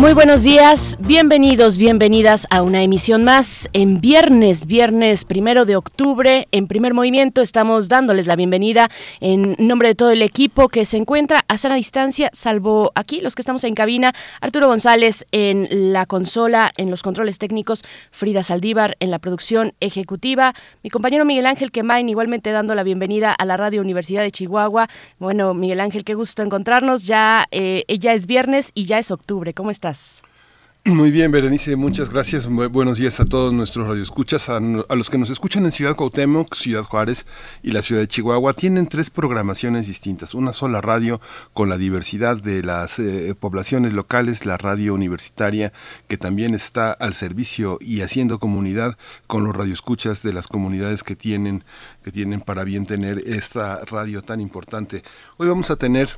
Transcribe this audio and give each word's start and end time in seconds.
Muy 0.00 0.14
buenos 0.14 0.42
días, 0.42 0.96
bienvenidos, 0.98 1.76
bienvenidas 1.76 2.46
a 2.48 2.62
una 2.62 2.82
emisión 2.82 3.22
más 3.22 3.68
en 3.74 4.00
viernes, 4.00 4.64
viernes 4.64 5.26
primero 5.26 5.66
de 5.66 5.76
octubre. 5.76 6.48
En 6.52 6.68
primer 6.68 6.94
movimiento 6.94 7.42
estamos 7.42 7.90
dándoles 7.90 8.26
la 8.26 8.34
bienvenida 8.34 8.88
en 9.20 9.56
nombre 9.58 9.88
de 9.88 9.94
todo 9.94 10.10
el 10.10 10.22
equipo 10.22 10.70
que 10.70 10.86
se 10.86 10.96
encuentra 10.96 11.44
a 11.48 11.58
sana 11.58 11.74
distancia, 11.74 12.30
salvo 12.32 12.92
aquí 12.94 13.20
los 13.20 13.34
que 13.34 13.42
estamos 13.42 13.62
en 13.64 13.74
cabina, 13.74 14.14
Arturo 14.40 14.68
González 14.68 15.26
en 15.32 15.92
la 15.92 16.06
consola, 16.06 16.72
en 16.78 16.90
los 16.90 17.02
controles 17.02 17.38
técnicos, 17.38 17.84
Frida 18.10 18.42
Saldívar 18.42 18.96
en 19.00 19.10
la 19.10 19.18
producción 19.18 19.74
ejecutiva, 19.80 20.54
mi 20.82 20.88
compañero 20.88 21.26
Miguel 21.26 21.44
Ángel 21.44 21.70
Quemain 21.70 22.08
igualmente 22.08 22.52
dando 22.52 22.74
la 22.74 22.84
bienvenida 22.84 23.34
a 23.34 23.44
la 23.44 23.58
Radio 23.58 23.82
Universidad 23.82 24.22
de 24.22 24.30
Chihuahua. 24.30 24.88
Bueno, 25.18 25.52
Miguel 25.52 25.80
Ángel, 25.80 26.04
qué 26.04 26.14
gusto 26.14 26.42
encontrarnos. 26.42 27.06
Ya, 27.06 27.44
eh, 27.50 27.84
ya 27.98 28.14
es 28.14 28.24
viernes 28.24 28.70
y 28.74 28.86
ya 28.86 28.98
es 28.98 29.10
octubre. 29.10 29.52
¿Cómo 29.52 29.70
estás? 29.70 29.89
Muy 30.86 31.10
bien, 31.10 31.30
Berenice, 31.30 31.76
muchas 31.76 32.08
gracias. 32.08 32.48
buenos 32.48 32.96
días 32.96 33.20
a 33.20 33.26
todos 33.26 33.52
nuestros 33.52 33.86
radioescuchas, 33.86 34.48
a, 34.48 34.60
los 34.60 35.10
que 35.10 35.18
nos 35.18 35.28
escuchan 35.28 35.66
en 35.66 35.72
Ciudad 35.72 35.94
Cuauhtémoc, 35.94 36.54
Ciudad 36.54 36.84
Juárez 36.84 37.26
y 37.62 37.72
la 37.72 37.82
ciudad 37.82 38.00
de 38.00 38.08
Chihuahua. 38.08 38.54
Tienen 38.54 38.86
tres 38.86 39.10
programaciones 39.10 39.86
distintas. 39.86 40.34
Una 40.34 40.54
sola 40.54 40.80
radio 40.80 41.20
con 41.52 41.68
la 41.68 41.76
diversidad 41.76 42.38
de 42.38 42.62
las 42.62 42.98
eh, 42.98 43.34
poblaciones 43.38 43.92
locales, 43.92 44.46
la 44.46 44.56
radio 44.56 44.94
universitaria, 44.94 45.74
que 46.08 46.16
también 46.16 46.54
está 46.54 46.92
al 46.92 47.12
servicio 47.12 47.76
y 47.78 48.00
haciendo 48.00 48.38
comunidad 48.38 48.96
con 49.26 49.44
los 49.44 49.54
radioescuchas 49.54 50.22
de 50.22 50.32
las 50.32 50.48
comunidades 50.48 51.02
que 51.02 51.14
tienen, 51.14 51.62
que 52.02 52.10
tienen 52.10 52.40
para 52.40 52.64
bien 52.64 52.86
tener 52.86 53.18
esta 53.26 53.84
radio 53.84 54.22
tan 54.22 54.40
importante. 54.40 55.02
Hoy 55.36 55.46
vamos 55.46 55.70
a 55.70 55.76
tener 55.76 56.08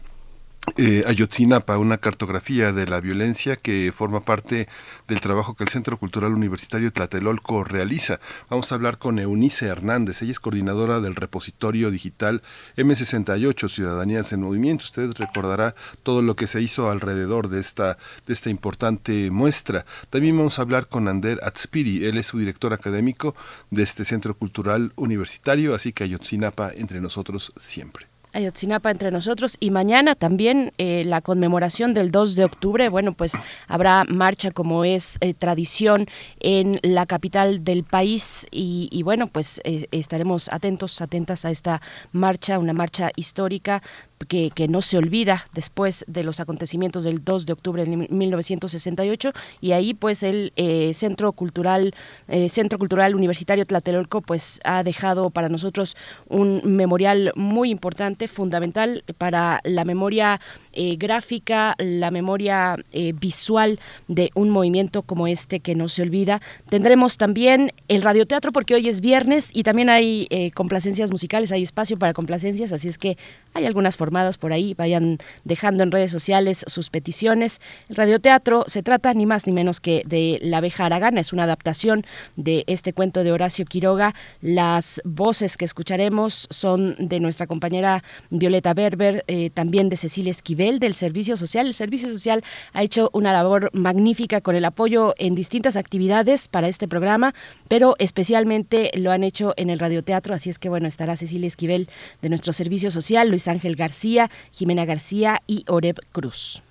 eh, 0.77 1.03
Ayotzinapa, 1.07 1.77
una 1.77 1.99
cartografía 1.99 2.73
de 2.73 2.87
la 2.87 3.01
violencia 3.01 3.57
que 3.57 3.93
forma 3.95 4.21
parte 4.21 4.69
del 5.09 5.21
trabajo 5.21 5.55
que 5.55 5.65
el 5.65 5.71
Centro 5.71 5.99
Cultural 5.99 6.33
Universitario 6.33 6.93
Tlatelolco 6.93 7.65
realiza. 7.65 8.21
Vamos 8.49 8.71
a 8.71 8.77
hablar 8.77 8.99
con 8.99 9.19
Eunice 9.19 9.67
Hernández, 9.67 10.23
ella 10.23 10.31
es 10.31 10.41
coordinadora 10.41 11.01
del 11.01 11.17
repositorio 11.17 11.91
digital 11.91 12.43
M68, 12.77 13.69
Ciudadanías 13.69 14.33
en 14.33 14.43
Movimiento. 14.43 14.85
Usted 14.85 15.13
recordará 15.19 15.75
todo 16.05 16.23
lo 16.23 16.37
que 16.37 16.47
se 16.47 16.63
hizo 16.63 16.91
alrededor 16.91 17.49
de 17.49 17.61
esta, 17.61 17.99
de 18.27 18.33
esta 18.33 18.49
importante 18.49 19.31
muestra. 19.33 19.85
También 20.11 20.37
vamos 20.37 20.59
a 20.59 20.63
hablar 20.63 20.87
con 20.89 21.09
Ander 21.09 21.41
Atspiri, 21.43 22.07
él 22.07 22.19
es 22.19 22.27
su 22.27 22.39
director 22.39 22.73
académico 22.73 23.35
de 23.71 23.83
este 23.83 24.05
Centro 24.05 24.35
Cultural 24.35 24.93
Universitario, 24.95 25.75
así 25.75 25.93
que 25.93 26.05
Ayotzinapa 26.05 26.71
entre 26.73 27.01
nosotros 27.01 27.53
siempre. 27.57 28.12
Ayotzinapa 28.33 28.91
entre 28.91 29.11
nosotros 29.11 29.56
y 29.61 29.70
mañana 29.70 30.14
también 30.14 30.72
eh, 30.78 31.02
la 31.05 31.20
conmemoración 31.20 31.92
del 31.92 32.11
2 32.11 32.34
de 32.34 32.44
octubre. 32.44 32.88
Bueno, 32.88 33.12
pues 33.12 33.33
habrá 33.69 34.05
marcha 34.05 34.50
como 34.50 34.84
es 34.84 35.19
eh, 35.20 35.34
tradición 35.34 36.06
en 36.41 36.80
la 36.83 37.05
capital 37.05 37.62
del 37.62 37.84
país 37.84 38.47
y, 38.50 39.03
bueno, 39.03 39.27
pues 39.27 39.60
eh, 39.64 39.86
estaremos 39.91 40.50
atentos, 40.50 41.00
atentas 41.03 41.44
a 41.44 41.50
esta 41.50 41.83
marcha, 42.12 42.58
una 42.58 42.72
marcha 42.72 43.10
histórica 43.16 43.83
que, 44.27 44.53
no 44.69 44.81
se 44.81 44.97
olvida 44.97 45.47
después 45.53 46.05
de 46.09 46.23
los 46.23 46.41
acontecimientos 46.41 47.05
del 47.05 47.25
2 47.25 47.47
de 47.47 47.53
octubre 47.53 47.84
de 47.84 47.97
1968 47.97 49.33
y 49.60 49.72
ahí 49.72 49.93
pues 49.93 50.22
el 50.22 50.53
eh, 50.56 50.93
Centro 50.94 51.33
Cultural 51.33 51.94
eh, 52.28 52.49
Centro 52.49 52.78
Cultural 52.78 53.15
Universitario 53.15 53.66
Tlatelolco 53.66 54.21
pues 54.21 54.60
ha 54.65 54.83
dejado 54.84 55.31
para 55.31 55.49
nosotros 55.49 55.97
un 56.28 56.62
memorial 56.65 57.33
muy 57.34 57.71
importante, 57.71 58.28
fundamental 58.28 59.05
para 59.19 59.60
la 59.65 59.84
memoria 59.84 60.41
eh, 60.72 60.97
gráfica, 60.97 61.75
la 61.78 62.10
memoria 62.10 62.77
visual 63.21 63.78
de 64.09 64.31
un 64.34 64.50
movimiento 64.50 65.03
como 65.03 65.27
este 65.27 65.60
que 65.60 65.75
no 65.75 65.88
se 65.88 66.03
olvida. 66.03 66.41
Tendremos 66.69 67.16
también 67.16 67.72
el 67.88 68.03
radioteatro 68.03 68.53
porque 68.53 68.75
hoy 68.75 68.88
es 68.88 69.00
viernes 69.00 69.50
y 69.53 69.62
también 69.62 69.88
hay 69.88 70.28
complacencias 70.55 71.10
musicales, 71.10 71.53
hay 71.53 71.62
espacio 71.62 71.99
para 71.99 72.12
complacencias, 72.12 72.72
así 72.72 72.88
es 72.88 72.99
que 72.99 73.16
hay 73.55 73.66
algunas 73.66 73.97
formadas 73.97 74.38
por 74.38 74.53
ahí, 74.53 74.75
vayan 74.75 75.19
dejando 75.44 75.83
en 75.83 75.93
redes 75.93 76.10
sociales 76.10 76.65
sus 76.66 76.91
peticiones. 76.91 77.60
El 77.89 77.97
radioteatro 77.97 78.65
se 78.66 78.83
trata 78.83 79.12
ni 79.15 79.27
más 79.27 79.47
ni 79.47 79.53
menos 79.53 79.81
que 79.81 80.03
de 80.06 80.39
La 80.43 80.59
abeja 80.59 80.87
aragana, 80.87 81.21
es 81.21 81.33
una 81.33 81.44
adaptación 81.44 82.04
de 82.37 82.65
este 82.66 82.93
cuento 82.93 83.25
de 83.25 83.33
Horacio 83.33 83.65
Quiroga. 83.65 84.15
Las 84.41 85.00
voces 85.04 85.56
que 85.56 85.65
escucharemos 85.65 86.47
son 86.50 86.97
de 86.99 87.21
nuestra 87.21 87.47
compañera 87.47 88.03
Violeta 88.31 88.75
Berber, 88.75 89.25
eh, 89.27 89.50
también 89.50 89.89
de 89.89 89.97
Cecilia 89.97 90.31
Esquivel 90.31 90.62
del 90.62 90.95
Servicio 90.95 91.37
Social. 91.37 91.67
El 91.67 91.75
Servicio 91.75 92.09
Social 92.09 92.43
ha 92.73 92.83
hecho 92.83 93.11
una 93.12 93.33
labor 93.33 93.71
magnífica 93.73 94.41
con 94.41 94.56
el 94.56 94.65
apoyo 94.65 95.15
en 95.19 95.34
distintas 95.34 95.77
actividades 95.77 96.49
para 96.49 96.69
este 96.69 96.89
programa, 96.89 97.34
pero 97.69 97.97
especialmente 97.99 98.91
lo 98.95 99.11
han 99.11 99.25
hecho 99.25 99.55
en 99.56 99.71
el 99.71 99.78
radioteatro, 99.78 100.34
así 100.34 100.51
es 100.51 100.59
que 100.59 100.69
bueno, 100.69 100.87
estará 100.87 101.17
Cecilia 101.17 101.47
Esquivel 101.47 101.89
de 102.22 102.28
nuestro 102.28 102.53
Servicio 102.53 102.91
Social, 102.91 103.31
Ángel 103.49 103.77
García, 103.77 104.31
Jimena 104.53 104.84
García 104.84 105.43
y 105.47 105.65
Oreb 105.69 105.97
Cruz. 106.12 106.62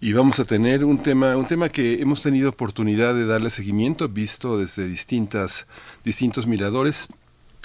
Y 0.00 0.14
vamos 0.14 0.40
a 0.40 0.46
tener 0.46 0.84
un 0.84 1.02
tema, 1.02 1.36
un 1.36 1.46
tema 1.46 1.68
que 1.68 2.00
hemos 2.00 2.22
tenido 2.22 2.48
oportunidad 2.48 3.14
de 3.14 3.26
darle 3.26 3.50
seguimiento, 3.50 4.08
visto 4.08 4.58
desde 4.58 4.88
distintas, 4.88 5.66
distintos 6.04 6.46
miradores. 6.46 7.08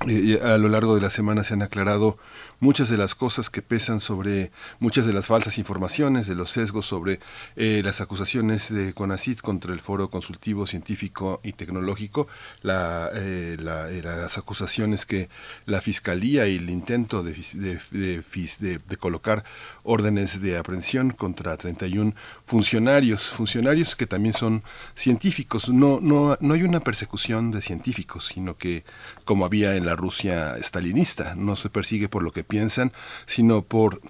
Eh, 0.06 0.40
a 0.44 0.58
lo 0.58 0.68
largo 0.68 0.96
de 0.96 1.02
la 1.02 1.10
semana 1.10 1.46
se 1.46 1.54
han 1.54 1.62
aclarado 1.62 2.18
muchas 2.60 2.90
de 2.90 2.98
las 2.98 3.16
cosas 3.16 3.50
que 3.50 3.62
pesan 3.62 4.00
sobre 4.00 4.52
muchas 4.80 5.06
de 5.06 5.14
las 5.14 5.28
falsas 5.28 5.58
informaciones, 5.58 6.28
de 6.28 6.36
los 6.36 6.52
sesgos 6.52 6.86
sobre 6.86 7.20
eh, 7.56 7.82
las 7.84 8.02
acusaciones 8.02 8.74
de 8.74 8.94
CONACIT 8.94 9.42
contra 9.42 9.74
el 9.74 9.80
Foro 9.80 10.10
Consultivo 10.10 10.66
Científico 10.66 11.40
y 11.44 11.54
Tecnológico, 11.54 12.28
eh, 12.64 13.58
eh, 13.60 14.02
las 14.04 14.38
acusaciones 14.38 15.06
que 15.06 15.30
la 15.66 15.82
Fiscalía 15.82 16.48
y 16.48 16.56
el 16.56 16.70
intento 16.70 17.24
de, 17.24 17.38
colocar 19.00 19.44
órdenes 19.85 20.41
de 20.41 20.57
aprehensión 20.57 21.12
contra 21.12 21.56
31 21.56 22.13
funcionarios, 22.44 23.29
funcionarios 23.29 23.96
que 23.96 24.07
también 24.07 24.34
son 24.34 24.63
científicos. 24.96 25.69
No, 25.69 26.00
no, 26.01 26.38
no 26.41 26.53
hay 26.53 26.63
una 26.63 26.81
persecución 26.81 27.51
de 27.51 27.62
científicos, 27.62 28.25
sino 28.28 28.57
que 28.57 28.84
como 29.23 29.46
había 29.46 29.75
en 29.75 29.85
la 29.85 29.96
Rusia 29.96 30.57
stalinista, 30.59 31.35
no 31.35 31.56
se 31.56 31.69
persigue 31.69 32.09
por 32.09 32.23
lo 32.23 32.31
que 32.31 32.44
piensan, 32.44 32.91
sino 33.25 33.62
por 33.62 34.01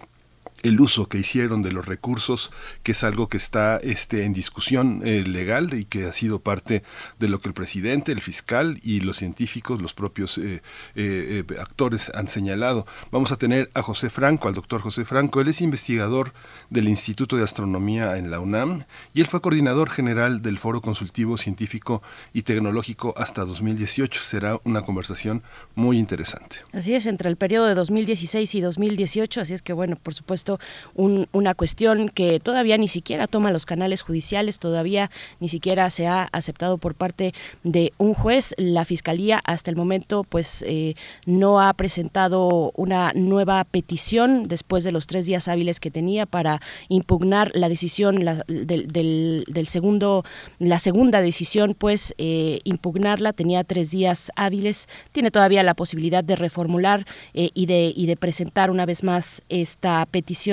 el 0.65 0.81
uso 0.81 1.07
que 1.07 1.19
hicieron 1.19 1.61
de 1.61 1.71
los 1.71 1.85
recursos, 1.85 2.51
que 2.81 2.93
es 2.93 3.03
algo 3.03 3.29
que 3.29 3.37
está 3.37 3.77
este, 3.77 4.23
en 4.23 4.33
discusión 4.33 5.01
eh, 5.05 5.23
legal 5.23 5.75
y 5.75 5.85
que 5.85 6.05
ha 6.05 6.11
sido 6.11 6.39
parte 6.39 6.81
de 7.19 7.27
lo 7.27 7.39
que 7.39 7.49
el 7.49 7.53
presidente, 7.53 8.11
el 8.11 8.21
fiscal 8.21 8.79
y 8.81 9.01
los 9.01 9.17
científicos, 9.17 9.79
los 9.79 9.93
propios 9.93 10.39
eh, 10.39 10.63
eh, 10.95 11.43
actores 11.59 12.11
han 12.15 12.27
señalado. 12.27 12.87
Vamos 13.11 13.31
a 13.31 13.37
tener 13.37 13.69
a 13.75 13.83
José 13.83 14.09
Franco, 14.09 14.47
al 14.47 14.55
doctor 14.55 14.81
José 14.81 15.05
Franco. 15.05 15.39
Él 15.39 15.49
es 15.49 15.61
investigador 15.61 16.33
del 16.71 16.89
Instituto 16.89 17.37
de 17.37 17.43
Astronomía 17.43 18.17
en 18.17 18.31
la 18.31 18.39
UNAM 18.39 18.85
y 19.13 19.21
él 19.21 19.27
fue 19.27 19.41
coordinador 19.41 19.91
general 19.91 20.41
del 20.41 20.57
Foro 20.57 20.81
Consultivo 20.81 21.37
Científico 21.37 22.01
y 22.33 22.41
Tecnológico 22.41 23.13
hasta 23.17 23.45
2018. 23.45 24.19
Será 24.19 24.59
una 24.63 24.81
conversación 24.81 25.43
muy 25.75 25.99
interesante. 25.99 26.57
Así 26.73 26.95
es, 26.95 27.05
entre 27.05 27.29
el 27.29 27.35
periodo 27.35 27.67
de 27.67 27.75
2016 27.75 28.55
y 28.55 28.61
2018, 28.61 29.41
así 29.41 29.53
es 29.53 29.61
que 29.61 29.73
bueno, 29.73 29.95
por 29.95 30.15
supuesto, 30.15 30.54
una 30.95 31.53
cuestión 31.55 32.09
que 32.09 32.39
todavía 32.39 32.77
ni 32.77 32.87
siquiera 32.87 33.27
toma 33.27 33.51
los 33.51 33.65
canales 33.65 34.01
judiciales, 34.01 34.59
todavía 34.59 35.11
ni 35.39 35.49
siquiera 35.49 35.89
se 35.89 36.07
ha 36.07 36.29
aceptado 36.31 36.77
por 36.77 36.95
parte 36.95 37.33
de 37.63 37.93
un 37.97 38.13
juez. 38.13 38.53
La 38.57 38.85
Fiscalía 38.85 39.41
hasta 39.43 39.69
el 39.69 39.77
momento 39.77 40.23
pues 40.23 40.63
eh, 40.67 40.95
no 41.25 41.61
ha 41.61 41.73
presentado 41.73 42.71
una 42.75 43.11
nueva 43.13 43.63
petición 43.63 44.47
después 44.47 44.83
de 44.83 44.91
los 44.91 45.07
tres 45.07 45.25
días 45.25 45.47
hábiles 45.47 45.79
que 45.79 45.91
tenía 45.91 46.25
para 46.25 46.61
impugnar 46.89 47.51
la 47.53 47.69
decisión 47.69 48.17
del, 48.47 49.67
segundo, 49.67 50.23
la 50.59 50.79
segunda 50.79 51.21
decisión 51.21 51.75
pues 51.77 52.13
eh, 52.17 52.59
impugnarla, 52.63 53.33
tenía 53.33 53.63
tres 53.63 53.91
días 53.91 54.31
hábiles, 54.35 54.87
tiene 55.11 55.31
todavía 55.31 55.63
la 55.63 55.73
posibilidad 55.73 56.23
de 56.23 56.35
reformular 56.35 57.05
eh, 57.33 57.49
y, 57.53 57.65
de, 57.65 57.93
y 57.95 58.05
de 58.05 58.15
presentar 58.15 58.69
una 58.71 58.85
vez 58.85 59.03
más 59.03 59.43
esta 59.49 60.05
petición 60.05 60.44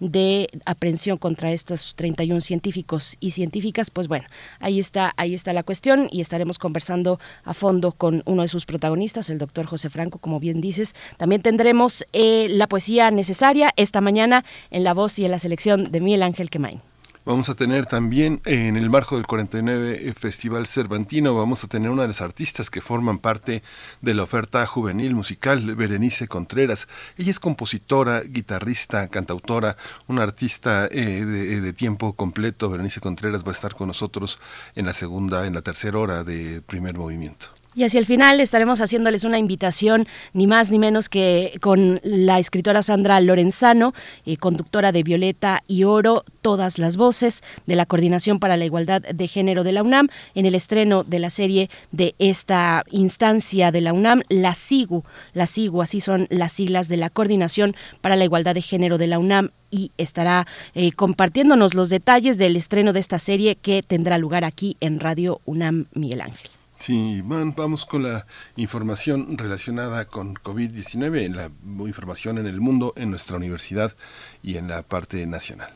de 0.00 0.48
aprehensión 0.64 1.16
contra 1.16 1.52
estos 1.52 1.94
31 1.94 2.40
científicos 2.40 3.16
y 3.20 3.30
científicas, 3.30 3.90
pues 3.90 4.08
bueno, 4.08 4.26
ahí 4.60 4.78
está, 4.78 5.12
ahí 5.16 5.34
está 5.34 5.52
la 5.52 5.62
cuestión 5.62 6.08
y 6.10 6.20
estaremos 6.20 6.58
conversando 6.58 7.18
a 7.44 7.54
fondo 7.54 7.92
con 7.92 8.22
uno 8.26 8.42
de 8.42 8.48
sus 8.48 8.66
protagonistas, 8.66 9.30
el 9.30 9.38
doctor 9.38 9.66
José 9.66 9.90
Franco, 9.90 10.18
como 10.18 10.40
bien 10.40 10.60
dices. 10.60 10.94
También 11.16 11.42
tendremos 11.42 12.04
eh, 12.12 12.48
la 12.50 12.66
poesía 12.66 13.10
necesaria 13.10 13.72
esta 13.76 14.00
mañana 14.00 14.44
en 14.70 14.84
la 14.84 14.94
voz 14.94 15.18
y 15.18 15.24
en 15.24 15.30
la 15.30 15.38
selección 15.38 15.90
de 15.90 16.00
Miguel 16.00 16.22
Ángel 16.22 16.50
Quemain. 16.50 16.80
Vamos 17.26 17.48
a 17.48 17.56
tener 17.56 17.86
también 17.86 18.40
en 18.44 18.76
el 18.76 18.88
marco 18.88 19.16
del 19.16 19.26
49 19.26 20.14
Festival 20.16 20.68
Cervantino, 20.68 21.34
vamos 21.34 21.64
a 21.64 21.66
tener 21.66 21.90
una 21.90 22.02
de 22.02 22.08
las 22.08 22.20
artistas 22.20 22.70
que 22.70 22.80
forman 22.80 23.18
parte 23.18 23.64
de 24.00 24.14
la 24.14 24.22
oferta 24.22 24.64
juvenil 24.64 25.12
musical, 25.12 25.74
Berenice 25.74 26.28
Contreras. 26.28 26.86
Ella 27.18 27.32
es 27.32 27.40
compositora, 27.40 28.20
guitarrista, 28.20 29.08
cantautora, 29.08 29.76
una 30.06 30.22
artista 30.22 30.86
eh, 30.86 31.24
de, 31.24 31.60
de, 31.60 31.72
tiempo 31.72 32.12
completo. 32.12 32.70
Berenice 32.70 33.00
Contreras 33.00 33.42
va 33.42 33.48
a 33.48 33.54
estar 33.54 33.74
con 33.74 33.88
nosotros 33.88 34.38
en 34.76 34.86
la 34.86 34.92
segunda, 34.92 35.48
en 35.48 35.54
la 35.54 35.62
tercera 35.62 35.98
hora 35.98 36.22
de 36.22 36.62
primer 36.62 36.94
movimiento. 36.94 37.55
Y 37.76 37.84
hacia 37.84 38.00
el 38.00 38.06
final 38.06 38.40
estaremos 38.40 38.80
haciéndoles 38.80 39.24
una 39.24 39.38
invitación, 39.38 40.06
ni 40.32 40.46
más 40.46 40.72
ni 40.72 40.78
menos 40.78 41.10
que 41.10 41.58
con 41.60 42.00
la 42.02 42.38
escritora 42.38 42.80
Sandra 42.80 43.20
Lorenzano, 43.20 43.92
eh, 44.24 44.38
conductora 44.38 44.92
de 44.92 45.02
Violeta 45.02 45.62
y 45.68 45.84
Oro, 45.84 46.24
todas 46.40 46.78
las 46.78 46.96
voces 46.96 47.42
de 47.66 47.76
la 47.76 47.84
Coordinación 47.84 48.38
para 48.38 48.56
la 48.56 48.64
Igualdad 48.64 49.02
de 49.02 49.28
Género 49.28 49.62
de 49.62 49.72
la 49.72 49.82
UNAM, 49.82 50.08
en 50.34 50.46
el 50.46 50.54
estreno 50.54 51.04
de 51.04 51.18
la 51.18 51.28
serie 51.28 51.68
de 51.92 52.14
esta 52.18 52.82
instancia 52.90 53.70
de 53.70 53.82
la 53.82 53.92
UNAM, 53.92 54.22
la 54.30 54.54
SIGU. 54.54 55.04
La 55.34 55.46
SIGU, 55.46 55.82
así 55.82 56.00
son 56.00 56.28
las 56.30 56.52
siglas 56.52 56.88
de 56.88 56.96
la 56.96 57.10
Coordinación 57.10 57.76
para 58.00 58.16
la 58.16 58.24
Igualdad 58.24 58.54
de 58.54 58.62
Género 58.62 58.96
de 58.96 59.08
la 59.08 59.18
UNAM 59.18 59.50
y 59.70 59.92
estará 59.98 60.46
eh, 60.74 60.92
compartiéndonos 60.92 61.74
los 61.74 61.90
detalles 61.90 62.38
del 62.38 62.56
estreno 62.56 62.94
de 62.94 63.00
esta 63.00 63.18
serie 63.18 63.54
que 63.56 63.82
tendrá 63.82 64.16
lugar 64.16 64.44
aquí 64.44 64.78
en 64.80 64.98
Radio 64.98 65.42
UNAM 65.44 65.88
Miguel 65.92 66.22
Ángel. 66.22 66.55
Sí, 66.76 67.22
vamos 67.24 67.86
con 67.86 68.02
la 68.02 68.26
información 68.56 69.38
relacionada 69.38 70.04
con 70.04 70.34
COVID-19, 70.34 71.24
en 71.24 71.36
la 71.36 71.50
información 71.86 72.38
en 72.38 72.46
el 72.46 72.60
mundo, 72.60 72.92
en 72.96 73.10
nuestra 73.10 73.36
universidad 73.36 73.94
y 74.42 74.56
en 74.56 74.68
la 74.68 74.82
parte 74.82 75.26
nacional. 75.26 75.72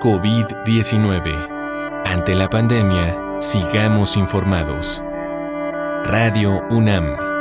COVID-19. 0.00 2.02
Ante 2.04 2.34
la 2.34 2.50
pandemia, 2.50 3.38
sigamos 3.40 4.18
informados. 4.18 5.02
Radio 6.04 6.62
UNAM. 6.68 7.33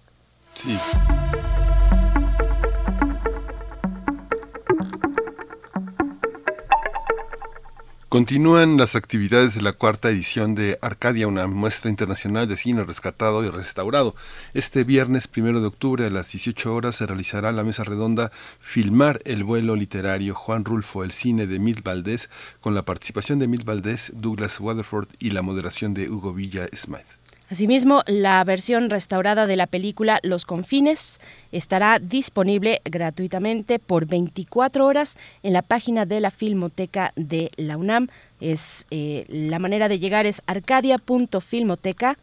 Continúan 8.10 8.78
las 8.78 8.96
actividades 8.96 9.54
de 9.54 9.62
la 9.62 9.74
cuarta 9.74 10.10
edición 10.10 10.56
de 10.56 10.80
Arcadia, 10.82 11.28
una 11.28 11.46
muestra 11.46 11.90
internacional 11.90 12.48
de 12.48 12.56
cine 12.56 12.86
rescatado 12.86 13.44
y 13.44 13.50
restaurado. 13.50 14.16
Este 14.54 14.86
viernes 14.86 15.28
primero 15.28 15.60
de 15.60 15.68
octubre 15.68 16.06
a 16.06 16.10
las 16.10 16.32
18 16.32 16.74
horas 16.74 16.96
se 16.96 17.06
realizará 17.06 17.52
la 17.52 17.66
mesa 17.66 17.84
redonda 17.84 18.32
Filmar 18.60 19.20
el 19.26 19.44
vuelo 19.44 19.76
literario 19.76 20.36
Juan 20.36 20.64
Rulfo, 20.64 21.04
el 21.04 21.12
cine 21.12 21.48
de 21.48 21.60
Mil 21.60 21.82
Valdés, 21.82 22.30
con 22.62 22.74
la 22.74 22.86
participación 22.86 23.40
de 23.40 23.50
Mil 23.50 23.66
Valdés, 23.66 24.14
Douglas 24.16 24.62
Waterford 24.62 25.10
y 25.20 25.32
la 25.32 25.42
moderación 25.42 25.94
de 25.94 26.10
Hugo 26.10 26.34
Villa 26.34 26.66
Smith. 26.74 27.17
Asimismo, 27.50 28.04
la 28.08 28.44
versión 28.44 28.90
restaurada 28.90 29.48
de 29.48 29.56
la 29.56 29.68
película 29.68 30.20
Los 30.24 30.46
Confines 30.46 31.20
estará 31.52 32.00
disponible 32.00 32.82
gratuitamente 32.84 33.80
por 33.80 34.06
24 34.06 34.86
horas 34.86 35.18
en 35.44 35.54
la 35.54 35.62
página 35.62 36.06
de 36.06 36.20
la 36.20 36.32
Filmoteca 36.32 37.14
de 37.16 37.52
la 37.56 37.78
UNAM. 37.78 38.10
Es 38.42 38.86
eh, 38.92 39.26
la 39.30 39.60
manera 39.60 39.88
de 39.88 40.00
llegar 40.00 40.26
es 40.26 40.42
arcadia.filmoteca.com 40.46 42.18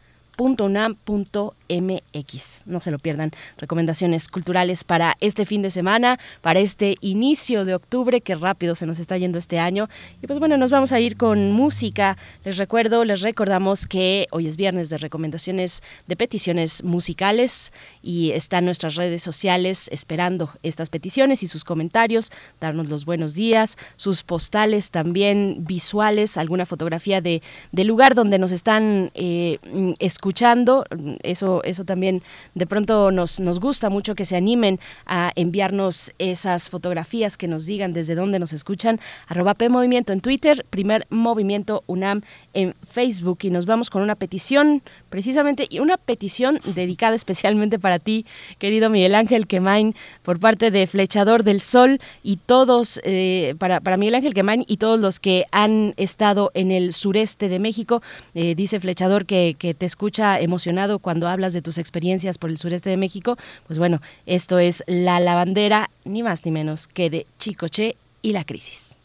.unam.mx. 1.69 2.63
No 2.65 2.79
se 2.79 2.91
lo 2.91 2.99
pierdan. 2.99 3.31
Recomendaciones 3.57 4.27
culturales 4.27 4.83
para 4.83 5.15
este 5.19 5.45
fin 5.45 5.61
de 5.61 5.69
semana, 5.69 6.19
para 6.41 6.59
este 6.59 6.95
inicio 7.01 7.65
de 7.65 7.75
octubre, 7.75 8.21
que 8.21 8.35
rápido 8.35 8.75
se 8.75 8.85
nos 8.85 8.99
está 8.99 9.17
yendo 9.17 9.37
este 9.37 9.59
año. 9.59 9.89
Y 10.21 10.27
pues 10.27 10.39
bueno, 10.39 10.57
nos 10.57 10.71
vamos 10.71 10.91
a 10.91 10.99
ir 10.99 11.17
con 11.17 11.51
música. 11.51 12.17
Les 12.43 12.57
recuerdo, 12.57 13.05
les 13.05 13.21
recordamos 13.21 13.87
que 13.87 14.27
hoy 14.31 14.47
es 14.47 14.57
viernes 14.57 14.89
de 14.89 14.97
recomendaciones 14.97 15.81
de 16.07 16.15
peticiones 16.15 16.83
musicales 16.83 17.71
y 18.01 18.31
están 18.31 18.65
nuestras 18.65 18.95
redes 18.95 19.21
sociales 19.23 19.89
esperando 19.91 20.49
estas 20.63 20.89
peticiones 20.89 21.43
y 21.43 21.47
sus 21.47 21.63
comentarios, 21.63 22.31
darnos 22.59 22.89
los 22.89 23.05
buenos 23.05 23.33
días, 23.33 23.77
sus 23.95 24.23
postales 24.23 24.91
también 24.91 25.65
visuales, 25.65 26.37
alguna 26.37 26.65
fotografía 26.65 27.21
de, 27.21 27.41
del 27.71 27.87
lugar 27.87 28.15
donde 28.15 28.39
nos 28.39 28.51
están 28.51 29.11
eh, 29.13 29.59
escuchando. 29.99 30.85
Eso 31.23 31.54
eso, 31.63 31.85
también 31.85 32.21
de 32.53 32.65
pronto 32.67 33.11
nos, 33.11 33.39
nos 33.39 33.59
gusta 33.59 33.89
mucho 33.89 34.15
que 34.15 34.25
se 34.25 34.35
animen 34.35 34.79
a 35.05 35.31
enviarnos 35.35 36.13
esas 36.17 36.69
fotografías, 36.69 37.37
que 37.37 37.47
nos 37.47 37.65
digan 37.65 37.93
desde 37.93 38.15
dónde 38.15 38.39
nos 38.39 38.53
escuchan. 38.53 38.99
Arroba 39.27 39.53
P 39.53 39.69
Movimiento 39.69 40.13
en 40.13 40.21
Twitter, 40.21 40.65
primer 40.69 41.05
movimiento 41.09 41.83
UNAM 41.87 42.21
en 42.53 42.75
Facebook. 42.83 43.39
Y 43.43 43.49
nos 43.49 43.65
vamos 43.65 43.89
con 43.89 44.01
una 44.01 44.15
petición, 44.15 44.81
precisamente, 45.15 45.65
y 45.69 45.79
una 45.79 45.95
petición 45.95 46.59
dedicada 46.65 47.15
especialmente 47.15 47.79
para 47.79 47.99
ti, 47.99 48.25
querido 48.59 48.89
Miguel 48.89 49.15
Ángel 49.15 49.47
Quemain, 49.47 49.95
por 50.23 50.41
parte 50.41 50.71
de 50.71 50.87
Flechador 50.87 51.45
del 51.45 51.61
Sol 51.61 52.01
y 52.21 52.35
todos, 52.35 52.99
eh, 53.05 53.55
para, 53.57 53.79
Miguel 53.95 54.15
Ángel 54.15 54.33
Quemain 54.33 54.65
y 54.67 54.75
todos 54.75 54.99
los 54.99 55.21
que 55.21 55.45
han 55.53 55.93
estado 55.95 56.51
en 56.53 56.69
el 56.69 56.91
sureste 56.91 57.47
de 57.47 57.59
México. 57.59 58.03
Eh, 58.33 58.55
dice 58.55 58.81
Flechador 58.81 59.25
que, 59.25 59.55
que 59.57 59.73
te 59.73 59.85
escucha 59.85 60.37
emocionado 60.37 60.99
cuando 60.99 61.29
hablas 61.29 61.53
de 61.53 61.61
tus 61.61 61.77
experiencias 61.77 62.37
por 62.37 62.49
el 62.49 62.57
sureste 62.57 62.89
de 62.89 62.97
México. 62.97 63.37
Pues 63.67 63.79
bueno, 63.79 64.01
esto 64.25 64.59
es 64.59 64.83
La 64.85 65.21
Lavandera, 65.21 65.89
ni 66.03 66.23
más 66.23 66.43
ni 66.43 66.51
menos 66.51 66.89
que 66.89 67.09
de 67.09 67.25
Chicoche 67.39 67.95
y 68.21 68.33
la 68.33 68.43
crisis. 68.43 68.97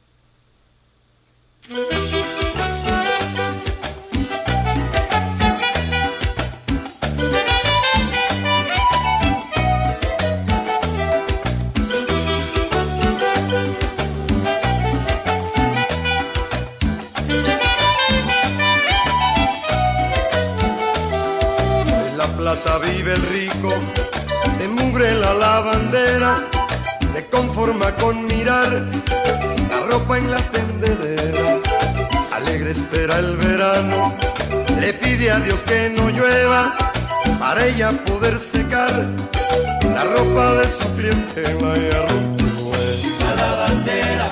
Plata 22.53 22.79
vive 22.79 23.15
el 23.15 23.23
rico, 23.29 23.73
de 24.59 24.67
mugre 24.67 25.15
la 25.15 25.33
lavandera, 25.35 26.49
se 27.13 27.27
conforma 27.27 27.95
con 27.95 28.25
mirar 28.25 28.89
la 29.71 29.81
ropa 29.89 30.19
en 30.19 30.33
la 30.33 30.39
tendedera. 30.51 31.61
Alegre 32.35 32.73
espera 32.73 33.21
el 33.21 33.37
verano, 33.37 34.13
le 34.81 34.93
pide 34.95 35.31
a 35.31 35.39
Dios 35.39 35.63
que 35.63 35.91
no 35.91 36.11
llueva 36.11 36.75
para 37.39 37.67
ella 37.67 37.93
poder 38.05 38.37
secar 38.37 39.07
la 39.95 40.03
ropa 40.17 40.55
de 40.55 40.69
su 40.69 40.97
clientela 40.97 41.75
La 43.27 43.35
lavandera 43.43 44.29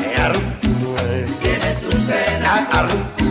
tiene 1.40 1.74
sus 1.80 1.94
penas. 1.94 3.27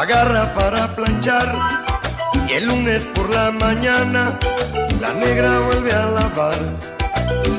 Agarra 0.00 0.54
para 0.54 0.94
planchar 0.94 1.52
y 2.48 2.52
el 2.52 2.66
lunes 2.66 3.04
por 3.14 3.28
la 3.30 3.50
mañana 3.50 4.38
la 5.00 5.12
negra 5.14 5.58
vuelve 5.60 5.92
a 5.92 6.06
lavar. 6.06 6.58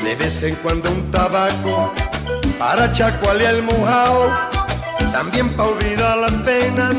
De 0.04 0.16
vez 0.16 0.44
en 0.44 0.56
cuando 0.56 0.90
un 0.90 1.12
tabaco 1.12 1.94
para 2.58 2.92
chacualear 2.92 3.56
el 3.56 3.64
mojado, 3.64 4.32
también 5.12 5.56
para 5.56 5.70
olvidar 5.70 6.18
las 6.18 6.36
penas 6.38 6.96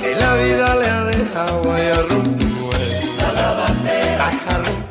que 0.00 0.14
la 0.14 0.34
vida 0.36 0.74
le 0.76 0.88
ha 0.88 1.04
dejado. 1.04 1.74
Ay, 1.74 1.90
la 3.18 3.32
lavandera 3.32 4.81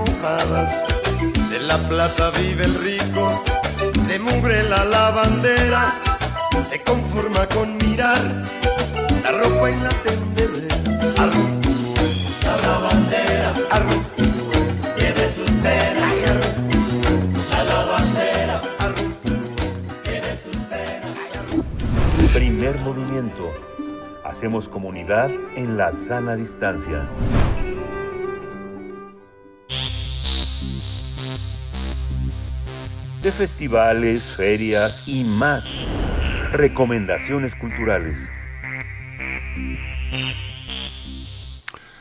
mojadas. 0.00 0.70
De 1.50 1.58
la 1.60 1.78
plata 1.88 2.30
vive 2.30 2.64
el 2.64 2.74
rico, 2.74 3.42
de 4.08 4.18
mugre 4.18 4.62
la 4.64 4.84
lavandera, 4.84 5.94
se 6.68 6.80
conforma 6.82 7.46
con 7.48 7.76
mirar 7.76 8.20
la 9.22 9.32
ropa 9.32 9.70
en 9.70 9.84
la 9.84 9.90
tendedera. 10.04 10.76
La 12.44 12.56
lavandera 12.66 13.52
tiene 14.96 15.24
sus 15.34 15.50
penas. 15.64 16.12
La 17.50 17.64
lavandera 17.64 18.60
tiene 20.04 20.32
sus 20.42 20.56
penas. 20.70 22.32
Primer 22.32 22.78
movimiento. 22.80 23.50
Hacemos 24.24 24.68
comunidad 24.68 25.30
en 25.56 25.76
la 25.76 25.90
sana 25.90 26.36
distancia. 26.36 27.08
Festivales, 33.40 34.36
ferias 34.36 35.02
y 35.06 35.24
más. 35.24 35.80
Recomendaciones 36.52 37.54
culturales. 37.54 38.30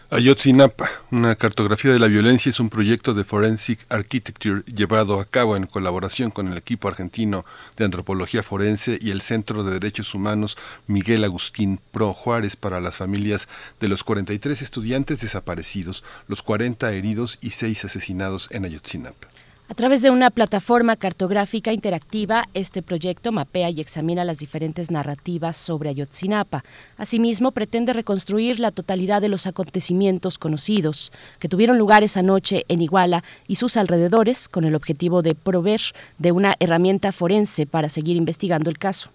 Ayotzinapa, 0.10 0.89
una 1.12 1.38
cartografía 1.38 1.93
de 1.93 2.00
la 2.00 2.08
violencia, 2.08 2.50
es 2.50 2.60
un 2.60 2.69
proyecto 2.69 3.13
de 3.13 3.24
Forensic 3.24 3.86
Architecture 3.88 4.63
llevado 4.65 5.22
a 5.22 5.24
cabo 5.24 5.55
en 5.55 5.65
colaboración 5.65 6.29
con 6.29 6.50
el 6.50 6.58
equipo 6.58 6.89
argentino 6.89 7.46
de 7.77 7.86
antropología 7.86 8.43
forense 8.43 9.00
y 9.00 9.12
el 9.12 9.22
Centro 9.22 9.63
de 9.63 9.72
Derechos 9.72 10.13
Humanos 10.13 10.58
Miguel 10.88 11.24
Agustín 11.24 11.79
Pro 11.93 12.12
Juárez 12.12 12.58
para 12.58 12.81
las 12.81 12.98
familias 12.98 13.48
de 13.79 13.88
los 13.88 14.03
43 14.03 14.62
estudiantes 14.62 15.22
desaparecidos, 15.22 16.03
los 16.27 16.43
40 16.43 16.91
heridos 16.91 17.38
y 17.39 17.51
6 17.51 17.86
asesinados 17.86 18.50
en 18.51 18.65
Ayotzinapa. 18.65 19.28
A 19.71 19.75
través 19.75 20.01
de 20.01 20.09
una 20.09 20.31
plataforma 20.31 20.95
cartográfica 20.95 21.71
interactiva, 21.71 22.49
este 22.55 22.81
proyecto 22.81 23.31
mapea 23.31 23.69
y 23.69 23.79
examina 23.79 24.25
las 24.25 24.39
diferentes 24.39 24.89
narrativas 24.89 25.55
sobre 25.55 25.89
Ayotzinapa. 25.89 26.63
Asimismo, 26.97 27.51
pretende 27.51 27.93
reconstruir 27.93 28.59
la 28.59 28.71
totalidad 28.71 29.21
de 29.21 29.29
los 29.29 29.45
acontecimientos 29.45 30.39
conocidos 30.39 31.11
que 31.38 31.49
tuvieron 31.49 31.77
lugar 31.77 32.03
esa 32.03 32.23
noche 32.23 32.65
en 32.67 32.81
Iguala 32.81 33.23
y 33.47 33.57
sus 33.57 33.77
alrededores, 33.77 34.49
con 34.49 34.63
el 34.63 34.73
objetivo 34.73 35.21
de 35.21 35.35
proveer 35.35 35.81
de 36.17 36.31
una 36.31 36.55
herramienta 36.59 37.11
forense 37.11 37.67
para 37.67 37.89
seguir 37.89 38.17
investigando 38.17 38.71
el 38.71 38.79
caso. 38.79 39.11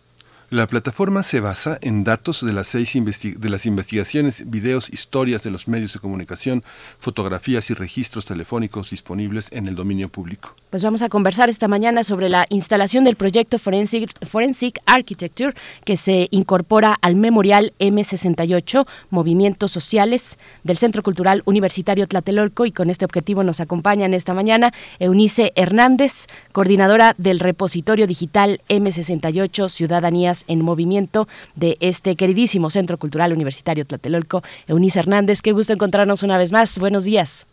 La 0.54 0.68
plataforma 0.68 1.24
se 1.24 1.40
basa 1.40 1.78
en 1.82 2.04
datos 2.04 2.46
de 2.46 2.52
las 2.52 2.68
seis 2.68 2.92
de 2.94 3.50
las 3.50 3.66
investigaciones, 3.66 4.48
videos, 4.48 4.88
historias 4.88 5.42
de 5.42 5.50
los 5.50 5.66
medios 5.66 5.94
de 5.94 5.98
comunicación, 5.98 6.62
fotografías 7.00 7.70
y 7.70 7.74
registros 7.74 8.24
telefónicos 8.24 8.90
disponibles 8.90 9.50
en 9.50 9.66
el 9.66 9.74
dominio 9.74 10.08
público. 10.08 10.54
Pues 10.70 10.84
vamos 10.84 11.02
a 11.02 11.08
conversar 11.08 11.48
esta 11.48 11.66
mañana 11.66 12.04
sobre 12.04 12.28
la 12.28 12.46
instalación 12.50 13.02
del 13.02 13.16
proyecto 13.16 13.58
Forensic, 13.58 14.12
Forensic 14.24 14.78
Architecture 14.86 15.54
que 15.84 15.96
se 15.96 16.28
incorpora 16.30 16.98
al 17.02 17.16
Memorial 17.16 17.72
M68, 17.80 18.86
Movimientos 19.10 19.72
Sociales 19.72 20.38
del 20.62 20.78
Centro 20.78 21.02
Cultural 21.02 21.42
Universitario 21.46 22.06
Tlatelolco 22.06 22.64
y 22.64 22.70
con 22.70 22.90
este 22.90 23.04
objetivo 23.04 23.42
nos 23.42 23.58
acompañan 23.58 24.14
esta 24.14 24.34
mañana 24.34 24.72
Eunice 25.00 25.52
Hernández, 25.56 26.26
coordinadora 26.52 27.16
del 27.18 27.40
repositorio 27.40 28.06
digital 28.06 28.60
M68 28.68 29.68
Ciudadanías 29.68 30.43
en 30.48 30.62
Movimiento 30.62 31.28
de 31.54 31.76
este 31.80 32.16
queridísimo 32.16 32.70
Centro 32.70 32.98
Cultural 32.98 33.32
Universitario 33.32 33.84
Tlatelolco. 33.84 34.42
Eunice 34.66 35.00
Hernández, 35.00 35.42
qué 35.42 35.52
gusto 35.52 35.72
encontrarnos 35.72 36.22
una 36.22 36.38
vez 36.38 36.52
más. 36.52 36.78
Buenos 36.78 37.04
días. 37.04 37.46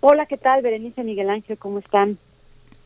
Hola, 0.00 0.26
¿qué 0.26 0.36
tal? 0.36 0.62
Berenice 0.62 1.02
Miguel 1.02 1.30
Ángel, 1.30 1.58
¿cómo 1.58 1.78
están? 1.78 2.18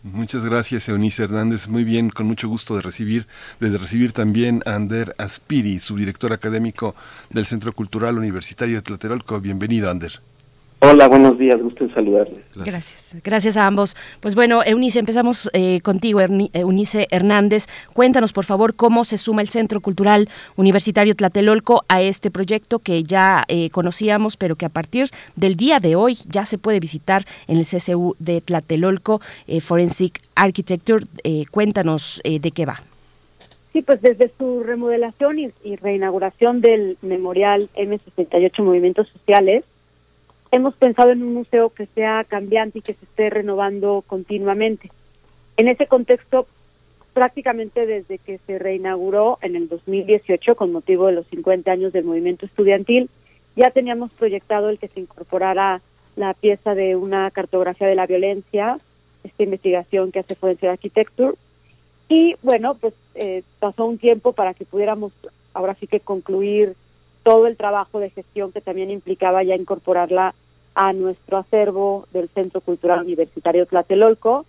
Muchas 0.03 0.45
gracias, 0.45 0.89
Eunice 0.89 1.25
Hernández. 1.25 1.69
Muy 1.69 1.85
bien, 1.85 2.09
con 2.09 2.27
mucho 2.27 2.49
gusto 2.49 2.75
de 2.75 2.81
recibir, 2.81 3.27
de 3.61 3.77
recibir 3.77 4.13
también 4.13 4.63
a 4.65 4.75
Ander 4.75 5.15
Aspiri, 5.19 5.79
subdirector 5.79 6.33
académico 6.33 6.95
del 7.29 7.45
Centro 7.45 7.75
Cultural 7.75 8.17
Universitario 8.17 8.77
de 8.77 8.83
Tlatelolco. 8.83 9.39
Bienvenido, 9.41 9.91
Ander. 9.91 10.21
Hola, 10.83 11.09
buenos 11.09 11.39
días, 11.39 11.61
gusto 11.61 11.85
en 11.85 11.93
saludarles. 11.93 12.43
Gracias. 12.55 13.15
gracias, 13.23 13.59
a 13.59 13.67
ambos. 13.67 13.95
Pues 14.21 14.35
bueno, 14.35 14.63
Eunice, 14.65 14.99
empezamos 14.99 15.51
eh, 15.53 15.83
contigo, 15.83 16.21
Eunice 16.21 17.07
Hernández. 17.11 17.67
Cuéntanos, 17.93 18.33
por 18.33 18.47
favor, 18.47 18.75
cómo 18.75 19.05
se 19.05 19.19
suma 19.19 19.43
el 19.43 19.49
Centro 19.49 19.83
Cultural 19.83 20.31
Universitario 20.57 21.15
Tlatelolco 21.15 21.83
a 21.89 22.01
este 22.01 22.31
proyecto 22.31 22.79
que 22.79 23.03
ya 23.03 23.45
eh, 23.49 23.69
conocíamos, 23.69 24.39
pero 24.39 24.57
que 24.57 24.65
a 24.65 24.71
partir 24.71 25.09
del 25.37 25.57
día 25.57 25.81
de 25.81 25.97
hoy 25.97 26.17
ya 26.27 26.47
se 26.47 26.57
puede 26.57 26.81
visitar 26.81 27.25
en 27.47 27.59
el 27.59 27.67
CCU 27.67 28.17
de 28.19 28.41
Tlatelolco, 28.41 29.21
eh, 29.47 29.61
Forensic 29.61 30.19
Architecture. 30.35 31.05
cuéntanos 31.51 32.23
de 32.25 32.51
qué 32.53 32.65
va. 32.65 32.81
Sí, 33.75 33.83
pues 33.83 34.01
desde 34.01 34.33
su 34.39 34.63
remodelación 34.63 35.39
y, 35.39 35.51
y 35.63 35.77
reinauguración 35.77 36.63
del 36.63 36.97
Memorial 37.03 37.69
M68 37.77 38.63
Movimientos 38.65 39.09
Sociales, 39.09 39.65
hemos 40.53 40.75
pensado 40.75 41.11
en 41.11 41.23
un 41.23 41.35
museo 41.35 41.71
que 41.71 41.87
sea 41.87 42.25
cambiante 42.25 42.79
y 42.79 42.83
que 42.83 42.95
se 42.95 43.05
esté 43.05 43.31
renovando 43.31 44.03
continuamente. 44.07 44.91
En 45.57 45.69
ese 45.69 45.87
contexto, 45.87 46.47
prácticamente 47.13 47.87
desde 47.87 48.19
que 48.19 48.39
se 48.47 48.59
reinauguró 48.59 49.39
en 49.43 49.57
el 49.57 49.69
2018 49.69 50.55
con 50.57 50.73
motivo 50.73 51.07
de 51.07 51.13
los 51.13 51.27
50 51.29 51.71
años 51.71 51.93
del 51.93 52.05
movimiento 52.05 52.47
estudiantil, 52.47 53.09
ya 53.57 53.71
teníamos 53.71 54.11
proyectado 54.13 54.69
el 54.69 54.79
que 54.79 54.89
se 54.89 55.01
incorporara 55.01 55.81
la 56.17 56.35
pieza 56.35 56.75
de 56.75 56.97
una 56.97 57.31
cartografía 57.31 57.87
de 57.87 57.95
la 57.95 58.07
violencia, 58.07 58.79
esta 59.25 59.43
investigación 59.43 60.13
que 60.13 60.21
hace 60.21 60.35
Forensic 60.35 60.69
Architecture. 60.69 61.35
Y 62.09 62.35
bueno, 62.43 62.75
pues 62.75 62.95
eh, 63.15 63.43
pasó 63.59 63.85
un 63.85 63.99
tiempo 63.99 64.33
para 64.33 64.55
que 64.55 64.65
pudiéramos 64.65 65.13
ahora 65.55 65.75
sí 65.75 65.87
que 65.87 66.01
concluir 66.01 66.75
todo 67.23 67.47
el 67.47 67.57
trabajo 67.57 68.01
de 68.01 68.11
gestión 68.11 68.53
que 68.53 68.61
también 68.61 68.91
implicaba 68.91 69.43
ya 69.43 69.55
incorporarla 69.55 70.35
a 70.75 70.93
nuestro 70.93 71.39
acervo 71.39 72.07
del 72.13 72.29
Centro 72.29 72.61
Cultural 72.61 73.01
Universitario 73.01 73.67
Tlatelolco. 73.67 74.47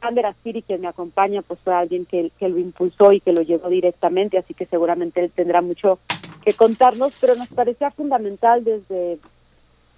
Ander 0.00 0.26
Aspiri, 0.26 0.62
quien 0.62 0.80
me 0.80 0.88
acompaña, 0.88 1.42
pues 1.42 1.58
fue 1.60 1.74
alguien 1.74 2.06
que, 2.06 2.30
que 2.38 2.48
lo 2.48 2.58
impulsó 2.58 3.12
y 3.12 3.20
que 3.20 3.32
lo 3.32 3.42
llevó 3.42 3.68
directamente, 3.68 4.38
así 4.38 4.54
que 4.54 4.66
seguramente 4.66 5.20
él 5.20 5.32
tendrá 5.32 5.60
mucho 5.60 5.98
que 6.44 6.52
contarnos, 6.52 7.12
pero 7.20 7.34
nos 7.34 7.48
parecía 7.48 7.90
fundamental 7.90 8.62
desde 8.62 9.18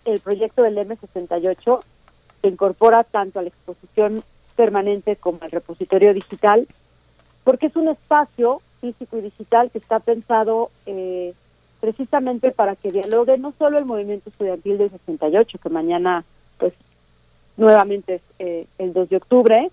el 0.06 0.20
proyecto 0.20 0.62
del 0.62 0.78
M68, 0.78 1.80
que 2.40 2.48
incorpora 2.48 3.04
tanto 3.04 3.38
a 3.38 3.42
la 3.42 3.48
exposición 3.48 4.22
permanente 4.56 5.16
como 5.16 5.38
al 5.42 5.50
repositorio 5.50 6.14
digital, 6.14 6.66
porque 7.44 7.66
es 7.66 7.76
un 7.76 7.88
espacio 7.88 8.62
físico 8.80 9.18
y 9.18 9.22
digital 9.22 9.70
que 9.70 9.78
está 9.78 10.00
pensado 10.00 10.70
eh, 10.86 11.34
precisamente 11.80 12.52
para 12.52 12.76
que 12.76 12.90
dialogue 12.90 13.38
no 13.38 13.52
solo 13.58 13.78
el 13.78 13.86
movimiento 13.86 14.30
estudiantil 14.30 14.78
del 14.78 14.90
68, 14.90 15.58
que 15.58 15.68
mañana 15.68 16.24
pues 16.58 16.74
nuevamente 17.56 18.16
es 18.16 18.22
eh, 18.38 18.66
el 18.78 18.92
2 18.92 19.08
de 19.08 19.16
octubre, 19.16 19.70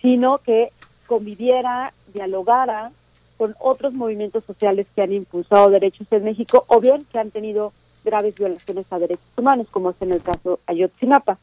sino 0.00 0.38
que 0.38 0.70
conviviera, 1.06 1.92
dialogara 2.12 2.90
con 3.36 3.54
otros 3.60 3.92
movimientos 3.92 4.44
sociales 4.44 4.86
que 4.94 5.02
han 5.02 5.12
impulsado 5.12 5.70
derechos 5.70 6.06
en 6.10 6.24
México 6.24 6.64
o 6.68 6.80
bien 6.80 7.04
que 7.10 7.18
han 7.18 7.30
tenido 7.30 7.72
graves 8.04 8.34
violaciones 8.36 8.86
a 8.90 8.98
derechos 8.98 9.26
humanos, 9.36 9.66
como 9.70 9.90
es 9.90 9.96
en 10.00 10.12
el 10.12 10.22
caso 10.22 10.60
Ayotzinapa. 10.66 11.38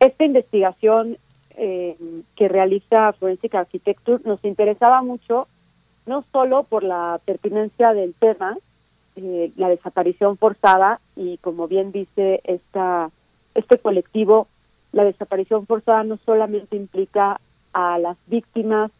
Esta 0.00 0.24
investigación 0.24 1.16
eh, 1.56 1.96
que 2.36 2.48
realiza 2.48 3.12
Forensic 3.12 3.54
Architecture 3.54 4.22
nos 4.24 4.44
interesaba 4.44 5.02
mucho, 5.02 5.46
no 6.06 6.24
solo 6.32 6.64
por 6.64 6.82
la 6.82 7.20
pertinencia 7.24 7.94
del 7.94 8.12
tema, 8.14 8.58
eh, 9.16 9.52
la 9.56 9.68
desaparición 9.68 10.36
forzada 10.36 11.00
y 11.14 11.38
como 11.38 11.68
bien 11.68 11.92
dice 11.92 12.40
esta 12.44 13.10
este 13.54 13.78
colectivo 13.78 14.48
la 14.92 15.04
desaparición 15.04 15.66
forzada 15.66 16.02
no 16.02 16.18
solamente 16.24 16.76
implica 16.76 17.40
a 17.72 17.98
las 17.98 18.16
víctimas 18.26 18.90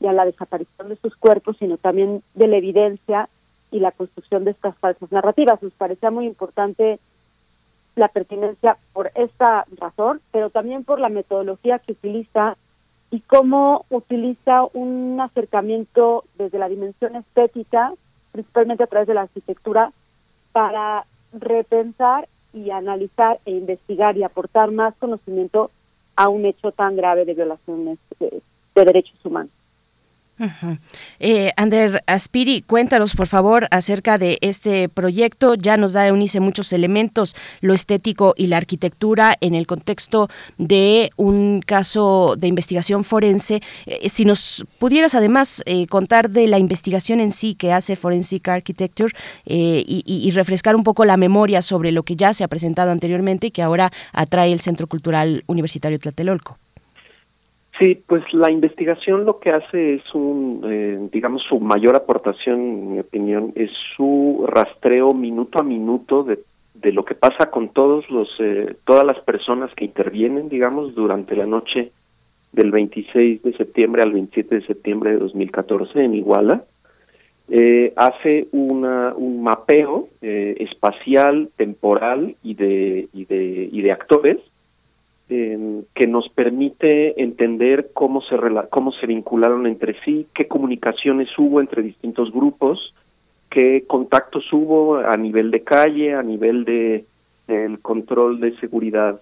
y 0.00 0.06
a 0.08 0.12
la 0.12 0.24
desaparición 0.24 0.88
de 0.88 0.96
sus 0.96 1.14
cuerpos 1.14 1.56
sino 1.58 1.76
también 1.76 2.22
de 2.34 2.48
la 2.48 2.56
evidencia 2.56 3.28
y 3.70 3.78
la 3.78 3.92
construcción 3.92 4.44
de 4.44 4.50
estas 4.50 4.76
falsas 4.78 5.12
narrativas. 5.12 5.62
Nos 5.62 5.72
parecía 5.74 6.10
muy 6.10 6.26
importante 6.26 6.98
la 7.94 8.08
pertinencia 8.08 8.76
por 8.92 9.12
esta 9.14 9.66
razón 9.78 10.20
pero 10.32 10.50
también 10.50 10.82
por 10.82 10.98
la 10.98 11.10
metodología 11.10 11.78
que 11.78 11.92
utiliza 11.92 12.56
y 13.12 13.20
cómo 13.20 13.84
utiliza 13.90 14.64
un 14.72 15.20
acercamiento 15.20 16.24
desde 16.38 16.58
la 16.58 16.68
dimensión 16.68 17.14
estética 17.14 17.92
principalmente 18.32 18.84
a 18.84 18.86
través 18.86 19.08
de 19.08 19.14
la 19.14 19.22
arquitectura, 19.22 19.92
para 20.52 21.04
repensar 21.32 22.28
y 22.52 22.70
analizar 22.70 23.38
e 23.44 23.52
investigar 23.52 24.16
y 24.16 24.24
aportar 24.24 24.70
más 24.70 24.94
conocimiento 24.96 25.70
a 26.16 26.28
un 26.28 26.44
hecho 26.44 26.72
tan 26.72 26.96
grave 26.96 27.24
de 27.24 27.34
violaciones 27.34 27.98
de, 28.18 28.42
derechos 28.74 29.18
humanos. 29.24 29.52
Eh, 31.18 31.52
Ander 31.56 32.02
Aspiri, 32.06 32.62
cuéntanos 32.62 33.14
por 33.14 33.26
favor 33.26 33.68
acerca 33.70 34.18
de 34.18 34.38
este 34.40 34.88
proyecto. 34.88 35.54
Ya 35.54 35.76
nos 35.76 35.92
da 35.92 36.06
Eunice 36.06 36.40
muchos 36.40 36.72
elementos, 36.72 37.36
lo 37.60 37.74
estético 37.74 38.34
y 38.36 38.46
la 38.46 38.56
arquitectura 38.56 39.36
en 39.40 39.54
el 39.54 39.66
contexto 39.66 40.28
de 40.58 41.10
un 41.16 41.60
caso 41.60 42.36
de 42.38 42.46
investigación 42.46 43.04
forense. 43.04 43.60
Eh, 43.86 44.08
si 44.08 44.24
nos 44.24 44.64
pudieras 44.78 45.14
además 45.14 45.62
eh, 45.66 45.86
contar 45.86 46.30
de 46.30 46.46
la 46.46 46.58
investigación 46.58 47.20
en 47.20 47.32
sí 47.32 47.54
que 47.54 47.72
hace 47.72 47.96
Forensic 47.96 48.48
Architecture 48.48 49.12
y, 49.44 50.02
y, 50.06 50.30
refrescar 50.30 50.76
un 50.76 50.84
poco 50.84 51.04
la 51.04 51.16
memoria 51.16 51.62
sobre 51.62 51.92
lo 51.92 52.02
que 52.02 52.16
ya 52.16 52.32
se 52.32 52.44
ha 52.44 52.48
presentado 52.48 52.90
anteriormente 52.90 53.48
y 53.48 53.50
que 53.50 53.62
ahora 53.62 53.90
atrae 54.12 54.52
el 54.52 54.60
Centro 54.60 54.86
Cultural 54.86 55.44
Universitario 55.46 55.98
Tlatelolco. 55.98 56.58
Sí, 57.80 57.98
pues 58.06 58.22
la 58.34 58.50
investigación 58.50 59.24
lo 59.24 59.40
que 59.40 59.52
hace 59.52 59.94
es 59.94 60.14
un, 60.14 60.60
eh, 60.70 61.08
digamos, 61.10 61.42
su 61.48 61.58
mayor 61.60 61.96
aportación, 61.96 62.60
en 62.60 62.92
mi 62.92 63.00
opinión, 63.00 63.54
es 63.54 63.70
su 63.96 64.44
rastreo 64.46 65.14
minuto 65.14 65.58
a 65.58 65.62
minuto 65.62 66.22
de, 66.22 66.40
de 66.74 66.92
lo 66.92 67.06
que 67.06 67.14
pasa 67.14 67.50
con 67.50 67.70
todos 67.70 68.10
los, 68.10 68.28
eh, 68.38 68.74
todas 68.84 69.06
las 69.06 69.18
personas 69.20 69.72
que 69.74 69.86
intervienen, 69.86 70.50
digamos, 70.50 70.94
durante 70.94 71.34
la 71.34 71.46
noche 71.46 71.90
del 72.52 72.70
26 72.70 73.42
de 73.44 73.56
septiembre 73.56 74.02
al 74.02 74.12
27 74.12 74.56
de 74.56 74.66
septiembre 74.66 75.12
de 75.12 75.16
2014 75.16 76.04
en 76.04 76.14
Iguala. 76.14 76.64
Eh, 77.48 77.94
hace 77.96 78.48
una, 78.52 79.14
un 79.16 79.42
mapeo 79.42 80.08
eh, 80.20 80.54
espacial, 80.58 81.48
temporal 81.56 82.36
y 82.42 82.52
de, 82.52 83.08
y 83.14 83.24
de, 83.24 83.70
y 83.72 83.80
de 83.80 83.90
actores 83.90 84.36
que 85.94 86.06
nos 86.08 86.28
permite 86.30 87.22
entender 87.22 87.90
cómo 87.94 88.20
se 88.22 88.36
cómo 88.68 88.90
se 88.92 89.06
vincularon 89.06 89.66
entre 89.66 89.94
sí, 90.04 90.26
qué 90.34 90.48
comunicaciones 90.48 91.28
hubo 91.38 91.60
entre 91.60 91.82
distintos 91.82 92.32
grupos, 92.32 92.92
qué 93.48 93.84
contactos 93.86 94.52
hubo 94.52 94.96
a 94.96 95.16
nivel 95.16 95.52
de 95.52 95.62
calle, 95.62 96.14
a 96.14 96.22
nivel 96.22 96.64
de 96.64 97.04
el 97.46 97.78
control 97.80 98.40
de 98.40 98.56
seguridad 98.58 99.20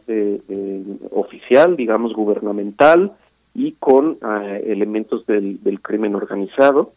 oficial, 1.10 1.76
digamos 1.76 2.12
gubernamental, 2.12 3.12
y 3.54 3.72
con 3.72 4.18
ah, 4.22 4.56
elementos 4.64 5.26
del, 5.26 5.62
del, 5.62 5.80
crimen 5.80 6.14
organizado. 6.14 6.92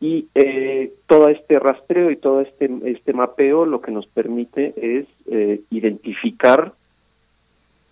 Y 0.00 0.28
eh, 0.34 0.92
todo 1.06 1.28
este 1.28 1.58
rastreo 1.58 2.10
y 2.10 2.16
todo 2.16 2.40
este, 2.40 2.70
este 2.84 3.12
mapeo 3.12 3.66
lo 3.66 3.80
que 3.80 3.90
nos 3.90 4.06
permite 4.06 4.72
es 4.76 5.06
eh, 5.26 5.60
identificar 5.70 6.72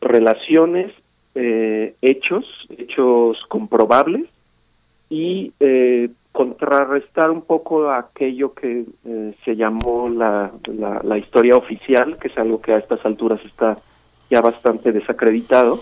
relaciones, 0.01 0.93
eh, 1.35 1.95
hechos, 2.03 2.45
hechos 2.77 3.39
comprobables 3.49 4.27
y 5.11 5.53
eh, 5.61 6.11
contrarrestar 6.33 7.31
un 7.31 7.43
poco 7.43 7.91
aquello 7.91 8.55
que 8.55 8.85
eh, 9.05 9.35
se 9.45 9.57
llamó 9.57 10.09
la, 10.09 10.53
la, 11.03 11.19
historia 11.19 11.57
oficial, 11.57 12.19
que 12.19 12.29
es 12.29 12.39
algo 12.39 12.61
que 12.61 12.73
a 12.73 12.79
estas 12.79 13.05
alturas 13.05 13.41
está 13.45 13.79
ya 14.31 14.41
bastante 14.41 14.93
desacreditado, 14.93 15.81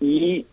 y 0.00 0.46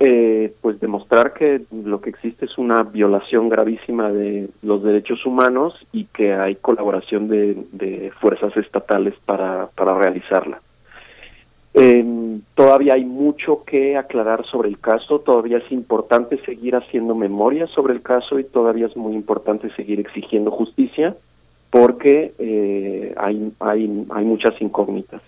pues 0.62 0.80
demostrar 0.80 1.34
que 1.34 1.62
lo 1.72 2.02
que 2.02 2.12
existe 2.12 2.46
es 2.46 2.56
una 2.60 2.84
violación 2.84 3.50
gravísima 3.50 4.12
de 4.12 4.48
los 4.62 4.84
derechos 4.84 5.26
humanos 5.26 5.74
y 5.92 6.06
que 6.06 6.34
hay 6.34 6.56
colaboración 6.56 7.28
de, 7.30 7.58
de 7.72 8.12
fuerzas 8.20 8.56
estatales 8.58 9.16
para, 9.26 9.68
para 9.76 9.98
realizarla. 9.98 10.62
Eh, 11.82 12.40
todavía 12.56 12.96
hay 12.96 13.06
mucho 13.06 13.64
que 13.64 13.96
aclarar 13.96 14.46
sobre 14.46 14.68
el 14.68 14.80
caso, 14.80 15.20
todavía 15.20 15.60
es 15.60 15.72
importante 15.72 16.38
seguir 16.44 16.76
haciendo 16.76 17.16
memoria 17.16 17.68
sobre 17.68 17.94
el 17.94 18.02
caso 18.02 18.38
y 18.38 18.44
todavía 18.44 18.88
es 18.88 18.98
muy 18.98 19.14
importante 19.14 19.74
seguir 19.76 20.02
exigiendo 20.02 20.52
justicia 20.52 21.16
porque 21.70 22.34
eh, 22.38 23.14
hay, 23.16 23.54
hay, 23.62 24.06
hay 24.10 24.26
muchas 24.26 24.62
incógnitas. 24.62 25.22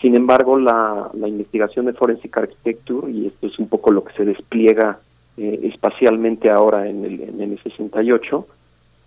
Sin 0.00 0.14
embargo, 0.14 0.56
la, 0.56 1.10
investigación 1.14 1.86
de 1.86 1.94
Forensic 1.94 2.36
Architecture, 2.36 3.10
y 3.10 3.26
esto 3.26 3.48
es 3.48 3.58
un 3.58 3.68
poco 3.68 3.90
lo 3.90 4.04
que 4.04 4.12
se 4.12 4.24
despliega 4.24 5.00
eh, 5.36 5.58
espacialmente 5.64 6.48
ahora 6.48 6.88
en 6.88 7.04
el, 7.04 7.20
en 7.22 7.40
el 7.40 7.58
68, 7.60 8.46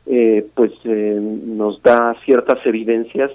eh, 0.08 0.46
pues 0.54 0.74
nos 0.84 1.82
da 1.82 2.18
ciertas 2.26 2.66
evidencias 2.66 3.32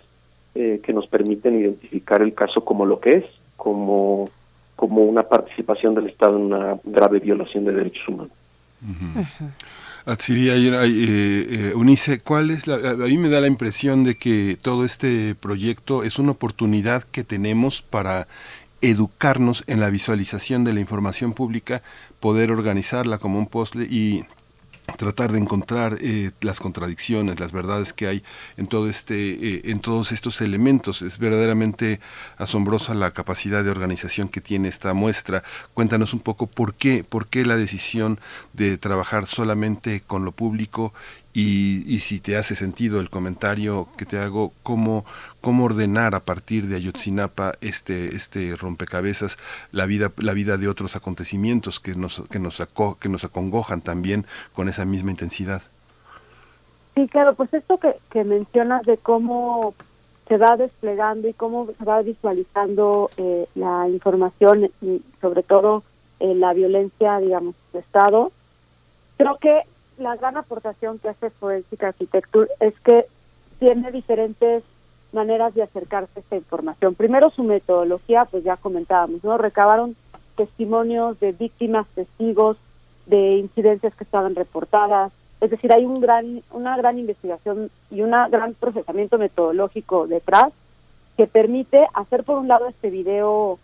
que 0.55 0.93
nos 0.95 1.07
permiten 1.07 1.61
identificar 1.61 2.23
el 2.23 2.33
caso 2.33 2.65
como 2.65 2.87
lo 2.87 2.99
que 2.99 3.17
es, 3.17 3.25
como, 3.57 4.29
como 4.77 5.03
una 5.05 5.23
participación 5.23 5.95
del 5.95 6.09
Estado 6.09 6.37
en 6.37 6.45
una 6.45 6.79
grave 6.85 7.19
violación 7.21 7.65
de 7.65 7.73
derechos 7.73 8.09
humanos. 8.09 8.33
Atsiri, 10.05 10.49
eh, 10.51 10.57
eh, 10.85 11.73
Unice, 11.75 12.21
¿cuál 12.21 12.53
es 12.53 12.69
la, 12.69 12.77
a 12.77 12.95
mí 12.95 13.19
me 13.19 13.29
da 13.29 13.41
la 13.41 13.49
impresión 13.49 14.05
de 14.05 14.15
que 14.15 14.57
todo 14.61 14.85
este 14.85 15.35
proyecto 15.35 16.05
es 16.05 16.21
una 16.21 16.31
oportunidad 16.31 17.03
que 17.03 17.25
tenemos 17.25 17.83
para 17.83 18.29
educarnos 18.83 19.65
en 19.67 19.81
la 19.81 19.91
visualización 19.91 20.63
de 20.63 20.75
la 20.75 20.81
información 20.81 21.33
pública, 21.33 21.83
poder 22.21 22.53
organizarla 22.53 23.19
como 23.19 23.39
un 23.39 23.47
puzzle 23.47 23.85
y 23.85 24.25
tratar 24.97 25.33
de 25.33 25.39
encontrar 25.39 25.99
eh, 26.01 26.31
las 26.41 26.61
contradicciones, 26.61 27.41
las 27.41 27.53
verdades 27.53 27.93
que 27.93 28.07
hay 28.07 28.23
en 28.57 28.67
todo 28.67 28.89
este, 28.89 29.15
eh, 29.33 29.63
en 29.65 29.81
todos 29.81 30.13
estos 30.13 30.41
elementos. 30.41 31.03
Es 31.03 31.19
verdaderamente 31.19 32.01
asombrosa 32.37 32.95
la 32.95 33.11
capacidad 33.11 33.65
de 33.65 33.71
organización 33.71 34.29
que 34.29 34.41
tiene 34.41 34.69
esta 34.69 34.95
muestra. 34.95 35.43
Cuéntanos 35.75 36.15
un 36.15 36.21
poco 36.21 36.47
por 36.47 36.75
qué, 36.75 37.05
por 37.05 37.27
qué 37.27 37.45
la 37.45 37.57
decisión 37.57 38.21
de 38.53 38.79
trabajar 38.79 39.27
solamente 39.27 40.03
con 40.07 40.25
lo 40.25 40.33
público 40.33 40.95
y, 41.39 41.85
y, 41.87 41.99
si 41.99 42.19
te 42.19 42.39
hace 42.39 42.55
sentido 42.55 42.99
el 42.99 43.11
comentario 43.11 43.89
que 43.99 44.07
te 44.07 44.19
hago, 44.19 44.55
cómo, 44.63 45.05
cómo 45.43 45.67
ordenar 45.67 46.15
a 46.15 46.21
partir 46.21 46.67
de 46.67 46.77
Ayotzinapa 46.77 47.53
este, 47.61 48.17
este 48.17 48.57
rompecabezas 48.57 49.37
la 49.71 49.85
vida, 49.85 50.13
la 50.17 50.33
vida 50.33 50.57
de 50.57 50.67
otros 50.67 50.97
acontecimientos 50.97 51.79
que 51.79 51.95
nos, 51.95 52.23
que 52.31 52.39
nos, 52.39 52.63
aco, 52.63 52.97
que 52.99 53.11
nos 53.11 53.25
acongojan 53.25 53.83
también 53.83 54.25
con 54.55 54.71
esa 54.71 54.87
misma 54.87 55.11
intensidad. 55.11 55.61
Sí, 56.95 57.07
claro, 57.07 57.35
pues 57.35 57.53
esto 57.53 57.77
que, 57.77 57.97
que 58.11 58.25
mencionas 58.25 58.87
de 58.87 58.97
cómo 58.97 59.75
se 60.29 60.39
va 60.39 60.57
desplegando 60.57 61.29
y 61.29 61.35
cómo 61.35 61.69
se 61.79 61.85
va 61.85 62.01
visualizando 62.01 63.11
eh, 63.19 63.47
la 63.55 63.91
información 63.91 64.71
y 64.81 65.03
sobre 65.21 65.43
todo 65.43 65.83
eh, 66.19 66.35
la 66.35 66.55
violencia, 66.55 67.19
digamos, 67.19 67.55
de 67.75 67.81
Estado, 67.81 68.33
creo 69.19 69.37
que 69.37 69.65
la 69.99 70.17
gran 70.17 70.37
aportación 70.37 70.99
que 70.99 71.09
hace 71.09 71.31
Forensic 71.31 71.83
Architecture 71.83 72.49
es 72.61 72.79
que 72.81 73.07
tiene 73.59 73.91
diferentes 73.91 74.63
maneras 75.13 75.55
de 75.55 75.63
acercarse 75.63 76.11
a 76.17 76.21
esta 76.21 76.37
información. 76.37 76.95
Primero 76.95 77.31
su 77.31 77.43
metodología, 77.43 78.27
pues 78.27 78.45
ya 78.45 78.57
comentábamos, 78.57 79.25
¿no? 79.25 79.39
Recabaron 79.39 79.97
testimonios 80.35 81.19
de 81.21 81.33
víctimas, 81.33 81.87
testigos, 81.95 82.59
de 83.07 83.37
incidencias 83.37 83.95
que 83.95 84.05
estaban 84.05 84.35
reportadas. 84.35 85.13
Es 85.41 85.51
decir, 85.51 85.73
hay 85.73 85.85
un 85.85 86.01
gran, 86.01 86.43
una 86.51 86.77
gran 86.77 86.99
investigación 86.99 87.71
y 87.91 88.03
un 88.03 88.11
gran 88.11 88.55
procesamiento 88.55 89.17
metodológico 89.17 90.07
detrás 90.07 90.53
que 91.17 91.27
permite 91.27 91.87
hacer 91.95 92.25
por 92.25 92.39
un 92.39 92.49
lado 92.49 92.69
este 92.69 92.91
video 92.91 93.59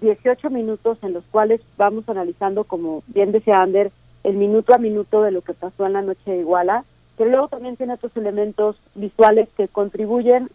18 0.00 0.50
minutos 0.50 0.98
en 1.02 1.12
los 1.12 1.24
cuales 1.24 1.60
vamos 1.76 2.08
analizando, 2.08 2.64
como 2.64 3.02
bien 3.08 3.32
decía 3.32 3.60
Ander, 3.60 3.90
el 4.24 4.36
minuto 4.36 4.74
a 4.74 4.78
minuto 4.78 5.22
de 5.22 5.30
lo 5.30 5.42
que 5.42 5.54
pasó 5.54 5.86
en 5.86 5.94
la 5.94 6.02
noche 6.02 6.30
de 6.30 6.38
Iguala, 6.38 6.84
pero 7.16 7.30
luego 7.30 7.48
también 7.48 7.76
tiene 7.76 7.94
otros 7.94 8.16
elementos 8.16 8.76
visuales 8.94 9.48
que 9.56 9.68
contribuyen 9.68 10.48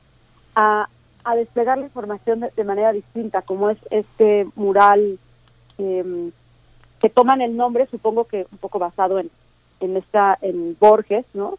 a, 0.55 0.87
a 1.23 1.35
desplegar 1.35 1.77
la 1.77 1.85
información 1.85 2.45
de, 2.55 2.63
manera 2.63 2.91
distinta, 2.91 3.41
como 3.41 3.69
es 3.69 3.77
este 3.89 4.47
mural 4.55 5.19
eh, 5.77 6.31
que 6.99 7.09
toman 7.09 7.41
el 7.41 7.57
nombre, 7.57 7.87
supongo 7.87 8.25
que 8.25 8.47
un 8.51 8.57
poco 8.59 8.79
basado 8.79 9.19
en, 9.19 9.29
en 9.79 9.97
esta 9.97 10.37
en 10.41 10.77
Borges, 10.79 11.25
¿no? 11.33 11.57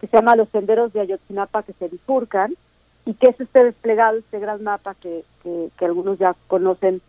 que 0.00 0.06
se 0.06 0.16
llama 0.16 0.36
Los 0.36 0.48
senderos 0.50 0.92
de 0.92 1.00
Ayotzinapa 1.00 1.62
que 1.62 1.72
se 1.74 1.88
bifurcan 1.88 2.54
y 3.04 3.14
que 3.14 3.28
es 3.28 3.40
este 3.40 3.64
desplegado, 3.64 4.18
este 4.18 4.38
gran 4.38 4.62
mapa 4.62 4.94
que, 4.94 5.22
que 5.42 5.84
algunos 5.84 6.18
ya 6.18 6.34
conocen 6.48 7.00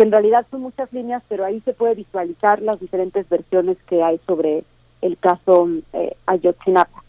que 0.00 0.04
en 0.04 0.12
realidad 0.12 0.46
son 0.50 0.62
muchas 0.62 0.90
líneas, 0.94 1.22
pero 1.28 1.44
ahí 1.44 1.60
se 1.60 1.74
puede 1.74 1.94
visualizar 1.94 2.62
las 2.62 2.80
diferentes 2.80 3.28
versiones 3.28 3.76
que 3.86 4.02
hay 4.02 4.18
sobre 4.26 4.64
el 5.02 5.18
caso 5.18 5.68
eh, 5.92 6.16
Ayotzinapa. 6.24 7.02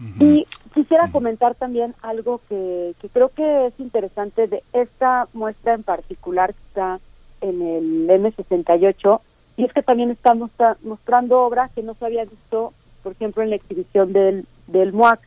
Uh 0.00 0.02
-huh. 0.02 0.14
Y 0.18 0.46
quisiera 0.74 1.08
comentar 1.12 1.54
también 1.54 1.94
algo 2.02 2.40
que, 2.48 2.92
que, 3.00 3.08
creo 3.08 3.28
que 3.28 3.66
es 3.66 3.74
interesante 3.78 4.48
de 4.48 4.64
esta 4.72 5.28
muestra 5.32 5.74
en 5.74 5.84
particular 5.84 6.54
que 6.54 6.62
está 6.66 6.98
en 7.40 7.62
el 7.62 8.08
M68, 8.08 9.20
y 9.56 9.64
es 9.66 9.72
que 9.72 9.84
también 9.84 10.10
está 10.10 10.34
mostra 10.34 10.76
mostrando 10.82 11.40
obras 11.42 11.70
que 11.70 11.84
no 11.84 11.94
se 11.94 12.04
había 12.04 12.24
visto, 12.24 12.72
por 13.04 13.12
ejemplo, 13.12 13.44
en 13.44 13.50
la 13.50 13.56
exhibición 13.56 14.12
del, 14.12 14.44
del 14.66 14.92
MUAC, 14.92 15.20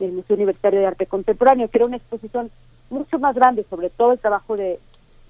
del 0.00 0.12
Museo 0.12 0.36
Universitario 0.36 0.80
de 0.80 0.86
Arte 0.86 1.06
Contemporáneo, 1.06 1.70
que 1.70 1.78
era 1.78 1.86
una 1.86 1.96
exposición 1.96 2.50
mucho 2.90 3.18
más 3.18 3.34
grande 3.34 3.64
sobre 3.70 3.88
todo 3.88 4.12
el 4.12 4.18
trabajo 4.18 4.54
de, 4.54 4.78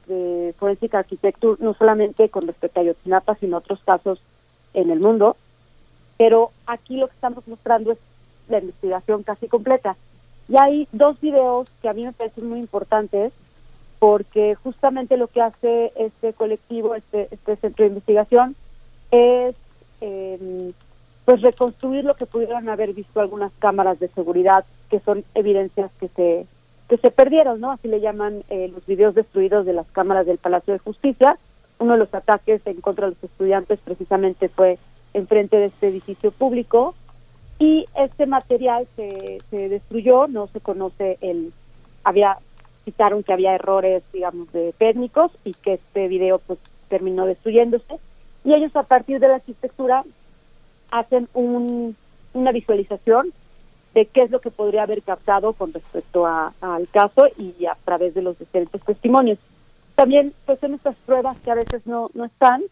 de 0.07 0.55
Forensic 0.59 0.95
Architecture, 0.95 1.57
no 1.61 1.75
solamente 1.75 2.29
con 2.29 2.47
respecto 2.47 2.81
a 2.81 2.83
Ayotzinapa, 2.83 3.35
sino 3.37 3.59
otros 3.59 3.81
casos 3.85 4.21
en 4.75 4.91
el 4.91 5.01
mundo. 5.01 5.37
Pero 6.19 6.51
aquí 6.67 6.97
lo 6.97 7.09
que 7.09 7.15
estamos 7.15 7.47
mostrando 7.47 7.93
es 7.93 7.99
la 8.49 8.59
investigación 8.59 9.23
casi 9.23 9.49
completa. 9.49 9.97
Y 10.49 10.57
hay 10.57 10.89
dos 10.93 11.21
videos 11.21 11.69
que 11.83 11.89
a 11.89 11.93
mí 11.93 12.05
me 12.05 12.13
parecen 12.13 12.49
muy 12.49 12.61
importantes 12.61 13.33
porque 13.99 14.55
justamente 14.57 15.17
lo 15.17 15.27
que 15.27 15.41
hace 15.41 15.93
este 15.97 16.33
colectivo, 16.33 16.95
este, 16.95 17.29
este 17.31 17.57
centro 17.57 17.85
de 17.85 17.89
investigación, 17.89 18.55
es 19.11 19.55
eh, 20.01 20.73
pues 21.25 21.43
reconstruir 21.43 22.05
lo 22.05 22.15
que 22.15 22.27
pudieron 22.27 22.69
haber 22.69 22.93
visto 22.93 23.21
algunas 23.21 23.53
cámaras 23.59 23.99
de 23.99 24.09
seguridad, 24.09 24.65
que 24.91 25.01
son 25.01 25.25
evidencias 25.35 25.91
que 25.99 26.09
se 26.09 26.47
que 26.89 26.97
se 26.99 27.11
perdieron, 27.11 27.61
¿no? 27.61 27.73
Así 27.73 27.89
le 27.89 28.01
llaman 28.01 28.45
eh, 28.49 28.69
los 28.73 28.85
videos 28.87 29.15
destruidos 29.15 29.67
de 29.67 29.73
las 29.73 29.87
cámaras 29.89 30.27
del 30.27 30.39
Palacio 30.39 30.73
de 30.73 30.79
Justicia. 30.79 31.39
Uno 31.79 31.93
de 31.95 31.99
los 31.99 32.15
ataques 32.15 32.67
en 32.67 32.81
contra 32.81 33.07
de 33.07 33.15
los 33.15 33.25
estudiantes 33.25 33.79
precisamente 33.85 34.49
fue 34.49 34.79
enfrente 35.13 35.57
de 35.57 35.67
este 35.67 35.89
edificio 35.89 36.31
público 36.31 36.95
y 37.59 37.87
este 37.97 38.27
material 38.27 38.87
se, 38.97 39.41
se 39.51 39.69
destruyó, 39.69 40.27
no 40.29 40.47
se 40.49 40.61
conoce 40.61 41.19
el, 41.21 41.53
había, 42.05 42.39
citaron 42.85 43.23
que 43.23 43.33
había 43.33 43.55
errores, 43.55 44.03
digamos, 44.13 44.53
de 44.53 44.73
técnicos 44.79 45.33
y 45.45 45.55
que 45.55 45.75
este 45.75 46.09
video 46.09 46.39
pues 46.39 46.59
terminó 46.89 47.27
destruyéndose 47.27 47.99
y 48.45 48.55
ellos 48.55 48.75
a 48.77 48.85
partir 48.85 49.19
de 49.19 49.29
la 49.29 49.37
arquitectura 49.37 50.05
hacen 50.93 51.29
un, 51.35 51.97
una 52.33 52.53
visualización 52.53 53.33
de 53.97 54.05
qué 54.05 54.21
es 54.21 54.31
lo 54.31 54.43
que 54.43 54.51
podría 54.51 54.83
haber 54.83 55.01
captado 55.03 55.55
con 55.55 55.73
respecto 55.73 56.27
a, 56.27 56.53
al 56.61 56.87
caso 56.89 57.29
y 57.39 57.65
a 57.65 57.75
través 57.83 58.13
de 58.13 58.21
los 58.21 58.39
diferentes 58.39 58.83
testimonios. 58.83 59.39
También 59.95 60.35
pues 60.45 60.61
son 60.61 60.75
estas 60.75 60.95
pruebas 61.07 61.39
que 61.41 61.51
a 61.51 61.55
veces 61.55 61.87
no, 61.87 62.11
no 62.13 62.27
están 62.27 62.63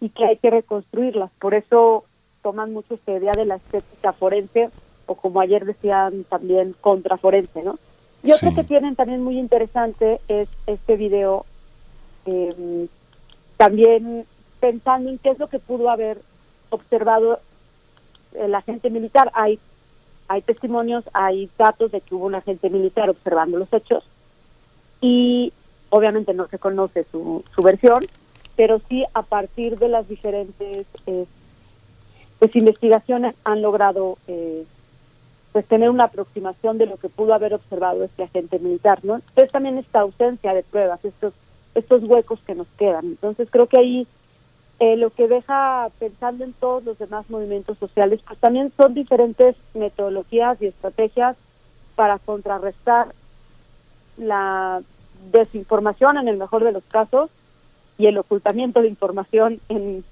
y 0.00 0.10
que 0.10 0.24
hay 0.24 0.36
que 0.36 0.50
reconstruirlas. 0.50 1.32
Por 1.40 1.54
eso 1.54 2.04
toman 2.42 2.72
mucho 2.72 2.94
esta 2.94 3.10
idea 3.10 3.32
de 3.32 3.44
la 3.44 3.56
estética 3.56 4.12
forense 4.12 4.70
o 5.06 5.16
como 5.16 5.40
ayer 5.40 5.64
decían 5.64 6.22
también 6.22 6.76
contraforense, 6.80 7.64
¿no? 7.64 7.76
Y 8.22 8.30
otro 8.30 8.50
sí. 8.50 8.54
que 8.54 8.62
tienen 8.62 8.94
también 8.94 9.24
muy 9.24 9.36
interesante 9.36 10.20
es 10.28 10.48
este 10.68 10.94
video 10.94 11.44
eh, 12.26 12.86
también 13.56 14.26
pensando 14.60 15.10
en 15.10 15.18
qué 15.18 15.30
es 15.30 15.40
lo 15.40 15.48
que 15.48 15.58
pudo 15.58 15.90
haber 15.90 16.18
observado 16.70 17.40
el 18.34 18.54
agente 18.54 18.90
militar. 18.90 19.32
Hay 19.34 19.58
hay 20.28 20.42
testimonios, 20.42 21.04
hay 21.12 21.50
datos 21.58 21.90
de 21.90 22.00
que 22.00 22.14
hubo 22.14 22.26
un 22.26 22.34
agente 22.34 22.70
militar 22.70 23.10
observando 23.10 23.58
los 23.58 23.72
hechos 23.72 24.04
y 25.00 25.52
obviamente 25.90 26.34
no 26.34 26.46
se 26.48 26.58
conoce 26.58 27.04
su, 27.10 27.42
su 27.54 27.62
versión, 27.62 28.04
pero 28.56 28.80
sí 28.88 29.04
a 29.14 29.22
partir 29.22 29.78
de 29.78 29.88
las 29.88 30.08
diferentes 30.08 30.86
eh, 31.06 31.26
pues 32.38 32.54
investigaciones 32.54 33.34
han 33.44 33.62
logrado 33.62 34.18
eh, 34.28 34.64
pues 35.52 35.66
tener 35.66 35.90
una 35.90 36.04
aproximación 36.04 36.78
de 36.78 36.86
lo 36.86 36.96
que 36.98 37.08
pudo 37.08 37.34
haber 37.34 37.54
observado 37.54 38.04
este 38.04 38.24
agente 38.24 38.58
militar, 38.58 39.04
¿no? 39.04 39.16
Entonces 39.16 39.50
también 39.50 39.78
esta 39.78 40.00
ausencia 40.00 40.52
de 40.54 40.62
pruebas, 40.62 41.04
estos 41.04 41.32
estos 41.74 42.02
huecos 42.04 42.40
que 42.46 42.54
nos 42.54 42.66
quedan. 42.78 43.06
Entonces 43.06 43.48
creo 43.50 43.66
que 43.66 43.78
ahí 43.78 44.06
eh, 44.80 44.96
lo 44.96 45.10
que 45.10 45.26
deja 45.26 45.88
pensando 45.98 46.44
en 46.44 46.52
todos 46.52 46.84
los 46.84 46.98
demás 46.98 47.28
movimientos 47.30 47.78
sociales, 47.78 48.20
pues 48.26 48.38
también 48.38 48.72
son 48.76 48.94
diferentes 48.94 49.56
metodologías 49.74 50.60
y 50.62 50.66
estrategias 50.66 51.36
para 51.96 52.18
contrarrestar 52.18 53.12
la 54.16 54.82
desinformación 55.32 56.16
en 56.18 56.28
el 56.28 56.36
mejor 56.36 56.62
de 56.62 56.72
los 56.72 56.84
casos 56.84 57.30
y 57.98 58.06
el 58.06 58.18
ocultamiento 58.18 58.80
de 58.80 58.88
información 58.88 59.60
en, 59.68 60.04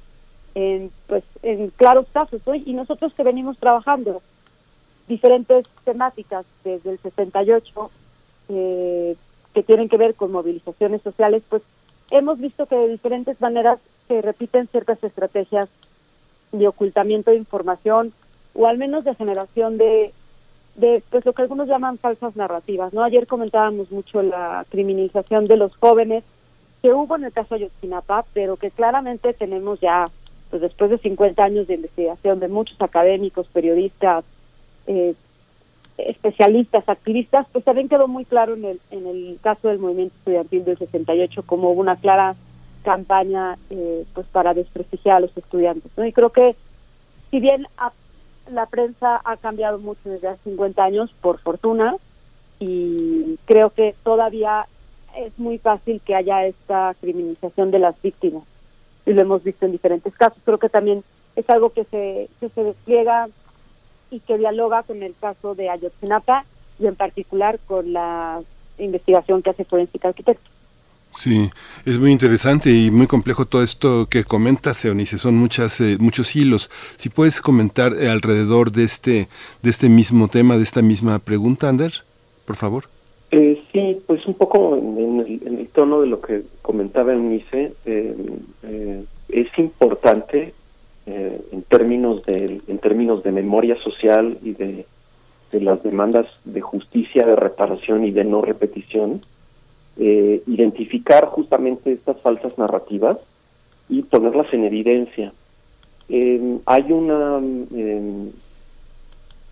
en 0.56 0.90
pues 1.06 1.22
en 1.42 1.70
claros 1.70 2.06
casos 2.12 2.40
y 2.64 2.72
nosotros 2.72 3.14
que 3.14 3.22
venimos 3.22 3.58
trabajando 3.58 4.20
diferentes 5.06 5.68
temáticas 5.84 6.44
desde 6.64 6.90
el 6.90 6.98
68 6.98 7.90
eh, 8.48 9.16
que 9.54 9.62
tienen 9.62 9.88
que 9.88 9.96
ver 9.96 10.14
con 10.14 10.32
movilizaciones 10.32 11.02
sociales, 11.02 11.42
pues 11.48 11.62
hemos 12.10 12.38
visto 12.38 12.66
que 12.66 12.76
de 12.76 12.88
diferentes 12.88 13.40
maneras 13.40 13.78
se 14.08 14.22
repiten 14.22 14.68
ciertas 14.68 15.02
estrategias 15.02 15.68
de 16.52 16.68
ocultamiento 16.68 17.30
de 17.30 17.38
información 17.38 18.12
o 18.54 18.66
al 18.66 18.78
menos 18.78 19.04
de 19.04 19.14
generación 19.14 19.78
de, 19.78 20.12
de 20.76 21.02
pues 21.10 21.24
lo 21.24 21.32
que 21.32 21.42
algunos 21.42 21.68
llaman 21.68 21.98
falsas 21.98 22.36
narrativas. 22.36 22.92
no 22.92 23.02
Ayer 23.02 23.26
comentábamos 23.26 23.90
mucho 23.90 24.22
la 24.22 24.64
criminalización 24.70 25.44
de 25.44 25.56
los 25.56 25.76
jóvenes 25.76 26.24
que 26.82 26.92
hubo 26.92 27.16
en 27.16 27.24
el 27.24 27.32
caso 27.32 27.54
de 27.54 27.64
Ayotzinapa, 27.64 28.24
pero 28.32 28.56
que 28.56 28.70
claramente 28.70 29.32
tenemos 29.32 29.80
ya, 29.80 30.04
pues 30.50 30.62
después 30.62 30.90
de 30.90 30.98
50 30.98 31.42
años 31.42 31.66
de 31.66 31.74
investigación 31.74 32.38
de 32.40 32.48
muchos 32.48 32.80
académicos, 32.80 33.48
periodistas, 33.48 34.24
eh, 34.86 35.14
especialistas, 35.98 36.88
activistas, 36.88 37.46
pues 37.52 37.64
también 37.64 37.88
quedó 37.88 38.06
muy 38.06 38.24
claro 38.24 38.54
en 38.54 38.64
el, 38.66 38.80
en 38.90 39.06
el 39.06 39.38
caso 39.42 39.68
del 39.68 39.78
movimiento 39.78 40.14
estudiantil 40.18 40.64
del 40.64 40.78
68 40.78 41.42
como 41.46 41.70
hubo 41.70 41.80
una 41.80 41.96
clara 41.96 42.36
campaña 42.86 43.58
eh, 43.68 44.06
pues 44.14 44.28
para 44.28 44.54
desprestigiar 44.54 45.16
a 45.16 45.20
los 45.20 45.36
estudiantes. 45.36 45.90
¿no? 45.96 46.06
Y 46.06 46.12
creo 46.12 46.30
que 46.30 46.54
si 47.32 47.40
bien 47.40 47.66
la 48.48 48.66
prensa 48.66 49.20
ha 49.24 49.36
cambiado 49.36 49.78
mucho 49.80 50.08
desde 50.08 50.28
hace 50.28 50.50
50 50.50 50.84
años, 50.84 51.10
por 51.20 51.40
fortuna, 51.40 51.96
y 52.60 53.38
creo 53.44 53.70
que 53.70 53.96
todavía 54.04 54.66
es 55.16 55.36
muy 55.36 55.58
fácil 55.58 56.00
que 56.04 56.14
haya 56.14 56.46
esta 56.46 56.94
criminalización 57.00 57.72
de 57.72 57.80
las 57.80 58.00
víctimas. 58.00 58.44
Y 59.04 59.12
lo 59.12 59.22
hemos 59.22 59.42
visto 59.42 59.66
en 59.66 59.72
diferentes 59.72 60.14
casos. 60.14 60.38
Creo 60.44 60.58
que 60.58 60.68
también 60.68 61.02
es 61.34 61.50
algo 61.50 61.70
que 61.70 61.82
se, 61.84 62.28
que 62.38 62.48
se 62.50 62.62
despliega 62.62 63.26
y 64.12 64.20
que 64.20 64.38
dialoga 64.38 64.84
con 64.84 65.02
el 65.02 65.14
caso 65.20 65.56
de 65.56 65.70
Ayotzinapa 65.70 66.44
y 66.78 66.86
en 66.86 66.94
particular 66.94 67.58
con 67.66 67.92
la 67.92 68.40
investigación 68.78 69.42
que 69.42 69.50
hace 69.50 69.64
Forensic 69.64 70.04
Arquitecto. 70.04 70.55
Sí, 71.18 71.48
es 71.86 71.98
muy 71.98 72.12
interesante 72.12 72.70
y 72.70 72.90
muy 72.90 73.06
complejo 73.06 73.46
todo 73.46 73.62
esto 73.62 74.06
que 74.08 74.24
comentas, 74.24 74.84
Eunice, 74.84 75.16
son 75.16 75.36
muchas, 75.36 75.80
eh, 75.80 75.96
muchos 75.98 76.36
hilos. 76.36 76.70
Si 76.98 77.08
puedes 77.08 77.40
comentar 77.40 77.94
eh, 77.94 78.10
alrededor 78.10 78.70
de 78.70 78.84
este, 78.84 79.28
de 79.62 79.70
este 79.70 79.88
mismo 79.88 80.28
tema, 80.28 80.58
de 80.58 80.62
esta 80.62 80.82
misma 80.82 81.18
pregunta, 81.18 81.70
Ander, 81.70 81.92
por 82.44 82.56
favor. 82.56 82.84
Eh, 83.30 83.62
sí, 83.72 83.98
pues 84.06 84.26
un 84.26 84.34
poco 84.34 84.76
en, 84.76 85.20
el, 85.58 85.68
tono 85.68 86.02
de 86.02 86.06
lo 86.06 86.20
que 86.20 86.42
comentaba 86.60 87.14
Eunice, 87.14 87.72
es 89.28 89.58
importante 89.58 90.52
en 91.06 91.62
términos 91.68 92.24
de 92.24 92.60
en 92.66 92.78
términos 92.78 93.22
de 93.22 93.32
memoria 93.32 93.76
social 93.82 94.38
y 94.42 94.52
de, 94.52 94.86
de 95.50 95.60
las 95.60 95.82
demandas 95.82 96.26
de 96.44 96.60
justicia, 96.60 97.24
de 97.24 97.36
reparación 97.36 98.04
y 98.04 98.10
de 98.10 98.24
no 98.24 98.42
repetición 98.42 99.20
eh, 99.98 100.42
identificar 100.46 101.26
justamente 101.26 101.90
estas 101.90 102.20
falsas 102.20 102.58
narrativas 102.58 103.16
y 103.88 104.02
ponerlas 104.02 104.52
en 104.52 104.64
evidencia. 104.64 105.32
Eh, 106.08 106.58
hay 106.66 106.92
una, 106.92 107.40
eh, 107.74 108.30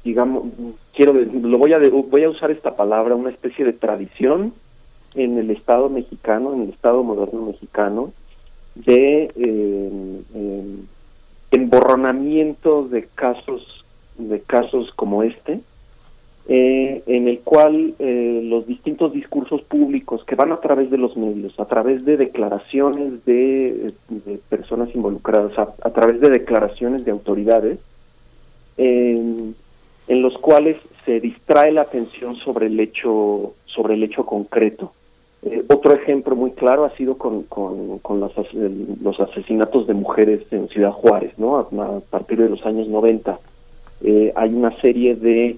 digamos, 0.04 0.44
quiero, 0.94 1.14
lo 1.14 1.58
voy 1.58 1.72
a, 1.72 1.78
voy 1.78 2.24
a 2.24 2.28
usar 2.28 2.50
esta 2.50 2.76
palabra, 2.76 3.14
una 3.14 3.30
especie 3.30 3.64
de 3.64 3.72
tradición 3.72 4.52
en 5.14 5.38
el 5.38 5.50
Estado 5.50 5.88
mexicano, 5.88 6.52
en 6.52 6.62
el 6.62 6.68
Estado 6.70 7.02
moderno 7.02 7.46
mexicano, 7.46 8.12
de 8.74 9.30
emborronamiento 11.52 12.86
de 12.86 13.04
casos, 13.14 13.84
de 14.18 14.40
casos 14.40 14.92
como 14.94 15.22
este, 15.22 15.60
eh, 16.46 17.02
en 17.06 17.26
el 17.26 17.40
cual 17.40 17.94
eh, 17.98 18.42
los 18.44 18.66
distintos 18.66 19.14
discursos 19.14 19.62
públicos 19.62 20.22
que 20.24 20.34
van 20.34 20.52
a 20.52 20.60
través 20.60 20.90
de 20.90 20.98
los 20.98 21.16
medios, 21.16 21.58
a 21.58 21.64
través 21.64 22.04
de 22.04 22.18
declaraciones 22.18 23.24
de, 23.24 23.92
personas 24.50 24.94
involucradas, 24.94 25.58
a, 25.58 25.90
través 25.90 26.20
de 26.20 26.28
declaraciones 26.28 27.02
de 27.06 27.12
autoridades, 27.12 27.78
en 28.76 29.54
los 30.06 30.36
cuales 30.36 30.76
se 31.06 31.18
distrae 31.18 31.72
la 31.72 31.82
atención 31.82 32.36
sobre 32.36 32.66
el 32.66 32.78
hecho, 32.78 33.54
sobre 33.64 33.94
el 33.94 34.02
hecho 34.02 34.26
concreto. 34.26 34.92
Eh, 35.44 35.64
otro 35.68 35.94
ejemplo 35.94 36.36
muy 36.36 36.50
claro 36.50 36.84
ha 36.84 36.94
sido 36.96 37.16
con, 37.16 37.44
con, 37.44 38.20
los, 38.20 39.20
asesinatos 39.20 39.86
de 39.86 39.94
mujeres 39.94 40.42
en 40.50 40.68
Ciudad 40.68 40.92
Juárez, 40.92 41.32
¿no? 41.38 41.56
A, 41.56 42.00
partir 42.00 42.38
de 42.38 42.50
los 42.50 42.66
años 42.66 42.86
90. 42.88 43.38
hay 44.34 44.54
una 44.54 44.78
serie 44.82 45.14
de 45.14 45.56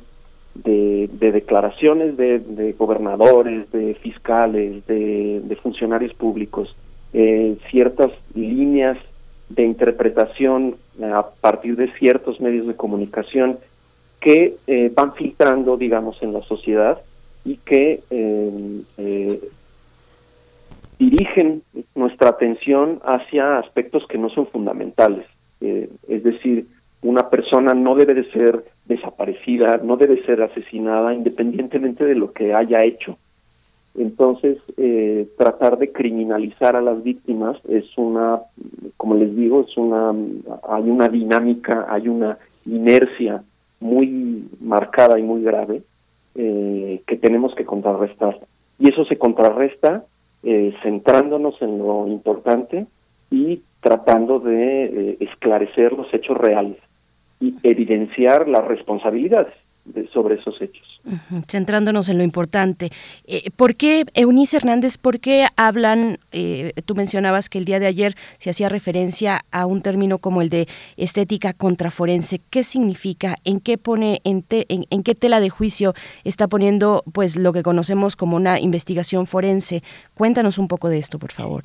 de, 0.64 1.08
declaraciones 1.32 2.16
de, 2.16 2.74
gobernadores, 2.78 3.70
de 3.72 3.94
fiscales, 3.94 4.86
de, 4.86 5.58
funcionarios 5.62 6.14
públicos, 6.14 6.74
eh, 7.12 7.56
ciertas 7.70 8.10
líneas 8.34 8.98
de 9.48 9.64
interpretación 9.64 10.76
a 11.02 11.26
partir 11.40 11.76
de 11.76 11.92
ciertos 11.94 12.40
medios 12.40 12.66
de 12.66 12.74
comunicación 12.74 13.58
que 14.20 14.56
eh, 14.66 14.90
van 14.94 15.14
filtrando, 15.14 15.76
digamos, 15.76 16.20
en 16.22 16.32
la 16.32 16.42
sociedad 16.42 17.00
y 17.44 17.56
que 17.58 18.02
eh, 18.10 19.40
dirigen 20.98 21.62
nuestra 21.94 22.30
atención 22.30 23.00
hacia 23.04 23.58
aspectos 23.58 24.06
que 24.08 24.18
no 24.18 24.30
son 24.30 24.46
fundamentales. 24.48 25.26
es 25.60 26.22
decir, 26.22 26.66
una 27.06 27.30
persona 27.30 27.72
no 27.72 27.94
debe 27.94 28.14
de 28.14 28.30
ser 28.32 28.64
desaparecida, 28.86 29.80
no 29.82 29.96
debe 29.96 30.24
ser 30.24 30.42
asesinada 30.42 31.14
independientemente 31.14 32.04
de 32.04 32.16
lo 32.16 32.32
que 32.32 32.52
haya 32.52 32.82
hecho. 32.82 33.16
Entonces, 33.96 34.58
eh, 34.76 35.28
tratar 35.38 35.78
de 35.78 35.92
criminalizar 35.92 36.74
a 36.74 36.82
las 36.82 37.02
víctimas 37.04 37.56
es 37.68 37.84
una, 37.96 38.40
como 38.96 39.14
les 39.14 39.34
digo, 39.36 39.64
es 39.68 39.76
una, 39.76 40.10
hay 40.68 40.90
una 40.90 41.08
dinámica, 41.08 41.86
hay 41.88 42.08
una 42.08 42.38
inercia 42.66 43.42
muy 43.78 44.48
marcada 44.60 45.18
y 45.18 45.22
muy 45.22 45.42
grave 45.42 45.82
eh, 46.34 47.02
que 47.06 47.16
tenemos 47.16 47.54
que 47.54 47.64
contrarrestar. 47.64 48.38
Y 48.80 48.88
eso 48.88 49.04
se 49.04 49.16
contrarresta 49.16 50.04
eh, 50.42 50.74
centrándonos 50.82 51.62
en 51.62 51.78
lo 51.78 52.08
importante 52.08 52.86
y 53.30 53.62
tratando 53.80 54.40
de 54.40 55.16
esclarecer 55.20 55.92
los 55.92 56.12
hechos 56.12 56.36
reales 56.36 56.76
y 57.40 57.54
evidenciar 57.62 58.48
las 58.48 58.64
responsabilidades 58.64 59.54
sobre 60.12 60.36
esos 60.36 60.60
hechos. 60.60 61.00
Centrándonos 61.46 62.08
en 62.08 62.18
lo 62.18 62.24
importante, 62.24 62.90
eh, 63.26 63.50
¿por 63.54 63.76
qué, 63.76 64.04
Eunice 64.14 64.56
Hernández, 64.56 64.98
por 64.98 65.20
qué 65.20 65.46
hablan, 65.56 66.18
eh, 66.32 66.72
tú 66.84 66.96
mencionabas 66.96 67.48
que 67.48 67.58
el 67.58 67.64
día 67.64 67.78
de 67.78 67.86
ayer 67.86 68.14
se 68.38 68.50
hacía 68.50 68.68
referencia 68.68 69.42
a 69.52 69.66
un 69.66 69.82
término 69.82 70.18
como 70.18 70.42
el 70.42 70.50
de 70.50 70.66
estética 70.96 71.52
contraforense, 71.52 72.40
¿qué 72.50 72.64
significa? 72.64 73.36
¿En 73.44 73.60
qué 73.60 73.78
pone, 73.78 74.20
en, 74.24 74.44
en, 74.48 75.02
qué 75.04 75.14
tela 75.14 75.38
de 75.38 75.50
juicio 75.50 75.94
está 76.24 76.48
poniendo 76.48 77.04
pues 77.12 77.36
lo 77.36 77.52
que 77.52 77.62
conocemos 77.62 78.16
como 78.16 78.36
una 78.36 78.58
investigación 78.58 79.26
forense? 79.26 79.82
Cuéntanos 80.14 80.58
un 80.58 80.66
poco 80.66 80.88
de 80.88 80.98
esto, 80.98 81.18
por 81.20 81.30
favor. 81.30 81.64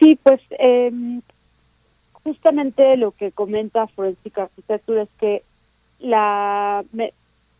Sí, 0.00 0.18
pues 0.22 0.40
eh, 0.58 0.90
justamente 2.28 2.96
lo 2.98 3.12
que 3.12 3.32
comenta 3.32 3.86
Forensic 3.86 4.38
Architecture 4.38 5.02
es 5.02 5.08
que 5.18 5.42
la 5.98 6.84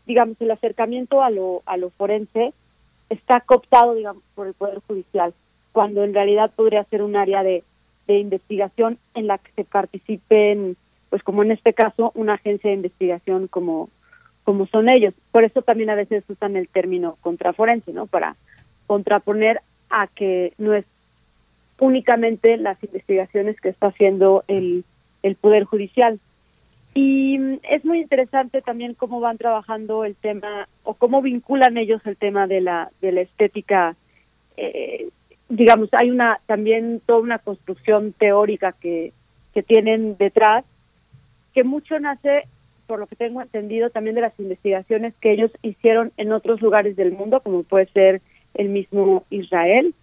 digamos 0.05 0.39
el 0.39 0.51
acercamiento 0.51 1.23
a 1.23 1.31
lo 1.31 1.63
a 1.65 1.75
lo 1.75 1.89
forense 1.89 2.53
está 3.09 3.41
cooptado 3.41 3.95
digamos 3.95 4.23
por 4.35 4.45
el 4.45 4.53
poder 4.53 4.79
judicial 4.87 5.33
cuando 5.71 6.03
en 6.03 6.13
realidad 6.13 6.51
podría 6.55 6.83
ser 6.83 7.01
un 7.01 7.15
área 7.15 7.41
de, 7.41 7.63
de 8.07 8.19
investigación 8.19 8.99
en 9.15 9.25
la 9.25 9.39
que 9.39 9.51
se 9.53 9.63
participen 9.63 10.77
pues 11.09 11.23
como 11.23 11.41
en 11.41 11.51
este 11.51 11.73
caso 11.73 12.11
una 12.13 12.35
agencia 12.35 12.69
de 12.69 12.75
investigación 12.75 13.47
como 13.47 13.89
como 14.43 14.65
son 14.67 14.89
ellos. 14.89 15.13
Por 15.31 15.43
eso 15.43 15.61
también 15.61 15.89
a 15.89 15.95
veces 15.95 16.23
usan 16.27 16.55
el 16.55 16.67
término 16.67 17.17
contraforense 17.21 17.91
no 17.91 18.05
para 18.05 18.35
contraponer 18.85 19.61
a 19.89 20.05
que 20.05 20.53
no 20.59 20.75
es 20.75 20.85
únicamente 21.79 22.57
las 22.57 22.81
investigaciones 22.83 23.59
que 23.59 23.69
está 23.69 23.87
haciendo 23.87 24.43
el, 24.47 24.83
el 25.23 25.35
Poder 25.35 25.63
Judicial. 25.63 26.19
Y 26.93 27.37
mm, 27.37 27.59
es 27.69 27.85
muy 27.85 27.99
interesante 27.99 28.61
también 28.61 28.93
cómo 28.93 29.19
van 29.19 29.37
trabajando 29.37 30.05
el 30.05 30.15
tema 30.15 30.67
o 30.83 30.93
cómo 30.93 31.21
vinculan 31.21 31.77
ellos 31.77 32.01
el 32.05 32.17
tema 32.17 32.47
de 32.47 32.61
la, 32.61 32.91
de 33.01 33.11
la 33.11 33.21
estética. 33.21 33.95
Eh, 34.57 35.09
digamos, 35.47 35.89
hay 35.93 36.11
una 36.11 36.39
también 36.45 37.01
toda 37.05 37.19
una 37.19 37.39
construcción 37.39 38.13
teórica 38.13 38.73
que, 38.73 39.13
que 39.53 39.63
tienen 39.63 40.17
detrás, 40.17 40.65
que 41.53 41.63
mucho 41.63 41.99
nace, 41.99 42.43
por 42.87 42.99
lo 42.99 43.07
que 43.07 43.15
tengo 43.15 43.41
entendido, 43.41 43.89
también 43.89 44.15
de 44.15 44.21
las 44.21 44.39
investigaciones 44.39 45.13
que 45.21 45.31
ellos 45.31 45.51
hicieron 45.61 46.11
en 46.17 46.31
otros 46.31 46.61
lugares 46.61 46.95
del 46.95 47.11
mundo, 47.11 47.39
como 47.39 47.63
puede 47.63 47.87
ser 47.87 48.21
el 48.55 48.69
mismo 48.69 49.25
Israel, 49.29 49.93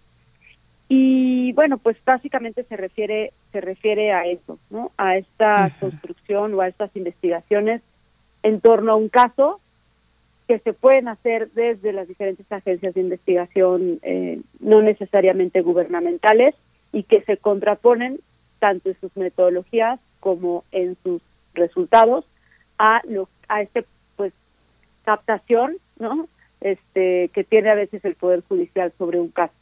y 0.89 1.51
bueno, 1.53 1.77
pues 1.77 1.97
básicamente 2.05 2.63
se 2.63 2.77
refiere 2.77 3.33
se 3.51 3.61
refiere 3.61 4.13
a 4.13 4.25
eso, 4.25 4.57
¿no? 4.69 4.91
A 4.97 5.17
esta 5.17 5.71
construcción 5.79 6.53
o 6.53 6.61
a 6.61 6.67
estas 6.67 6.95
investigaciones 6.95 7.81
en 8.43 8.61
torno 8.61 8.93
a 8.93 8.95
un 8.95 9.09
caso 9.09 9.59
que 10.47 10.59
se 10.59 10.71
pueden 10.71 11.09
hacer 11.09 11.49
desde 11.51 11.91
las 11.91 12.07
diferentes 12.07 12.49
agencias 12.49 12.93
de 12.93 13.01
investigación, 13.01 13.99
eh, 14.01 14.39
no 14.61 14.81
necesariamente 14.81 15.61
gubernamentales, 15.61 16.55
y 16.93 17.03
que 17.03 17.21
se 17.23 17.35
contraponen 17.35 18.19
tanto 18.59 18.89
en 18.89 18.99
sus 18.99 19.15
metodologías 19.17 19.99
como 20.19 20.63
en 20.71 20.95
sus 21.03 21.21
resultados 21.53 22.25
a 22.77 23.01
lo 23.07 23.27
a 23.47 23.61
este 23.61 23.85
pues 24.15 24.33
captación 25.03 25.77
no 25.99 26.27
este 26.61 27.29
que 27.33 27.43
tiene 27.43 27.69
a 27.69 27.75
veces 27.75 28.03
el 28.05 28.15
poder 28.15 28.41
judicial 28.47 28.91
sobre 28.97 29.19
un 29.19 29.29
caso 29.29 29.53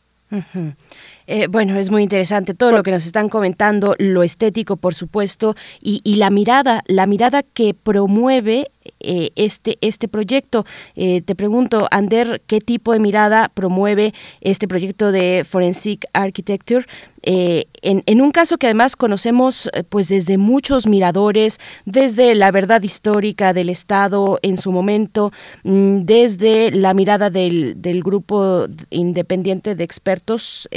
eh, 1.27 1.47
bueno, 1.47 1.77
es 1.77 1.89
muy 1.91 2.03
interesante 2.03 2.53
todo 2.53 2.71
lo 2.71 2.83
que 2.83 2.91
nos 2.91 3.05
están 3.05 3.29
comentando, 3.29 3.95
lo 3.99 4.23
estético, 4.23 4.77
por 4.77 4.95
supuesto, 4.95 5.55
y, 5.81 6.01
y 6.03 6.15
la 6.15 6.29
mirada, 6.29 6.83
la 6.87 7.05
mirada 7.05 7.43
que 7.43 7.73
promueve 7.73 8.71
eh, 8.99 9.31
este, 9.35 9.77
este 9.81 10.07
proyecto. 10.07 10.65
Eh, 10.95 11.21
te 11.21 11.35
pregunto, 11.35 11.87
Ander, 11.91 12.41
¿qué 12.47 12.59
tipo 12.59 12.93
de 12.93 12.99
mirada 12.99 13.49
promueve 13.53 14.13
este 14.41 14.67
proyecto 14.67 15.11
de 15.11 15.45
Forensic 15.47 16.05
Architecture? 16.13 16.85
Eh, 17.21 17.65
en, 17.81 18.03
en, 18.05 18.21
un 18.21 18.31
caso 18.31 18.57
que 18.57 18.67
además 18.67 18.95
conocemos 18.95 19.69
pues 19.89 20.09
desde 20.09 20.37
muchos 20.37 20.85
miradores, 20.85 21.59
desde 21.85 22.35
la 22.35 22.51
verdad 22.51 22.83
histórica 22.83 23.53
del 23.53 23.69
Estado 23.69 24.37
en 24.43 24.57
su 24.57 24.71
momento, 24.71 25.31
mm, 25.63 26.01
desde 26.01 26.71
la 26.71 26.93
mirada 26.93 27.31
del, 27.31 27.81
del 27.81 28.03
grupo 28.03 28.67
independiente 28.91 29.75
de 29.75 29.83
expertos, 29.83 30.69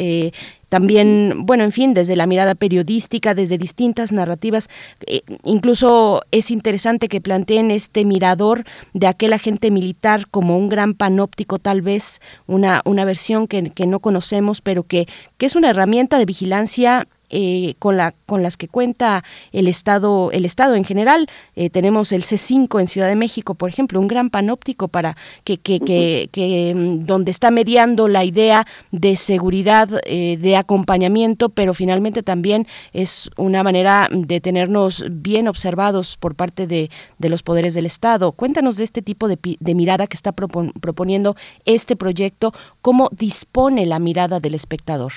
también, 0.68 1.46
bueno, 1.46 1.64
en 1.64 1.72
fin, 1.72 1.94
desde 1.94 2.16
la 2.16 2.26
mirada 2.26 2.54
periodística, 2.54 3.35
desde 3.35 3.59
distintas 3.59 4.12
narrativas. 4.12 4.68
Eh, 5.07 5.22
incluso 5.44 6.22
es 6.31 6.50
interesante 6.50 7.09
que 7.09 7.20
planteen 7.20 7.70
este 7.70 8.04
mirador 8.04 8.64
de 8.92 9.07
aquel 9.07 9.33
agente 9.33 9.70
militar 9.70 10.28
como 10.31 10.59
un 10.59 10.68
gran 10.68 10.94
panóptico, 10.94 11.59
tal 11.59 11.83
vez 11.83 12.20
una, 12.46 12.83
una 12.85 13.04
versión 13.04 13.46
que, 13.46 13.70
que 13.70 13.87
no 13.87 14.00
conocemos, 14.00 14.61
pero 14.61 14.83
que, 14.83 15.07
que 15.37 15.46
es 15.46 15.57
una 15.57 15.70
herramienta 15.70 16.18
de 16.18 16.24
vigilancia 16.24 17.09
eh, 17.30 17.74
con, 17.78 17.96
la, 17.96 18.14
con 18.26 18.42
las 18.42 18.56
que 18.56 18.68
cuenta 18.68 19.22
el 19.52 19.68
Estado, 19.68 20.30
el 20.32 20.44
Estado 20.44 20.74
en 20.74 20.84
general. 20.84 21.26
Eh, 21.56 21.70
tenemos 21.70 22.12
el 22.12 22.22
C5 22.22 22.80
en 22.80 22.86
Ciudad 22.86 23.08
de 23.08 23.16
México, 23.16 23.54
por 23.54 23.68
ejemplo, 23.68 24.00
un 24.00 24.08
gran 24.08 24.30
panóptico 24.30 24.88
para 24.88 25.16
que, 25.44 25.58
que, 25.58 25.80
que, 25.80 26.28
que 26.32 26.72
mm, 26.74 27.04
donde 27.04 27.30
está 27.30 27.50
mediando 27.50 28.08
la 28.08 28.24
idea 28.24 28.66
de 28.92 29.16
seguridad, 29.16 29.88
eh, 30.06 30.38
de 30.40 30.56
acompañamiento, 30.56 31.48
pero 31.50 31.74
finalmente 31.74 32.22
también 32.22 32.66
es 32.92 33.30
una 33.36 33.62
manera 33.62 34.08
de 34.10 34.40
tenernos 34.40 35.04
bien 35.10 35.48
observados 35.48 36.16
por 36.16 36.34
parte 36.34 36.66
de, 36.66 36.90
de 37.18 37.28
los 37.28 37.42
poderes 37.42 37.74
del 37.74 37.86
Estado. 37.86 38.32
Cuéntanos 38.32 38.76
de 38.76 38.84
este 38.84 39.02
tipo 39.02 39.28
de, 39.28 39.38
de 39.42 39.74
mirada 39.74 40.06
que 40.06 40.16
está 40.16 40.32
propon, 40.32 40.72
proponiendo 40.80 41.36
este 41.64 41.96
proyecto, 41.96 42.52
cómo 42.80 43.10
dispone 43.12 43.86
la 43.86 43.98
mirada 43.98 44.40
del 44.40 44.54
espectador. 44.54 45.12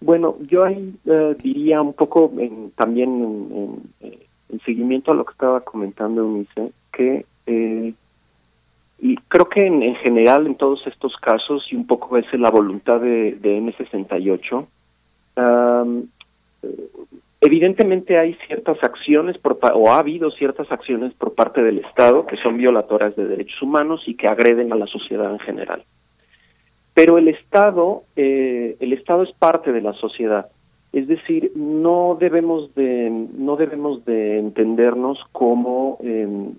Bueno, 0.00 0.36
yo 0.48 0.64
ahí 0.64 0.92
uh, 1.06 1.34
diría 1.34 1.80
un 1.80 1.94
poco 1.94 2.32
en, 2.38 2.70
también 2.72 3.10
en, 3.10 3.82
en, 4.00 4.18
en, 4.50 4.60
seguimiento 4.60 5.10
a 5.10 5.14
lo 5.14 5.24
que 5.24 5.32
estaba 5.32 5.60
comentando 5.62 6.20
Eunice, 6.20 6.72
que 6.92 7.24
eh, 7.46 7.94
y 8.98 9.16
creo 9.28 9.48
que 9.48 9.66
en, 9.66 9.94
general 9.96 10.46
en 10.46 10.54
todos 10.54 10.86
estos 10.86 11.16
casos, 11.16 11.66
y 11.70 11.76
un 11.76 11.86
poco 11.86 12.16
es 12.16 12.26
la 12.32 12.50
voluntad 12.50 13.00
de, 13.00 13.32
de 13.32 13.58
M68, 13.60 14.66
um, 15.36 16.06
evidentemente 17.40 18.18
hay 18.18 18.34
ciertas 18.46 18.82
acciones 18.82 19.36
por, 19.38 19.58
o 19.74 19.92
ha 19.92 19.98
habido 19.98 20.30
ciertas 20.30 20.70
acciones 20.72 21.12
por 21.14 21.34
parte 21.34 21.62
del 21.62 21.78
Estado 21.78 22.26
que 22.26 22.36
son 22.38 22.56
violatorias 22.56 23.14
de 23.16 23.26
derechos 23.26 23.60
humanos 23.60 24.02
y 24.06 24.14
que 24.14 24.28
agreden 24.28 24.72
a 24.72 24.76
la 24.76 24.86
sociedad 24.86 25.30
en 25.30 25.40
general 25.40 25.84
pero 26.96 27.18
el 27.18 27.28
Estado, 27.28 28.04
eh, 28.16 28.74
el 28.80 28.94
Estado 28.94 29.22
es 29.22 29.32
parte 29.32 29.70
de 29.70 29.82
la 29.82 29.92
sociedad. 29.92 30.46
Es 30.94 31.06
decir, 31.06 31.52
no 31.54 32.16
debemos 32.18 32.74
de, 32.74 33.10
no 33.36 33.56
debemos 33.56 34.02
de 34.06 34.38
entendernos 34.38 35.18
como, 35.30 35.98
eh, 36.02 36.54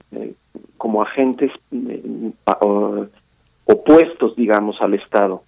como 0.77 1.01
agentes 1.01 1.51
eh, 1.71 2.31
opuestos, 3.65 4.35
digamos, 4.35 4.79
al 4.79 4.93
Estado. 4.93 5.41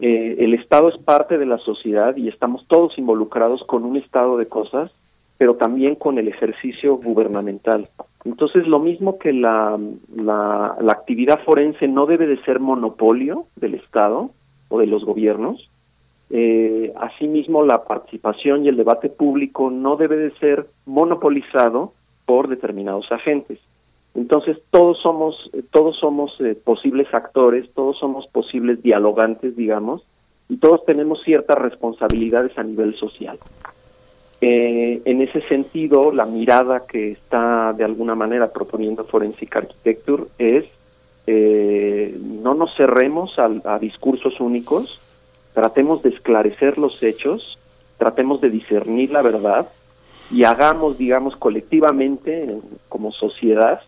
Eh, 0.00 0.36
el 0.38 0.52
Estado 0.52 0.90
es 0.90 0.98
parte 0.98 1.38
de 1.38 1.46
la 1.46 1.56
sociedad 1.56 2.14
y 2.14 2.28
estamos 2.28 2.66
todos 2.68 2.98
involucrados 2.98 3.64
con 3.64 3.84
un 3.84 3.96
estado 3.96 4.36
de 4.36 4.48
cosas, 4.48 4.92
pero 5.38 5.54
también 5.54 5.94
con 5.94 6.18
el 6.18 6.28
ejercicio 6.28 6.96
gubernamental. 6.96 7.88
Entonces, 8.24 8.66
lo 8.66 8.80
mismo 8.80 9.18
que 9.18 9.32
la, 9.32 9.78
la, 10.14 10.76
actividad 10.90 11.40
forense 11.44 11.86
no 11.86 12.06
debe 12.06 12.26
de 12.26 12.42
ser 12.42 12.58
monopolio 12.58 13.46
del 13.56 13.74
Estado 13.74 14.30
o 14.68 14.80
de 14.80 14.86
los 14.86 15.04
gobiernos, 15.04 15.70
eh, 16.30 16.92
asimismo 16.96 17.64
la 17.64 17.84
participación 17.84 18.64
y 18.64 18.68
el 18.68 18.76
debate 18.76 19.08
público 19.08 19.70
no 19.70 19.96
debe 19.96 20.16
de 20.16 20.30
ser 20.38 20.66
monopolizado 20.84 21.92
por 22.26 22.48
determinados 22.48 23.10
agentes. 23.12 23.60
Entonces, 24.14 24.58
todos 24.70 25.00
somos, 25.00 25.50
todos 25.70 25.96
somos 25.98 26.36
eh, 26.40 26.56
posibles 26.56 27.06
actores, 27.14 27.70
todos 27.74 27.96
somos 27.98 28.26
posibles 28.26 28.82
dialogantes, 28.82 29.56
digamos, 29.56 30.02
y 30.48 30.56
todos 30.56 30.84
tenemos 30.84 31.22
ciertas 31.22 31.56
responsabilidades 31.56 32.58
a 32.58 32.64
nivel 32.64 32.96
social. 32.96 33.38
Eh, 34.40 35.02
en 35.04 35.22
ese 35.22 35.40
sentido, 35.48 36.12
la 36.12 36.24
mirada 36.24 36.86
que 36.86 37.12
está 37.12 37.72
de 37.72 37.84
alguna 37.84 38.14
manera 38.14 38.52
proponiendo 38.52 39.04
Forensic 39.04 39.56
Architecture 39.56 40.24
es 40.38 40.64
eh, 41.26 42.16
no 42.22 42.54
nos 42.54 42.74
cerremos 42.76 43.38
a, 43.38 43.50
a, 43.64 43.78
discursos 43.78 44.40
únicos, 44.40 45.00
tratemos 45.52 46.02
de 46.02 46.10
esclarecer 46.10 46.78
los 46.78 47.02
hechos, 47.02 47.58
tratemos 47.98 48.40
de 48.40 48.48
discernir 48.48 49.10
la 49.10 49.22
verdad 49.22 49.68
y 50.30 50.44
hagamos, 50.44 50.98
digamos, 50.98 51.36
colectivamente, 51.36 52.58
como 52.88 53.12
sociedad, 53.12 53.80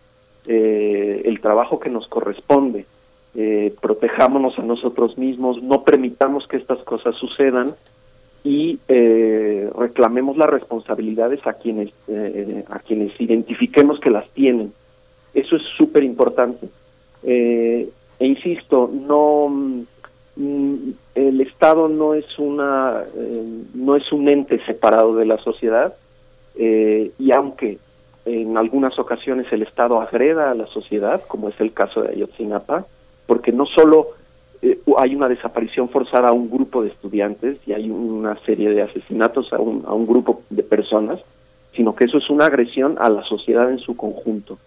eh, 0.47 1.21
el 1.25 1.39
trabajo 1.39 1.79
que 1.79 1.89
nos 1.89 2.07
corresponde. 2.07 2.85
Eh, 3.35 3.73
protejámonos 3.79 4.57
a 4.59 4.63
nosotros 4.63 5.17
mismos, 5.17 5.61
no 5.61 5.83
permitamos 5.83 6.47
que 6.47 6.57
estas 6.57 6.79
cosas 6.79 7.15
sucedan 7.15 7.75
y 8.43 8.79
eh, 8.87 9.69
reclamemos 9.77 10.37
las 10.37 10.49
responsabilidades 10.49 11.45
a 11.45 11.53
quienes 11.53 11.91
eh, 12.07 12.63
a 12.69 12.79
quienes 12.79 13.19
identifiquemos 13.19 13.99
que 13.99 14.09
las 14.09 14.27
tienen. 14.31 14.73
Eso 15.33 15.55
es 15.55 15.63
súper 15.77 16.03
importante 16.03 16.67
eh, 17.23 17.89
e 18.19 18.25
insisto 18.25 18.89
no 18.91 19.47
mm, 20.35 20.89
el 21.15 21.41
estado 21.41 21.87
no 21.87 22.13
es 22.13 22.39
una 22.39 23.03
eh, 23.15 23.63
no 23.75 23.95
es 23.95 24.11
un 24.11 24.27
ente 24.27 24.63
separado 24.65 25.15
de 25.15 25.25
la 25.25 25.37
sociedad 25.37 25.93
eh, 26.55 27.11
y 27.19 27.31
aunque 27.31 27.77
en 28.25 28.57
algunas 28.57 28.97
ocasiones 28.99 29.51
el 29.51 29.63
estado 29.63 30.01
agreda 30.01 30.51
a 30.51 30.55
la 30.55 30.67
sociedad 30.67 31.21
como 31.27 31.49
es 31.49 31.59
el 31.59 31.73
caso 31.73 32.01
de 32.01 32.09
Ayotzinapa 32.09 32.85
porque 33.27 33.51
no 33.51 33.65
solo 33.65 34.09
eh, 34.61 34.79
hay 34.97 35.15
una 35.15 35.27
desaparición 35.27 35.89
forzada 35.89 36.29
a 36.29 36.33
un 36.33 36.49
grupo 36.49 36.83
de 36.83 36.89
estudiantes 36.89 37.57
y 37.65 37.73
hay 37.73 37.89
una 37.89 38.37
serie 38.45 38.69
de 38.69 38.83
asesinatos 38.83 39.51
a 39.53 39.59
un, 39.59 39.83
a 39.87 39.93
un 39.93 40.05
grupo 40.05 40.43
de 40.49 40.63
personas, 40.63 41.19
sino 41.75 41.95
que 41.95 42.05
eso 42.05 42.17
es 42.17 42.29
una 42.29 42.45
agresión 42.45 42.97
a 42.99 43.09
la 43.09 43.23
sociedad 43.23 43.69
en 43.71 43.79
su 43.79 43.95
conjunto. 43.95 44.57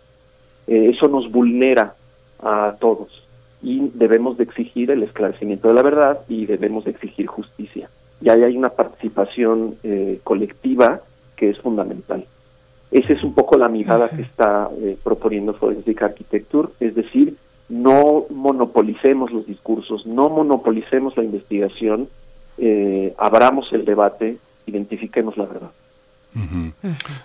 Eh, 0.66 0.90
eso 0.94 1.08
nos 1.08 1.30
vulnera 1.30 1.94
a 2.42 2.74
todos 2.80 3.22
y 3.62 3.90
debemos 3.94 4.36
de 4.36 4.44
exigir 4.44 4.90
el 4.90 5.02
esclarecimiento 5.02 5.68
de 5.68 5.74
la 5.74 5.82
verdad 5.82 6.20
y 6.28 6.46
debemos 6.46 6.84
de 6.84 6.90
exigir 6.90 7.26
justicia. 7.26 7.88
Y 8.20 8.28
ahí 8.28 8.42
hay 8.42 8.56
una 8.56 8.70
participación 8.70 9.76
eh, 9.82 10.20
colectiva 10.24 11.00
que 11.36 11.50
es 11.50 11.58
fundamental. 11.58 12.24
Esa 12.90 13.12
es 13.12 13.24
un 13.24 13.34
poco 13.34 13.56
la 13.56 13.68
mirada 13.68 14.08
que 14.08 14.22
está 14.22 14.70
eh, 14.80 14.96
proponiendo 15.02 15.54
Forensic 15.54 16.02
Architecture, 16.02 16.68
es 16.78 16.94
decir, 16.94 17.36
no 17.68 18.26
monopolicemos 18.30 19.32
los 19.32 19.46
discursos, 19.46 20.06
no 20.06 20.28
monopolicemos 20.28 21.16
la 21.16 21.24
investigación, 21.24 22.08
eh, 22.58 23.14
abramos 23.18 23.72
el 23.72 23.84
debate, 23.84 24.36
identifiquemos 24.66 25.36
la 25.36 25.46
verdad. 25.46 25.70
Uh 26.36 26.40
-huh. 26.40 26.72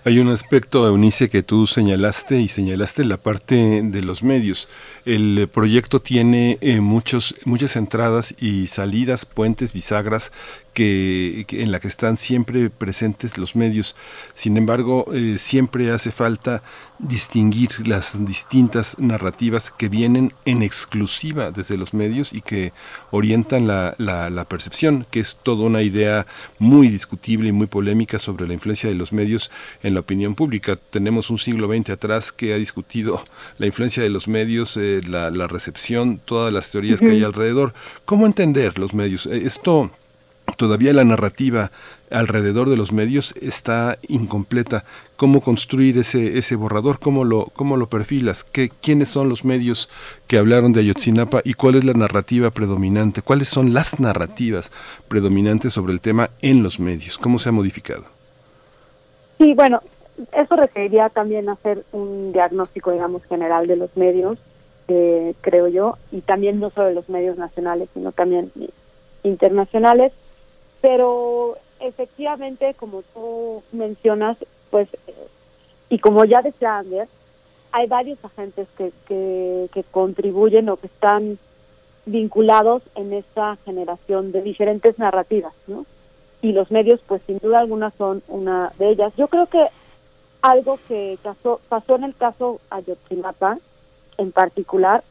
Hay 0.04 0.20
un 0.20 0.28
aspecto, 0.28 0.86
Eunice, 0.86 1.28
que 1.28 1.42
tú 1.42 1.66
señalaste 1.66 2.40
y 2.40 2.46
señalaste 2.46 3.04
la 3.04 3.16
parte 3.16 3.82
de 3.82 4.02
los 4.02 4.22
medios. 4.22 4.68
El 5.04 5.48
proyecto 5.52 6.00
tiene 6.00 6.58
eh, 6.60 6.80
muchos, 6.80 7.34
muchas 7.44 7.74
entradas 7.74 8.34
y 8.40 8.68
salidas, 8.68 9.26
puentes, 9.26 9.72
bisagras 9.72 10.30
que, 10.72 11.44
que, 11.46 11.62
en 11.62 11.72
la 11.72 11.80
que 11.80 11.88
están 11.88 12.16
siempre 12.16 12.70
presentes 12.70 13.38
los 13.38 13.56
medios. 13.56 13.96
Sin 14.34 14.56
embargo, 14.56 15.06
eh, 15.12 15.36
siempre 15.38 15.90
hace 15.90 16.10
falta 16.10 16.62
distinguir 16.98 17.86
las 17.86 18.24
distintas 18.24 18.98
narrativas 18.98 19.70
que 19.70 19.88
vienen 19.88 20.34
en 20.44 20.62
exclusiva 20.62 21.50
desde 21.50 21.78
los 21.78 21.94
medios 21.94 22.32
y 22.32 22.42
que 22.42 22.72
orientan 23.10 23.66
la, 23.66 23.94
la, 23.98 24.44
percepción, 24.44 25.06
que 25.10 25.20
es 25.20 25.38
toda 25.42 25.64
una 25.64 25.82
idea 25.82 26.26
muy 26.58 26.88
discutible 26.88 27.48
y 27.48 27.52
muy 27.52 27.66
polémica 27.66 28.18
sobre 28.18 28.46
la 28.46 28.54
influencia 28.54 28.88
de 28.88 28.96
los 28.96 29.12
medios 29.12 29.50
en 29.82 29.94
la 29.94 30.00
opinión 30.00 30.34
pública. 30.34 30.76
Tenemos 30.76 31.30
un 31.30 31.38
siglo 31.38 31.72
XX 31.72 31.90
atrás 31.90 32.32
que 32.32 32.52
ha 32.52 32.56
discutido 32.56 33.22
la 33.58 33.66
influencia 33.66 34.02
de 34.02 34.10
los 34.10 34.28
medios, 34.28 34.76
eh, 34.76 35.00
la, 35.06 35.30
la, 35.30 35.46
recepción, 35.46 36.20
todas 36.22 36.52
las 36.52 36.70
teorías 36.70 37.00
que 37.00 37.10
hay 37.10 37.22
alrededor. 37.22 37.72
¿Cómo 38.04 38.26
entender 38.26 38.78
los 38.78 38.94
medios? 38.94 39.26
Eh, 39.26 39.42
esto 39.44 39.90
todavía 40.56 40.92
la 40.92 41.04
narrativa 41.04 41.70
alrededor 42.10 42.68
de 42.68 42.76
los 42.76 42.92
medios 42.92 43.34
está 43.40 43.98
incompleta. 44.08 44.84
¿Cómo 45.16 45.40
construir 45.40 45.98
ese, 45.98 46.38
ese 46.38 46.56
borrador? 46.56 46.98
¿Cómo 46.98 47.24
lo, 47.24 47.46
cómo 47.54 47.76
lo 47.76 47.88
perfilas? 47.88 48.44
¿Qué, 48.44 48.70
¿Quiénes 48.70 49.08
son 49.08 49.28
los 49.28 49.44
medios 49.44 49.88
que 50.26 50.38
hablaron 50.38 50.72
de 50.72 50.80
Ayotzinapa 50.80 51.42
y 51.44 51.54
cuál 51.54 51.74
es 51.76 51.84
la 51.84 51.92
narrativa 51.92 52.50
predominante? 52.50 53.22
¿Cuáles 53.22 53.48
son 53.48 53.74
las 53.74 54.00
narrativas 54.00 54.72
predominantes 55.08 55.72
sobre 55.72 55.92
el 55.92 56.00
tema 56.00 56.30
en 56.42 56.62
los 56.62 56.80
medios? 56.80 57.18
¿Cómo 57.18 57.38
se 57.38 57.50
ha 57.50 57.52
modificado? 57.52 58.04
Sí, 59.38 59.54
bueno, 59.54 59.80
eso 60.32 60.56
requeriría 60.56 61.08
también 61.08 61.48
hacer 61.48 61.84
un 61.92 62.32
diagnóstico, 62.32 62.92
digamos, 62.92 63.24
general 63.24 63.66
de 63.66 63.76
los 63.76 63.96
medios, 63.96 64.38
eh, 64.88 65.34
creo 65.40 65.68
yo, 65.68 65.96
y 66.10 66.20
también 66.20 66.60
no 66.60 66.70
solo 66.70 66.88
de 66.88 66.94
los 66.94 67.08
medios 67.08 67.38
nacionales, 67.38 67.88
sino 67.94 68.12
también 68.12 68.50
internacionales. 69.22 70.12
Pero 70.80 71.56
efectivamente, 71.80 72.74
como 72.74 73.02
tú 73.14 73.62
mencionas, 73.72 74.36
pues, 74.70 74.88
y 75.88 75.98
como 75.98 76.24
ya 76.24 76.42
decía 76.42 76.78
Ander, 76.78 77.08
hay 77.72 77.86
varios 77.86 78.18
agentes 78.24 78.68
que, 78.76 78.92
que, 79.72 79.84
contribuyen 79.90 80.68
o 80.68 80.76
que 80.76 80.86
están 80.86 81.38
vinculados 82.06 82.82
en 82.94 83.12
esta 83.12 83.56
generación 83.64 84.32
de 84.32 84.42
diferentes 84.42 84.98
narrativas, 84.98 85.54
¿no? 85.66 85.86
Y 86.42 86.52
los 86.52 86.70
medios, 86.70 87.00
pues 87.06 87.22
sin 87.26 87.38
duda 87.38 87.60
alguna 87.60 87.92
son 87.98 88.22
una 88.28 88.72
de 88.78 88.90
ellas. 88.90 89.12
Yo 89.16 89.28
creo 89.28 89.46
que 89.46 89.66
algo 90.42 90.78
que 90.88 91.18
pasó, 91.22 91.60
pasó 91.68 91.96
en 91.96 92.04
el 92.04 92.14
caso 92.14 92.60
Ayotzinapa, 92.70 93.58
en 94.16 94.32
particular, 94.32 95.04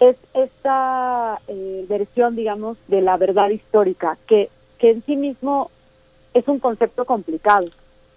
es 0.00 0.16
esta 0.34 1.40
eh, 1.48 1.84
versión, 1.88 2.36
digamos, 2.36 2.76
de 2.88 3.00
la 3.00 3.16
verdad 3.16 3.48
histórica, 3.50 4.16
que, 4.26 4.50
que 4.78 4.90
en 4.90 5.04
sí 5.04 5.16
mismo 5.16 5.70
es 6.34 6.46
un 6.48 6.58
concepto 6.58 7.04
complicado 7.04 7.66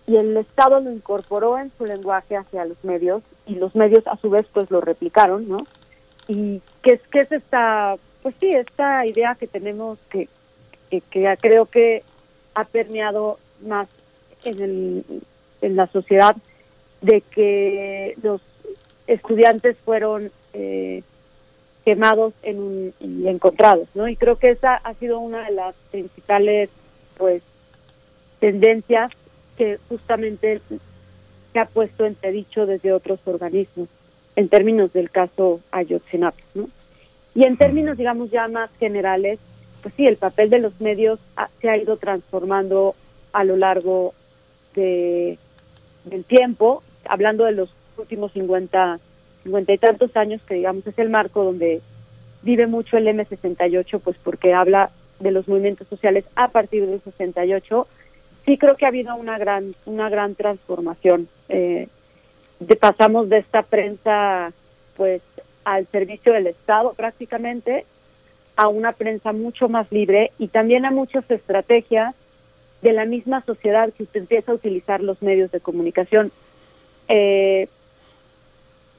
y 0.07 0.15
el 0.17 0.35
Estado 0.37 0.79
lo 0.79 0.91
incorporó 0.91 1.57
en 1.57 1.71
su 1.77 1.85
lenguaje 1.85 2.35
hacia 2.35 2.65
los 2.65 2.83
medios 2.83 3.21
y 3.45 3.55
los 3.55 3.75
medios 3.75 4.05
a 4.07 4.17
su 4.17 4.29
vez 4.29 4.45
pues 4.51 4.69
lo 4.71 4.81
replicaron, 4.81 5.47
¿no? 5.47 5.67
Y 6.27 6.61
qué 6.81 6.93
es 6.93 7.01
qué 7.11 7.21
es 7.21 7.31
esta 7.31 7.95
pues 8.21 8.35
sí, 8.39 8.49
esta 8.49 9.05
idea 9.05 9.35
que 9.35 9.47
tenemos 9.47 9.97
que, 10.09 10.27
que, 10.89 11.37
creo 11.39 11.65
que 11.65 12.03
ha 12.55 12.65
permeado 12.65 13.37
más 13.61 13.87
en 14.43 14.61
el, 14.61 15.05
en 15.61 15.75
la 15.75 15.87
sociedad 15.87 16.35
de 17.01 17.21
que 17.21 18.15
los 18.21 18.41
estudiantes 19.07 19.77
fueron 19.77 20.31
eh, 20.53 21.03
quemados 21.85 22.33
en 22.43 22.59
un, 22.59 22.93
y 22.99 23.27
encontrados, 23.27 23.87
¿no? 23.93 24.07
Y 24.07 24.15
creo 24.15 24.37
que 24.37 24.51
esa 24.51 24.75
ha 24.75 24.93
sido 24.95 25.19
una 25.19 25.45
de 25.45 25.51
las 25.51 25.75
principales 25.91 26.69
pues 27.17 27.41
tendencias 28.39 29.11
que 29.57 29.77
justamente 29.89 30.61
se 31.51 31.59
ha 31.59 31.65
puesto 31.65 32.05
entredicho 32.05 32.65
desde 32.65 32.93
otros 32.93 33.19
organismos 33.25 33.89
en 34.35 34.47
términos 34.49 34.93
del 34.93 35.09
caso 35.09 35.59
Ayotzinapa, 35.71 36.37
¿no? 36.53 36.69
Y 37.35 37.43
en 37.43 37.57
términos, 37.57 37.97
digamos, 37.97 38.31
ya 38.31 38.47
más 38.47 38.69
generales, 38.79 39.39
pues 39.81 39.93
sí, 39.95 40.07
el 40.07 40.17
papel 40.17 40.49
de 40.49 40.59
los 40.59 40.79
medios 40.81 41.19
se 41.61 41.69
ha 41.69 41.77
ido 41.77 41.97
transformando 41.97 42.95
a 43.33 43.43
lo 43.43 43.55
largo 43.55 44.13
de, 44.75 45.37
del 46.05 46.23
tiempo, 46.23 46.83
hablando 47.05 47.45
de 47.45 47.51
los 47.51 47.69
últimos 47.97 48.31
50, 48.33 48.99
50 49.49 49.73
y 49.73 49.77
tantos 49.77 50.15
años, 50.15 50.41
que 50.47 50.55
digamos 50.55 50.85
es 50.85 50.97
el 50.99 51.09
marco 51.09 51.43
donde 51.43 51.81
vive 52.43 52.67
mucho 52.67 52.97
el 52.97 53.07
M68, 53.07 53.99
pues 53.99 54.15
porque 54.23 54.53
habla 54.53 54.91
de 55.19 55.31
los 55.31 55.47
movimientos 55.47 55.87
sociales 55.87 56.25
a 56.35 56.49
partir 56.49 56.85
del 56.85 57.01
68 57.01 57.87
sí 58.45 58.57
creo 58.57 58.75
que 58.75 58.85
ha 58.85 58.87
habido 58.87 59.15
una 59.15 59.37
gran 59.37 59.75
una 59.85 60.09
gran 60.09 60.35
transformación 60.35 61.27
eh, 61.49 61.87
de, 62.59 62.75
pasamos 62.75 63.29
de 63.29 63.39
esta 63.39 63.63
prensa 63.63 64.53
pues 64.95 65.21
al 65.65 65.87
servicio 65.87 66.33
del 66.33 66.47
Estado 66.47 66.93
prácticamente 66.93 67.85
a 68.55 68.67
una 68.67 68.93
prensa 68.93 69.33
mucho 69.33 69.69
más 69.69 69.91
libre 69.91 70.31
y 70.39 70.47
también 70.47 70.85
a 70.85 70.91
muchas 70.91 71.29
estrategias 71.29 72.15
de 72.81 72.93
la 72.93 73.05
misma 73.05 73.41
sociedad 73.41 73.91
que 73.93 74.07
empieza 74.13 74.51
a 74.51 74.55
utilizar 74.55 75.01
los 75.01 75.21
medios 75.21 75.51
de 75.51 75.59
comunicación. 75.59 76.31
Eh, 77.07 77.67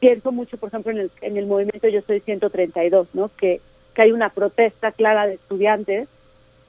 pienso 0.01 0.33
mucho, 0.33 0.57
por 0.57 0.69
ejemplo, 0.69 0.93
en 0.93 0.99
el, 0.99 1.11
en 1.21 1.37
el 1.37 1.47
movimiento 1.47 1.89
Yo 1.89 2.01
Soy 2.03 2.21
132, 2.21 3.09
¿no? 3.15 3.31
Que, 3.37 3.61
que 3.95 4.03
hay 4.03 4.13
una 4.13 4.31
protesta 4.31 4.93
clara 4.93 5.27
de 5.27 5.35
estudiantes 5.35 6.09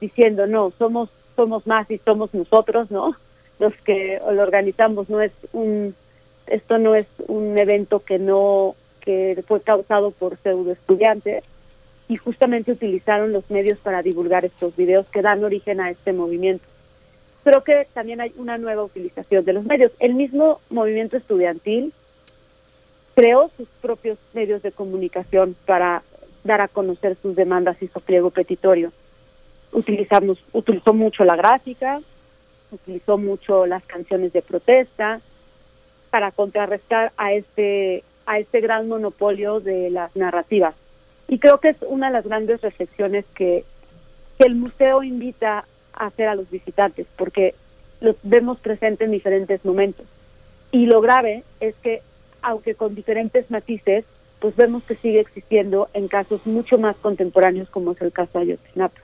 diciendo, 0.00 0.46
no, 0.46 0.72
somos 0.78 1.08
somos 1.36 1.66
más 1.66 1.90
y 1.90 1.98
somos 1.98 2.32
nosotros, 2.34 2.90
¿no? 2.90 3.16
Los 3.58 3.74
que 3.84 4.20
lo 4.32 4.42
organizamos, 4.42 5.08
no 5.08 5.20
es 5.20 5.32
un, 5.52 5.94
esto 6.46 6.78
no 6.78 6.94
es 6.94 7.06
un 7.28 7.56
evento 7.58 8.00
que 8.00 8.18
no, 8.18 8.74
que 9.00 9.42
fue 9.46 9.60
causado 9.60 10.10
por 10.10 10.36
pseudo 10.38 10.72
estudiantes 10.72 11.44
y 12.08 12.16
justamente 12.16 12.72
utilizaron 12.72 13.32
los 13.32 13.50
medios 13.50 13.78
para 13.78 14.02
divulgar 14.02 14.44
estos 14.44 14.76
videos 14.76 15.06
que 15.06 15.22
dan 15.22 15.44
origen 15.44 15.80
a 15.80 15.90
este 15.90 16.12
movimiento. 16.12 16.64
Creo 17.44 17.64
que 17.64 17.86
también 17.92 18.20
hay 18.20 18.32
una 18.36 18.58
nueva 18.58 18.84
utilización 18.84 19.44
de 19.44 19.52
los 19.52 19.64
medios. 19.64 19.90
El 19.98 20.14
mismo 20.14 20.60
movimiento 20.70 21.16
estudiantil 21.16 21.92
creó 23.14 23.50
sus 23.56 23.68
propios 23.80 24.18
medios 24.32 24.62
de 24.62 24.72
comunicación 24.72 25.56
para 25.66 26.02
dar 26.44 26.60
a 26.60 26.68
conocer 26.68 27.16
sus 27.22 27.36
demandas 27.36 27.80
y 27.82 27.88
su 27.88 28.00
pliego 28.00 28.30
petitorio 28.30 28.92
utilizamos, 29.72 30.38
utilizó 30.52 30.92
mucho 30.92 31.24
la 31.24 31.36
gráfica, 31.36 32.00
utilizó 32.70 33.18
mucho 33.18 33.66
las 33.66 33.82
canciones 33.84 34.32
de 34.32 34.42
protesta 34.42 35.20
para 36.10 36.30
contrarrestar 36.30 37.12
a 37.16 37.32
este 37.32 38.04
a 38.24 38.38
este 38.38 38.60
gran 38.60 38.86
monopolio 38.86 39.58
de 39.58 39.90
las 39.90 40.14
narrativas. 40.14 40.76
Y 41.26 41.38
creo 41.38 41.58
que 41.58 41.70
es 41.70 41.76
una 41.80 42.06
de 42.06 42.12
las 42.12 42.24
grandes 42.24 42.60
reflexiones 42.60 43.24
que, 43.34 43.64
que 44.38 44.46
el 44.46 44.54
museo 44.54 45.02
invita 45.02 45.64
a 45.92 46.06
hacer 46.06 46.28
a 46.28 46.36
los 46.36 46.48
visitantes, 46.48 47.08
porque 47.16 47.56
los 48.00 48.14
vemos 48.22 48.60
presentes 48.60 49.06
en 49.06 49.10
diferentes 49.10 49.64
momentos. 49.64 50.06
Y 50.70 50.86
lo 50.86 51.00
grave 51.00 51.42
es 51.58 51.74
que, 51.82 52.00
aunque 52.42 52.74
con 52.74 52.94
diferentes 52.94 53.50
matices, 53.50 54.04
pues 54.40 54.56
vemos 54.56 54.82
que 54.82 54.96
sigue 54.96 55.20
existiendo 55.20 55.88
en 55.94 56.08
casos 56.08 56.44
mucho 56.46 56.76
más 56.76 56.96
contemporáneos 56.96 57.70
como 57.70 57.92
es 57.92 58.02
el 58.02 58.12
caso 58.12 58.38
de 58.38 58.44
Ayotzinapa. 58.44 59.00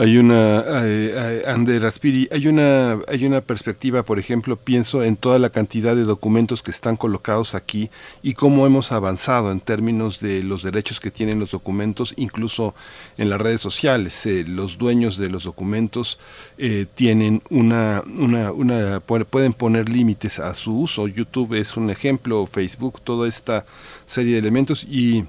Hay 0.00 0.16
una, 0.16 0.64
eh, 0.86 1.42
Ander 1.46 1.84
Aspiri, 1.84 2.26
hay 2.32 2.46
una, 2.46 3.00
hay 3.06 3.26
una 3.26 3.42
perspectiva, 3.42 4.02
por 4.02 4.18
ejemplo, 4.18 4.56
pienso 4.56 5.04
en 5.04 5.18
toda 5.18 5.38
la 5.38 5.50
cantidad 5.50 5.94
de 5.94 6.04
documentos 6.04 6.62
que 6.62 6.70
están 6.70 6.96
colocados 6.96 7.54
aquí 7.54 7.90
y 8.22 8.32
cómo 8.32 8.64
hemos 8.64 8.92
avanzado 8.92 9.52
en 9.52 9.60
términos 9.60 10.18
de 10.20 10.42
los 10.42 10.62
derechos 10.62 11.00
que 11.00 11.10
tienen 11.10 11.38
los 11.38 11.50
documentos, 11.50 12.14
incluso 12.16 12.74
en 13.18 13.28
las 13.28 13.42
redes 13.42 13.60
sociales. 13.60 14.24
Eh, 14.24 14.44
los 14.48 14.78
dueños 14.78 15.18
de 15.18 15.28
los 15.28 15.44
documentos 15.44 16.18
eh, 16.56 16.86
tienen 16.94 17.42
una, 17.50 18.02
una, 18.06 18.52
una, 18.52 19.00
pueden 19.00 19.52
poner 19.52 19.90
límites 19.90 20.38
a 20.38 20.54
su 20.54 20.80
uso. 20.80 21.08
YouTube 21.08 21.52
es 21.52 21.76
un 21.76 21.90
ejemplo, 21.90 22.46
Facebook, 22.46 23.02
toda 23.02 23.28
esta 23.28 23.66
serie 24.06 24.32
de 24.32 24.38
elementos 24.38 24.82
y 24.82 25.26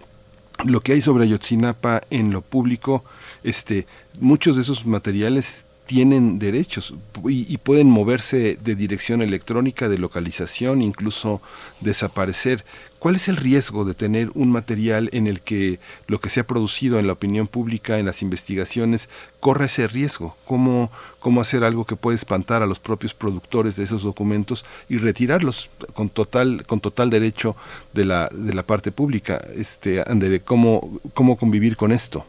lo 0.63 0.81
que 0.81 0.93
hay 0.93 1.01
sobre 1.01 1.25
Ayotzinapa 1.25 2.01
en 2.09 2.31
lo 2.31 2.41
público 2.41 3.03
este, 3.43 3.87
muchos 4.19 4.55
de 4.55 4.63
esos 4.63 4.85
materiales 4.85 5.65
tienen 5.91 6.39
derechos 6.39 6.93
y, 7.27 7.57
pueden 7.57 7.87
moverse 7.87 8.57
de 8.63 8.75
dirección 8.75 9.21
electrónica, 9.21 9.89
de 9.89 9.97
localización, 9.97 10.81
incluso 10.81 11.41
desaparecer. 11.81 12.63
¿Cuál 12.97 13.15
es 13.15 13.27
el 13.27 13.35
riesgo 13.35 13.83
de 13.83 13.93
tener 13.93 14.29
un 14.33 14.53
material 14.53 15.09
en 15.11 15.27
el 15.27 15.41
que 15.41 15.79
lo 16.07 16.21
que 16.21 16.29
se 16.29 16.39
ha 16.39 16.47
producido 16.47 16.97
en 16.97 17.07
la 17.07 17.13
opinión 17.13 17.47
pública, 17.47 17.99
en 17.99 18.05
las 18.05 18.21
investigaciones, 18.21 19.09
corre 19.41 19.65
ese 19.65 19.85
riesgo? 19.87 20.37
¿Cómo, 20.45 20.93
cómo 21.19 21.41
hacer 21.41 21.65
algo 21.65 21.83
que 21.83 21.97
puede 21.97 22.15
espantar 22.15 22.63
a 22.63 22.67
los 22.67 22.79
propios 22.79 23.13
productores 23.13 23.75
de 23.75 23.83
esos 23.83 24.03
documentos 24.03 24.63
y 24.87 24.97
retirarlos 24.97 25.71
con 25.93 26.07
total, 26.07 26.63
con 26.65 26.79
total 26.79 27.09
derecho 27.09 27.57
de 27.91 28.05
la, 28.05 28.29
de 28.31 28.53
la 28.53 28.63
parte 28.63 28.93
pública? 28.93 29.45
Este, 29.57 30.01
¿cómo, 30.45 31.01
¿Cómo 31.13 31.35
convivir 31.35 31.75
con 31.75 31.91
esto? 31.91 32.25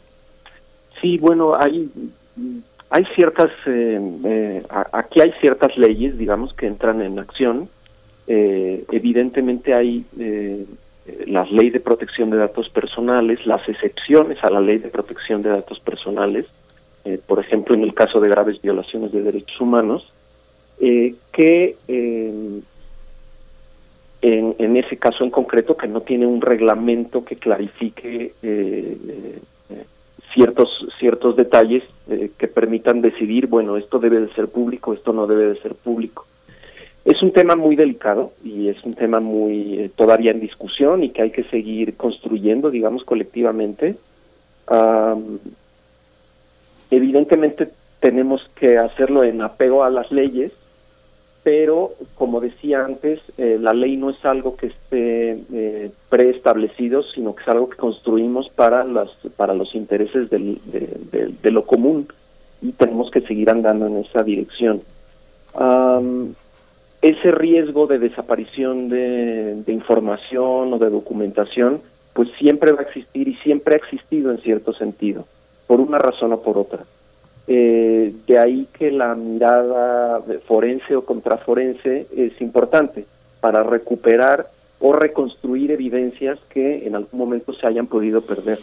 Sí, 1.02 1.18
bueno, 1.18 1.52
hay, 1.58 1.90
ciertas, 3.16 3.50
eh, 3.66 4.00
eh, 4.24 4.62
aquí 4.92 5.20
hay 5.20 5.32
ciertas 5.40 5.76
leyes, 5.76 6.16
digamos, 6.16 6.54
que 6.54 6.66
entran 6.66 7.02
en 7.02 7.18
acción. 7.18 7.68
Eh, 8.28 8.84
evidentemente 8.92 9.74
hay 9.74 10.06
eh, 10.18 10.64
las 11.26 11.50
leyes 11.50 11.72
de 11.72 11.80
protección 11.80 12.30
de 12.30 12.36
datos 12.36 12.68
personales, 12.68 13.44
las 13.46 13.68
excepciones 13.68 14.42
a 14.44 14.50
la 14.50 14.60
ley 14.60 14.78
de 14.78 14.88
protección 14.88 15.42
de 15.42 15.50
datos 15.50 15.80
personales, 15.80 16.46
eh, 17.04 17.18
por 17.26 17.40
ejemplo, 17.40 17.74
en 17.74 17.82
el 17.82 17.94
caso 17.94 18.20
de 18.20 18.28
graves 18.28 18.62
violaciones 18.62 19.10
de 19.10 19.22
derechos 19.22 19.60
humanos, 19.60 20.08
eh, 20.80 21.16
que 21.32 21.76
eh, 21.88 22.60
en, 24.22 24.54
en, 24.56 24.76
ese 24.76 24.96
caso 24.98 25.24
en 25.24 25.30
concreto, 25.30 25.76
que 25.76 25.88
no 25.88 26.02
tiene 26.02 26.26
un 26.26 26.40
reglamento 26.40 27.24
que 27.24 27.34
clarifique 27.34 28.34
ciertos 30.34 30.68
ciertos 30.98 31.36
detalles 31.36 31.82
que 32.38 32.48
permitan 32.48 33.00
decidir, 33.00 33.46
bueno, 33.46 33.76
esto 33.76 33.98
debe 33.98 34.20
de 34.20 34.32
ser 34.34 34.48
público, 34.48 34.92
esto 34.92 35.12
no 35.12 35.26
debe 35.26 35.46
de 35.46 35.60
ser 35.60 35.74
público. 35.74 36.26
Es 37.04 37.20
un 37.22 37.32
tema 37.32 37.56
muy 37.56 37.74
delicado 37.74 38.32
y 38.44 38.68
es 38.68 38.82
un 38.84 38.94
tema 38.94 39.18
muy 39.18 39.78
eh, 39.78 39.90
todavía 39.94 40.30
en 40.30 40.38
discusión 40.38 41.02
y 41.02 41.10
que 41.10 41.22
hay 41.22 41.30
que 41.30 41.42
seguir 41.44 41.96
construyendo, 41.96 42.70
digamos, 42.70 43.04
colectivamente. 43.04 43.96
Um, 44.70 45.38
evidentemente 46.90 47.70
tenemos 47.98 48.48
que 48.54 48.78
hacerlo 48.78 49.24
en 49.24 49.42
apego 49.42 49.82
a 49.82 49.90
las 49.90 50.12
leyes, 50.12 50.52
pero 51.42 51.92
como 52.14 52.40
decía 52.40 52.84
antes, 52.84 53.20
eh, 53.36 53.58
la 53.60 53.72
ley 53.72 53.96
no 53.96 54.10
es 54.10 54.24
algo 54.24 54.56
que 54.56 54.66
esté 54.66 55.42
eh, 55.52 55.90
preestablecido, 56.08 57.02
sino 57.02 57.34
que 57.34 57.42
es 57.42 57.48
algo 57.48 57.68
que 57.68 57.76
construimos 57.76 58.48
para 58.50 58.84
las 58.84 59.10
para 59.36 59.52
los 59.54 59.74
intereses 59.74 60.30
de, 60.30 61.50
lo 61.50 61.66
común 61.66 62.06
y 62.60 62.72
tenemos 62.72 63.10
que 63.10 63.22
seguir 63.22 63.50
andando 63.50 63.86
en 63.86 63.98
esa 63.98 64.22
dirección. 64.22 64.82
Ese 67.02 67.32
riesgo 67.32 67.88
de 67.88 67.98
desaparición 67.98 68.88
de, 68.88 69.56
de, 69.66 69.72
información 69.72 70.72
o 70.72 70.78
de 70.78 70.88
documentación, 70.88 71.80
pues 72.12 72.28
siempre 72.38 72.70
va 72.70 72.82
a 72.82 72.84
existir 72.84 73.26
y 73.26 73.34
siempre 73.36 73.74
ha 73.74 73.78
existido 73.78 74.30
en 74.30 74.38
cierto 74.38 74.72
sentido, 74.72 75.26
por 75.66 75.80
una 75.80 75.98
razón 75.98 76.32
o 76.32 76.40
por 76.40 76.56
otra. 76.56 76.84
Eh, 77.48 78.14
de 78.26 78.38
ahí 78.38 78.68
que 78.72 78.90
la 78.90 79.14
mirada 79.14 80.22
forense 80.46 80.94
o 80.94 81.04
contraforense 81.04 82.06
es 82.16 82.40
importante 82.40 83.04
para 83.40 83.62
recuperar 83.62 84.46
o 84.78 84.92
reconstruir 84.92 85.70
evidencias 85.70 86.38
que 86.48 86.86
en 86.86 86.94
algún 86.94 87.18
momento 87.18 87.52
se 87.52 87.66
hayan 87.66 87.86
podido 87.86 88.20
perder. 88.20 88.60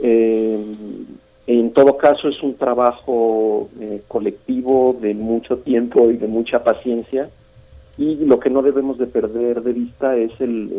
Eh, 0.00 0.58
en 1.46 1.72
todo 1.72 1.96
caso 1.96 2.28
es 2.28 2.42
un 2.42 2.56
trabajo 2.56 3.68
eh, 3.80 4.02
colectivo 4.08 4.96
de 5.00 5.14
mucho 5.14 5.58
tiempo 5.58 6.10
y 6.10 6.16
de 6.16 6.28
mucha 6.28 6.62
paciencia 6.62 7.28
y 7.98 8.16
lo 8.24 8.40
que 8.40 8.50
no 8.50 8.62
debemos 8.62 8.98
de 8.98 9.06
perder 9.06 9.62
de 9.62 9.72
vista 9.72 10.16
es 10.16 10.32
el, 10.40 10.70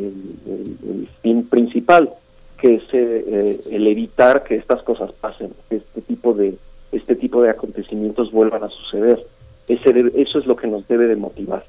fin 1.21 1.47
principal, 1.47 2.09
que 2.57 2.75
es 2.75 2.83
eh, 2.91 3.59
el 3.71 3.87
evitar 3.87 4.43
que 4.43 4.55
estas 4.55 4.81
cosas 4.83 5.11
pasen, 5.11 5.51
este 5.69 6.01
tipo 6.01 6.33
de 6.33 6.55
este 6.93 7.15
tipo 7.15 7.41
de 7.41 7.49
acontecimientos 7.49 8.31
vuelvan 8.31 8.63
a 8.63 8.69
suceder. 8.69 9.25
Ese 9.67 10.11
eso 10.15 10.39
es 10.39 10.45
lo 10.45 10.55
que 10.55 10.67
nos 10.67 10.87
debe 10.87 11.07
de 11.07 11.15
motivar. 11.15 11.65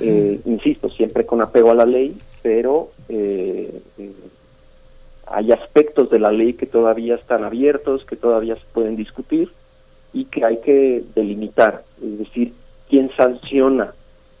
Eh, 0.00 0.40
insisto, 0.46 0.88
siempre 0.88 1.26
con 1.26 1.42
apego 1.42 1.70
a 1.70 1.74
la 1.74 1.84
ley, 1.84 2.16
pero 2.42 2.90
eh, 3.10 3.82
eh, 3.98 4.12
hay 5.26 5.52
aspectos 5.52 6.08
de 6.08 6.18
la 6.18 6.32
ley 6.32 6.54
que 6.54 6.64
todavía 6.64 7.16
están 7.16 7.44
abiertos, 7.44 8.04
que 8.06 8.16
todavía 8.16 8.54
se 8.54 8.64
pueden 8.72 8.96
discutir 8.96 9.50
y 10.14 10.24
que 10.26 10.44
hay 10.44 10.58
que 10.58 11.04
delimitar, 11.14 11.82
es 12.02 12.18
decir, 12.18 12.54
quién 12.88 13.10
sanciona 13.16 13.92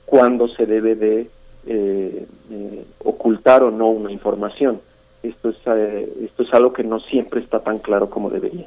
cuándo 0.06 0.48
se 0.48 0.66
debe 0.66 0.94
de 0.94 1.28
eh, 1.66 2.26
eh, 2.50 2.84
ocultar 3.00 3.62
o 3.62 3.70
no 3.70 3.88
una 3.88 4.12
información. 4.12 4.80
Esto 5.22 5.48
es, 5.48 5.56
eh, 5.66 6.12
esto 6.24 6.42
es 6.42 6.52
algo 6.52 6.72
que 6.72 6.84
no 6.84 7.00
siempre 7.00 7.40
está 7.40 7.60
tan 7.60 7.78
claro 7.78 8.10
como 8.10 8.30
debería. 8.30 8.66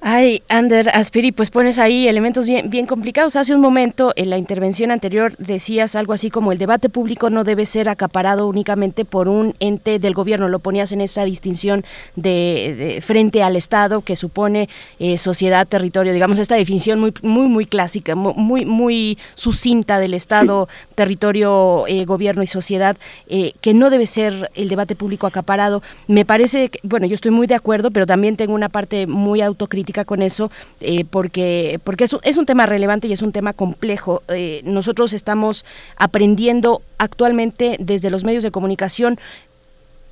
Ay, 0.00 0.42
Ander 0.48 0.90
Aspiri, 0.90 1.32
pues 1.32 1.50
pones 1.50 1.80
ahí 1.80 2.06
elementos 2.06 2.46
bien, 2.46 2.70
bien 2.70 2.86
complicados. 2.86 3.34
Hace 3.34 3.52
un 3.52 3.60
momento, 3.60 4.12
en 4.14 4.30
la 4.30 4.38
intervención 4.38 4.92
anterior, 4.92 5.34
decías 5.38 5.96
algo 5.96 6.12
así 6.12 6.30
como 6.30 6.52
el 6.52 6.58
debate 6.58 6.88
público 6.88 7.30
no 7.30 7.42
debe 7.42 7.66
ser 7.66 7.88
acaparado 7.88 8.46
únicamente 8.46 9.04
por 9.04 9.28
un 9.28 9.56
ente 9.58 9.98
del 9.98 10.14
gobierno. 10.14 10.46
Lo 10.46 10.60
ponías 10.60 10.92
en 10.92 11.00
esa 11.00 11.24
distinción 11.24 11.84
de, 12.14 12.76
de 12.78 13.00
frente 13.00 13.42
al 13.42 13.56
Estado 13.56 14.02
que 14.02 14.14
supone 14.14 14.68
eh, 15.00 15.18
sociedad, 15.18 15.66
territorio, 15.66 16.12
digamos, 16.12 16.38
esta 16.38 16.54
definición 16.54 17.00
muy, 17.00 17.12
muy, 17.22 17.48
muy 17.48 17.66
clásica, 17.66 18.14
muy, 18.14 18.64
muy 18.64 19.18
sucinta 19.34 19.98
del 19.98 20.14
Estado, 20.14 20.68
territorio, 20.94 21.88
eh, 21.88 22.04
gobierno 22.04 22.44
y 22.44 22.46
sociedad, 22.46 22.96
eh, 23.26 23.52
que 23.60 23.74
no 23.74 23.90
debe 23.90 24.06
ser 24.06 24.52
el 24.54 24.68
debate 24.68 24.94
público 24.94 25.26
acaparado. 25.26 25.82
Me 26.06 26.24
parece, 26.24 26.68
que, 26.68 26.78
bueno, 26.84 27.06
yo 27.06 27.16
estoy 27.16 27.32
muy 27.32 27.48
de 27.48 27.56
acuerdo, 27.56 27.90
pero 27.90 28.06
también 28.06 28.36
tengo 28.36 28.54
una 28.54 28.68
parte 28.68 29.08
muy 29.08 29.40
autocrítica 29.40 29.87
con 30.04 30.22
eso 30.22 30.50
eh, 30.80 31.04
porque 31.04 31.80
porque 31.84 32.04
es, 32.04 32.16
es, 32.22 32.36
un 32.36 32.46
tema 32.46 32.66
relevante 32.66 33.08
y 33.08 33.12
es 33.12 33.22
un 33.22 33.32
tema 33.32 33.52
complejo 33.52 34.22
eh, 34.28 34.60
nosotros 34.64 35.12
estamos 35.12 35.64
aprendiendo 35.96 36.82
actualmente 36.98 37.76
desde 37.80 38.10
los 38.10 38.24
medios 38.24 38.42
de 38.42 38.50
comunicación 38.50 39.18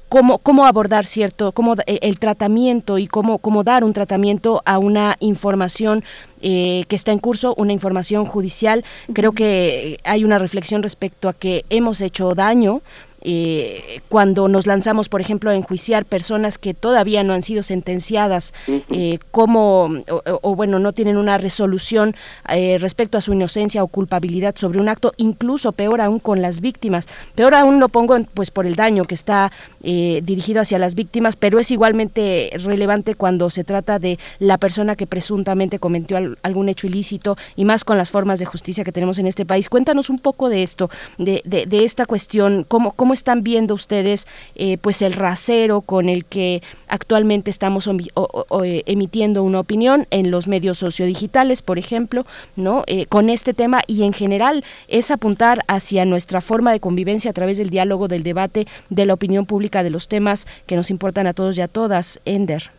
Cómo, 0.08 0.38
cómo, 0.38 0.66
abordar 0.66 1.04
cierto, 1.04 1.50
cómo 1.50 1.74
el 1.84 2.18
tratamiento 2.20 2.96
y 2.96 3.08
cómo, 3.08 3.38
cómo 3.38 3.64
dar 3.64 3.82
un 3.82 3.92
tratamiento 3.92 4.62
a 4.64 4.78
una 4.78 5.16
información 5.18 6.04
eh, 6.42 6.84
que 6.86 6.94
está 6.94 7.10
en 7.10 7.18
curso, 7.18 7.56
una 7.56 7.72
información 7.72 8.24
judicial. 8.24 8.84
Creo 9.12 9.32
que 9.32 9.98
hay 10.04 10.22
una 10.22 10.38
reflexión 10.38 10.84
respecto 10.84 11.28
a 11.28 11.32
que 11.32 11.64
hemos 11.70 12.00
hecho 12.00 12.36
daño 12.36 12.82
eh, 13.28 14.00
cuando 14.08 14.46
nos 14.46 14.66
lanzamos, 14.66 15.08
por 15.08 15.20
ejemplo, 15.20 15.50
a 15.50 15.56
enjuiciar 15.56 16.04
personas 16.04 16.58
que 16.58 16.74
todavía 16.74 17.24
no 17.24 17.34
han 17.34 17.42
sido 17.42 17.64
sentenciadas, 17.64 18.54
eh, 18.68 19.18
como, 19.32 19.90
o, 20.08 20.22
o, 20.42 20.54
bueno, 20.54 20.78
no 20.78 20.92
tienen 20.92 21.16
una 21.16 21.36
resolución 21.36 22.14
eh, 22.48 22.78
respecto 22.78 23.18
a 23.18 23.20
su 23.20 23.32
inocencia 23.32 23.82
o 23.82 23.88
culpabilidad 23.88 24.54
sobre 24.56 24.78
un 24.80 24.88
acto, 24.88 25.12
incluso 25.16 25.72
peor 25.72 26.00
aún 26.00 26.20
con 26.20 26.40
las 26.40 26.60
víctimas. 26.60 27.08
Peor 27.34 27.54
aún 27.54 27.80
lo 27.80 27.88
pongo 27.88 28.16
pues 28.32 28.52
por 28.52 28.64
el 28.64 28.76
daño 28.76 29.04
que 29.04 29.14
está 29.14 29.50
eh, 29.82 30.20
dirigido 30.22 30.60
hacia 30.60 30.78
las 30.78 30.94
víctimas, 30.94 31.34
pero 31.34 31.58
es 31.58 31.72
igualmente 31.72 32.50
relevante 32.62 33.16
cuando 33.16 33.50
se 33.50 33.64
trata 33.64 33.98
de 33.98 34.18
la 34.38 34.56
persona 34.58 34.94
que 34.94 35.08
presuntamente 35.08 35.80
cometió 35.80 36.16
al, 36.16 36.38
algún 36.42 36.68
hecho 36.68 36.86
ilícito 36.86 37.36
y 37.56 37.64
más 37.64 37.82
con 37.82 37.98
las 37.98 38.12
formas 38.12 38.38
de 38.38 38.46
justicia 38.46 38.84
que 38.84 38.92
tenemos 38.92 39.18
en 39.18 39.26
este 39.26 39.44
país. 39.44 39.68
Cuéntanos 39.68 40.10
un 40.10 40.20
poco 40.20 40.48
de 40.48 40.62
esto, 40.62 40.90
de, 41.18 41.42
de, 41.44 41.66
de 41.66 41.84
esta 41.84 42.06
cuestión, 42.06 42.64
cómo, 42.68 42.92
cómo 42.92 43.15
están 43.16 43.42
viendo 43.42 43.74
ustedes 43.74 44.26
eh, 44.54 44.78
pues 44.78 45.02
el 45.02 45.12
rasero 45.12 45.80
con 45.80 46.08
el 46.08 46.24
que 46.24 46.62
actualmente 46.86 47.50
estamos 47.50 47.88
o, 48.14 48.64
eh, 48.64 48.82
emitiendo 48.86 49.42
una 49.42 49.60
opinión 49.60 50.06
en 50.10 50.30
los 50.30 50.46
medios 50.46 50.78
sociodigitales, 50.78 51.62
por 51.62 51.78
ejemplo, 51.78 52.24
no 52.54 52.84
eh, 52.86 53.06
con 53.06 53.30
este 53.30 53.54
tema 53.54 53.80
y 53.86 54.04
en 54.04 54.12
general 54.12 54.64
es 54.88 55.10
apuntar 55.10 55.60
hacia 55.66 56.04
nuestra 56.04 56.40
forma 56.40 56.72
de 56.72 56.80
convivencia 56.80 57.30
a 57.30 57.34
través 57.34 57.58
del 57.58 57.70
diálogo, 57.70 58.08
del 58.08 58.22
debate, 58.22 58.66
de 58.90 59.06
la 59.06 59.14
opinión 59.14 59.46
pública, 59.46 59.82
de 59.82 59.90
los 59.90 60.08
temas 60.08 60.46
que 60.66 60.76
nos 60.76 60.90
importan 60.90 61.26
a 61.26 61.34
todos 61.34 61.58
y 61.58 61.62
a 61.62 61.68
todas. 61.68 62.20
Ender. 62.24 62.70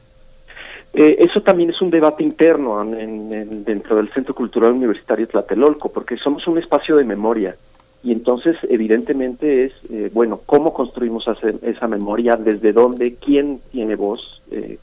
Eh, 0.94 1.18
eso 1.20 1.42
también 1.42 1.70
es 1.70 1.82
un 1.82 1.92
debate 1.92 2.24
interno 2.24 2.82
en, 2.82 3.64
dentro 3.64 3.98
del 3.98 4.12
Centro 4.14 4.34
Cultural 4.34 4.72
Universitario 4.72 5.28
Tlatelolco, 5.28 5.92
porque 5.92 6.18
somos 6.18 6.48
un 6.48 6.58
espacio 6.58 6.96
de 6.96 7.04
memoria 7.04 7.56
y 8.04 8.12
entonces 8.12 8.56
evidentemente 8.70 9.66
es, 9.66 9.74
eh, 9.90 10.10
bueno, 10.14 10.40
¿cómo 10.46 10.74
construimos 10.74 11.26
esa 11.62 11.88
memoria? 11.88 12.36
¿Desde 12.36 12.72
dónde? 12.72 13.16
¿Quién 13.16 13.60
tiene 13.72 13.96
voz? 13.96 14.42
Eh, 14.52 14.78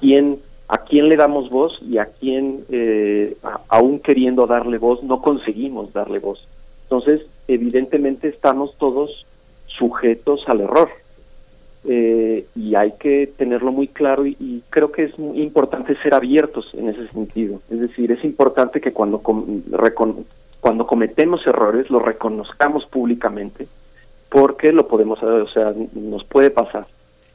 ¿Quién, 0.00 0.38
¿A 0.68 0.78
quién 0.78 1.08
le 1.08 1.16
damos 1.16 1.50
voz 1.50 1.80
y 1.82 1.98
a 1.98 2.06
quién, 2.06 2.64
eh, 2.70 3.36
a, 3.42 3.60
aún 3.68 4.00
queriendo 4.00 4.46
darle 4.46 4.78
voz, 4.78 5.02
no 5.02 5.20
conseguimos 5.20 5.92
darle 5.92 6.18
voz? 6.18 6.46
Entonces, 6.84 7.22
evidentemente 7.48 8.28
estamos 8.28 8.74
todos 8.78 9.26
sujetos 9.66 10.42
al 10.46 10.62
error. 10.62 10.88
Eh, 11.86 12.46
y 12.56 12.74
hay 12.76 12.92
que 12.92 13.30
tenerlo 13.36 13.70
muy 13.70 13.88
claro 13.88 14.24
y, 14.24 14.34
y, 14.40 14.62
creo 14.70 14.90
que 14.90 15.02
es 15.02 15.18
muy 15.18 15.42
importante 15.42 15.94
ser 16.02 16.14
abiertos 16.14 16.70
en 16.72 16.88
ese 16.88 17.06
sentido. 17.08 17.60
Es 17.68 17.78
decir, 17.78 18.10
es 18.10 18.24
importante 18.24 18.80
que 18.80 18.94
cuando 18.94 19.20
cuando 20.64 20.86
cometemos 20.86 21.46
errores 21.46 21.90
lo 21.90 21.98
reconozcamos 21.98 22.86
públicamente 22.86 23.68
porque 24.30 24.72
lo 24.72 24.88
podemos 24.88 25.22
o 25.22 25.48
sea 25.48 25.74
nos 25.92 26.24
puede 26.24 26.48
pasar. 26.48 26.86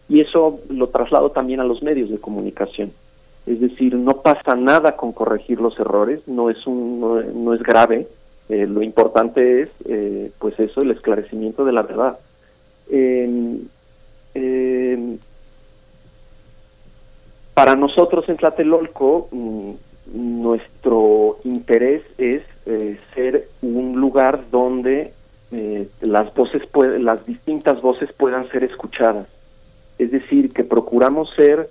Y 0.07 0.21
eso 0.21 0.59
lo 0.67 0.87
traslado 0.87 1.29
también 1.29 1.59
a 1.59 1.63
los 1.63 1.83
medios 1.83 2.09
de 2.09 2.17
comunicación. 2.17 2.91
Es 3.45 3.61
decir 3.61 3.93
no 3.93 4.23
pasa 4.23 4.55
nada 4.55 4.95
con 4.95 5.11
corregir 5.11 5.61
los 5.61 5.79
errores 5.79 6.27
no 6.27 6.49
es 6.49 6.65
un 6.65 6.99
no, 6.99 7.21
no 7.21 7.53
es 7.53 7.61
grave. 7.61 8.07
Eh, 8.49 8.65
lo 8.65 8.81
importante 8.81 9.61
es 9.61 9.69
eh, 9.85 10.31
pues 10.39 10.59
eso 10.59 10.81
el 10.81 10.89
esclarecimiento 10.89 11.65
de 11.65 11.71
la 11.71 11.83
verdad. 11.83 12.17
Eh, 12.89 13.59
para 17.53 17.75
nosotros 17.75 18.27
en 18.27 18.37
Tlatelolco 18.37 19.27
mmm, 19.31 19.73
nuestro 20.13 21.37
interés 21.43 22.01
es 22.17 22.41
eh, 22.71 22.99
ser 23.15 23.47
un 23.63 23.99
lugar 23.99 24.43
donde 24.51 25.11
eh, 25.51 25.87
las 26.01 26.31
voces 26.35 26.61
las 26.99 27.25
distintas 27.25 27.81
voces 27.81 28.13
puedan 28.13 28.47
ser 28.51 28.63
escuchadas. 28.63 29.25
Es 29.97 30.11
decir, 30.11 30.53
que 30.53 30.63
procuramos 30.63 31.31
ser 31.35 31.67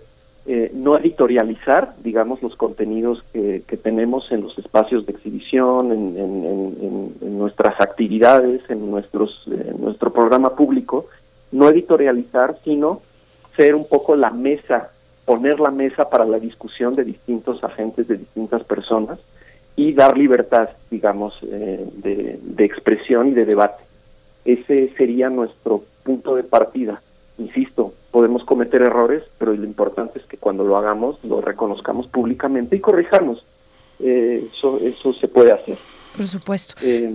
eh, 0.46 0.72
no 0.74 0.98
editorializar, 0.98 1.94
digamos, 2.02 2.42
los 2.42 2.56
contenidos 2.56 3.22
que, 3.32 3.62
tenemos 3.80 4.32
en 4.32 4.40
los 4.40 4.58
espacios 4.58 5.06
de 5.06 5.12
exhibición, 5.12 5.92
en, 5.92 7.38
nuestras 7.38 7.80
actividades, 7.80 8.68
en 8.68 8.90
nuestros, 8.90 9.46
nuestro 9.78 10.12
programa 10.12 10.56
público, 10.56 11.06
no 11.52 11.68
editorializar, 11.68 12.58
sino 12.64 13.02
ser 13.56 13.76
un 13.76 13.86
poco 13.86 14.16
la 14.16 14.30
mesa, 14.30 14.90
poner 15.24 15.60
la 15.60 15.70
mesa 15.70 16.10
para 16.10 16.24
la 16.24 16.40
discusión 16.40 16.92
de 16.94 17.04
distintos 17.04 17.62
agentes, 17.62 18.08
de 18.08 18.16
distintas 18.16 18.64
personas 18.64 19.20
y 19.78 19.92
dar 19.92 20.18
libertad, 20.18 20.70
digamos, 20.90 21.38
eh, 21.42 21.88
de, 21.98 22.40
de 22.42 22.64
expresión 22.64 23.28
y 23.28 23.30
de 23.30 23.44
debate. 23.44 23.84
Ese 24.44 24.92
sería 24.96 25.30
nuestro 25.30 25.84
punto 26.02 26.34
de 26.34 26.42
partida. 26.42 27.00
Insisto, 27.38 27.94
podemos 28.10 28.42
cometer 28.44 28.82
errores, 28.82 29.22
pero 29.38 29.54
lo 29.54 29.64
importante 29.64 30.18
es 30.18 30.24
que 30.26 30.36
cuando 30.36 30.64
lo 30.64 30.76
hagamos 30.76 31.22
lo 31.22 31.40
reconozcamos 31.40 32.08
públicamente 32.08 32.74
y 32.74 32.80
corrijamos. 32.80 33.44
Eh, 34.00 34.48
eso, 34.52 34.80
eso 34.82 35.12
se 35.12 35.28
puede 35.28 35.52
hacer. 35.52 35.78
Por 36.16 36.26
supuesto. 36.26 36.74
Eh, 36.82 37.12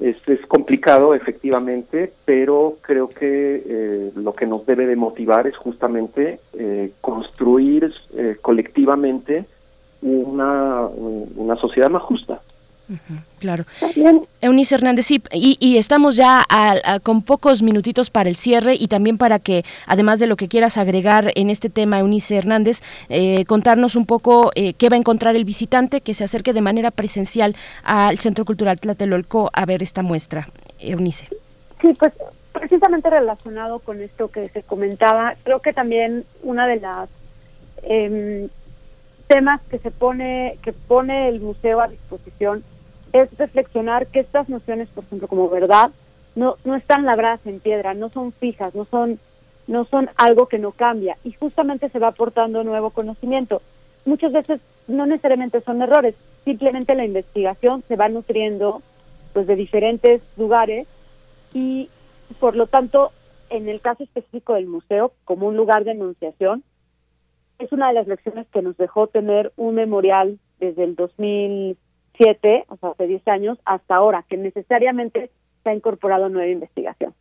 es, 0.00 0.16
es, 0.26 0.44
complicado, 0.46 1.14
efectivamente, 1.14 2.12
pero 2.24 2.78
creo 2.80 3.08
que 3.08 3.62
eh, 3.64 4.10
lo 4.16 4.32
que 4.32 4.46
nos 4.46 4.66
debe 4.66 4.86
de 4.86 4.96
motivar 4.96 5.46
es 5.46 5.56
justamente 5.56 6.40
construir 7.00 7.94
colectivamente 8.40 9.44
una, 10.02 10.86
una 11.36 11.56
sociedad 11.56 11.90
más 11.90 12.02
justa 12.02 12.40
claro. 13.38 13.64
Eunice 14.40 14.74
Hernández, 14.74 15.06
sí, 15.06 15.22
y, 15.32 15.76
estamos 15.76 16.16
ya 16.16 16.44
con 17.02 17.22
pocos 17.22 17.62
minutitos 17.62 18.10
para 18.10 18.28
el 18.28 18.36
cierre 18.36 18.74
y 18.74 18.88
también 18.88 19.18
para 19.18 19.38
que, 19.38 19.64
además 19.86 20.20
de 20.20 20.26
lo 20.26 20.36
que 20.36 20.48
quieras 20.48 20.76
agregar 20.76 21.32
en 21.34 21.50
este 21.50 21.70
tema, 21.70 22.00
Eunice 22.00 22.36
Hernández, 22.36 22.82
eh, 23.08 23.44
contarnos 23.46 23.96
un 23.96 24.06
poco 24.06 24.50
eh, 24.54 24.74
qué 24.74 24.88
va 24.88 24.96
a 24.96 24.98
encontrar 24.98 25.36
el 25.36 25.44
visitante 25.44 26.00
que 26.00 26.14
se 26.14 26.24
acerque 26.24 26.52
de 26.52 26.60
manera 26.60 26.90
presencial 26.90 27.54
al 27.84 28.18
Centro 28.18 28.44
Cultural 28.44 28.80
Tlatelolco 28.80 29.50
a 29.52 29.66
ver 29.66 29.82
esta 29.82 30.02
muestra. 30.02 30.48
Eunice. 30.78 31.28
Sí, 31.80 31.92
pues 31.98 32.12
precisamente 32.52 33.08
relacionado 33.08 33.78
con 33.78 34.02
esto 34.02 34.28
que 34.28 34.48
se 34.48 34.62
comentaba, 34.62 35.34
creo 35.44 35.60
que 35.60 35.72
también 35.72 36.24
una 36.42 36.66
de 36.66 36.80
las 36.80 37.08
em, 37.82 38.48
temas 39.30 39.60
que 39.70 39.78
se 39.78 39.92
pone 39.92 40.58
que 40.60 40.72
pone 40.72 41.28
el 41.28 41.40
museo 41.40 41.80
a 41.80 41.86
disposición 41.86 42.64
es 43.12 43.28
reflexionar 43.38 44.08
que 44.08 44.18
estas 44.18 44.48
nociones, 44.48 44.88
por 44.88 45.04
ejemplo, 45.04 45.28
como 45.28 45.48
verdad, 45.48 45.92
no, 46.34 46.56
no 46.64 46.74
están 46.74 47.04
labradas 47.04 47.46
en 47.46 47.60
piedra, 47.60 47.94
no 47.94 48.08
son 48.08 48.32
fijas, 48.32 48.74
no 48.74 48.84
son, 48.86 49.20
no 49.68 49.84
son 49.84 50.10
algo 50.16 50.46
que 50.46 50.58
no 50.58 50.72
cambia 50.72 51.16
y 51.22 51.30
justamente 51.30 51.88
se 51.90 52.00
va 52.00 52.08
aportando 52.08 52.64
nuevo 52.64 52.90
conocimiento. 52.90 53.62
Muchas 54.04 54.32
veces 54.32 54.60
no 54.88 55.06
necesariamente 55.06 55.60
son 55.60 55.80
errores, 55.80 56.16
simplemente 56.44 56.96
la 56.96 57.04
investigación 57.04 57.84
se 57.86 57.94
va 57.94 58.08
nutriendo 58.08 58.82
pues 59.32 59.46
de 59.46 59.54
diferentes 59.54 60.22
lugares 60.36 60.88
y 61.54 61.88
por 62.40 62.56
lo 62.56 62.66
tanto 62.66 63.12
en 63.48 63.68
el 63.68 63.80
caso 63.80 64.02
específico 64.02 64.54
del 64.54 64.66
museo 64.66 65.12
como 65.24 65.46
un 65.46 65.56
lugar 65.56 65.84
de 65.84 65.92
enunciación 65.92 66.64
es 67.60 67.72
una 67.72 67.88
de 67.88 67.94
las 67.94 68.06
lecciones 68.06 68.46
que 68.48 68.62
nos 68.62 68.76
dejó 68.76 69.06
tener 69.06 69.52
un 69.56 69.74
memorial 69.74 70.38
desde 70.58 70.84
el 70.84 70.96
2000 70.96 71.76
siete, 72.20 72.64
o 72.68 72.76
sea, 72.76 72.90
hace 72.90 73.06
10 73.06 73.26
años, 73.28 73.58
hasta 73.64 73.96
ahora, 73.96 74.24
que 74.28 74.36
necesariamente 74.36 75.30
se 75.62 75.70
ha 75.70 75.74
incorporado 75.74 76.28
nueva 76.28 76.50
investigación. 76.50 77.14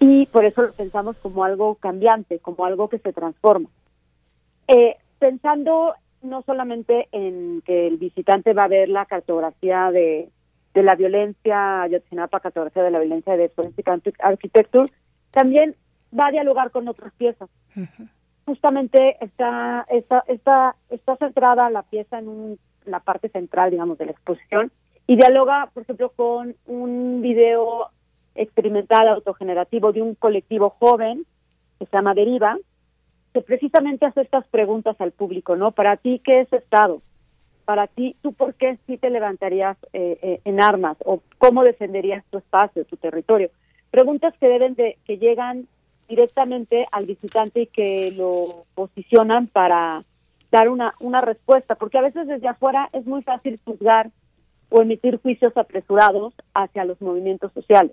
Y 0.00 0.26
por 0.26 0.44
eso 0.44 0.62
lo 0.62 0.72
pensamos 0.72 1.16
como 1.18 1.44
algo 1.44 1.74
cambiante, 1.74 2.38
como 2.38 2.64
algo 2.64 2.88
que 2.88 2.98
se 2.98 3.12
transforma. 3.12 3.68
Eh, 4.68 4.96
pensando 5.18 5.94
no 6.22 6.42
solamente 6.42 7.08
en 7.12 7.62
que 7.62 7.86
el 7.86 7.98
visitante 7.98 8.54
va 8.54 8.64
a 8.64 8.68
ver 8.68 8.88
la 8.88 9.06
cartografía 9.06 9.90
de, 9.90 10.30
la 10.74 10.94
violencia, 10.94 11.82
Ayotzinapa, 11.82 12.40
cartografía 12.40 12.84
de 12.84 12.90
la 12.92 13.00
violencia 13.00 13.36
de 13.36 13.48
Forensic 13.48 13.88
Architecture, 14.20 14.88
también 15.32 15.74
va 16.18 16.28
a 16.28 16.30
dialogar 16.30 16.70
con 16.70 16.86
otras 16.88 17.12
piezas. 17.14 17.50
Justamente 18.48 19.18
está, 19.20 19.84
está, 19.90 20.24
está, 20.26 20.74
está 20.88 21.16
centrada 21.16 21.68
la 21.68 21.82
pieza 21.82 22.18
en 22.18 22.28
un 22.28 22.58
la 22.86 23.00
parte 23.00 23.28
central, 23.28 23.70
digamos, 23.70 23.98
de 23.98 24.06
la 24.06 24.12
exposición, 24.12 24.72
y 25.06 25.16
dialoga, 25.16 25.68
por 25.74 25.82
ejemplo, 25.82 26.08
con 26.16 26.56
un 26.64 27.20
video 27.20 27.90
experimental 28.34 29.06
autogenerativo 29.08 29.92
de 29.92 30.00
un 30.00 30.14
colectivo 30.14 30.70
joven 30.70 31.26
que 31.78 31.84
se 31.84 31.94
llama 31.94 32.14
Deriva, 32.14 32.56
que 33.34 33.42
precisamente 33.42 34.06
hace 34.06 34.22
estas 34.22 34.48
preguntas 34.48 34.98
al 34.98 35.12
público, 35.12 35.54
¿no? 35.54 35.72
Para 35.72 35.98
ti, 35.98 36.18
¿qué 36.24 36.40
es 36.40 36.50
Estado? 36.50 37.02
Para 37.66 37.86
ti, 37.86 38.16
¿tú 38.22 38.32
por 38.32 38.54
qué 38.54 38.78
sí 38.86 38.96
te 38.96 39.10
levantarías 39.10 39.76
eh, 39.92 40.18
eh, 40.22 40.40
en 40.46 40.62
armas? 40.62 40.96
¿O 41.04 41.20
cómo 41.36 41.64
defenderías 41.64 42.24
tu 42.30 42.38
espacio, 42.38 42.86
tu 42.86 42.96
territorio? 42.96 43.50
Preguntas 43.90 44.32
que 44.40 44.48
deben 44.48 44.74
de, 44.74 44.96
que 45.04 45.18
llegan 45.18 45.68
directamente 46.08 46.86
al 46.90 47.06
visitante 47.06 47.62
y 47.62 47.66
que 47.66 48.12
lo 48.16 48.64
posicionan 48.74 49.46
para 49.46 50.04
dar 50.50 50.68
una, 50.68 50.94
una 51.00 51.20
respuesta, 51.20 51.74
porque 51.74 51.98
a 51.98 52.02
veces 52.02 52.26
desde 52.26 52.48
afuera 52.48 52.88
es 52.92 53.06
muy 53.06 53.22
fácil 53.22 53.60
juzgar 53.64 54.10
o 54.70 54.82
emitir 54.82 55.20
juicios 55.20 55.56
apresurados 55.56 56.34
hacia 56.54 56.84
los 56.84 57.00
movimientos 57.00 57.52
sociales. 57.52 57.92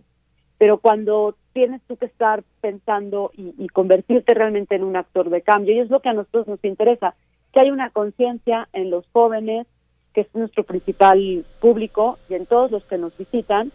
Pero 0.57 0.77
cuando 0.77 1.35
tienes 1.53 1.81
tú 1.87 1.97
que 1.97 2.05
estar 2.05 2.43
pensando 2.61 3.31
y, 3.35 3.67
convertirte 3.69 4.33
realmente 4.33 4.75
en 4.75 4.83
un 4.83 4.95
actor 4.95 5.29
de 5.29 5.41
cambio, 5.41 5.73
y 5.73 5.79
es 5.79 5.89
lo 5.89 5.99
que 5.99 6.09
a 6.09 6.13
nosotros 6.13 6.47
nos 6.47 6.63
interesa, 6.63 7.15
que 7.51 7.59
hay 7.59 7.71
una 7.71 7.89
conciencia 7.89 8.69
en 8.73 8.89
los 8.89 9.05
jóvenes, 9.11 9.67
que 10.13 10.21
es 10.21 10.27
nuestro 10.33 10.63
principal 10.63 11.45
público, 11.59 12.17
y 12.29 12.35
en 12.35 12.45
todos 12.45 12.71
los 12.71 12.85
que 12.85 12.97
nos 12.97 13.17
visitan, 13.17 13.71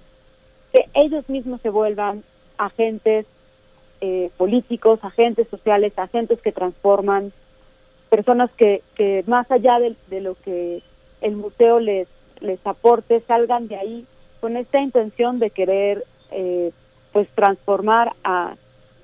que 0.72 0.86
ellos 0.94 1.28
mismos 1.28 1.60
se 1.60 1.68
vuelvan 1.68 2.22
agentes 2.56 3.26
eh, 4.00 4.30
políticos, 4.36 5.00
agentes 5.02 5.48
sociales, 5.48 5.92
agentes 5.98 6.40
que 6.40 6.52
transforman 6.52 7.32
personas 8.08 8.50
que, 8.56 8.82
que 8.94 9.24
más 9.26 9.50
allá 9.50 9.78
de, 9.78 10.20
lo 10.20 10.34
que 10.34 10.82
el 11.20 11.36
museo 11.36 11.80
les, 11.80 12.08
les 12.40 12.58
aporte, 12.66 13.20
salgan 13.20 13.68
de 13.68 13.76
ahí 13.76 14.06
con 14.40 14.56
esta 14.56 14.80
intención 14.80 15.38
de 15.38 15.50
querer 15.50 16.04
eh, 16.30 16.72
pues 17.12 17.28
transformar 17.34 18.12
a, 18.24 18.54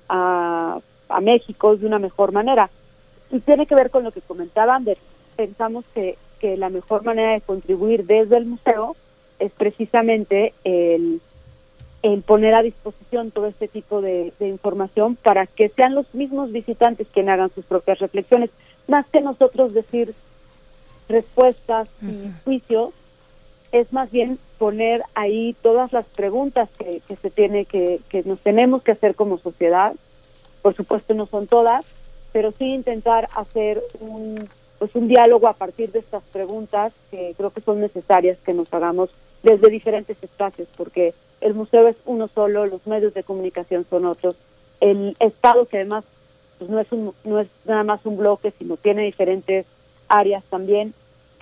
a, 0.09 0.81
México 1.21 1.75
de 1.75 1.85
una 1.85 1.99
mejor 1.99 2.31
manera. 2.31 2.69
Y 3.31 3.39
tiene 3.39 3.65
que 3.65 3.75
ver 3.75 3.89
con 3.89 4.03
lo 4.03 4.11
que 4.11 4.21
comentaban, 4.21 4.83
de, 4.83 4.97
pensamos 5.35 5.85
que, 5.93 6.17
que 6.39 6.57
la 6.57 6.69
mejor 6.69 7.03
manera 7.03 7.33
de 7.33 7.41
contribuir 7.41 8.05
desde 8.05 8.37
el 8.37 8.45
museo 8.45 8.95
es 9.39 9.51
precisamente 9.51 10.53
el, 10.63 11.21
el 12.03 12.21
poner 12.21 12.53
a 12.53 12.61
disposición 12.61 13.31
todo 13.31 13.47
este 13.47 13.67
tipo 13.67 14.01
de, 14.01 14.31
de, 14.39 14.47
información 14.47 15.15
para 15.15 15.47
que 15.47 15.69
sean 15.69 15.95
los 15.95 16.13
mismos 16.13 16.51
visitantes 16.51 17.07
quienes 17.11 17.33
hagan 17.33 17.51
sus 17.53 17.65
propias 17.65 17.99
reflexiones 17.99 18.51
más 18.87 19.05
que 19.07 19.21
nosotros 19.21 19.73
decir 19.73 20.13
respuestas 21.09 21.87
y 22.01 22.31
juicios, 22.43 22.91
es 23.71 23.91
más 23.93 24.11
bien 24.11 24.39
poner 24.57 25.03
ahí 25.15 25.55
todas 25.61 25.93
las 25.93 26.05
preguntas 26.05 26.69
que, 26.77 27.01
que 27.07 27.15
se 27.15 27.29
tiene 27.29 27.65
que, 27.65 27.99
que 28.09 28.23
nos 28.23 28.39
tenemos 28.39 28.81
que 28.83 28.91
hacer 28.91 29.15
como 29.15 29.37
sociedad. 29.37 29.93
Por 30.61 30.73
supuesto 30.73 31.13
no 31.13 31.25
son 31.25 31.47
todas, 31.47 31.85
pero 32.31 32.51
sí 32.51 32.65
intentar 32.65 33.29
hacer 33.35 33.81
un 33.99 34.49
pues 34.79 34.93
un 34.93 35.07
diálogo 35.07 35.47
a 35.47 35.53
partir 35.53 35.91
de 35.91 35.99
estas 35.99 36.21
preguntas 36.25 36.93
que 37.09 37.33
creo 37.35 37.49
que 37.49 37.61
son 37.61 37.81
necesarias 37.81 38.37
que 38.45 38.53
nos 38.53 38.71
hagamos 38.71 39.09
desde 39.41 39.71
diferentes 39.71 40.21
espacios, 40.21 40.67
porque 40.77 41.15
el 41.41 41.53
museo 41.53 41.87
es 41.87 41.95
uno 42.05 42.27
solo, 42.27 42.65
los 42.65 42.85
medios 42.87 43.13
de 43.13 43.23
comunicación 43.23 43.85
son 43.89 44.05
otros, 44.05 44.35
el 44.79 45.15
Estado 45.19 45.65
que 45.65 45.77
además 45.77 46.03
pues 46.57 46.69
no 46.69 46.79
es, 46.79 46.91
un, 46.91 47.13
no 47.23 47.39
es 47.39 47.47
nada 47.65 47.83
más 47.83 48.05
un 48.05 48.17
bloque, 48.17 48.51
sino 48.57 48.77
tiene 48.77 49.03
diferentes 49.03 49.65
áreas 50.07 50.43
también. 50.45 50.93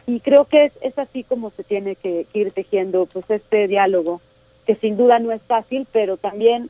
Y 0.08 0.20
creo 0.20 0.46
que 0.46 0.66
es, 0.66 0.74
es 0.82 0.98
así 1.00 1.24
como 1.24 1.52
se 1.52 1.64
tiene 1.64 1.96
que, 1.96 2.28
ir 2.34 2.52
tejiendo 2.52 3.06
pues 3.06 3.30
este 3.30 3.68
diálogo, 3.68 4.22
que 4.66 4.76
sin 4.76 4.98
duda 4.98 5.20
no 5.20 5.32
es 5.32 5.42
fácil, 5.44 5.88
pero 5.92 6.18
también, 6.18 6.70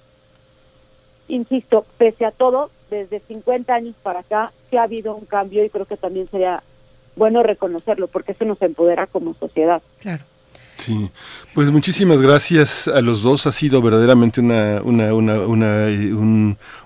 insisto, 1.27 1.85
pese 1.97 2.25
a 2.25 2.31
todo, 2.31 2.69
desde 2.89 3.19
50 3.19 3.73
años 3.73 3.95
para 4.03 4.19
acá, 4.19 4.51
sí 4.69 4.77
ha 4.77 4.83
habido 4.83 5.15
un 5.15 5.25
cambio 5.25 5.65
y 5.65 5.69
creo 5.69 5.85
que 5.85 5.97
también 5.97 6.27
sería 6.27 6.61
bueno 7.15 7.43
reconocerlo, 7.43 8.07
porque 8.07 8.33
eso 8.33 8.45
nos 8.45 8.61
empodera 8.61 9.07
como 9.07 9.33
sociedad. 9.33 9.81
Claro. 9.99 10.23
Sí, 10.77 11.09
pues 11.53 11.71
muchísimas 11.71 12.21
gracias 12.21 12.87
a 12.87 13.01
los 13.01 13.21
dos. 13.23 13.47
Ha 13.47 13.51
sido 13.51 13.81
verdaderamente 13.81 14.41
una, 14.41 14.81
una, 14.83 15.13
una, 15.13 15.39
una, 15.39 15.87
eh, 15.87 16.13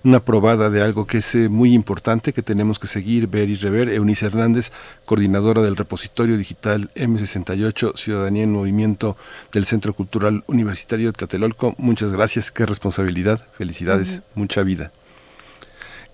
una 0.03 0.19
probada 0.19 0.69
de 0.69 0.81
algo 0.81 1.07
que 1.07 1.17
es 1.17 1.35
eh, 1.35 1.49
muy 1.49 1.73
importante, 1.73 2.31
que 2.31 2.43
tenemos 2.43 2.77
que 2.77 2.87
seguir, 2.87 3.27
ver 3.27 3.49
y 3.49 3.55
rever. 3.55 3.89
Eunice 3.89 4.27
Hernández, 4.27 4.71
coordinadora 5.05 5.61
del 5.63 5.75
repositorio 5.75 6.37
digital 6.37 6.91
M68, 6.95 7.97
Ciudadanía 7.97 8.43
en 8.43 8.51
Movimiento 8.51 9.17
del 9.51 9.65
Centro 9.65 9.93
Cultural 9.93 10.43
Universitario 10.47 11.07
de 11.07 11.13
Tlatelolco. 11.13 11.73
Muchas 11.77 12.13
gracias, 12.13 12.51
qué 12.51 12.65
responsabilidad, 12.65 13.45
felicidades, 13.57 14.21
mucha 14.35 14.61
vida. 14.61 14.91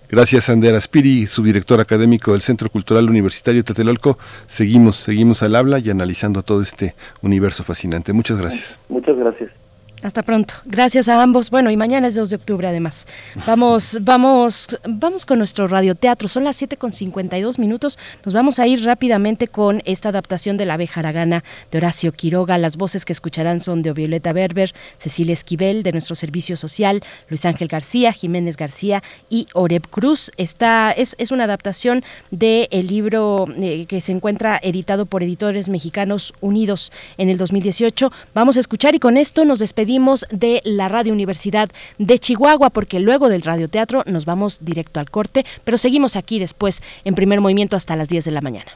Gracias, 0.08 0.48
Ander 0.50 0.74
Aspiri, 0.74 1.26
subdirector 1.26 1.80
académico 1.80 2.32
del 2.32 2.40
Centro 2.40 2.70
Cultural 2.70 3.08
Universitario 3.08 3.64
Tlatelolco. 3.64 4.18
Seguimos, 4.46 4.96
seguimos 4.96 5.42
al 5.42 5.56
habla 5.56 5.78
y 5.78 5.90
analizando 5.90 6.42
todo 6.42 6.60
este 6.60 6.94
universo 7.22 7.64
fascinante. 7.64 8.12
Muchas 8.12 8.38
gracias. 8.38 8.78
Muchas 8.88 9.16
gracias. 9.16 9.65
Hasta 10.06 10.22
pronto. 10.22 10.54
Gracias 10.66 11.08
a 11.08 11.20
ambos. 11.20 11.50
Bueno, 11.50 11.68
y 11.68 11.76
mañana 11.76 12.06
es 12.06 12.14
2 12.14 12.30
de 12.30 12.36
octubre 12.36 12.68
además. 12.68 13.08
Vamos, 13.44 13.98
vamos, 14.02 14.68
vamos 14.84 15.26
con 15.26 15.38
nuestro 15.38 15.66
radioteatro. 15.66 16.28
Son 16.28 16.44
las 16.44 16.54
7 16.54 16.76
con 16.76 16.92
52 16.92 17.58
minutos. 17.58 17.98
Nos 18.24 18.32
vamos 18.32 18.60
a 18.60 18.68
ir 18.68 18.84
rápidamente 18.84 19.48
con 19.48 19.82
esta 19.84 20.10
adaptación 20.10 20.58
de 20.58 20.64
La 20.64 20.74
abeja 20.74 21.00
aragana 21.00 21.42
de 21.72 21.78
Horacio 21.78 22.12
Quiroga. 22.12 22.56
Las 22.56 22.76
voces 22.76 23.04
que 23.04 23.12
escucharán 23.12 23.60
son 23.60 23.82
de 23.82 23.92
Violeta 23.94 24.32
Berber, 24.32 24.72
Cecilia 24.96 25.32
Esquivel 25.32 25.82
de 25.82 25.90
nuestro 25.90 26.14
servicio 26.14 26.56
social, 26.56 27.02
Luis 27.28 27.44
Ángel 27.44 27.66
García, 27.66 28.12
Jiménez 28.12 28.56
García 28.56 29.02
y 29.28 29.48
Oreb 29.54 29.88
Cruz. 29.88 30.30
Esta 30.36 30.92
es, 30.92 31.16
una 31.32 31.44
adaptación 31.44 32.04
del 32.30 32.68
libro 32.86 33.46
eh, 33.60 33.86
que 33.86 34.00
se 34.00 34.12
encuentra 34.12 34.60
editado 34.62 35.04
por 35.04 35.24
Editores 35.24 35.68
Mexicanos 35.68 36.32
Unidos 36.40 36.92
en 37.18 37.28
el 37.28 37.38
2018. 37.38 38.12
Vamos 38.34 38.56
a 38.56 38.60
escuchar 38.60 38.94
y 38.94 39.00
con 39.00 39.16
esto 39.16 39.44
nos 39.44 39.58
despedimos 39.58 39.95
de 40.30 40.60
la 40.64 40.88
Radio 40.88 41.12
Universidad 41.12 41.70
de 41.98 42.18
Chihuahua, 42.18 42.70
porque 42.70 43.00
luego 43.00 43.28
del 43.28 43.42
radioteatro 43.42 44.02
nos 44.06 44.24
vamos 44.24 44.58
directo 44.62 45.00
al 45.00 45.10
corte, 45.10 45.44
pero 45.64 45.78
seguimos 45.78 46.16
aquí 46.16 46.38
después 46.38 46.82
en 47.04 47.14
primer 47.14 47.40
movimiento 47.40 47.76
hasta 47.76 47.96
las 47.96 48.08
10 48.08 48.24
de 48.26 48.30
la 48.30 48.40
mañana. 48.40 48.72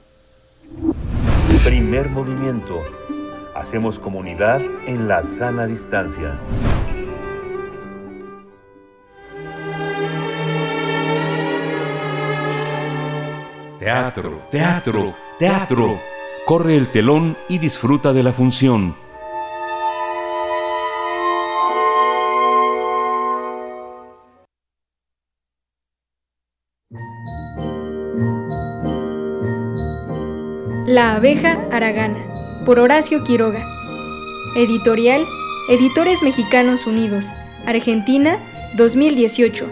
Primer 1.65 2.09
movimiento. 2.09 2.81
Hacemos 3.55 3.99
comunidad 3.99 4.63
en 4.87 5.09
la 5.09 5.23
sana 5.23 5.67
distancia. 5.67 6.39
Teatro, 13.79 14.43
teatro, 14.51 15.15
teatro. 15.39 15.99
Corre 16.47 16.77
el 16.77 16.89
telón 16.89 17.37
y 17.49 17.59
disfruta 17.59 18.13
de 18.13 18.23
la 18.23 18.33
función. 18.33 18.95
La 31.01 31.17
abeja 31.17 31.59
aragana, 31.73 32.19
por 32.67 32.79
Horacio 32.79 33.25
Quiroga. 33.25 33.67
Editorial, 34.55 35.25
Editores 35.71 36.23
Mexicanos 36.23 36.87
Unidos, 36.87 37.33
Argentina, 37.65 38.39
2018. 38.77 39.67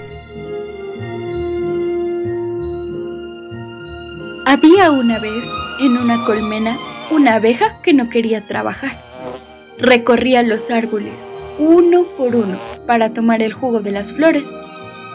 Había 4.46 4.90
una 4.90 5.18
vez, 5.18 5.44
en 5.82 5.98
una 5.98 6.24
colmena, 6.24 6.78
una 7.10 7.34
abeja 7.34 7.78
que 7.82 7.92
no 7.92 8.08
quería 8.08 8.46
trabajar. 8.46 8.98
Recorría 9.76 10.42
los 10.42 10.70
árboles, 10.70 11.34
uno 11.58 12.04
por 12.16 12.36
uno, 12.36 12.56
para 12.86 13.12
tomar 13.12 13.42
el 13.42 13.52
jugo 13.52 13.80
de 13.80 13.90
las 13.90 14.14
flores, 14.14 14.54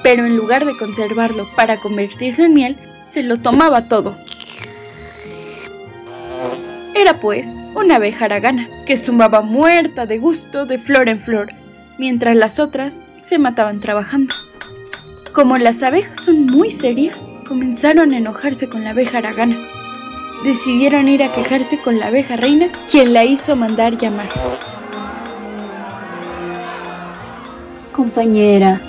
pero 0.04 0.28
en 0.28 0.38
lugar 0.38 0.66
de 0.66 0.78
conservarlo 0.78 1.48
para 1.56 1.78
convertirlo 1.78 2.46
en 2.46 2.54
miel, 2.54 2.78
se 3.02 3.24
lo 3.24 3.38
tomaba 3.38 3.88
todo. 3.88 4.16
Era 7.04 7.20
pues 7.20 7.60
una 7.76 7.98
abeja 7.98 8.24
aragana 8.24 8.70
que 8.86 8.96
zumbaba 8.96 9.42
muerta 9.42 10.06
de 10.06 10.20
gusto 10.20 10.66
de 10.66 10.80
flor 10.80 11.10
en 11.10 11.20
flor, 11.20 11.50
mientras 11.98 12.34
las 12.34 12.60
otras 12.60 13.06
se 13.20 13.40
mataban 13.40 13.82
trabajando. 13.82 14.34
Como 15.34 15.58
las 15.58 15.84
abejas 15.84 16.24
son 16.24 16.46
muy 16.46 16.72
serias, 16.72 17.28
comenzaron 17.46 18.14
a 18.14 18.18
enojarse 18.20 18.70
con 18.70 18.86
la 18.86 18.92
abeja 18.92 19.18
aragana. 19.18 19.58
Decidieron 20.46 21.10
ir 21.10 21.24
a 21.24 21.30
quejarse 21.34 21.78
con 21.78 22.00
la 22.00 22.08
abeja 22.08 22.38
reina, 22.38 22.70
quien 22.90 23.12
la 23.12 23.26
hizo 23.26 23.58
mandar 23.58 23.98
llamar. 23.98 24.30
Compañera, 27.92 28.80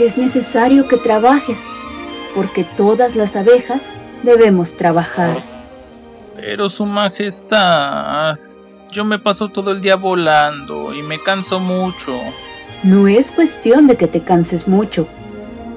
es 0.00 0.18
necesario 0.18 0.88
que 0.88 0.96
trabajes, 0.96 1.60
porque 2.34 2.64
todas 2.64 3.14
las 3.14 3.36
abejas 3.36 3.94
debemos 4.24 4.76
trabajar. 4.76 5.51
Pero 6.42 6.68
Su 6.68 6.86
Majestad, 6.86 8.36
yo 8.90 9.04
me 9.04 9.20
paso 9.20 9.48
todo 9.48 9.70
el 9.70 9.80
día 9.80 9.94
volando 9.94 10.92
y 10.92 11.00
me 11.00 11.20
canso 11.20 11.60
mucho. 11.60 12.18
No 12.82 13.06
es 13.06 13.30
cuestión 13.30 13.86
de 13.86 13.94
que 13.94 14.08
te 14.08 14.22
canses 14.22 14.66
mucho, 14.66 15.06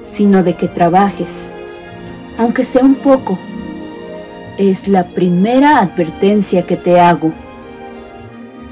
sino 0.02 0.42
de 0.42 0.54
que 0.54 0.66
trabajes, 0.66 1.52
aunque 2.36 2.64
sea 2.64 2.82
un 2.82 2.96
poco. 2.96 3.38
Es 4.58 4.88
la 4.88 5.06
primera 5.06 5.78
advertencia 5.78 6.66
que 6.66 6.74
te 6.74 6.98
hago. 6.98 7.32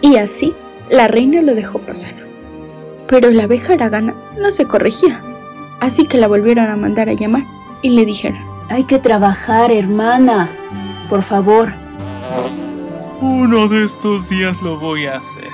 Y 0.01 0.17
así, 0.17 0.53
la 0.91 1.07
reina 1.07 1.43
lo 1.43 1.55
dejó 1.55 1.79
pasar. 1.79 2.17
Pero 3.07 3.31
la 3.31 3.45
abeja 3.45 3.75
aragana 3.75 4.17
no 4.37 4.51
se 4.51 4.65
corregía, 4.65 5.23
así 5.79 6.09
que 6.09 6.19
la 6.19 6.27
volvieron 6.27 6.69
a 6.69 6.77
mandar 6.77 7.09
a 7.09 7.15
llamar 7.15 7.45
y 7.83 7.91
le 7.91 8.05
dijeron, 8.05 8.41
Hay 8.69 8.83
que 8.83 8.99
trabajar, 8.99 9.71
hermana. 9.71 10.51
Por 11.09 11.23
favor, 11.23 11.84
Uno 13.20 13.68
de 13.68 13.85
estos 13.85 14.29
días 14.29 14.61
lo 14.62 14.79
voy 14.79 15.07
a 15.07 15.16
hacer. 15.16 15.49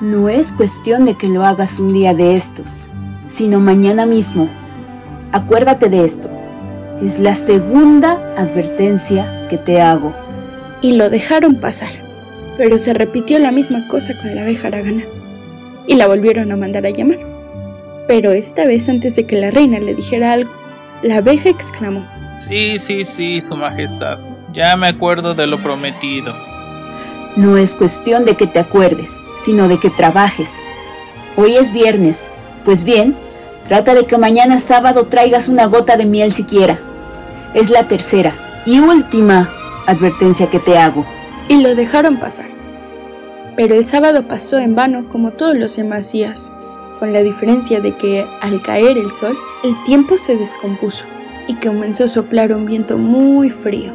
no 0.00 0.28
es 0.28 0.52
cuestión 0.52 1.04
de 1.04 1.14
que 1.14 1.28
lo 1.28 1.44
hagas 1.46 1.78
un 1.78 1.92
día 1.92 2.12
de 2.14 2.34
estos, 2.36 2.88
sino 3.28 3.60
mañana 3.60 4.04
mismo. 4.06 4.48
Acuérdate 5.32 5.88
de 5.88 6.04
esto. 6.04 6.28
Es 7.02 7.18
la 7.18 7.34
segunda 7.34 8.12
advertencia 8.36 9.46
que 9.48 9.56
te 9.58 9.80
hago. 9.80 10.12
y 10.82 10.92
lo 10.96 11.08
dejaron 11.08 11.56
pasar. 11.56 11.88
Pero 12.58 12.76
se 12.76 12.92
repitió 12.92 13.38
la 13.38 13.50
misma 13.50 13.78
cosa 13.88 14.12
con 14.20 14.34
la 14.34 14.42
abeja 14.42 14.68
aragana 14.68 15.04
y 15.86 15.94
la 15.94 16.06
volvieron 16.06 16.52
a 16.52 16.56
mandar 16.56 16.84
a 16.84 16.90
llamar. 16.90 17.18
Pero 18.06 18.32
esta 18.32 18.66
vez 18.66 18.88
antes 18.90 19.16
de 19.16 19.24
que 19.24 19.36
la 19.40 19.50
reina 19.50 19.78
le 19.80 19.94
dijera 19.94 20.34
algo, 20.34 20.50
la 21.02 21.16
abeja 21.16 21.48
exclamó, 21.48 22.04
Sí, 22.38 22.76
sí, 22.78 23.02
sí, 23.04 23.40
Su 23.40 23.56
Majestad. 23.56 24.18
Ya 24.54 24.76
me 24.76 24.86
acuerdo 24.86 25.34
de 25.34 25.48
lo 25.48 25.58
prometido. 25.58 26.32
No 27.34 27.56
es 27.56 27.74
cuestión 27.74 28.24
de 28.24 28.36
que 28.36 28.46
te 28.46 28.60
acuerdes, 28.60 29.18
sino 29.42 29.66
de 29.66 29.80
que 29.80 29.90
trabajes. 29.90 30.54
Hoy 31.36 31.56
es 31.56 31.72
viernes. 31.72 32.28
Pues 32.64 32.84
bien, 32.84 33.16
trata 33.66 33.94
de 33.94 34.06
que 34.06 34.16
mañana 34.16 34.60
sábado 34.60 35.06
traigas 35.08 35.48
una 35.48 35.66
gota 35.66 35.96
de 35.96 36.06
miel 36.06 36.32
siquiera. 36.32 36.78
Es 37.52 37.68
la 37.68 37.88
tercera 37.88 38.32
y 38.64 38.78
última 38.78 39.50
advertencia 39.86 40.48
que 40.48 40.60
te 40.60 40.78
hago. 40.78 41.04
y 41.48 41.60
lo 41.60 41.74
dejaron 41.74 42.18
pasar. 42.18 42.46
Pero 43.56 43.74
el 43.74 43.84
sábado 43.84 44.22
pasó 44.22 44.58
en 44.58 44.74
vano 44.74 45.08
como 45.10 45.32
todos 45.32 45.56
los 45.56 45.76
demás 45.76 46.10
días, 46.12 46.50
con 46.98 47.12
la 47.12 47.22
diferencia 47.22 47.80
de 47.80 47.92
que 47.92 48.24
al 48.40 48.62
caer 48.62 48.96
el 48.96 49.10
sol, 49.10 49.36
el 49.62 49.74
tiempo 49.84 50.16
se 50.16 50.36
descompuso 50.36 51.04
y 51.46 51.56
comenzó 51.56 52.04
a 52.04 52.08
soplar 52.08 52.52
un 52.52 52.64
viento 52.64 52.96
muy 52.96 53.50
frío. 53.50 53.92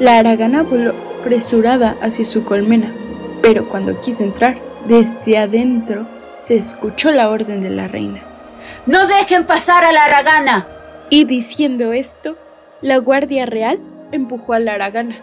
La 0.00 0.18
aragana 0.18 0.62
voló 0.62 0.94
apresurada 1.20 1.94
hacia 2.00 2.24
su 2.24 2.42
colmena, 2.42 2.90
pero 3.42 3.68
cuando 3.68 4.00
quiso 4.00 4.24
entrar, 4.24 4.56
desde 4.86 5.36
adentro 5.36 6.06
se 6.30 6.56
escuchó 6.56 7.10
la 7.10 7.28
orden 7.28 7.60
de 7.60 7.68
la 7.68 7.86
reina. 7.86 8.22
¡No 8.86 9.06
dejen 9.06 9.44
pasar 9.44 9.84
a 9.84 9.92
la 9.92 10.04
aragana! 10.04 10.66
Y 11.10 11.26
diciendo 11.26 11.92
esto, 11.92 12.38
la 12.80 12.96
guardia 12.96 13.44
real 13.44 13.78
empujó 14.10 14.54
a 14.54 14.58
la 14.58 14.72
aragana 14.72 15.16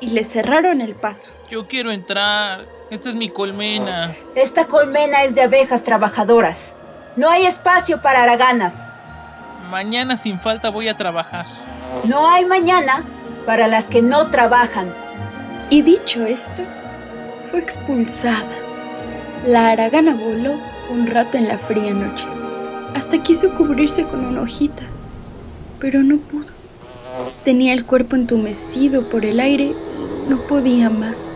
y 0.00 0.08
le 0.08 0.24
cerraron 0.24 0.80
el 0.80 0.96
paso. 0.96 1.30
Yo 1.48 1.68
quiero 1.68 1.92
entrar. 1.92 2.64
Esta 2.90 3.10
es 3.10 3.14
mi 3.14 3.28
colmena. 3.28 4.12
Esta 4.34 4.64
colmena 4.64 5.22
es 5.22 5.36
de 5.36 5.42
abejas 5.42 5.84
trabajadoras. 5.84 6.74
No 7.14 7.30
hay 7.30 7.46
espacio 7.46 8.02
para 8.02 8.24
araganas. 8.24 8.90
Mañana 9.70 10.16
sin 10.16 10.40
falta 10.40 10.70
voy 10.70 10.88
a 10.88 10.96
trabajar. 10.96 11.46
No 12.04 12.28
hay 12.28 12.44
mañana 12.44 13.04
para 13.46 13.68
las 13.68 13.86
que 13.86 14.02
no 14.02 14.30
trabajan. 14.30 14.88
Y 15.70 15.82
dicho 15.82 16.26
esto, 16.26 16.62
fue 17.50 17.60
expulsada. 17.60 18.58
La 19.44 19.70
aragana 19.70 20.14
voló 20.14 20.54
un 20.90 21.06
rato 21.06 21.38
en 21.38 21.48
la 21.48 21.58
fría 21.58 21.94
noche, 21.94 22.26
hasta 22.94 23.22
quiso 23.22 23.54
cubrirse 23.54 24.04
con 24.06 24.24
una 24.26 24.42
hojita, 24.42 24.82
pero 25.80 26.02
no 26.02 26.18
pudo. 26.18 26.52
Tenía 27.44 27.72
el 27.72 27.86
cuerpo 27.86 28.16
entumecido 28.16 29.08
por 29.08 29.24
el 29.24 29.40
aire, 29.40 29.74
no 30.28 30.38
podía 30.46 30.90
más. 30.90 31.34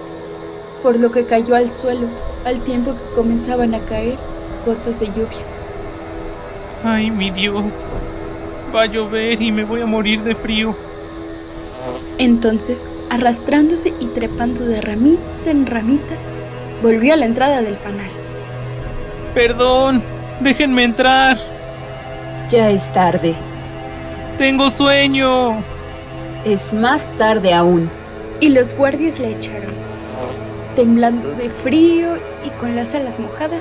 por 0.83 0.99
lo 0.99 1.11
que 1.11 1.27
cayó 1.27 1.55
al 1.57 1.73
suelo 1.73 2.09
al 2.45 2.63
tiempo 2.65 2.95
que 2.95 3.15
comenzaban 3.15 3.75
a 3.75 3.81
caer 3.81 4.19
gotas 4.65 5.01
de 5.01 5.09
lluvia. 5.09 5.47
Ay, 6.83 7.11
mi 7.11 7.31
Dios. 7.31 7.65
Va 8.75 8.83
a 8.83 8.87
llover 8.87 9.41
y 9.43 9.53
me 9.53 9.65
voy 9.65 9.83
a 9.83 9.87
morir 9.87 10.23
de 10.23 10.35
frío. 10.35 10.77
Entonces, 12.19 12.89
arrastrándose 13.09 13.95
y 13.99 14.07
trepando 14.07 14.65
de 14.65 14.81
ramita 14.81 15.23
en 15.47 15.67
ramita, 15.67 16.15
volvió 16.83 17.15
a 17.15 17.17
la 17.17 17.27
entrada 17.27 17.63
del 17.63 17.75
panal. 17.75 18.11
Perdón, 19.35 20.03
déjenme 20.41 20.85
entrar. 20.85 21.39
Ya 22.51 22.71
es 22.71 22.93
tarde. 22.93 23.35
Tengo 24.39 24.71
sueño. 24.71 25.63
Es 26.45 26.73
más 26.73 27.11
tarde 27.17 27.55
aún. 27.55 27.89
Y 28.41 28.49
los 28.49 28.75
guardias 28.75 29.19
le 29.19 29.33
echaron. 29.33 29.71
Temblando 30.75 31.31
de 31.33 31.51
frío 31.51 32.17
y 32.45 32.49
con 32.61 32.75
las 32.75 32.95
alas 32.95 33.19
mojadas, 33.19 33.61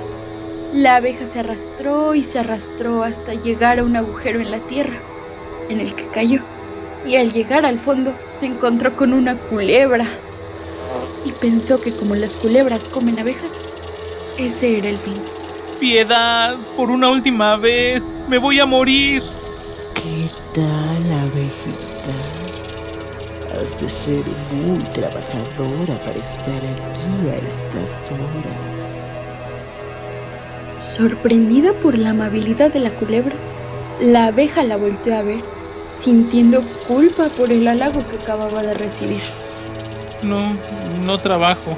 la 0.73 0.97
abeja 0.97 1.25
se 1.25 1.39
arrastró 1.39 2.15
y 2.15 2.23
se 2.23 2.39
arrastró 2.39 3.03
hasta 3.03 3.33
llegar 3.33 3.79
a 3.79 3.83
un 3.83 3.95
agujero 3.95 4.39
en 4.39 4.51
la 4.51 4.59
tierra, 4.59 4.97
en 5.69 5.79
el 5.79 5.93
que 5.95 6.07
cayó. 6.07 6.41
Y 7.05 7.15
al 7.15 7.31
llegar 7.31 7.65
al 7.65 7.79
fondo 7.79 8.13
se 8.27 8.45
encontró 8.45 8.95
con 8.95 9.13
una 9.13 9.35
culebra. 9.35 10.07
Y 11.25 11.31
pensó 11.31 11.81
que 11.81 11.91
como 11.91 12.15
las 12.15 12.35
culebras 12.35 12.87
comen 12.87 13.19
abejas, 13.19 13.65
ese 14.37 14.77
era 14.77 14.89
el 14.89 14.97
fin. 14.97 15.15
Piedad, 15.79 16.55
por 16.75 16.89
una 16.91 17.09
última 17.09 17.55
vez, 17.55 18.03
me 18.27 18.37
voy 18.37 18.59
a 18.59 18.65
morir. 18.65 19.23
¿Qué 19.95 20.29
tal, 20.53 21.13
abejita? 21.21 22.15
Has 23.61 23.81
de 23.81 23.89
ser 23.89 24.23
muy 24.51 24.79
trabajadora 24.79 25.93
para 26.05 26.19
estar 26.19 26.53
aquí 26.53 27.29
a 27.29 27.47
estas 27.47 28.09
horas. 28.11 29.19
Sorprendida 30.77 31.73
por 31.73 31.97
la 31.97 32.11
amabilidad 32.11 32.71
de 32.71 32.79
la 32.79 32.91
culebra, 32.91 33.35
la 33.99 34.27
abeja 34.27 34.63
la 34.63 34.77
volteó 34.77 35.15
a 35.15 35.21
ver, 35.23 35.43
sintiendo 35.89 36.61
culpa 36.87 37.29
por 37.29 37.51
el 37.51 37.67
halago 37.67 38.05
que 38.07 38.17
acababa 38.17 38.63
de 38.63 38.73
recibir. 38.73 39.21
No, 40.21 40.39
no 41.05 41.17
trabajo. 41.19 41.77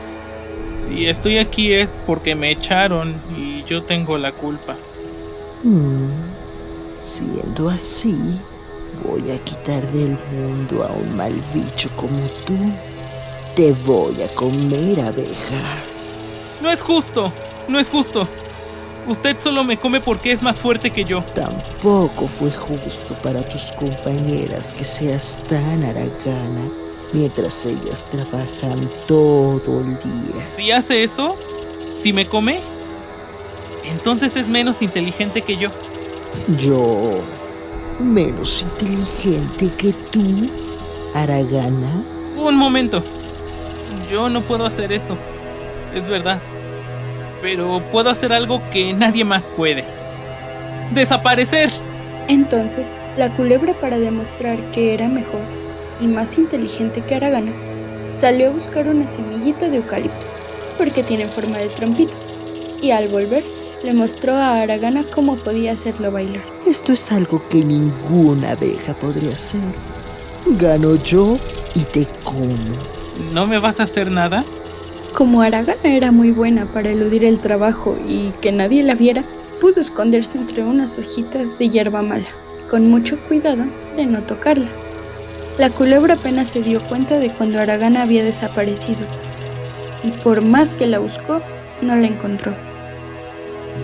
Si 0.76 1.07
estoy 1.07 1.38
aquí 1.38 1.74
es 1.74 1.97
porque 2.05 2.36
me 2.36 2.51
echaron 2.51 3.24
y 3.38 3.64
yo 3.66 3.84
tengo 3.84 4.18
la 4.18 4.32
culpa. 4.32 4.76
Hmm, 5.64 6.09
Siendo 6.95 7.70
así, 7.70 8.41
voy 9.03 9.32
a 9.32 9.43
quitar 9.43 9.82
del 9.91 10.18
mundo 10.32 10.84
a 10.84 10.91
un 10.91 11.16
mal 11.16 11.34
bicho 11.53 11.89
como 11.95 12.20
tú. 12.45 12.55
Te 13.55 13.74
voy 13.86 14.22
a 14.22 14.28
comer, 14.36 14.99
abejas. 15.01 16.57
No 16.62 16.70
es 16.72 16.82
justo, 16.82 17.32
no 17.68 17.80
es 17.80 17.89
justo. 17.89 18.28
Usted 19.07 19.39
solo 19.39 19.63
me 19.63 19.77
come 19.77 19.99
porque 19.99 20.31
es 20.31 20.43
más 20.43 20.59
fuerte 20.59 20.91
que 20.91 21.03
yo. 21.03 21.23
Tampoco 21.35 22.27
fue 22.27 22.51
justo 22.51 23.15
para 23.23 23.41
tus 23.41 23.71
compañeras 23.73 24.73
que 24.73 24.85
seas 24.85 25.37
tan 25.49 25.83
haragana 25.83 26.69
mientras 27.13 27.65
ellas 27.65 28.07
trabajan 28.11 28.79
todo 29.07 29.81
el 29.81 29.97
día. 29.99 30.43
Si 30.45 30.71
hace 30.71 31.03
eso, 31.03 31.35
si 31.85 32.13
me 32.13 32.25
come, 32.25 32.59
entonces 33.85 34.35
es 34.35 34.47
menos 34.47 34.81
inteligente 34.81 35.41
que 35.41 35.55
yo. 35.55 35.69
Yo, 36.59 37.11
menos 37.99 38.63
inteligente 38.63 39.69
que 39.77 39.93
tú, 40.11 40.23
haragana. 41.15 42.03
Un 42.37 42.55
momento. 42.55 43.03
Yo 44.09 44.29
no 44.29 44.41
puedo 44.41 44.65
hacer 44.65 44.91
eso. 44.91 45.17
Es 45.93 46.07
verdad. 46.07 46.39
Pero 47.41 47.81
puedo 47.91 48.09
hacer 48.09 48.31
algo 48.31 48.61
que 48.71 48.93
nadie 48.93 49.23
más 49.23 49.49
puede. 49.49 49.83
Desaparecer. 50.93 51.69
Entonces, 52.27 52.97
la 53.17 53.29
culebra 53.35 53.73
para 53.73 53.97
demostrar 53.97 54.57
que 54.71 54.93
era 54.93 55.07
mejor 55.07 55.41
y 56.01 56.07
más 56.07 56.37
inteligente 56.37 57.01
que 57.01 57.15
Aragana, 57.15 57.51
salió 58.13 58.47
a 58.47 58.53
buscar 58.53 58.87
una 58.87 59.05
semillita 59.05 59.69
de 59.69 59.77
eucalipto, 59.77 60.25
porque 60.77 61.03
tiene 61.03 61.27
forma 61.27 61.57
de 61.57 61.67
trompitos, 61.67 62.27
y 62.81 62.91
al 62.91 63.07
volver 63.07 63.43
le 63.83 63.93
mostró 63.93 64.33
a 64.33 64.61
Aragana 64.61 65.03
cómo 65.13 65.35
podía 65.35 65.73
hacerlo 65.73 66.11
bailar. 66.11 66.43
Esto 66.67 66.93
es 66.93 67.11
algo 67.11 67.41
que 67.49 67.63
ninguna 67.63 68.51
abeja 68.51 68.93
podría 68.93 69.31
hacer. 69.31 69.61
Gano 70.59 70.95
yo 71.03 71.37
y 71.75 71.79
te 71.81 72.07
como. 72.23 72.47
¿No 73.33 73.45
me 73.47 73.59
vas 73.59 73.79
a 73.79 73.83
hacer 73.83 74.11
nada? 74.11 74.43
Como 75.14 75.41
Aragana 75.41 75.93
era 75.93 76.12
muy 76.12 76.32
buena 76.32 76.66
para 76.66 76.89
eludir 76.89 77.26
el 77.26 77.39
trabajo 77.39 77.97
y 78.07 78.32
que 78.41 78.51
nadie 78.51 78.82
la 78.82 78.95
viera, 78.95 79.24
pudo 79.59 79.82
esconderse 79.82 80.38
entre 80.38 80.64
unas 80.64 80.97
hojitas 80.97 81.59
de 81.59 81.70
hierba 81.70 82.01
mala, 82.01 82.28
con 82.70 82.89
mucho 82.89 83.20
cuidado 83.28 83.66
de 83.95 84.05
no 84.05 84.22
tocarlas. 84.24 84.88
La 85.57 85.70
culebra 85.70 86.16
apenas 86.16 86.47
se 86.47 86.62
dio 86.62 86.80
cuenta 86.80 87.20
de 87.20 87.30
cuando 87.30 87.59
Aragana 87.59 88.03
había 88.03 88.24
desaparecido, 88.24 89.01
y 90.03 90.12
por 90.24 90.43
más 90.43 90.74
que 90.74 90.88
la 90.88 90.99
buscó, 90.99 91.41
no 91.82 91.95
la 91.95 92.07
encontró. 92.07 92.53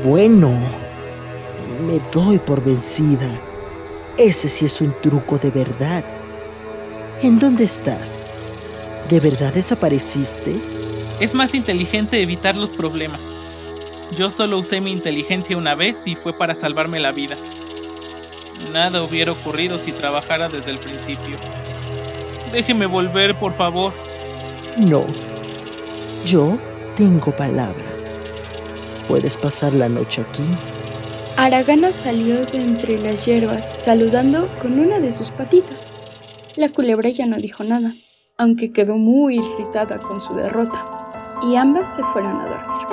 Bueno, 0.05 0.49
me 1.85 1.99
doy 2.13 2.39
por 2.39 2.63
vencida. 2.63 3.29
Ese 4.17 4.49
sí 4.49 4.65
es 4.65 4.81
un 4.81 4.93
truco 5.01 5.37
de 5.37 5.51
verdad. 5.51 6.03
¿En 7.21 7.37
dónde 7.37 7.65
estás? 7.65 8.27
¿De 9.09 9.19
verdad 9.19 9.53
desapareciste? 9.53 10.55
Es 11.19 11.33
más 11.33 11.55
inteligente 11.55 12.21
evitar 12.21 12.55
los 12.55 12.69
problemas. 12.69 13.19
Yo 14.17 14.29
solo 14.29 14.59
usé 14.59 14.81
mi 14.81 14.91
inteligencia 14.91 15.57
una 15.57 15.73
vez 15.73 16.05
y 16.05 16.15
fue 16.15 16.37
para 16.37 16.53
salvarme 16.53 16.99
la 16.99 17.11
vida. 17.11 17.35
Nada 18.71 19.03
hubiera 19.03 19.31
ocurrido 19.31 19.77
si 19.79 19.91
trabajara 19.91 20.47
desde 20.47 20.71
el 20.71 20.77
principio. 20.77 21.37
Déjeme 22.51 22.85
volver, 22.85 23.35
por 23.39 23.53
favor. 23.53 23.93
No. 24.77 25.05
Yo 26.25 26.57
tengo 26.95 27.31
palabra. 27.35 27.83
¿Puedes 29.07 29.35
pasar 29.37 29.73
la 29.73 29.89
noche 29.89 30.21
aquí? 30.21 30.43
Aragana 31.37 31.91
salió 31.91 32.43
de 32.45 32.59
entre 32.59 32.99
las 32.99 33.25
hierbas 33.25 33.83
saludando 33.83 34.47
con 34.61 34.79
una 34.79 34.99
de 34.99 35.11
sus 35.11 35.31
patitas. 35.31 35.89
La 36.55 36.69
culebra 36.69 37.09
ya 37.09 37.25
no 37.25 37.37
dijo 37.37 37.63
nada, 37.63 37.93
aunque 38.37 38.71
quedó 38.71 38.97
muy 38.97 39.37
irritada 39.37 39.99
con 39.99 40.19
su 40.19 40.33
derrota, 40.33 40.96
y 41.43 41.55
ambas 41.55 41.95
se 41.95 42.03
fueron 42.05 42.39
a 42.41 42.47
dormir. 42.47 42.87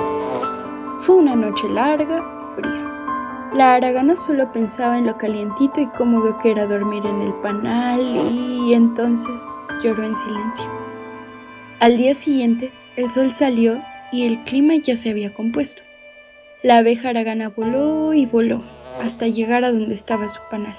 Fue 0.99 1.15
una 1.15 1.35
noche 1.35 1.67
larga 1.69 2.23
fría. 2.55 3.51
La 3.53 3.75
Aragana 3.75 4.15
solo 4.15 4.51
pensaba 4.51 4.97
en 4.97 5.05
lo 5.05 5.17
calientito 5.17 5.79
y 5.79 5.87
cómodo 5.87 6.37
que 6.39 6.51
era 6.51 6.65
dormir 6.65 7.05
en 7.05 7.21
el 7.21 7.33
panal 7.35 8.01
y 8.01 8.73
entonces 8.73 9.41
lloró 9.83 10.03
en 10.03 10.17
silencio. 10.17 10.69
Al 11.79 11.97
día 11.97 12.13
siguiente, 12.13 12.71
el 12.95 13.11
sol 13.11 13.31
salió 13.31 13.81
y 14.11 14.25
el 14.25 14.43
clima 14.43 14.75
ya 14.75 14.95
se 14.95 15.09
había 15.09 15.33
compuesto. 15.33 15.83
La 16.63 16.77
abeja 16.77 17.09
Aragana 17.09 17.49
voló 17.49 18.13
y 18.13 18.25
voló 18.25 18.61
hasta 19.01 19.27
llegar 19.27 19.63
a 19.63 19.71
donde 19.71 19.93
estaba 19.93 20.27
su 20.27 20.41
panal. 20.49 20.77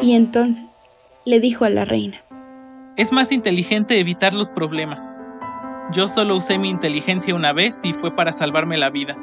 Y 0.00 0.14
entonces 0.14 0.86
le 1.24 1.40
dijo 1.40 1.64
a 1.64 1.70
la 1.70 1.84
reina, 1.84 2.22
Es 2.96 3.10
más 3.10 3.32
inteligente 3.32 3.98
evitar 3.98 4.32
los 4.32 4.50
problemas. 4.50 5.24
Yo 5.90 6.08
solo 6.08 6.36
usé 6.36 6.58
mi 6.58 6.70
inteligencia 6.70 7.34
una 7.34 7.52
vez 7.52 7.84
y 7.84 7.92
fue 7.92 8.10
para 8.10 8.32
salvarme 8.32 8.76
la 8.76 8.90
vida. 8.90 9.16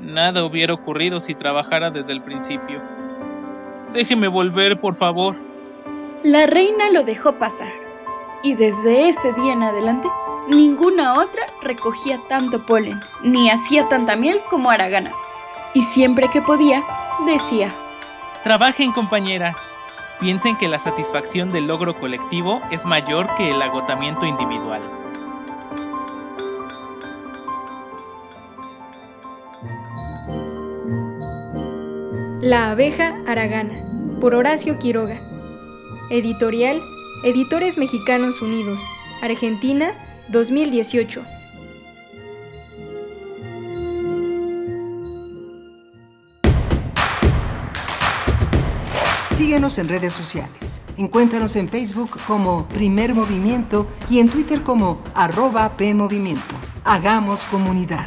Nada 0.00 0.44
hubiera 0.44 0.74
ocurrido 0.74 1.20
si 1.20 1.34
trabajara 1.34 1.90
desde 1.90 2.12
el 2.12 2.22
principio. 2.22 2.80
Déjeme 3.92 4.28
volver, 4.28 4.80
por 4.80 4.94
favor. 4.94 5.34
La 6.22 6.46
reina 6.46 6.90
lo 6.92 7.02
dejó 7.02 7.34
pasar. 7.34 7.72
Y 8.42 8.54
desde 8.54 9.08
ese 9.08 9.32
día 9.32 9.54
en 9.54 9.62
adelante, 9.62 10.08
ninguna 10.48 11.14
otra 11.14 11.42
recogía 11.62 12.20
tanto 12.28 12.64
polen, 12.64 13.00
ni 13.22 13.50
hacía 13.50 13.88
tanta 13.88 14.14
miel 14.14 14.40
como 14.50 14.70
Aragana. 14.70 15.12
Y 15.74 15.82
siempre 15.82 16.28
que 16.30 16.42
podía, 16.42 16.84
decía, 17.26 17.68
Trabajen, 18.44 18.92
compañeras. 18.92 19.56
Piensen 20.20 20.56
que 20.56 20.68
la 20.68 20.78
satisfacción 20.78 21.52
del 21.52 21.66
logro 21.66 21.94
colectivo 21.94 22.62
es 22.70 22.84
mayor 22.84 23.28
que 23.36 23.50
el 23.50 23.60
agotamiento 23.60 24.26
individual. 24.26 24.80
La 32.40 32.70
abeja 32.70 33.20
Aragana, 33.26 33.74
por 34.20 34.32
Horacio 34.32 34.78
Quiroga. 34.78 35.20
Editorial, 36.08 36.80
Editores 37.24 37.76
Mexicanos 37.76 38.42
Unidos, 38.42 38.80
Argentina, 39.20 39.92
2018. 40.28 41.24
Síguenos 49.30 49.78
en 49.78 49.88
redes 49.88 50.12
sociales. 50.12 50.80
Encuéntranos 50.96 51.56
en 51.56 51.68
Facebook 51.68 52.20
como 52.28 52.68
Primer 52.68 53.14
Movimiento 53.14 53.88
y 54.08 54.20
en 54.20 54.28
Twitter 54.28 54.62
como 54.62 55.02
arroba 55.12 55.76
PMovimiento. 55.76 56.54
Hagamos 56.84 57.46
comunidad. 57.46 58.06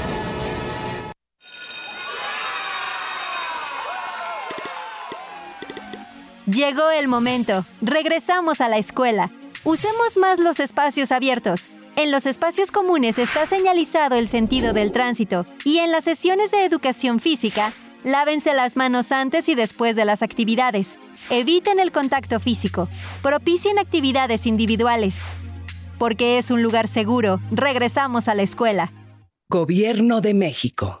Llegó 6.47 6.89
el 6.89 7.07
momento. 7.07 7.65
Regresamos 7.81 8.61
a 8.61 8.69
la 8.69 8.77
escuela. 8.77 9.29
Usemos 9.63 10.17
más 10.17 10.39
los 10.39 10.59
espacios 10.59 11.11
abiertos. 11.11 11.69
En 11.95 12.09
los 12.09 12.25
espacios 12.25 12.71
comunes 12.71 13.19
está 13.19 13.45
señalizado 13.45 14.15
el 14.15 14.27
sentido 14.27 14.73
del 14.73 14.91
tránsito 14.91 15.45
y 15.65 15.77
en 15.79 15.91
las 15.91 16.05
sesiones 16.05 16.49
de 16.49 16.65
educación 16.65 17.19
física, 17.19 17.73
lávense 18.03 18.53
las 18.55 18.75
manos 18.75 19.11
antes 19.11 19.49
y 19.49 19.55
después 19.55 19.95
de 19.95 20.05
las 20.05 20.23
actividades. 20.23 20.97
Eviten 21.29 21.79
el 21.79 21.91
contacto 21.91 22.39
físico. 22.39 22.87
Propicien 23.21 23.77
actividades 23.77 24.47
individuales. 24.47 25.19
Porque 25.99 26.39
es 26.39 26.49
un 26.49 26.63
lugar 26.63 26.87
seguro, 26.87 27.39
regresamos 27.51 28.27
a 28.27 28.33
la 28.33 28.41
escuela. 28.41 28.91
Gobierno 29.47 30.21
de 30.21 30.33
México. 30.33 31.00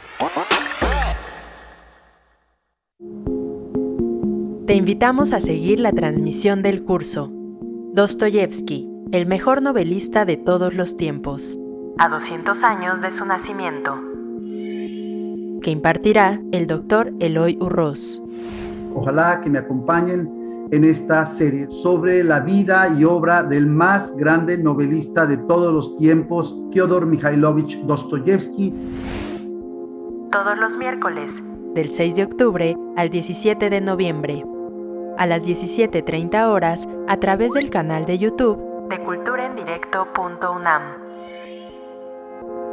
Te 4.71 4.77
invitamos 4.77 5.33
a 5.33 5.41
seguir 5.41 5.81
la 5.81 5.91
transmisión 5.91 6.61
del 6.61 6.85
curso 6.85 7.29
Dostoyevsky, 7.93 8.89
el 9.11 9.25
mejor 9.25 9.61
novelista 9.61 10.23
de 10.23 10.37
todos 10.37 10.73
los 10.73 10.95
tiempos, 10.95 11.59
a 11.97 12.07
200 12.07 12.63
años 12.63 13.01
de 13.01 13.11
su 13.11 13.25
nacimiento, 13.25 13.99
que 15.61 15.71
impartirá 15.71 16.41
el 16.53 16.67
doctor 16.67 17.11
Eloy 17.19 17.57
Urroz. 17.59 18.23
Ojalá 18.95 19.41
que 19.41 19.49
me 19.49 19.59
acompañen 19.59 20.69
en 20.71 20.85
esta 20.85 21.25
serie 21.25 21.69
sobre 21.69 22.23
la 22.23 22.39
vida 22.39 22.95
y 22.97 23.03
obra 23.03 23.43
del 23.43 23.67
más 23.67 24.15
grande 24.15 24.57
novelista 24.57 25.27
de 25.27 25.35
todos 25.35 25.73
los 25.73 25.97
tiempos, 25.97 26.55
Fyodor 26.71 27.07
Mikhailovich 27.07 27.77
Dostoyevsky. 27.81 28.73
Todos 30.31 30.57
los 30.57 30.77
miércoles, 30.77 31.43
del 31.73 31.91
6 31.91 32.15
de 32.15 32.23
octubre 32.23 32.77
al 32.95 33.09
17 33.09 33.69
de 33.69 33.81
noviembre 33.81 34.45
a 35.21 35.25
las 35.27 35.43
17.30 35.43 36.47
horas 36.47 36.87
a 37.07 37.17
través 37.17 37.53
del 37.53 37.69
canal 37.69 38.07
de 38.07 38.17
YouTube 38.17 38.89
de 38.89 38.97
culturaendirecto.unam. 39.03 40.81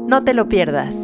No 0.08 0.24
te 0.24 0.36
lo 0.36 0.48
pierdas. 0.48 0.96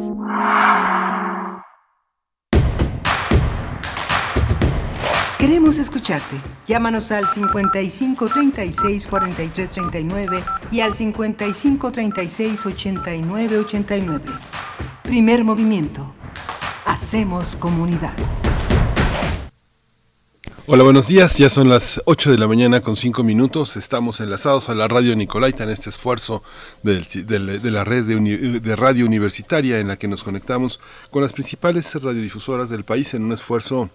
Queremos 5.44 5.78
escucharte. 5.78 6.38
Llámanos 6.66 7.12
al 7.12 7.28
55 7.28 8.30
36 8.30 9.08
43 9.08 9.72
39 9.72 10.42
y 10.72 10.80
al 10.80 10.94
55 10.94 11.92
36 11.92 12.66
89 12.66 13.58
89. 13.58 14.24
Primer 15.04 15.44
movimiento. 15.44 16.16
Hacemos 16.86 17.58
comunidad. 17.58 18.14
Hola, 20.66 20.84
buenos 20.84 21.10
días. 21.10 21.38
Ya 21.38 21.50
son 21.50 21.68
las 21.68 22.02
8 22.06 22.32
de 22.32 22.38
la 22.38 22.48
mañana 22.48 22.80
con 22.80 22.96
5 22.96 23.22
minutos. 23.26 23.76
Estamos 23.76 24.22
enlazados 24.22 24.70
a 24.70 24.76
la 24.76 24.88
radio 24.88 25.14
Nicolaita 25.14 25.66
en 25.66 25.72
este 25.72 25.90
esfuerzo 25.90 26.42
de 26.84 27.02
la 27.70 27.84
red 27.84 28.06
de 28.06 28.76
radio 28.78 29.06
universitaria 29.06 29.80
en 29.80 29.90
la 29.90 29.98
que 29.98 30.08
nos 30.08 30.24
conectamos 30.24 30.80
con 31.12 31.22
las 31.22 31.34
principales 31.34 31.94
radiodifusoras 32.02 32.70
del 32.70 32.86
país 32.86 33.14
en 33.14 33.26
un 33.26 33.34
esfuerzo 33.34 33.90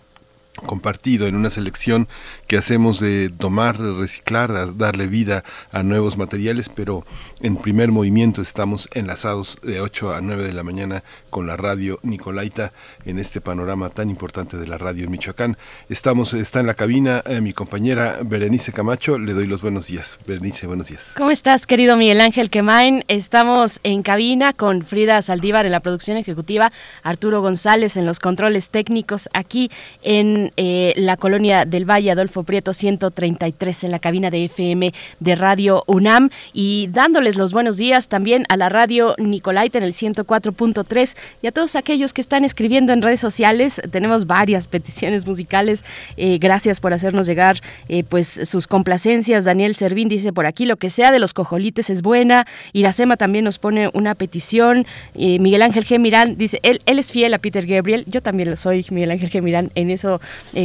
compartido 0.66 1.26
en 1.26 1.34
una 1.34 1.50
selección 1.50 2.08
que 2.46 2.56
hacemos 2.56 3.00
de 3.00 3.30
tomar, 3.30 3.78
reciclar, 3.78 4.76
darle 4.76 5.06
vida 5.06 5.44
a 5.72 5.82
nuevos 5.82 6.16
materiales, 6.16 6.68
pero 6.68 7.04
en 7.40 7.56
primer 7.56 7.92
movimiento 7.92 8.42
estamos 8.42 8.88
enlazados 8.94 9.58
de 9.62 9.80
8 9.80 10.14
a 10.14 10.20
9 10.20 10.44
de 10.44 10.52
la 10.52 10.64
mañana 10.64 11.04
con 11.30 11.46
la 11.46 11.56
radio 11.56 12.00
Nicolaita 12.02 12.72
en 13.04 13.18
este 13.18 13.40
panorama 13.40 13.90
tan 13.90 14.10
importante 14.10 14.56
de 14.56 14.66
la 14.66 14.78
radio 14.78 15.04
en 15.04 15.10
Michoacán. 15.10 15.56
Estamos, 15.88 16.34
está 16.34 16.60
en 16.60 16.66
la 16.66 16.74
cabina 16.74 17.22
eh, 17.26 17.40
mi 17.40 17.52
compañera 17.52 18.18
Berenice 18.24 18.72
Camacho, 18.72 19.18
le 19.18 19.34
doy 19.34 19.46
los 19.46 19.62
buenos 19.62 19.86
días. 19.86 20.18
Berenice, 20.26 20.66
buenos 20.66 20.88
días. 20.88 21.12
¿Cómo 21.16 21.30
estás, 21.30 21.66
querido 21.66 21.96
Miguel 21.96 22.20
Ángel 22.20 22.50
Quemain? 22.50 23.04
Estamos 23.08 23.80
en 23.84 24.02
cabina 24.02 24.52
con 24.52 24.82
Frida 24.82 25.22
Saldívar 25.22 25.66
en 25.66 25.72
la 25.72 25.80
producción 25.80 26.16
ejecutiva, 26.16 26.72
Arturo 27.02 27.40
González 27.40 27.96
en 27.96 28.06
los 28.06 28.18
controles 28.18 28.70
técnicos, 28.70 29.28
aquí 29.32 29.70
en 30.02 30.52
eh, 30.56 30.92
la 30.96 31.16
colonia 31.16 31.64
del 31.64 31.88
Valle, 31.88 32.10
Adolfo 32.10 32.42
Prieto 32.42 32.72
133, 32.72 33.84
en 33.84 33.90
la 33.90 33.98
cabina 33.98 34.30
de 34.30 34.44
FM 34.44 34.92
de 35.20 35.34
Radio 35.34 35.84
UNAM, 35.86 36.30
y 36.52 36.88
los 37.36 37.52
buenos 37.52 37.76
días 37.76 38.08
también 38.08 38.44
a 38.48 38.56
la 38.56 38.68
radio 38.68 39.14
Nicolaita 39.18 39.78
en 39.78 39.84
el 39.84 39.92
104.3 39.92 41.16
y 41.42 41.46
a 41.46 41.52
todos 41.52 41.76
aquellos 41.76 42.12
que 42.12 42.20
están 42.20 42.44
escribiendo 42.44 42.92
en 42.92 43.02
redes 43.02 43.20
sociales. 43.20 43.82
Tenemos 43.90 44.26
varias 44.26 44.66
peticiones 44.66 45.26
musicales. 45.26 45.84
Eh, 46.16 46.38
gracias 46.38 46.80
por 46.80 46.92
hacernos 46.92 47.26
llegar 47.26 47.60
eh, 47.88 48.04
pues 48.04 48.40
sus 48.44 48.66
complacencias. 48.66 49.44
Daniel 49.44 49.74
Servín 49.74 50.08
dice 50.08 50.32
por 50.32 50.46
aquí, 50.46 50.64
lo 50.64 50.76
que 50.76 50.90
sea 50.90 51.10
de 51.10 51.18
los 51.18 51.34
cojolites 51.34 51.90
es 51.90 52.02
buena. 52.02 52.46
Iracema 52.72 53.16
también 53.16 53.44
nos 53.44 53.58
pone 53.58 53.90
una 53.94 54.14
petición. 54.14 54.86
Eh, 55.14 55.38
Miguel 55.38 55.62
Ángel 55.62 55.84
G. 55.84 55.98
Mirán 55.98 56.36
dice, 56.36 56.60
él, 56.62 56.80
él 56.86 56.98
es 56.98 57.12
fiel 57.12 57.34
a 57.34 57.38
Peter 57.38 57.66
Gabriel. 57.66 58.04
Yo 58.06 58.22
también 58.22 58.50
lo 58.50 58.56
soy, 58.56 58.86
Miguel 58.90 59.10
Ángel 59.10 59.30
G. 59.30 59.42
Mirán. 59.42 59.70
En 59.74 59.90
eso 59.90 60.20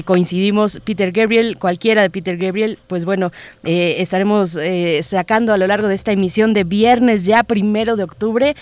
coincidimos, 0.06 0.80
Peter 0.84 1.12
Gabriel, 1.12 1.58
cualquiera 1.58 2.02
de 2.02 2.10
Peter 2.10 2.38
Gabriel, 2.38 2.80
pues 2.88 3.06
bueno, 3.06 3.32
estaremos 3.64 4.58
sacando 5.02 5.54
a 5.54 5.58
lo 5.58 5.68
largo 5.68 5.88
de 5.88 5.96
esta 5.96 6.12
emisión 6.12 6.53
de 6.54 6.64
viernes 6.64 7.26
ya 7.26 7.44
primero 7.44 7.96
de 7.96 8.04
octubre 8.04 8.56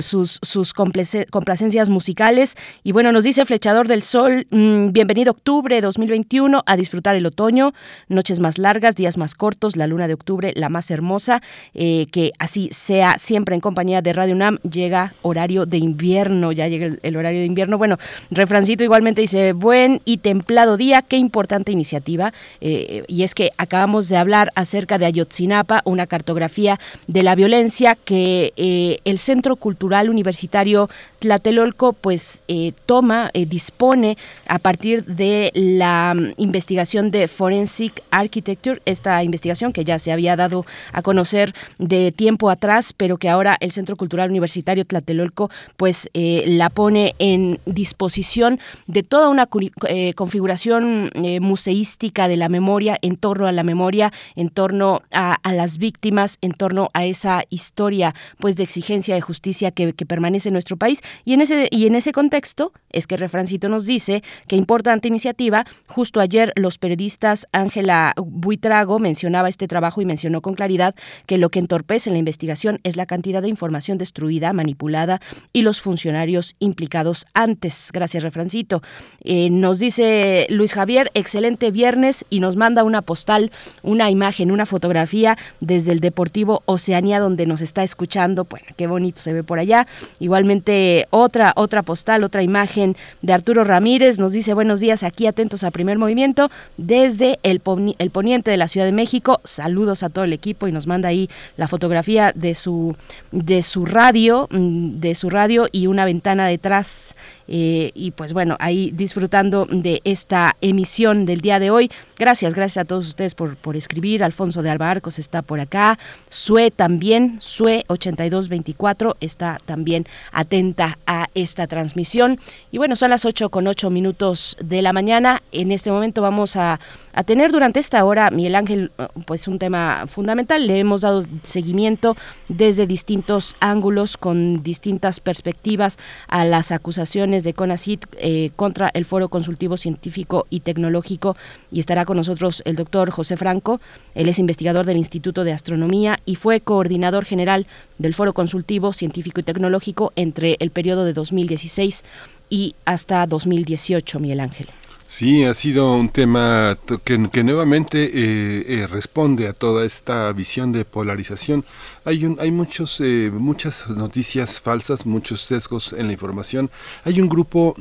sus, 0.00 0.38
sus 0.42 0.72
complacencias 0.72 1.90
musicales. 1.90 2.56
Y 2.84 2.92
bueno, 2.92 3.12
nos 3.12 3.24
dice 3.24 3.44
Flechador 3.44 3.88
del 3.88 4.02
Sol, 4.02 4.46
mm, 4.50 4.92
bienvenido 4.92 5.32
octubre 5.32 5.80
2021 5.80 6.62
a 6.66 6.76
disfrutar 6.76 7.16
el 7.16 7.26
otoño, 7.26 7.72
noches 8.08 8.40
más 8.40 8.58
largas, 8.58 8.94
días 8.94 9.18
más 9.18 9.34
cortos, 9.34 9.76
la 9.76 9.86
luna 9.86 10.08
de 10.08 10.14
octubre, 10.14 10.52
la 10.56 10.68
más 10.68 10.90
hermosa, 10.90 11.42
que 11.72 12.32
así 12.38 12.68
sea 12.72 13.18
siempre 13.18 13.54
en 13.54 13.60
compañía 13.60 14.02
de 14.02 14.12
Radio 14.12 14.34
UNAM, 14.34 14.58
llega 14.58 15.14
horario 15.22 15.66
de 15.66 15.78
invierno, 15.78 16.52
ya 16.52 16.68
llega 16.68 16.96
el, 17.02 17.16
horario 17.16 17.40
de 17.40 17.46
invierno. 17.46 17.78
Bueno, 17.78 17.98
refrancito 18.30 18.84
igualmente 18.84 19.20
dice, 19.20 19.52
buen 19.52 20.00
y 20.04 20.18
templado 20.18 20.76
día, 20.76 21.02
qué 21.02 21.16
importante 21.16 21.72
iniciativa. 21.72 22.32
Eh, 22.60 23.04
y 23.08 23.22
es 23.22 23.34
que 23.34 23.50
acabamos 23.56 24.08
de 24.08 24.16
hablar 24.16 24.52
acerca 24.54 24.98
de 24.98 25.06
Ayotzinapa, 25.06 25.82
una 25.84 26.06
cartografía 26.06 26.78
de 27.06 27.21
la 27.22 27.34
violencia 27.34 27.94
que 27.94 28.52
eh, 28.56 28.98
el 29.04 29.18
Centro 29.18 29.56
Cultural 29.56 30.10
Universitario 30.10 30.88
Tlatelolco 31.18 31.92
pues 31.92 32.42
eh, 32.48 32.72
toma, 32.86 33.30
dispone 33.34 34.16
a 34.46 34.58
partir 34.58 35.04
de 35.04 35.50
la 35.54 36.14
mm, 36.16 36.34
investigación 36.36 37.10
de 37.10 37.28
Forensic 37.28 38.02
Architecture, 38.10 38.82
esta 38.84 39.22
investigación 39.22 39.72
que 39.72 39.84
ya 39.84 39.98
se 39.98 40.12
había 40.12 40.36
dado 40.36 40.66
a 40.92 41.02
conocer 41.02 41.54
de 41.78 42.12
tiempo 42.12 42.50
atrás, 42.50 42.92
pero 42.92 43.16
que 43.16 43.28
ahora 43.28 43.56
el 43.60 43.72
Centro 43.72 43.96
Cultural 43.96 44.30
Universitario 44.30 44.84
Tlatelolco 44.84 45.50
pues 45.76 46.10
la 46.14 46.70
pone 46.70 47.14
en 47.18 47.58
disposición 47.66 48.60
de 48.86 49.02
toda 49.02 49.28
una 49.28 49.48
eh, 49.88 50.14
configuración 50.14 51.10
eh, 51.14 51.40
museística 51.40 52.28
de 52.28 52.36
la 52.36 52.48
memoria 52.48 52.98
en 53.02 53.16
torno 53.16 53.46
a 53.46 53.52
la 53.52 53.62
memoria, 53.62 54.12
en 54.36 54.48
torno 54.48 55.02
a, 55.12 55.38
las 55.52 55.78
víctimas, 55.78 56.38
en 56.40 56.52
torno 56.52 56.90
a 56.94 57.04
esa 57.12 57.44
historia 57.48 58.14
pues 58.38 58.56
de 58.56 58.64
exigencia 58.64 59.14
de 59.14 59.20
justicia 59.20 59.70
que, 59.70 59.92
permanece 59.92 60.48
en 60.48 60.54
nuestro 60.54 60.76
país. 60.76 61.00
Y 61.24 61.34
en 61.34 61.40
ese, 61.42 61.68
y 61.70 61.86
en 61.86 61.94
ese 61.94 62.12
contexto 62.12 62.72
es 62.90 63.06
que 63.06 63.16
Refrancito 63.16 63.68
nos 63.68 63.86
dice 63.86 64.22
que 64.48 64.56
importante 64.56 65.08
iniciativa. 65.08 65.64
Justo 65.86 66.20
ayer 66.20 66.52
los 66.56 66.78
periodistas 66.78 67.46
Ángela 67.52 68.14
Buitrago 68.16 68.98
mencionaba 68.98 69.48
este 69.48 69.68
trabajo 69.68 70.00
y 70.00 70.04
mencionó 70.04 70.40
con 70.40 70.54
claridad 70.54 70.94
que 71.26 71.38
lo 71.38 71.50
que 71.50 71.60
entorpece 71.60 72.10
la 72.10 72.18
investigación 72.18 72.80
es 72.82 72.96
la 72.96 73.06
cantidad 73.06 73.42
de 73.42 73.48
información 73.48 73.98
destruida, 73.98 74.52
manipulada 74.52 75.20
y 75.52 75.62
los 75.62 75.80
funcionarios 75.80 76.56
implicados 76.58 77.26
antes. 77.34 77.90
Gracias, 77.92 78.22
Refrancito. 78.22 78.82
Eh, 79.22 79.50
nos 79.50 79.78
dice 79.78 80.46
Luis 80.50 80.74
Javier, 80.74 81.10
excelente 81.14 81.70
viernes 81.70 82.24
y 82.30 82.40
nos 82.40 82.56
manda 82.56 82.84
una 82.84 83.02
postal, 83.02 83.50
una 83.82 84.10
imagen, 84.10 84.50
una 84.50 84.66
fotografía 84.66 85.36
desde 85.60 85.92
el 85.92 86.00
Deportivo 86.00 86.62
Oceanía 86.66 87.01
donde 87.18 87.46
nos 87.46 87.60
está 87.60 87.82
escuchando. 87.82 88.44
Bueno, 88.44 88.66
qué 88.76 88.86
bonito 88.86 89.20
se 89.20 89.32
ve 89.32 89.42
por 89.42 89.58
allá. 89.58 89.86
Igualmente 90.20 91.06
otra, 91.10 91.52
otra 91.56 91.82
postal, 91.82 92.24
otra 92.24 92.42
imagen 92.42 92.96
de 93.20 93.32
Arturo 93.32 93.64
Ramírez. 93.64 94.18
Nos 94.18 94.32
dice 94.32 94.54
buenos 94.54 94.80
días 94.80 95.02
aquí 95.02 95.26
atentos 95.26 95.64
a 95.64 95.70
primer 95.70 95.98
movimiento 95.98 96.50
desde 96.76 97.38
el, 97.42 97.60
el 97.98 98.10
poniente 98.10 98.50
de 98.50 98.56
la 98.56 98.68
Ciudad 98.68 98.86
de 98.86 98.92
México. 98.92 99.40
Saludos 99.44 100.02
a 100.02 100.08
todo 100.08 100.24
el 100.24 100.32
equipo 100.32 100.68
y 100.68 100.72
nos 100.72 100.86
manda 100.86 101.08
ahí 101.08 101.28
la 101.56 101.68
fotografía 101.68 102.32
de 102.34 102.54
su, 102.54 102.96
de 103.30 103.62
su 103.62 103.84
radio, 103.84 104.48
mm, 104.50 105.00
de 105.00 105.14
su 105.14 105.30
radio 105.30 105.68
y 105.72 105.86
una 105.86 106.04
ventana 106.04 106.46
detrás 106.46 107.14
eh, 107.48 107.90
y 107.94 108.12
pues 108.12 108.32
bueno, 108.32 108.56
ahí 108.60 108.92
disfrutando 108.94 109.66
de 109.70 110.00
esta 110.04 110.56
emisión 110.60 111.26
del 111.26 111.40
día 111.40 111.58
de 111.58 111.70
hoy. 111.70 111.90
Gracias, 112.18 112.54
gracias 112.54 112.82
a 112.82 112.86
todos 112.86 113.06
ustedes 113.06 113.34
por, 113.34 113.56
por 113.56 113.76
escribir. 113.76 114.24
Alfonso 114.24 114.62
de 114.62 114.70
Albarcos 114.70 115.18
está 115.18 115.42
por 115.42 115.60
acá. 115.60 115.98
Sue 116.28 116.70
también, 116.92 117.36
Sue 117.40 117.84
8224 117.86 119.16
está 119.20 119.58
también 119.64 120.06
atenta 120.30 120.98
a 121.06 121.28
esta 121.34 121.66
transmisión. 121.66 122.38
Y 122.70 122.76
bueno, 122.76 122.96
son 122.96 123.08
las 123.08 123.24
8 123.24 123.48
con 123.48 123.66
8 123.66 123.88
minutos 123.88 124.58
de 124.62 124.82
la 124.82 124.92
mañana. 124.92 125.42
En 125.52 125.72
este 125.72 125.90
momento 125.90 126.20
vamos 126.20 126.54
a, 126.56 126.80
a 127.12 127.24
tener 127.24 127.52
durante 127.52 127.80
esta 127.80 128.04
hora, 128.04 128.30
Miguel 128.30 128.54
Ángel, 128.54 128.92
pues 129.26 129.48
un 129.48 129.58
tema 129.58 130.04
fundamental. 130.06 130.66
Le 130.66 130.78
hemos 130.78 131.02
dado 131.02 131.22
seguimiento 131.42 132.16
desde 132.48 132.86
distintos 132.86 133.56
ángulos, 133.60 134.16
con 134.16 134.62
distintas 134.62 135.20
perspectivas 135.20 135.98
a 136.28 136.44
las 136.44 136.72
acusaciones 136.72 137.44
de 137.44 137.54
CONACIT 137.54 138.06
eh, 138.18 138.50
contra 138.56 138.90
el 138.94 139.04
Foro 139.04 139.28
Consultivo 139.28 139.76
Científico 139.76 140.46
y 140.50 140.60
Tecnológico 140.60 141.36
y 141.70 141.80
estará 141.80 142.04
con 142.04 142.16
nosotros 142.16 142.62
el 142.64 142.76
doctor 142.76 143.10
José 143.10 143.36
Franco. 143.36 143.80
Él 144.14 144.28
es 144.28 144.38
investigador 144.38 144.86
del 144.86 144.96
Instituto 144.96 145.44
de 145.44 145.52
Astronomía 145.52 146.18
y 146.24 146.36
fue 146.36 146.60
coordinador 146.60 147.24
general 147.24 147.66
del 147.98 148.14
Foro 148.14 148.32
Consultivo 148.32 148.92
Científico 148.92 149.40
y 149.40 149.44
Tecnológico 149.44 150.12
entre 150.16 150.56
el 150.60 150.70
periodo 150.70 151.04
de 151.04 151.12
2016 151.12 152.04
y 152.50 152.74
hasta 152.84 153.26
2018, 153.26 154.20
Miguel 154.20 154.40
Ángel. 154.40 154.68
Sí, 155.12 155.44
ha 155.44 155.52
sido 155.52 155.92
un 155.94 156.08
tema 156.08 156.78
que, 157.04 157.18
nuevamente 157.18 158.04
eh, 158.04 158.64
eh, 158.66 158.86
responde 158.86 159.46
a 159.46 159.52
toda 159.52 159.84
esta 159.84 160.32
visión 160.32 160.72
de 160.72 160.86
polarización. 160.86 161.66
Hay, 162.06 162.24
un, 162.24 162.38
hay 162.40 162.50
muchos, 162.50 162.98
eh, 163.02 163.30
muchas 163.30 163.90
noticias 163.90 164.58
falsas, 164.58 165.04
muchos 165.04 165.42
sesgos 165.42 165.92
en 165.92 166.06
la 166.06 166.14
información. 166.14 166.70
Hay 167.04 167.20
un 167.20 167.28
grupo 167.28 167.76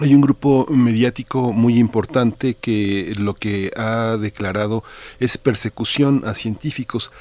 hay 0.00 0.14
un 0.14 0.20
grupo 0.20 0.66
mediático 0.68 1.52
muy 1.52 1.78
importante 1.78 2.54
que 2.54 3.14
lo 3.16 3.34
que 3.34 3.70
ha 3.76 4.18
declarado 4.18 4.84
es 5.20 5.38
persecución 5.38 6.22
a 6.26 6.34
científicos 6.34 7.12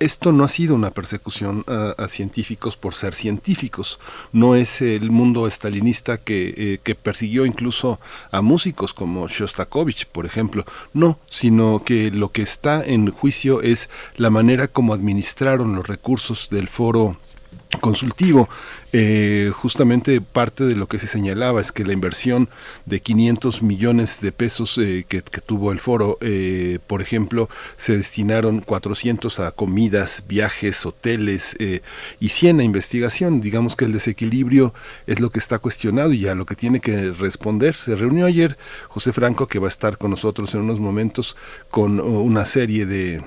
esto 0.00 0.32
no 0.32 0.44
ha 0.44 0.48
sido 0.48 0.74
una 0.74 0.90
persecución 0.90 1.64
a, 1.66 2.08
científicos 2.08 2.76
por 2.76 2.94
ser 2.94 3.14
científicos. 3.14 3.98
No 4.32 4.54
es 4.54 4.82
el 4.82 5.10
mundo 5.10 5.46
estalinista 5.46 6.18
que, 6.18 6.78
eh, 6.84 6.94
persiguió 6.94 7.46
incluso 7.46 8.00
a 8.30 8.42
músicos 8.42 8.92
como 8.92 9.28
Shostakovich, 9.28 10.06
por 10.06 10.26
ejemplo. 10.26 10.64
No, 10.92 11.18
sino 11.28 11.82
que 11.84 12.10
lo 12.10 12.30
que 12.32 12.42
está 12.42 12.84
en 12.84 13.10
juicio 13.10 13.62
es 13.62 13.88
la 14.16 14.30
manera 14.30 14.68
como 14.68 14.94
administraron 14.94 15.74
los 15.74 15.86
recursos 15.86 16.48
del 16.50 16.68
foro 16.68 17.16
consultivo. 17.80 18.48
Eh, 18.96 19.50
justamente 19.52 20.20
parte 20.20 20.62
de 20.64 20.76
lo 20.76 20.86
que 20.86 21.00
se 21.00 21.08
señalaba 21.08 21.60
es 21.60 21.72
que 21.72 21.84
la 21.84 21.92
inversión 21.92 22.48
de 22.86 23.00
500 23.00 23.64
millones 23.64 24.20
de 24.20 24.30
pesos 24.30 24.78
eh, 24.78 25.04
que, 25.08 25.20
tuvo 25.22 25.72
el 25.72 25.80
foro, 25.80 26.16
eh, 26.20 26.78
por 26.86 27.02
ejemplo, 27.02 27.48
se 27.76 27.96
destinaron 27.96 28.60
400 28.60 29.40
a 29.40 29.50
comidas, 29.50 30.22
viajes, 30.28 30.86
hoteles 30.86 31.56
y 32.20 32.28
100 32.28 32.60
a 32.60 32.64
investigación. 32.64 33.40
Digamos 33.40 33.74
que 33.74 33.84
el 33.84 33.92
desequilibrio 33.92 34.72
es 35.06 35.18
lo 35.18 35.30
que 35.30 35.40
está 35.40 35.58
cuestionado 35.58 36.12
y 36.12 36.28
a 36.28 36.36
lo 36.36 36.46
que 36.46 36.54
tiene 36.54 36.80
que 36.80 37.10
responder. 37.10 37.74
Se 37.74 37.96
reunió 37.96 38.26
ayer 38.26 38.56
José 38.88 39.12
Franco, 39.12 39.48
que 39.48 39.58
va 39.58 39.66
a 39.66 39.68
estar 39.68 39.98
con 39.98 40.10
nosotros 40.10 40.54
en 40.54 40.62
unos 40.62 40.78
momentos, 40.78 41.36
con 41.68 41.98
una 42.00 42.44
serie 42.44 42.86
de 42.86 43.24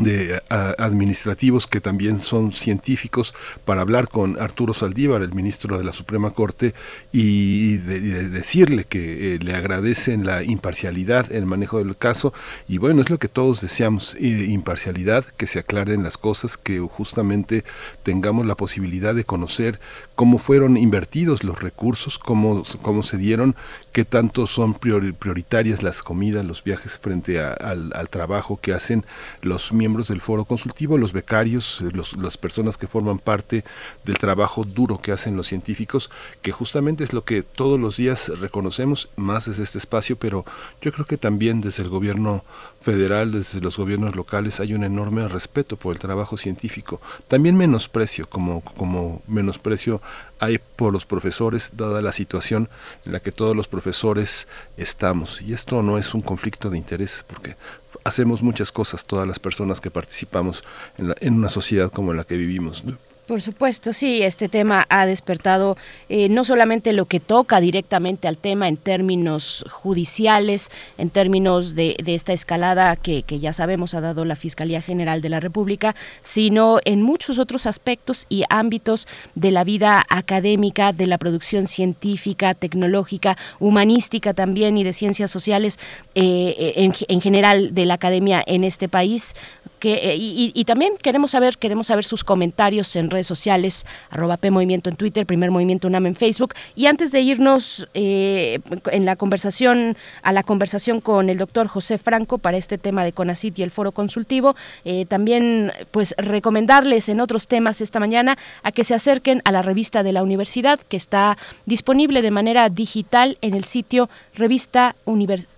de 0.00 0.42
administrativos 0.78 1.66
que 1.66 1.80
también 1.80 2.20
son 2.20 2.52
científicos 2.52 3.34
para 3.64 3.80
hablar 3.80 4.08
con 4.08 4.38
Arturo 4.40 4.74
Saldívar, 4.74 5.22
el 5.22 5.32
ministro 5.32 5.78
de 5.78 5.84
la 5.84 5.92
Suprema 5.92 6.30
Corte, 6.30 6.74
y 7.12 7.78
de, 7.78 8.28
decirle 8.28 8.84
que 8.84 9.34
eh, 9.34 9.38
le 9.38 9.54
agradecen 9.54 10.26
la 10.26 10.42
imparcialidad 10.42 11.32
el 11.32 11.46
manejo 11.46 11.78
del 11.78 11.96
caso. 11.96 12.32
Y 12.68 12.78
bueno, 12.78 13.00
es 13.00 13.10
lo 13.10 13.18
que 13.18 13.28
todos 13.28 13.60
deseamos, 13.60 14.14
eh, 14.16 14.46
imparcialidad, 14.48 15.24
que 15.24 15.46
se 15.46 15.58
aclaren 15.58 16.02
las 16.02 16.18
cosas, 16.18 16.56
que 16.56 16.78
justamente 16.80 17.64
tengamos 18.02 18.46
la 18.46 18.56
posibilidad 18.56 19.14
de 19.14 19.24
conocer 19.24 19.80
cómo 20.16 20.38
fueron 20.38 20.76
invertidos 20.78 21.44
los 21.44 21.60
recursos, 21.60 22.18
cómo, 22.18 22.62
cómo 22.80 23.02
se 23.02 23.18
dieron, 23.18 23.54
qué 23.92 24.04
tanto 24.04 24.46
son 24.46 24.74
prioritarias 24.74 25.82
las 25.82 26.02
comidas, 26.02 26.44
los 26.44 26.64
viajes 26.64 26.98
frente 26.98 27.38
al, 27.38 27.92
al 27.94 28.08
trabajo 28.08 28.58
que 28.60 28.72
hacen 28.72 29.04
los 29.42 29.74
miembros 29.74 30.08
del 30.08 30.22
foro 30.22 30.46
consultivo, 30.46 30.96
los 30.96 31.12
becarios, 31.12 31.82
eh, 31.82 31.90
las 32.18 32.36
personas 32.38 32.78
que 32.78 32.86
forman 32.86 33.18
parte 33.18 33.62
del 34.04 34.16
trabajo 34.16 34.64
duro 34.64 34.98
que 34.98 35.12
hacen 35.12 35.36
los 35.36 35.46
científicos, 35.48 36.10
que 36.40 36.50
justamente 36.50 37.04
es 37.04 37.12
lo 37.12 37.24
que 37.24 37.42
todos 37.42 37.78
los 37.78 37.98
días 37.98 38.28
reconocemos 38.40 39.10
más 39.16 39.44
desde 39.44 39.64
este 39.64 39.78
espacio, 39.78 40.16
pero 40.16 40.46
yo 40.80 40.92
creo 40.92 41.04
que 41.04 41.18
también 41.18 41.60
desde 41.60 41.82
el 41.82 41.90
gobierno 41.90 42.42
federal, 42.86 43.32
desde 43.32 43.60
los 43.60 43.76
gobiernos 43.76 44.14
locales, 44.14 44.60
hay 44.60 44.72
un 44.72 44.84
enorme 44.84 45.26
respeto 45.26 45.76
por 45.76 45.92
el 45.92 45.98
trabajo 45.98 46.36
científico. 46.36 47.00
También 47.26 47.56
menosprecio, 47.56 48.30
como, 48.30 48.60
como 48.60 49.22
menosprecio 49.26 50.00
hay 50.38 50.60
por 50.76 50.92
los 50.92 51.04
profesores, 51.04 51.72
dada 51.76 52.00
la 52.00 52.12
situación 52.12 52.68
en 53.04 53.10
la 53.10 53.18
que 53.18 53.32
todos 53.32 53.56
los 53.56 53.66
profesores 53.66 54.46
estamos. 54.76 55.42
Y 55.42 55.52
esto 55.52 55.82
no 55.82 55.98
es 55.98 56.14
un 56.14 56.22
conflicto 56.22 56.70
de 56.70 56.78
intereses, 56.78 57.24
porque 57.26 57.56
hacemos 58.04 58.40
muchas 58.40 58.70
cosas 58.70 59.04
todas 59.04 59.26
las 59.26 59.40
personas 59.40 59.80
que 59.80 59.90
participamos 59.90 60.62
en, 60.96 61.34
una 61.34 61.48
sociedad 61.48 61.90
como 61.90 62.14
la 62.14 62.22
que 62.22 62.36
vivimos. 62.36 62.84
Por 63.26 63.42
supuesto, 63.42 63.92
sí, 63.92 64.22
este 64.22 64.48
tema 64.48 64.86
ha 64.88 65.04
despertado 65.04 65.76
eh, 66.08 66.28
no 66.28 66.44
solamente 66.44 66.92
lo 66.92 67.06
que 67.06 67.18
toca 67.18 67.60
directamente 67.60 68.28
al 68.28 68.38
tema 68.38 68.68
en 68.68 68.76
términos 68.76 69.64
judiciales, 69.68 70.70
en 70.96 71.10
términos 71.10 71.74
de, 71.74 71.96
esta 72.06 72.32
escalada 72.32 72.94
que, 72.94 73.24
ya 73.26 73.52
sabemos 73.52 73.94
ha 73.94 74.00
dado 74.00 74.24
la 74.24 74.36
Fiscalía 74.36 74.80
General 74.80 75.22
de 75.22 75.28
la 75.28 75.40
República, 75.40 75.96
sino 76.22 76.78
en 76.84 77.02
muchos 77.02 77.40
otros 77.40 77.66
aspectos 77.66 78.26
y 78.28 78.44
ámbitos 78.48 79.08
de 79.34 79.50
la 79.50 79.64
vida 79.64 80.04
académica, 80.08 80.92
de 80.92 81.08
la 81.08 81.18
producción 81.18 81.66
científica, 81.66 82.54
tecnológica, 82.54 83.36
humanística 83.58 84.34
también 84.34 84.78
y 84.78 84.84
de 84.84 84.92
ciencias 84.92 85.32
sociales 85.32 85.80
eh, 86.14 86.74
en, 86.76 86.94
en 87.08 87.20
general 87.20 87.74
de 87.74 87.86
la 87.86 87.94
academia 87.94 88.40
en 88.46 88.62
este 88.62 88.88
país 88.88 89.34
que, 89.78 89.94
eh, 89.94 90.16
y, 90.18 90.64
también 90.64 90.94
queremos 91.00 91.32
saber, 91.32 91.58
queremos 91.58 91.88
saber 91.88 92.04
sus 92.04 92.24
comentarios 92.24 92.96
en 92.96 93.10
redes 93.10 93.26
sociales, 93.26 93.86
arroba 94.10 94.36
P 94.36 94.48
en 94.48 94.80
Twitter, 94.96 95.26
Primer 95.26 95.50
Movimiento 95.50 95.88
UNAM 95.88 96.06
en 96.06 96.14
Facebook. 96.14 96.54
Y 96.74 96.86
antes 96.86 97.12
de 97.12 97.20
irnos 97.20 97.88
eh, 97.94 98.60
en 98.90 99.04
la 99.04 99.16
conversación, 99.16 99.96
a 100.22 100.32
la 100.32 100.42
conversación 100.42 101.00
con 101.00 101.28
el 101.28 101.38
doctor 101.38 101.66
José 101.66 101.98
Franco 101.98 102.38
para 102.38 102.56
este 102.56 102.78
tema 102.78 103.04
de 103.04 103.12
CONACIT 103.12 103.58
y 103.58 103.62
el 103.62 103.70
foro 103.70 103.92
consultivo, 103.92 104.56
eh, 104.84 105.04
también 105.06 105.72
pues 105.90 106.14
recomendarles 106.16 107.08
en 107.08 107.20
otros 107.20 107.48
temas 107.48 107.80
esta 107.80 108.00
mañana 108.00 108.38
a 108.62 108.72
que 108.72 108.84
se 108.84 108.94
acerquen 108.94 109.42
a 109.44 109.52
la 109.52 109.62
revista 109.62 110.02
de 110.02 110.12
la 110.12 110.22
universidad 110.22 110.80
que 110.80 110.96
está 110.96 111.36
disponible 111.66 112.22
de 112.22 112.30
manera 112.30 112.68
digital 112.70 113.36
en 113.42 113.54
el 113.54 113.64
sitio 113.64 114.08
revista, 114.34 114.96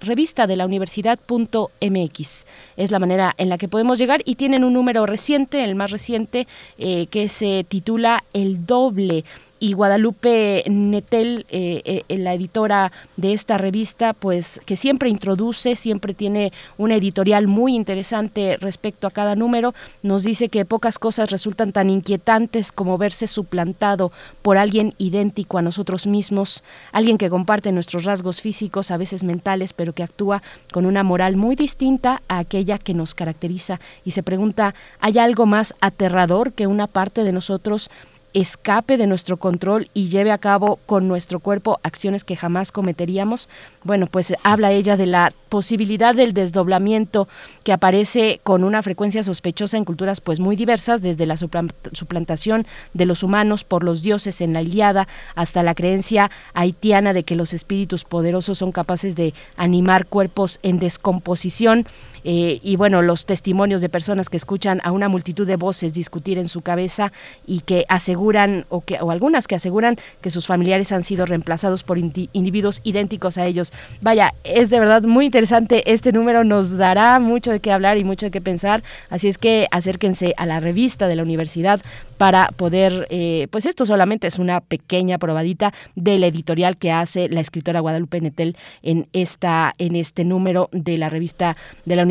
revista 0.00 0.46
de 0.46 0.56
la 0.56 0.66
universidad.mx. 0.66 2.46
Es 2.76 2.90
la 2.90 2.98
manera 2.98 3.34
en 3.38 3.48
la 3.48 3.58
que 3.58 3.68
podemos 3.68 3.98
llegar 3.98 4.07
y 4.24 4.34
tienen 4.36 4.64
un 4.64 4.72
número 4.72 5.06
reciente, 5.06 5.64
el 5.64 5.74
más 5.74 5.90
reciente, 5.90 6.46
eh, 6.78 7.06
que 7.06 7.28
se 7.28 7.64
titula 7.68 8.24
El 8.32 8.66
doble 8.66 9.24
y 9.60 9.72
Guadalupe 9.72 10.64
Netel, 10.68 11.46
eh, 11.50 12.04
eh, 12.08 12.18
la 12.18 12.34
editora 12.34 12.92
de 13.16 13.32
esta 13.32 13.58
revista, 13.58 14.12
pues 14.12 14.60
que 14.64 14.76
siempre 14.76 15.08
introduce, 15.08 15.76
siempre 15.76 16.14
tiene 16.14 16.52
una 16.76 16.96
editorial 16.96 17.46
muy 17.46 17.74
interesante 17.74 18.56
respecto 18.60 19.06
a 19.06 19.10
cada 19.10 19.34
número, 19.34 19.74
nos 20.02 20.22
dice 20.22 20.48
que 20.48 20.64
pocas 20.64 20.98
cosas 20.98 21.30
resultan 21.30 21.72
tan 21.72 21.90
inquietantes 21.90 22.72
como 22.72 22.98
verse 22.98 23.26
suplantado 23.26 24.12
por 24.42 24.58
alguien 24.58 24.94
idéntico 24.98 25.58
a 25.58 25.62
nosotros 25.62 26.06
mismos, 26.06 26.62
alguien 26.92 27.18
que 27.18 27.30
comparte 27.30 27.72
nuestros 27.72 28.04
rasgos 28.04 28.40
físicos, 28.40 28.90
a 28.90 28.96
veces 28.96 29.24
mentales, 29.24 29.72
pero 29.72 29.92
que 29.92 30.02
actúa 30.02 30.42
con 30.72 30.86
una 30.86 31.02
moral 31.02 31.36
muy 31.36 31.56
distinta 31.56 32.22
a 32.28 32.38
aquella 32.38 32.78
que 32.78 32.94
nos 32.94 33.14
caracteriza. 33.14 33.80
Y 34.04 34.12
se 34.12 34.22
pregunta, 34.22 34.74
¿hay 35.00 35.18
algo 35.18 35.46
más 35.46 35.74
aterrador 35.80 36.52
que 36.52 36.66
una 36.66 36.86
parte 36.86 37.24
de 37.24 37.32
nosotros 37.32 37.90
escape 38.34 38.96
de 38.96 39.06
nuestro 39.06 39.36
control 39.36 39.88
y 39.94 40.08
lleve 40.08 40.32
a 40.32 40.38
cabo 40.38 40.78
con 40.86 41.08
nuestro 41.08 41.40
cuerpo 41.40 41.80
acciones 41.82 42.24
que 42.24 42.36
jamás 42.36 42.72
cometeríamos, 42.72 43.48
bueno, 43.84 44.06
pues 44.06 44.34
habla 44.42 44.72
ella 44.72 44.96
de 44.96 45.06
la 45.06 45.32
posibilidad 45.48 46.14
del 46.14 46.34
desdoblamiento 46.34 47.26
que 47.64 47.72
aparece 47.72 48.40
con 48.42 48.64
una 48.64 48.82
frecuencia 48.82 49.22
sospechosa 49.22 49.76
en 49.76 49.84
culturas 49.84 50.20
pues 50.20 50.40
muy 50.40 50.56
diversas, 50.56 51.00
desde 51.00 51.26
la 51.26 51.36
suplantación 51.36 52.66
de 52.92 53.06
los 53.06 53.22
humanos 53.22 53.64
por 53.64 53.82
los 53.82 54.02
dioses 54.02 54.40
en 54.40 54.52
la 54.52 54.62
Iliada 54.62 55.08
hasta 55.34 55.62
la 55.62 55.74
creencia 55.74 56.30
haitiana 56.54 57.12
de 57.12 57.22
que 57.22 57.34
los 57.34 57.54
espíritus 57.54 58.04
poderosos 58.04 58.58
son 58.58 58.72
capaces 58.72 59.16
de 59.16 59.32
animar 59.56 60.06
cuerpos 60.06 60.58
en 60.62 60.78
descomposición 60.78 61.86
eh, 62.24 62.60
y 62.62 62.76
bueno, 62.76 63.02
los 63.02 63.26
testimonios 63.26 63.80
de 63.80 63.88
personas 63.88 64.28
que 64.28 64.36
escuchan 64.36 64.80
a 64.84 64.92
una 64.92 65.08
multitud 65.08 65.46
de 65.46 65.56
voces 65.56 65.92
discutir 65.92 66.38
en 66.38 66.48
su 66.48 66.60
cabeza 66.60 67.12
y 67.46 67.60
que 67.60 67.84
aseguran, 67.88 68.66
o, 68.68 68.80
que, 68.80 68.98
o 69.00 69.10
algunas 69.10 69.46
que 69.46 69.54
aseguran 69.54 69.96
que 70.20 70.30
sus 70.30 70.46
familiares 70.46 70.92
han 70.92 71.04
sido 71.04 71.26
reemplazados 71.26 71.82
por 71.82 71.98
individuos 71.98 72.80
idénticos 72.84 73.38
a 73.38 73.46
ellos. 73.46 73.72
Vaya, 74.00 74.34
es 74.44 74.70
de 74.70 74.80
verdad 74.80 75.02
muy 75.02 75.26
interesante 75.26 75.82
este 75.92 76.12
número, 76.12 76.44
nos 76.44 76.76
dará 76.76 77.18
mucho 77.18 77.50
de 77.50 77.60
qué 77.60 77.72
hablar 77.72 77.98
y 77.98 78.04
mucho 78.04 78.26
de 78.26 78.30
qué 78.30 78.40
pensar, 78.40 78.82
así 79.10 79.28
es 79.28 79.38
que 79.38 79.66
acérquense 79.70 80.34
a 80.36 80.46
la 80.46 80.60
revista 80.60 81.08
de 81.08 81.16
la 81.16 81.22
universidad 81.22 81.80
para 82.16 82.48
poder, 82.56 83.06
eh, 83.10 83.46
pues 83.50 83.64
esto 83.64 83.86
solamente 83.86 84.26
es 84.26 84.38
una 84.38 84.60
pequeña 84.60 85.18
probadita 85.18 85.72
del 85.94 86.24
editorial 86.24 86.76
que 86.76 86.90
hace 86.90 87.28
la 87.28 87.40
escritora 87.40 87.80
Guadalupe 87.80 88.20
Netel 88.20 88.56
en, 88.82 89.08
esta, 89.12 89.72
en 89.78 89.96
este 89.96 90.24
número 90.24 90.68
de 90.72 90.98
la 90.98 91.08
revista 91.08 91.56
de 91.84 91.96
la 91.96 92.02
universidad, 92.02 92.07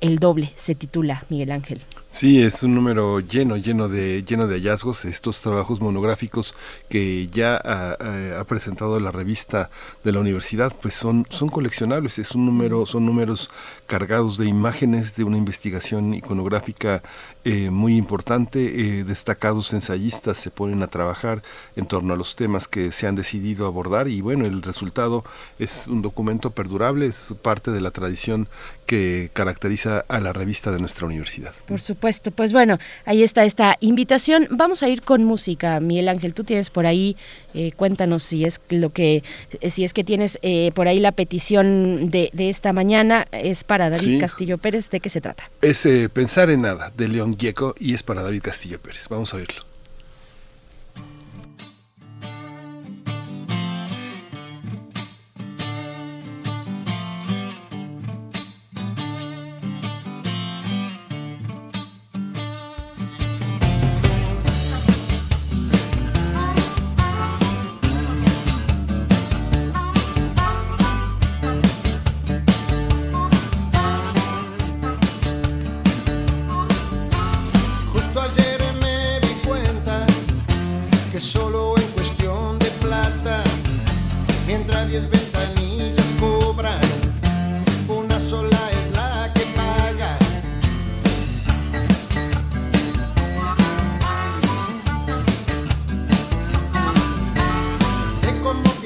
El 0.00 0.18
Doble, 0.18 0.52
se 0.56 0.74
titula 0.74 1.24
Miguel 1.28 1.52
Ángel. 1.52 1.80
Sí, 2.10 2.42
es 2.42 2.62
un 2.62 2.74
número 2.74 3.20
lleno, 3.20 3.56
lleno 3.56 3.88
de, 3.88 4.22
lleno 4.22 4.46
de 4.46 4.56
hallazgos. 4.56 5.06
Estos 5.06 5.40
trabajos 5.40 5.80
monográficos 5.80 6.54
que 6.90 7.26
ya 7.28 7.56
ha, 7.56 8.44
presentado 8.44 9.00
la 9.00 9.10
revista 9.10 9.70
de 10.04 10.12
la 10.12 10.20
universidad, 10.20 10.74
pues 10.80 10.92
son, 10.92 11.26
son 11.30 11.48
coleccionables. 11.48 12.18
Es 12.18 12.32
un 12.32 12.44
número, 12.44 12.84
son 12.84 13.06
números 13.06 13.48
cargados 13.92 14.38
de 14.38 14.46
imágenes 14.46 15.16
de 15.16 15.24
una 15.24 15.36
investigación 15.36 16.14
iconográfica 16.14 17.02
eh, 17.44 17.68
muy 17.68 17.98
importante. 17.98 18.60
Eh, 19.00 19.04
destacados 19.04 19.74
ensayistas 19.74 20.38
se 20.38 20.50
ponen 20.50 20.82
a 20.82 20.86
trabajar 20.86 21.42
en 21.76 21.84
torno 21.84 22.14
a 22.14 22.16
los 22.16 22.34
temas 22.34 22.68
que 22.68 22.90
se 22.90 23.06
han 23.06 23.16
decidido 23.16 23.66
abordar 23.66 24.08
y 24.08 24.22
bueno, 24.22 24.46
el 24.46 24.62
resultado 24.62 25.26
es 25.58 25.88
un 25.88 26.00
documento 26.00 26.52
perdurable, 26.52 27.04
es 27.04 27.34
parte 27.42 27.70
de 27.70 27.82
la 27.82 27.90
tradición 27.90 28.48
que 28.86 29.30
caracteriza 29.32 30.04
a 30.08 30.20
la 30.20 30.32
revista 30.32 30.70
de 30.70 30.78
nuestra 30.78 31.06
universidad. 31.06 31.52
Por 31.66 31.80
supuesto, 31.80 32.30
pues 32.30 32.52
bueno, 32.52 32.78
ahí 33.04 33.22
está 33.22 33.44
esta 33.44 33.76
invitación. 33.80 34.48
Vamos 34.50 34.82
a 34.82 34.88
ir 34.88 35.02
con 35.02 35.24
música, 35.24 35.80
Miguel 35.80 36.08
Ángel. 36.08 36.34
Tú 36.34 36.44
tienes 36.44 36.70
por 36.70 36.86
ahí, 36.86 37.16
eh, 37.54 37.72
cuéntanos 37.72 38.22
si 38.22 38.44
es 38.44 38.60
lo 38.70 38.90
que, 38.90 39.22
si 39.68 39.84
es 39.84 39.92
que 39.92 40.04
tienes 40.04 40.38
por 40.74 40.88
ahí 40.88 41.00
la 41.00 41.12
petición 41.12 42.10
de, 42.10 42.30
esta 42.36 42.72
mañana. 42.72 43.26
Es 43.32 43.64
para 43.64 43.90
David 43.90 44.20
Castillo 44.20 44.58
Pérez. 44.58 44.90
¿De 44.90 45.00
qué 45.00 45.08
se 45.08 45.20
trata? 45.20 45.50
Es 45.60 45.86
Pensar 46.12 46.50
en 46.50 46.62
nada 46.62 46.92
de 46.96 47.08
León 47.08 47.36
Gieco 47.38 47.74
y 47.78 47.94
es 47.94 48.02
para 48.02 48.22
David 48.22 48.42
Castillo 48.42 48.80
Pérez. 48.80 49.06
Vamos 49.08 49.34
a 49.34 49.36
oírlo. 49.38 49.71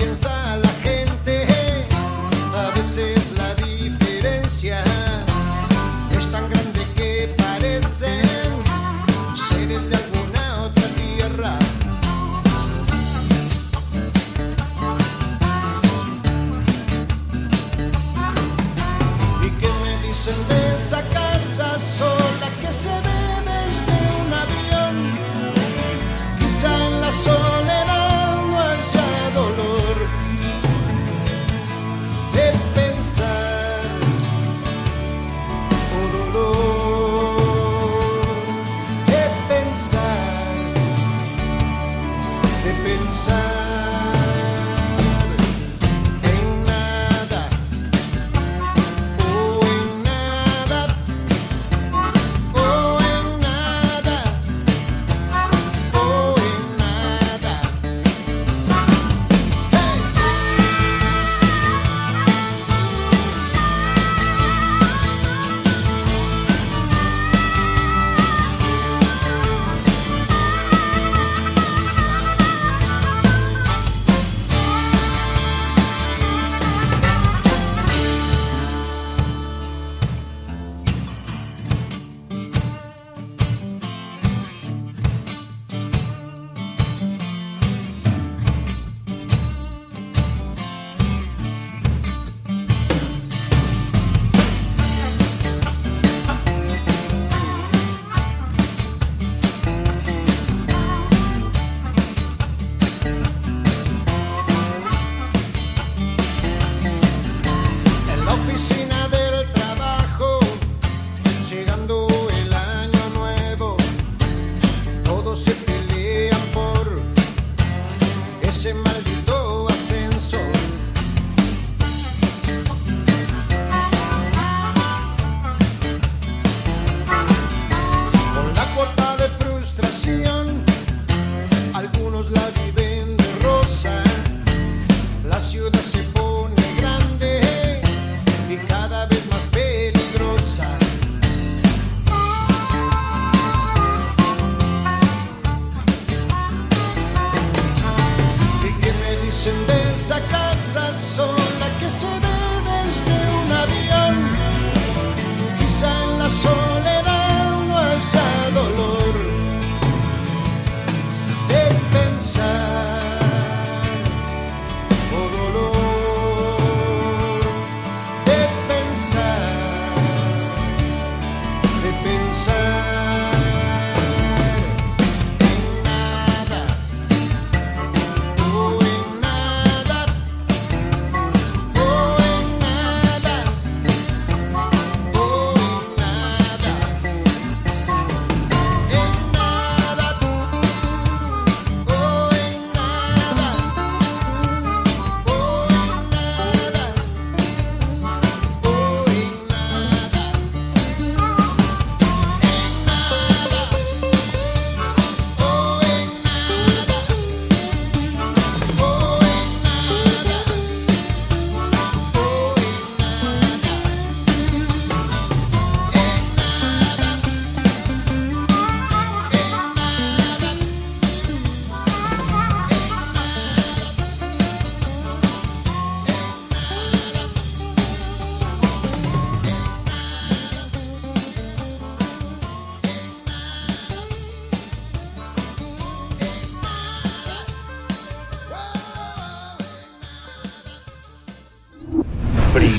piensa 0.07 0.57
la 0.57 0.76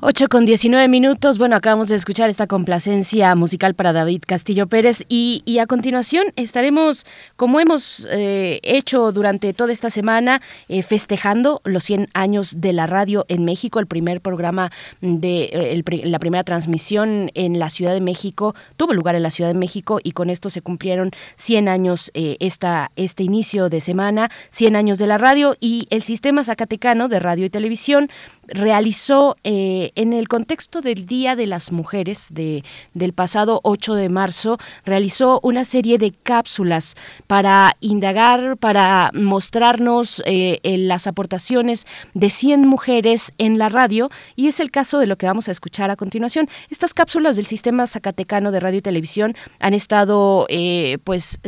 8 0.00 0.28
con 0.28 0.44
19 0.44 0.88
minutos. 0.88 1.38
Bueno, 1.38 1.56
acabamos 1.56 1.88
de 1.88 1.96
escuchar 1.96 2.28
esta 2.28 2.46
complacencia 2.46 3.34
musical 3.34 3.74
para 3.74 3.94
David 3.94 4.24
Castillo 4.26 4.66
Pérez 4.66 5.06
y, 5.08 5.42
a 5.58 5.66
continuación 5.66 6.26
estaremos, 6.36 7.06
como 7.36 7.60
hemos 7.60 8.06
eh, 8.10 8.60
hecho 8.62 9.10
durante 9.10 9.54
toda 9.54 9.72
esta 9.72 9.88
semana, 9.88 10.42
eh, 10.68 10.82
festejando 10.82 11.62
los 11.64 11.84
100 11.84 12.08
años 12.12 12.60
de 12.60 12.74
la 12.74 12.86
radio 12.86 13.24
en 13.28 13.46
México. 13.46 13.80
El 13.80 13.86
primer 13.86 14.20
programa 14.20 14.70
de 15.00 15.44
eh, 15.44 15.82
la 16.04 16.18
primera 16.18 16.44
transmisión 16.44 17.30
en 17.32 17.58
la 17.58 17.70
Ciudad 17.70 17.94
de 17.94 18.02
México 18.02 18.54
tuvo 18.76 18.92
lugar 18.92 19.14
en 19.14 19.22
la 19.22 19.30
Ciudad 19.30 19.50
de 19.50 19.58
México 19.58 19.98
y 20.02 20.12
con 20.12 20.28
esto 20.28 20.50
se 20.50 20.60
cumplieron 20.60 21.10
100 21.36 21.68
años 21.68 22.10
esta, 22.14 22.92
este 22.96 23.22
inicio 23.22 23.70
de 23.70 23.80
semana, 23.80 24.30
100 24.50 24.76
años 24.76 24.98
de 24.98 25.06
la 25.06 25.16
radio 25.16 25.56
y 25.58 25.86
el 25.88 26.02
sistema 26.02 26.44
zacatecano 26.44 27.08
de 27.08 27.18
radio 27.18 27.46
y 27.46 27.50
televisión 27.50 28.10
realizó 28.48 29.36
eh, 29.44 29.92
en 29.94 30.12
el 30.12 30.28
contexto 30.28 30.80
del 30.80 31.06
Día 31.06 31.36
de 31.36 31.46
las 31.46 31.72
Mujeres 31.72 32.28
de, 32.30 32.64
del 32.94 33.12
pasado 33.12 33.60
8 33.64 33.94
de 33.94 34.08
marzo, 34.08 34.58
realizó 34.84 35.40
una 35.42 35.64
serie 35.64 35.98
de 35.98 36.12
cápsulas 36.12 36.94
para 37.26 37.76
indagar, 37.80 38.56
para 38.56 39.10
mostrarnos 39.14 40.22
eh, 40.26 40.60
las 40.62 41.06
aportaciones 41.06 41.86
de 42.14 42.30
100 42.30 42.66
mujeres 42.66 43.32
en 43.38 43.58
la 43.58 43.68
radio 43.68 44.10
y 44.36 44.48
es 44.48 44.60
el 44.60 44.70
caso 44.70 44.98
de 44.98 45.06
lo 45.06 45.16
que 45.16 45.26
vamos 45.26 45.48
a 45.48 45.52
escuchar 45.52 45.90
a 45.90 45.96
continuación. 45.96 46.48
Estas 46.70 46.94
cápsulas 46.94 47.36
del 47.36 47.46
Sistema 47.46 47.86
Zacatecano 47.86 48.52
de 48.52 48.60
Radio 48.60 48.78
y 48.78 48.82
Televisión 48.82 49.34
han 49.58 49.74
estado, 49.74 50.46
eh, 50.48 50.98
pues 51.04 51.40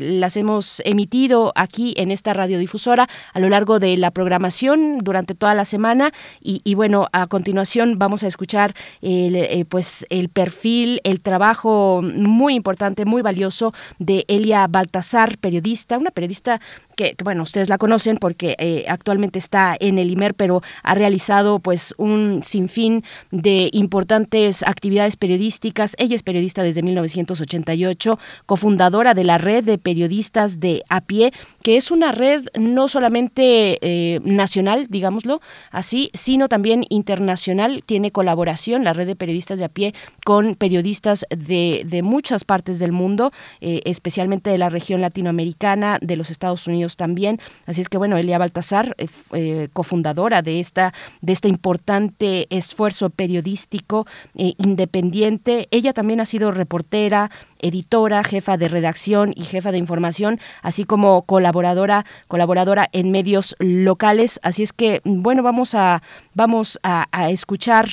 las 0.00 0.36
hemos 0.36 0.80
emitido 0.84 1.52
aquí 1.54 1.94
en 1.96 2.10
esta 2.10 2.32
radiodifusora 2.32 3.08
a 3.32 3.40
lo 3.40 3.48
largo 3.48 3.78
de 3.78 3.96
la 3.96 4.10
programación 4.10 4.98
durante 4.98 5.34
toda 5.34 5.54
la 5.54 5.64
semana 5.64 6.12
y, 6.46 6.74
bueno, 6.74 7.08
a 7.12 7.26
continuación 7.26 7.98
vamos 7.98 8.22
a 8.22 8.26
escuchar 8.26 8.74
el, 9.00 9.34
eh, 9.34 9.64
pues 9.66 10.06
el 10.10 10.28
perfil, 10.28 11.00
el 11.02 11.20
trabajo 11.22 12.02
muy 12.02 12.54
importante, 12.54 13.06
muy 13.06 13.22
valioso 13.22 13.72
de 13.98 14.26
Elia 14.28 14.66
Baltasar, 14.68 15.38
periodista, 15.38 15.96
una 15.96 16.10
periodista 16.10 16.60
que, 16.94 17.14
bueno, 17.22 17.42
ustedes 17.42 17.68
la 17.68 17.78
conocen 17.78 18.16
porque 18.16 18.56
eh, 18.58 18.84
actualmente 18.88 19.38
está 19.38 19.76
en 19.78 19.98
el 19.98 20.10
IMER, 20.10 20.34
pero 20.34 20.62
ha 20.82 20.94
realizado 20.94 21.58
pues 21.58 21.94
un 21.98 22.40
sinfín 22.42 23.04
de 23.30 23.70
importantes 23.72 24.62
actividades 24.62 25.16
periodísticas. 25.16 25.94
Ella 25.98 26.14
es 26.14 26.22
periodista 26.22 26.62
desde 26.62 26.82
1988, 26.82 28.18
cofundadora 28.46 29.14
de 29.14 29.24
la 29.24 29.38
red 29.38 29.64
de 29.64 29.78
periodistas 29.78 30.60
de 30.60 30.82
a 30.88 31.00
pie, 31.00 31.32
que 31.62 31.76
es 31.76 31.90
una 31.90 32.12
red 32.12 32.44
no 32.58 32.88
solamente 32.88 33.78
eh, 33.80 34.20
nacional, 34.24 34.86
digámoslo 34.88 35.40
así, 35.70 36.10
sino 36.14 36.48
también 36.48 36.84
internacional. 36.88 37.82
Tiene 37.84 38.12
colaboración 38.12 38.84
la 38.84 38.92
red 38.92 39.06
de 39.06 39.16
periodistas 39.16 39.58
de 39.58 39.64
a 39.64 39.68
pie 39.68 39.94
con 40.24 40.54
periodistas 40.54 41.26
de, 41.30 41.84
de 41.86 42.02
muchas 42.02 42.44
partes 42.44 42.78
del 42.78 42.92
mundo, 42.92 43.32
eh, 43.60 43.82
especialmente 43.84 44.50
de 44.50 44.58
la 44.58 44.68
región 44.68 45.00
latinoamericana, 45.00 45.98
de 46.00 46.16
los 46.16 46.30
Estados 46.30 46.66
Unidos 46.66 46.83
también. 46.96 47.40
Así 47.66 47.80
es 47.80 47.88
que 47.88 47.98
bueno, 47.98 48.16
Elia 48.16 48.38
Baltasar, 48.38 48.94
eh, 48.98 49.08
eh, 49.32 49.68
cofundadora 49.72 50.42
de 50.42 50.60
esta 50.60 50.92
de 51.22 51.32
este 51.32 51.48
importante 51.48 52.46
esfuerzo 52.50 53.10
periodístico 53.10 54.06
eh, 54.34 54.52
independiente. 54.58 55.68
Ella 55.70 55.92
también 55.92 56.20
ha 56.20 56.26
sido 56.26 56.52
reportera, 56.52 57.30
editora, 57.60 58.22
jefa 58.22 58.56
de 58.56 58.68
redacción 58.68 59.32
y 59.34 59.44
jefa 59.44 59.72
de 59.72 59.78
información, 59.78 60.38
así 60.62 60.84
como 60.84 61.22
colaboradora, 61.22 62.04
colaboradora 62.28 62.88
en 62.92 63.10
medios 63.10 63.56
locales. 63.58 64.38
Así 64.42 64.62
es 64.62 64.72
que, 64.72 65.00
bueno, 65.04 65.42
vamos 65.42 65.74
a, 65.74 66.02
vamos 66.34 66.78
a, 66.82 67.06
escuchar 67.30 67.88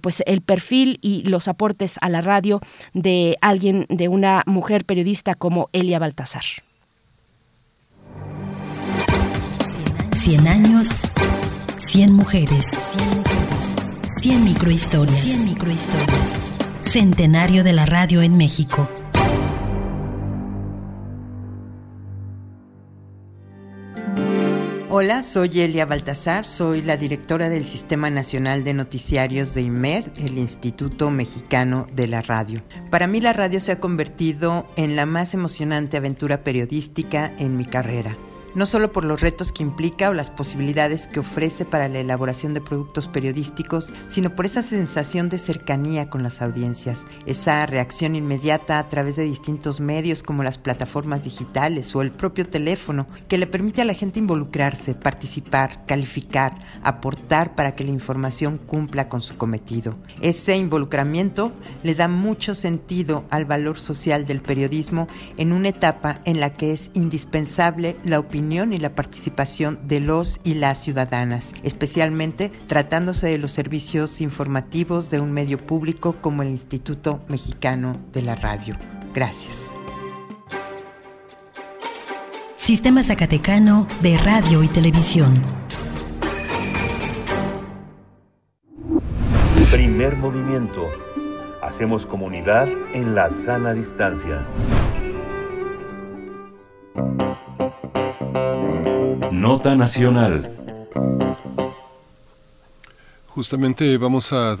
pues 0.00 0.22
el 0.26 0.40
perfil 0.40 0.98
y 1.02 1.22
los 1.22 1.48
aportes 1.48 1.98
a 2.00 2.08
la 2.08 2.20
radio 2.20 2.60
de 2.94 3.36
alguien, 3.40 3.86
de 3.88 4.08
una 4.08 4.42
mujer 4.46 4.84
periodista 4.84 5.34
como 5.34 5.68
Elia 5.72 5.98
Baltasar. 5.98 6.44
100 10.22 10.46
años, 10.46 10.86
100 11.88 12.12
mujeres, 12.12 12.66
100 14.20 14.44
microhistorias, 14.44 15.20
100 15.20 15.44
microhistorias. 15.44 16.30
Centenario 16.80 17.64
de 17.64 17.72
la 17.72 17.86
radio 17.86 18.22
en 18.22 18.36
México. 18.36 18.88
Hola, 24.90 25.24
soy 25.24 25.60
Elia 25.60 25.86
Baltasar, 25.86 26.46
soy 26.46 26.82
la 26.82 26.96
directora 26.96 27.48
del 27.48 27.66
Sistema 27.66 28.08
Nacional 28.08 28.62
de 28.62 28.74
Noticiarios 28.74 29.54
de 29.54 29.62
IMER, 29.62 30.12
el 30.18 30.38
Instituto 30.38 31.10
Mexicano 31.10 31.88
de 31.94 32.06
la 32.06 32.22
Radio. 32.22 32.62
Para 32.92 33.08
mí 33.08 33.20
la 33.20 33.32
radio 33.32 33.58
se 33.58 33.72
ha 33.72 33.80
convertido 33.80 34.68
en 34.76 34.94
la 34.94 35.04
más 35.04 35.34
emocionante 35.34 35.96
aventura 35.96 36.44
periodística 36.44 37.34
en 37.38 37.56
mi 37.56 37.64
carrera 37.64 38.16
no 38.54 38.66
solo 38.66 38.92
por 38.92 39.04
los 39.04 39.20
retos 39.20 39.52
que 39.52 39.62
implica 39.62 40.10
o 40.10 40.14
las 40.14 40.30
posibilidades 40.30 41.06
que 41.06 41.20
ofrece 41.20 41.64
para 41.64 41.88
la 41.88 42.00
elaboración 42.00 42.54
de 42.54 42.60
productos 42.60 43.08
periodísticos, 43.08 43.92
sino 44.08 44.34
por 44.34 44.46
esa 44.46 44.62
sensación 44.62 45.28
de 45.28 45.38
cercanía 45.38 46.10
con 46.10 46.22
las 46.22 46.42
audiencias, 46.42 47.00
esa 47.26 47.64
reacción 47.66 48.16
inmediata 48.16 48.78
a 48.78 48.88
través 48.88 49.16
de 49.16 49.24
distintos 49.24 49.80
medios 49.80 50.22
como 50.22 50.42
las 50.42 50.58
plataformas 50.58 51.24
digitales 51.24 51.94
o 51.94 52.02
el 52.02 52.10
propio 52.10 52.46
teléfono, 52.46 53.06
que 53.28 53.38
le 53.38 53.46
permite 53.46 53.82
a 53.82 53.86
la 53.86 53.94
gente 53.94 54.18
involucrarse, 54.18 54.94
participar, 54.94 55.86
calificar, 55.86 56.54
aportar 56.82 57.54
para 57.54 57.74
que 57.74 57.84
la 57.84 57.90
información 57.90 58.58
cumpla 58.58 59.08
con 59.08 59.20
su 59.20 59.36
cometido. 59.36 59.96
Ese 60.20 60.56
involucramiento 60.56 61.52
le 61.82 61.94
da 61.94 62.08
mucho 62.08 62.54
sentido 62.54 63.24
al 63.30 63.44
valor 63.44 63.80
social 63.80 64.26
del 64.26 64.42
periodismo 64.42 65.08
en 65.36 65.52
una 65.52 65.68
etapa 65.68 66.20
en 66.24 66.40
la 66.40 66.52
que 66.52 66.72
es 66.72 66.90
indispensable 66.94 67.96
la 68.04 68.18
opinión 68.18 68.41
y 68.50 68.78
la 68.78 68.94
participación 68.94 69.78
de 69.86 70.00
los 70.00 70.40
y 70.42 70.54
las 70.54 70.82
ciudadanas, 70.82 71.54
especialmente 71.62 72.50
tratándose 72.66 73.28
de 73.28 73.38
los 73.38 73.52
servicios 73.52 74.20
informativos 74.20 75.10
de 75.10 75.20
un 75.20 75.32
medio 75.32 75.58
público 75.58 76.16
como 76.20 76.42
el 76.42 76.48
Instituto 76.48 77.20
Mexicano 77.28 77.98
de 78.12 78.22
la 78.22 78.34
Radio. 78.34 78.76
Gracias. 79.14 79.70
Sistema 82.56 83.02
Zacatecano 83.02 83.86
de 84.02 84.16
Radio 84.18 84.62
y 84.62 84.68
Televisión. 84.68 85.42
Primer 89.70 90.16
movimiento. 90.16 90.88
Hacemos 91.62 92.06
comunidad 92.06 92.68
en 92.92 93.14
la 93.14 93.30
sana 93.30 93.72
distancia. 93.72 94.46
Nota 99.42 99.74
Nacional. 99.74 100.56
Justamente 103.26 103.98
vamos 103.98 104.32
a, 104.32 104.56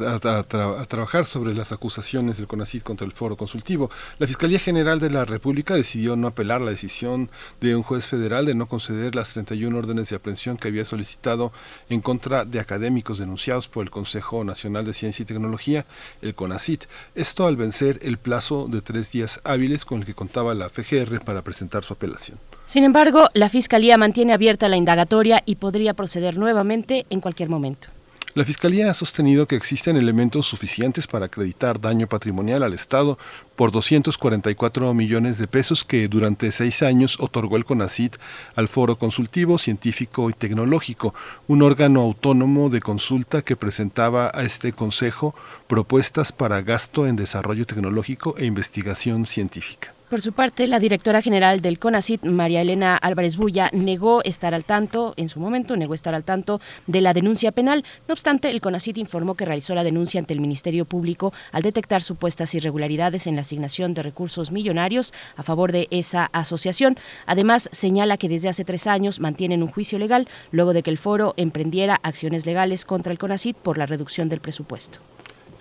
trabajar 0.88 1.24
sobre 1.26 1.54
las 1.54 1.70
acusaciones 1.70 2.38
del 2.38 2.48
CONACID 2.48 2.82
contra 2.82 3.06
el 3.06 3.12
foro 3.12 3.36
consultivo. 3.36 3.92
La 4.18 4.26
Fiscalía 4.26 4.58
General 4.58 4.98
de 4.98 5.10
la 5.10 5.24
República 5.24 5.76
decidió 5.76 6.16
no 6.16 6.26
apelar 6.26 6.62
la 6.62 6.72
decisión 6.72 7.30
de 7.60 7.76
un 7.76 7.84
juez 7.84 8.08
federal 8.08 8.44
de 8.44 8.56
no 8.56 8.66
conceder 8.66 9.14
las 9.14 9.34
31 9.34 9.78
órdenes 9.78 10.08
de 10.08 10.16
aprehensión 10.16 10.56
que 10.56 10.66
había 10.66 10.84
solicitado 10.84 11.52
en 11.88 12.00
contra 12.00 12.44
de 12.44 12.58
académicos 12.58 13.20
denunciados 13.20 13.68
por 13.68 13.84
el 13.84 13.90
Consejo 13.90 14.42
Nacional 14.42 14.84
de 14.84 14.94
Ciencia 14.94 15.22
y 15.22 15.26
Tecnología, 15.26 15.86
el 16.22 16.34
CONACID. 16.34 16.80
Esto 17.14 17.46
al 17.46 17.56
vencer 17.56 18.00
el 18.02 18.18
plazo 18.18 18.66
de 18.68 18.80
tres 18.80 19.12
días 19.12 19.40
hábiles 19.44 19.84
con 19.84 20.00
el 20.00 20.06
que 20.06 20.14
contaba 20.14 20.54
la 20.54 20.68
FGR 20.68 21.20
para 21.20 21.42
presentar 21.42 21.84
su 21.84 21.92
apelación. 21.92 22.40
Sin 22.72 22.84
embargo, 22.84 23.28
la 23.34 23.50
Fiscalía 23.50 23.98
mantiene 23.98 24.32
abierta 24.32 24.66
la 24.66 24.78
indagatoria 24.78 25.42
y 25.44 25.56
podría 25.56 25.92
proceder 25.92 26.38
nuevamente 26.38 27.04
en 27.10 27.20
cualquier 27.20 27.50
momento. 27.50 27.88
La 28.32 28.46
Fiscalía 28.46 28.90
ha 28.90 28.94
sostenido 28.94 29.46
que 29.46 29.56
existen 29.56 29.98
elementos 29.98 30.46
suficientes 30.46 31.06
para 31.06 31.26
acreditar 31.26 31.82
daño 31.82 32.06
patrimonial 32.06 32.62
al 32.62 32.72
Estado 32.72 33.18
por 33.56 33.72
244 33.72 34.94
millones 34.94 35.36
de 35.36 35.48
pesos 35.48 35.84
que 35.84 36.08
durante 36.08 36.50
seis 36.50 36.82
años 36.82 37.20
otorgó 37.20 37.58
el 37.58 37.66
CONACIT 37.66 38.16
al 38.54 38.68
Foro 38.68 38.96
Consultivo 38.96 39.58
Científico 39.58 40.30
y 40.30 40.32
Tecnológico, 40.32 41.12
un 41.48 41.60
órgano 41.60 42.00
autónomo 42.00 42.70
de 42.70 42.80
consulta 42.80 43.42
que 43.42 43.54
presentaba 43.54 44.30
a 44.32 44.44
este 44.44 44.72
Consejo 44.72 45.34
propuestas 45.66 46.32
para 46.32 46.62
gasto 46.62 47.06
en 47.06 47.16
desarrollo 47.16 47.66
tecnológico 47.66 48.34
e 48.38 48.46
investigación 48.46 49.26
científica. 49.26 49.92
Por 50.12 50.20
su 50.20 50.34
parte, 50.34 50.66
la 50.66 50.78
directora 50.78 51.22
general 51.22 51.62
del 51.62 51.78
CONACIT, 51.78 52.24
María 52.24 52.60
Elena 52.60 52.96
Álvarez 52.96 53.38
Bulla, 53.38 53.70
negó 53.72 54.22
estar 54.24 54.52
al 54.52 54.66
tanto, 54.66 55.14
en 55.16 55.30
su 55.30 55.40
momento 55.40 55.74
negó 55.74 55.94
estar 55.94 56.14
al 56.14 56.22
tanto 56.22 56.60
de 56.86 57.00
la 57.00 57.14
denuncia 57.14 57.50
penal. 57.50 57.82
No 58.06 58.12
obstante, 58.12 58.50
el 58.50 58.60
CONACIT 58.60 58.98
informó 58.98 59.36
que 59.36 59.46
realizó 59.46 59.74
la 59.74 59.84
denuncia 59.84 60.20
ante 60.20 60.34
el 60.34 60.40
Ministerio 60.42 60.84
Público 60.84 61.32
al 61.50 61.62
detectar 61.62 62.02
supuestas 62.02 62.54
irregularidades 62.54 63.26
en 63.26 63.36
la 63.36 63.40
asignación 63.40 63.94
de 63.94 64.02
recursos 64.02 64.52
millonarios 64.52 65.14
a 65.34 65.42
favor 65.42 65.72
de 65.72 65.88
esa 65.90 66.26
asociación. 66.34 66.98
Además, 67.24 67.70
señala 67.72 68.18
que 68.18 68.28
desde 68.28 68.50
hace 68.50 68.66
tres 68.66 68.86
años 68.86 69.18
mantienen 69.18 69.62
un 69.62 69.70
juicio 69.70 69.98
legal 69.98 70.28
luego 70.50 70.74
de 70.74 70.82
que 70.82 70.90
el 70.90 70.98
foro 70.98 71.32
emprendiera 71.38 71.98
acciones 72.02 72.44
legales 72.44 72.84
contra 72.84 73.12
el 73.12 73.18
CONACIT 73.18 73.56
por 73.56 73.78
la 73.78 73.86
reducción 73.86 74.28
del 74.28 74.42
presupuesto. 74.42 74.98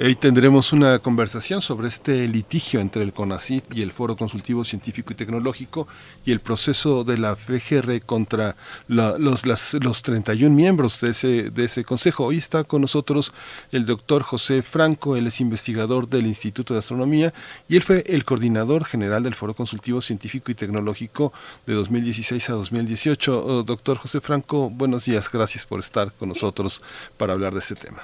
Hoy 0.03 0.15
tendremos 0.15 0.73
una 0.73 0.97
conversación 0.97 1.61
sobre 1.61 1.87
este 1.87 2.27
litigio 2.27 2.79
entre 2.79 3.03
el 3.03 3.13
CONACIT 3.13 3.65
y 3.71 3.83
el 3.83 3.91
Foro 3.91 4.15
Consultivo 4.15 4.63
Científico 4.63 5.13
y 5.13 5.15
Tecnológico 5.15 5.87
y 6.25 6.31
el 6.31 6.39
proceso 6.39 7.03
de 7.03 7.19
la 7.19 7.35
FGR 7.35 8.01
contra 8.03 8.55
los, 8.87 9.45
los 9.45 10.01
31 10.01 10.55
miembros 10.55 11.01
de 11.01 11.11
ese, 11.11 11.51
de 11.51 11.65
ese 11.65 11.83
consejo. 11.83 12.25
Hoy 12.25 12.37
está 12.37 12.63
con 12.63 12.81
nosotros 12.81 13.31
el 13.71 13.85
doctor 13.85 14.23
José 14.23 14.63
Franco, 14.63 15.17
él 15.17 15.27
es 15.27 15.39
investigador 15.39 16.09
del 16.09 16.25
Instituto 16.25 16.73
de 16.73 16.79
Astronomía 16.79 17.31
y 17.69 17.75
él 17.75 17.83
fue 17.83 18.03
el 18.07 18.25
coordinador 18.25 18.85
general 18.85 19.21
del 19.21 19.35
Foro 19.35 19.53
Consultivo 19.53 20.01
Científico 20.01 20.49
y 20.49 20.55
Tecnológico 20.55 21.31
de 21.67 21.75
2016 21.75 22.49
a 22.49 22.53
2018. 22.53 23.63
doctor 23.65 23.97
José 23.97 24.19
Franco, 24.19 24.71
buenos 24.71 25.05
días, 25.05 25.31
gracias 25.31 25.67
por 25.67 25.79
estar 25.79 26.11
con 26.13 26.29
nosotros 26.29 26.81
para 27.17 27.33
hablar 27.33 27.53
de 27.53 27.59
este 27.59 27.75
tema. 27.75 28.01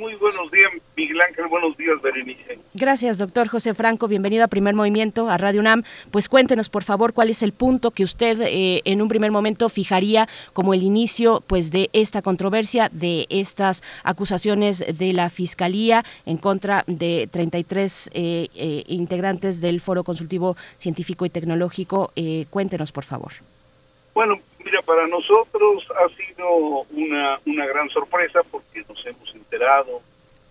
Muy 0.00 0.14
buenos 0.14 0.50
días, 0.50 0.72
Miguel 1.00 1.20
Ángel. 1.26 1.46
Buenos 1.46 1.76
días, 1.78 2.00
Berenice. 2.02 2.58
Gracias, 2.74 3.16
doctor 3.16 3.48
José 3.48 3.72
Franco. 3.72 4.06
Bienvenido 4.06 4.44
a 4.44 4.48
Primer 4.48 4.74
Movimiento, 4.74 5.30
a 5.30 5.38
Radio 5.38 5.60
UNAM. 5.60 5.82
Pues 6.10 6.28
cuéntenos, 6.28 6.68
por 6.68 6.84
favor, 6.84 7.14
cuál 7.14 7.30
es 7.30 7.42
el 7.42 7.52
punto 7.52 7.90
que 7.90 8.04
usted 8.04 8.38
eh, 8.42 8.82
en 8.84 9.00
un 9.00 9.08
primer 9.08 9.30
momento 9.30 9.70
fijaría 9.70 10.28
como 10.52 10.74
el 10.74 10.82
inicio 10.82 11.42
pues, 11.46 11.70
de 11.70 11.88
esta 11.94 12.20
controversia, 12.20 12.90
de 12.92 13.26
estas 13.30 13.82
acusaciones 14.04 14.84
de 14.98 15.12
la 15.14 15.30
Fiscalía 15.30 16.04
en 16.26 16.36
contra 16.36 16.84
de 16.86 17.30
33 17.32 18.10
eh, 18.12 18.48
eh, 18.54 18.84
integrantes 18.88 19.62
del 19.62 19.80
Foro 19.80 20.04
Consultivo 20.04 20.54
Científico 20.76 21.24
y 21.24 21.30
Tecnológico. 21.30 22.12
cuéntenos, 22.50 22.92
por 22.92 23.04
favor. 23.04 23.32
Bueno, 24.12 24.38
Mira, 24.62 24.82
para 24.82 25.06
nosotros 25.06 25.86
ha 25.96 26.08
sido 26.14 26.84
una, 26.90 27.40
una 27.46 27.64
gran 27.64 27.88
sorpresa 27.88 28.40
porque 28.50 28.84
nos 28.86 29.06
hemos 29.06 29.34
enterado 29.34 30.02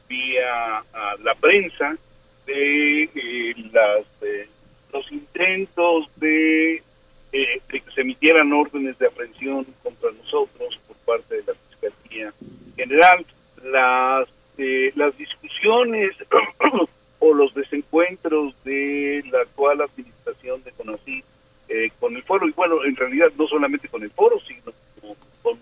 vía 0.10 0.84
la 1.24 1.36
prensa 1.36 1.96
de, 2.46 3.04
eh, 3.04 3.56
las, 3.72 4.06
los 4.92 5.12
intentos 5.12 6.10
de, 6.18 6.82
eh, 7.32 7.62
de, 7.72 7.82
que 7.82 7.92
se 7.94 8.02
emitieran 8.02 8.52
órdenes 8.54 8.98
de 8.98 9.08
aprehensión 9.08 9.66
contra 9.84 10.10
nosotros 10.12 10.80
por 10.88 10.98
parte 10.98 11.36
de 11.36 11.44
la 11.46 11.54
Fiscalía 11.54 12.34
General. 12.76 13.26
Las, 13.64 14.28
eh, 14.58 14.92
las 14.96 15.16
discusiones 15.18 16.16
o 17.20 17.34
los 17.34 17.54
desencuentros 17.54 18.56
de 18.64 19.24
la 19.32 19.42
actual 19.42 19.82
administración 19.82 20.64
de 20.64 20.72
CONACYT 20.72 21.26
eh, 21.68 21.92
con 22.00 22.16
el 22.16 22.24
foro, 22.24 22.48
y 22.48 22.52
bueno, 22.52 22.84
en 22.84 22.96
realidad 22.96 23.32
no 23.38 23.48
solamente 23.48 23.88
con 23.90 24.02
el 24.02 24.10
foro, 24.10 24.40
sino 24.48 24.74
con, 25.44 25.60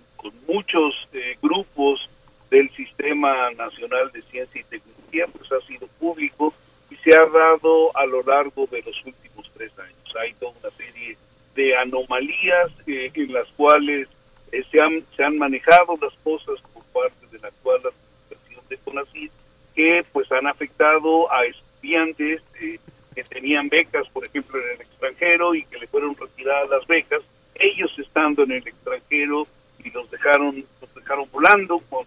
muchos 0.47 0.93
eh, 1.11 1.37
grupos 1.41 2.09
del 2.49 2.69
Sistema 2.71 3.51
Nacional 3.51 4.11
de 4.11 4.21
Ciencia 4.23 4.61
y 4.61 4.63
Tecnología, 4.63 5.25
pues 5.27 5.51
ha 5.51 5.65
sido 5.67 5.87
público 5.99 6.53
y 6.89 6.95
se 6.97 7.15
ha 7.15 7.25
dado 7.25 7.95
a 7.95 8.05
lo 8.05 8.23
largo 8.23 8.67
de 8.67 8.81
los 8.81 8.95
últimos 9.05 9.49
tres 9.55 9.71
años. 9.79 10.15
Hay 10.21 10.33
toda 10.35 10.53
una 10.61 10.71
serie 10.71 11.17
de 11.55 11.75
anomalías 11.75 12.71
eh, 12.85 13.11
en 13.13 13.33
las 13.33 13.47
cuales 13.49 14.07
se, 14.71 14.81
han, 14.81 15.03
se 15.15 15.23
han 15.23 15.37
manejado 15.37 15.97
las 16.01 16.13
cosas 16.23 16.61
por 16.73 16.83
parte 16.85 17.27
de 17.31 17.39
la 17.39 17.49
actual 17.49 17.81
administración 17.85 18.61
de 18.69 18.77
CONACYT 18.77 19.31
que 19.75 20.05
pues 20.11 20.31
han 20.31 20.47
afectado 20.47 21.31
a 21.31 21.45
estudiantes 21.45 22.41
que 23.17 23.23
tenían 23.23 23.67
becas, 23.69 24.07
por 24.09 24.25
ejemplo, 24.25 24.59
en 24.59 24.75
el 24.75 24.81
extranjero 24.81 25.55
y 25.55 25.63
que 25.65 25.79
le 25.79 25.87
fueron 25.87 26.15
retiradas 26.15 26.69
las 26.69 26.85
becas, 26.87 27.21
ellos 27.55 27.91
estando 27.97 28.43
en 28.43 28.51
el 28.51 28.67
extranjero 28.67 29.47
y 29.83 29.89
los 29.89 30.09
dejaron, 30.11 30.63
los 30.81 30.95
dejaron 30.95 31.27
volando 31.31 31.79
con 31.89 32.05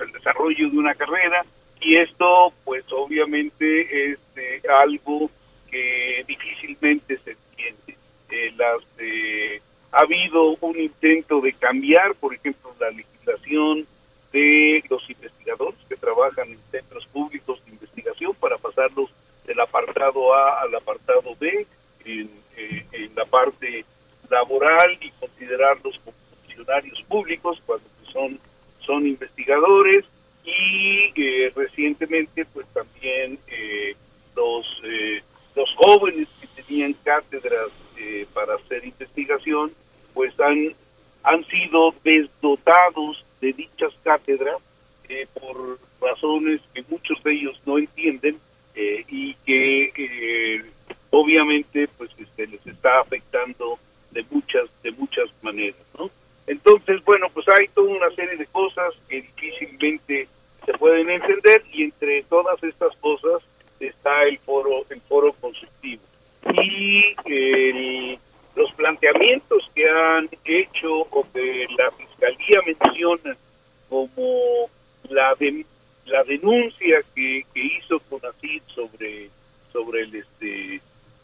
el 0.00 0.12
desarrollo 0.12 0.70
de 0.70 0.78
una 0.78 0.94
carrera 0.94 1.44
y 1.80 1.96
esto 1.96 2.52
pues 2.64 2.84
obviamente 2.92 4.12
es 4.12 4.18
eh, 4.36 4.62
algo 4.82 5.30
que 5.70 6.24
difícilmente 6.26 7.18
se 7.18 7.32
entiende. 7.32 7.96
Eh, 8.30 8.52
las, 8.56 8.82
eh, 8.98 9.60
ha 9.92 10.02
habido 10.02 10.56
un 10.60 10.78
intento 10.78 11.40
de 11.40 11.52
cambiar, 11.54 12.14
por 12.14 12.34
ejemplo, 12.34 12.74
la 12.78 12.90
legislación 12.90 13.86
de 14.32 14.84
los 14.88 15.08
investigadores 15.10 15.80
que 15.88 15.96
trabajan 15.96 16.50
en 16.50 16.58
centros 16.70 17.06
públicos 17.06 17.60
de 17.64 17.72
investigación 17.72 18.34
para 18.34 18.56
pasarlos 18.58 19.10
del 19.44 19.58
apartado 19.60 20.32
A 20.34 20.62
al 20.62 20.74
apartado 20.74 21.34
B 21.40 21.66
en, 22.04 22.30
eh, 22.56 22.86
en 22.92 23.14
la 23.16 23.24
parte 23.24 23.84
laboral 24.28 24.96
y 25.00 25.10
considerarlos 25.12 25.98
como 26.04 26.16
funcionarios 26.46 27.02
públicos 27.08 27.60
cuando 27.66 27.86
son, 28.12 28.38
son 28.84 29.06
investigadores 29.06 30.04
y 30.44 31.12
eh, 31.16 31.52
recientemente 31.54 32.44
pues 32.46 32.66
también 32.72 33.38
eh, 33.48 33.94
los, 34.34 34.66
los 35.54 35.70
jóvenes 35.76 36.28
que 36.40 36.62
tenían 36.62 36.94
cátedras 37.04 37.68
para 38.32 38.54
hacer 38.54 38.84
investigación 38.84 39.72
pues 40.14 40.38
han, 40.40 40.74
han 41.22 41.44
sido 41.46 41.94
desdotados 42.02 43.24
de 43.40 43.52
dichas 43.52 43.92
cátedras 44.02 44.56
por 45.34 45.78
razones 46.00 46.60
que 46.72 46.84
muchos 46.88 47.22
de 47.22 47.32
ellos 47.32 47.60
no 47.66 47.78
entienden 47.78 48.38
eh, 48.74 49.04
y 49.08 49.34
que 49.44 49.92
eh, 49.96 50.64
obviamente 51.10 51.88
pues 51.98 52.10
este, 52.18 52.46
les 52.46 52.64
está 52.66 53.00
afectando 53.00 53.78
de 54.12 54.24
muchas 54.30 54.68
de 54.82 54.92
muchas 54.92 55.28
maneras 55.42 55.76
no 55.98 56.10
entonces 56.50 57.02
bueno 57.04 57.28
pues 57.32 57.46
hay 57.56 57.68
toda 57.68 57.88
una 57.90 58.10
serie 58.10 58.36
de 58.36 58.46
cosas 58.46 58.92
que 59.08 59.22
difícilmente 59.22 60.26
se 60.66 60.72
pueden 60.78 61.08
entender 61.08 61.62
y 61.72 61.84
entre 61.84 62.24
todas 62.24 62.60
estas 62.64 62.94
cosas 62.96 63.40
está 63.78 64.24
el 64.24 64.36
foro 64.40 64.84
el 64.90 65.00
foro 65.02 65.32
consultivo 65.34 66.02
y 66.60 68.18
los 68.56 68.72
planteamientos 68.72 69.62
que 69.76 69.88
han 69.88 70.28
hecho 70.44 70.92
o 71.10 71.24
que 71.32 71.66
la 71.78 71.88
fiscalía 71.92 72.60
menciona 72.66 73.36
como 73.88 74.68
la 75.08 75.36
la 76.06 76.24
denuncia 76.24 77.00
que, 77.14 77.44
que 77.54 77.60
hizo 77.60 78.00
CONACYT 78.10 78.66
sobre 78.74 79.30
sobre 79.72 80.02
el 80.02 80.14
este 80.16 80.80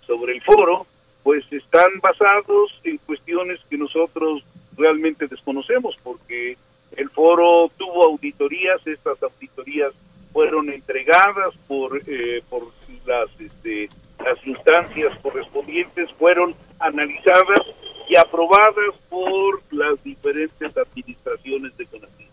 sobre 0.07 0.35
el 0.35 0.43
foro 0.43 0.87
pues 1.25 1.45
están 1.51 1.99
basados 2.01 2.81
en 2.85 2.99
cuestiones 2.99 3.59
que 3.69 3.77
nosotros 3.77 4.45
realmente 4.77 5.27
desconocemos 5.27 5.97
porque 6.03 6.57
el 6.97 7.11
foro 7.11 7.71
tuvo 7.77 8.07
auditorías 8.07 8.87
estas 8.87 9.23
auditorías 9.23 9.93
fueron 10.33 10.71
entregadas 10.71 11.55
por 11.67 12.01
eh, 12.07 12.43
por 12.49 12.65
las 13.07 13.29
este, 13.41 13.89
las 14.25 14.47
instancias 14.47 15.19
correspondientes 15.21 16.11
fueron 16.19 16.55
analizadas 16.79 17.61
y 18.09 18.17
aprobadas 18.17 18.95
por 19.09 19.63
las 19.73 20.03
diferentes 20.05 20.77
administraciones 20.77 21.77
de 21.77 21.87
CONACYT. 21.87 22.29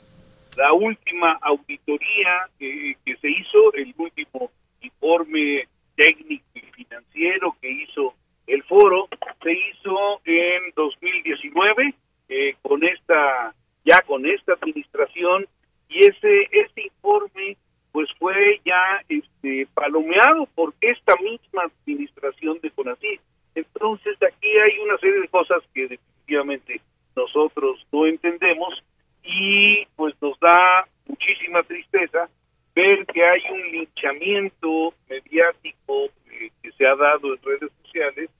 La 0.57 0.71
última 0.71 1.39
auditoría 1.41 2.47
que 2.59 2.95
se 3.05 3.29
hizo, 3.29 3.73
el 3.73 3.93
último 3.97 4.51
informe 4.81 5.67
técnico 5.95 6.45
y 6.53 6.59
financiero 6.59 7.55
que 7.59 7.71
hizo 7.71 8.13
el 8.47 8.63
foro, 8.63 9.07
se 9.41 9.51
hizo 9.51 10.21
en 10.25 10.73
2019 10.75 11.95
eh, 12.33 12.55
con 12.63 12.83
esta 12.83 13.53
ya 13.85 14.01
con 14.01 14.25
esta 14.25 14.53
administración 14.53 15.45
y 15.87 16.05
ese 16.05 16.49
ese 16.51 16.81
informe 16.81 17.57
pues 17.91 18.09
fue 18.17 18.59
ya 18.65 19.03
este 19.07 19.67
palomeado 19.75 20.47
por 20.55 20.73
esta 20.81 21.15
misma 21.17 21.63
administración 21.65 22.59
de 22.61 22.71
CONACYT. 22.71 23.21
Entonces 23.53 24.17
aquí 24.23 24.49
hay 24.49 24.79
una 24.79 24.97
serie 24.97 25.21
de 25.21 25.27
cosas 25.27 25.61
que 25.75 25.87
definitivamente 25.87 26.81
nosotros 27.15 27.85
no 27.91 28.07
entendemos 28.07 28.83
y 29.23 29.85
pues 29.95 30.15
nos 30.19 30.39
da 30.39 30.87
muchísima 31.05 31.61
tristeza 31.61 32.29
ver 32.73 33.05
que 33.05 33.23
hay 33.23 33.41
un 33.51 33.71
linchamiento 33.71 34.95
mediático 35.07 36.05
eh, 36.31 36.49
que 36.63 36.71
se 36.71 36.87
ha 36.87 36.95
dado 36.95 37.35
en 37.35 37.41
redes 37.43 37.71
sociales, 37.83 38.31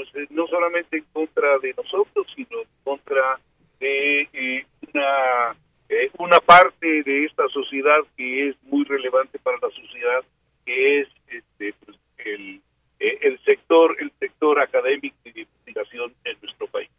pues 0.00 0.08
eh, 0.14 0.26
no 0.30 0.46
solamente 0.46 0.96
en 0.96 1.04
contra 1.12 1.58
de 1.58 1.74
nosotros, 1.76 2.26
sino 2.34 2.62
en 2.62 2.68
contra 2.84 3.38
de 3.78 4.22
eh, 4.32 4.64
una, 4.92 5.56
eh, 5.90 6.10
una 6.18 6.38
parte 6.38 7.02
de 7.02 7.24
esta 7.26 7.46
sociedad 7.48 7.98
que 8.16 8.48
es 8.48 8.56
muy 8.62 8.84
relevante 8.84 9.38
para 9.38 9.58
la 9.60 9.68
sociedad, 9.68 10.24
que 10.64 11.00
es 11.00 11.08
este, 11.28 11.74
pues, 11.84 11.98
el, 12.18 12.62
el 12.98 13.38
sector 13.44 13.94
el 14.00 14.10
sector 14.18 14.58
académico 14.60 15.16
de 15.24 15.40
investigación 15.40 16.14
en 16.24 16.36
nuestro 16.42 16.66
país. 16.68 16.90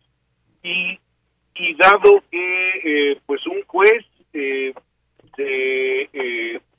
Y, 0.61 0.99
y 1.55 1.75
dado 1.75 2.23
que 2.29 3.17
pues 3.25 3.45
un 3.47 3.63
juez 3.63 4.05
se 4.31 4.73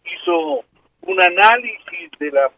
hizo 0.05 0.65
un 1.03 1.21
análisis 1.21 2.11
de 2.21 2.31
la 2.31 2.49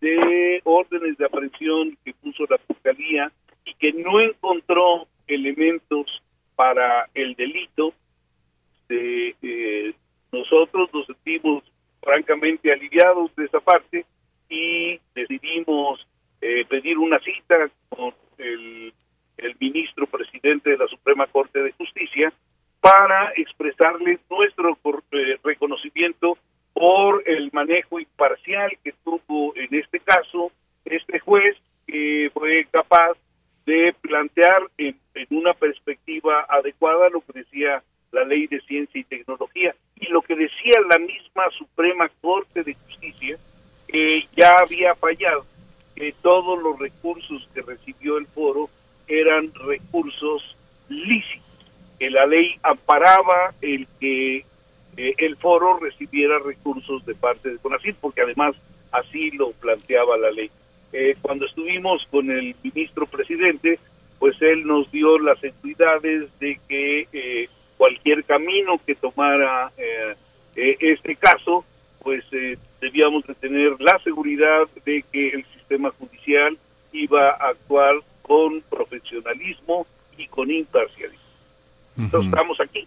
de 0.00 0.60
órdenes 0.64 1.16
de 1.16 1.24
aprehensión 1.24 1.96
que 2.04 2.12
puso 2.14 2.44
la 2.48 2.58
fiscalía 2.58 3.32
y 3.64 3.74
que 3.74 3.92
no 3.92 4.20
encontró 4.20 5.06
elementos 5.26 6.06
para 6.56 7.08
el 7.14 7.34
delito, 7.34 7.94
de, 8.88 9.34
eh, 9.42 9.94
nosotros 10.32 10.90
nos 10.92 11.06
sentimos 11.06 11.64
francamente 12.02 12.72
aliviados 12.72 13.34
de 13.36 13.44
esa 13.44 13.60
parte 13.60 14.04
y 14.48 14.98
decidimos 15.14 16.06
eh, 16.40 16.64
pedir 16.68 16.98
una 16.98 17.18
cita 17.20 17.70
con 17.88 18.14
el, 18.38 18.92
el 19.38 19.56
ministro 19.58 20.06
presidente 20.06 20.70
de 20.70 20.78
la 20.78 20.86
Suprema 20.88 21.26
Corte 21.26 21.62
de 21.62 21.72
Justicia 21.72 22.32
para 22.80 23.32
expresarle 23.36 24.18
nuestro 24.28 24.78
eh, 25.12 25.38
reconocimiento 25.44 26.36
por 26.72 27.22
el 27.26 27.50
manejo 27.52 28.00
imparcial 28.00 28.70
que 28.82 28.92
tuvo 29.04 29.54
en 29.56 29.74
este 29.74 30.00
caso 30.00 30.50
este 30.84 31.18
juez 31.18 31.56
que 31.86 32.30
fue 32.32 32.66
capaz 32.70 33.16
de 33.66 33.94
plantear 34.00 34.62
en, 34.78 34.96
una 35.30 35.52
perspectiva 35.54 36.46
adecuada 36.48 37.08
lo 37.10 37.20
que 37.20 37.40
decía 37.40 37.82
la 38.12 38.24
ley 38.24 38.46
de 38.46 38.60
ciencia 38.62 39.00
y 39.00 39.04
tecnología. 39.04 39.74
Y 39.96 40.06
lo 40.06 40.22
que 40.22 40.34
decía 40.34 40.80
la 40.88 40.98
misma 40.98 41.44
Suprema 41.56 42.08
Corte 42.20 42.62
de 42.62 42.74
Justicia 42.74 43.38
que 43.86 44.26
ya 44.36 44.54
había 44.60 44.94
fallado 44.94 45.44
que 45.94 46.14
todos 46.22 46.60
los 46.62 46.78
recursos 46.78 47.46
que 47.52 47.62
recibió 47.62 48.16
el 48.16 48.26
foro 48.26 48.70
eran 49.06 49.52
recursos 49.54 50.56
lícitos 50.88 51.50
que 52.00 52.08
la 52.08 52.26
ley 52.26 52.54
amparaba 52.62 53.52
el 53.60 53.86
que 54.00 54.46
eh, 55.02 55.14
el 55.16 55.36
foro 55.36 55.78
recibiera 55.78 56.38
recursos 56.40 57.06
de 57.06 57.14
parte 57.14 57.48
de 57.48 57.56
CONACYT, 57.56 57.96
porque 57.96 58.20
además 58.20 58.54
así 58.92 59.30
lo 59.30 59.52
planteaba 59.52 60.18
la 60.18 60.30
ley. 60.30 60.50
Eh, 60.92 61.16
cuando 61.22 61.46
estuvimos 61.46 62.06
con 62.10 62.30
el 62.30 62.54
ministro 62.62 63.06
presidente, 63.06 63.78
pues 64.18 64.36
él 64.42 64.66
nos 64.66 64.92
dio 64.92 65.18
las 65.18 65.38
seguridades 65.40 66.28
de 66.38 66.60
que 66.68 67.08
eh, 67.14 67.48
cualquier 67.78 68.24
camino 68.24 68.78
que 68.84 68.94
tomara 68.94 69.72
este 70.54 71.16
caso, 71.16 71.64
pues 72.02 72.22
debíamos 72.82 73.24
de 73.26 73.34
tener 73.34 73.80
la 73.80 73.98
seguridad 74.00 74.68
de 74.84 75.02
que 75.10 75.28
el 75.30 75.46
sistema 75.54 75.90
judicial 75.92 76.58
iba 76.92 77.30
a 77.30 77.50
actuar 77.52 77.94
con 78.20 78.60
profesionalismo 78.68 79.86
y 80.18 80.26
con 80.26 80.50
imparcialidad. 80.50 81.18
Entonces 81.96 82.30
estamos 82.30 82.60
aquí. 82.60 82.86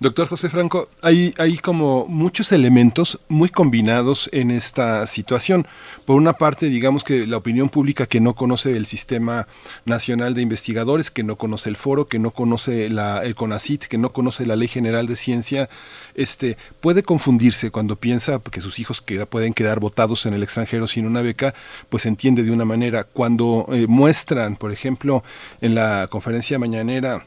Doctor 0.00 0.28
José 0.28 0.48
Franco, 0.48 0.88
hay, 1.00 1.58
como 1.62 2.06
muchos 2.08 2.50
elementos 2.50 3.20
muy 3.28 3.48
combinados 3.48 4.28
en 4.32 4.50
esta 4.50 5.06
situación. 5.06 5.66
Por 6.04 6.16
una 6.16 6.32
parte, 6.32 6.66
digamos 6.66 7.04
que 7.04 7.26
la 7.26 7.36
opinión 7.36 7.68
pública 7.68 8.06
que 8.06 8.20
no 8.20 8.34
conoce 8.34 8.76
el 8.76 8.86
Sistema 8.86 9.46
Nacional 9.84 10.34
de 10.34 10.42
Investigadores, 10.42 11.10
que 11.10 11.22
no 11.22 11.36
conoce 11.36 11.68
el 11.68 11.76
foro, 11.76 12.08
que 12.08 12.18
no 12.18 12.32
conoce 12.32 12.88
la, 12.88 13.22
el 13.24 13.34
CONACIT, 13.34 13.84
que 13.84 13.98
no 13.98 14.12
conoce 14.12 14.44
la 14.44 14.56
Ley 14.56 14.68
General 14.68 15.06
de 15.06 15.16
Ciencia, 15.16 15.68
este, 16.14 16.56
puede 16.80 17.02
confundirse 17.02 17.70
cuando 17.70 17.96
piensa 17.96 18.40
que 18.40 18.60
sus 18.60 18.78
hijos 18.80 19.04
pueden 19.30 19.54
quedar 19.54 19.80
votados 19.80 20.26
en 20.26 20.34
el 20.34 20.42
extranjero 20.42 20.86
sin 20.86 21.06
una 21.06 21.22
beca, 21.22 21.54
pues 21.88 22.06
entiende 22.06 22.42
de 22.42 22.50
una 22.50 22.64
manera. 22.64 23.04
Cuando 23.04 23.66
eh, 23.72 23.86
muestran, 23.88 24.56
por 24.56 24.72
ejemplo, 24.72 25.22
en 25.60 25.74
la 25.74 26.08
conferencia 26.10 26.58
mañanera, 26.58 27.24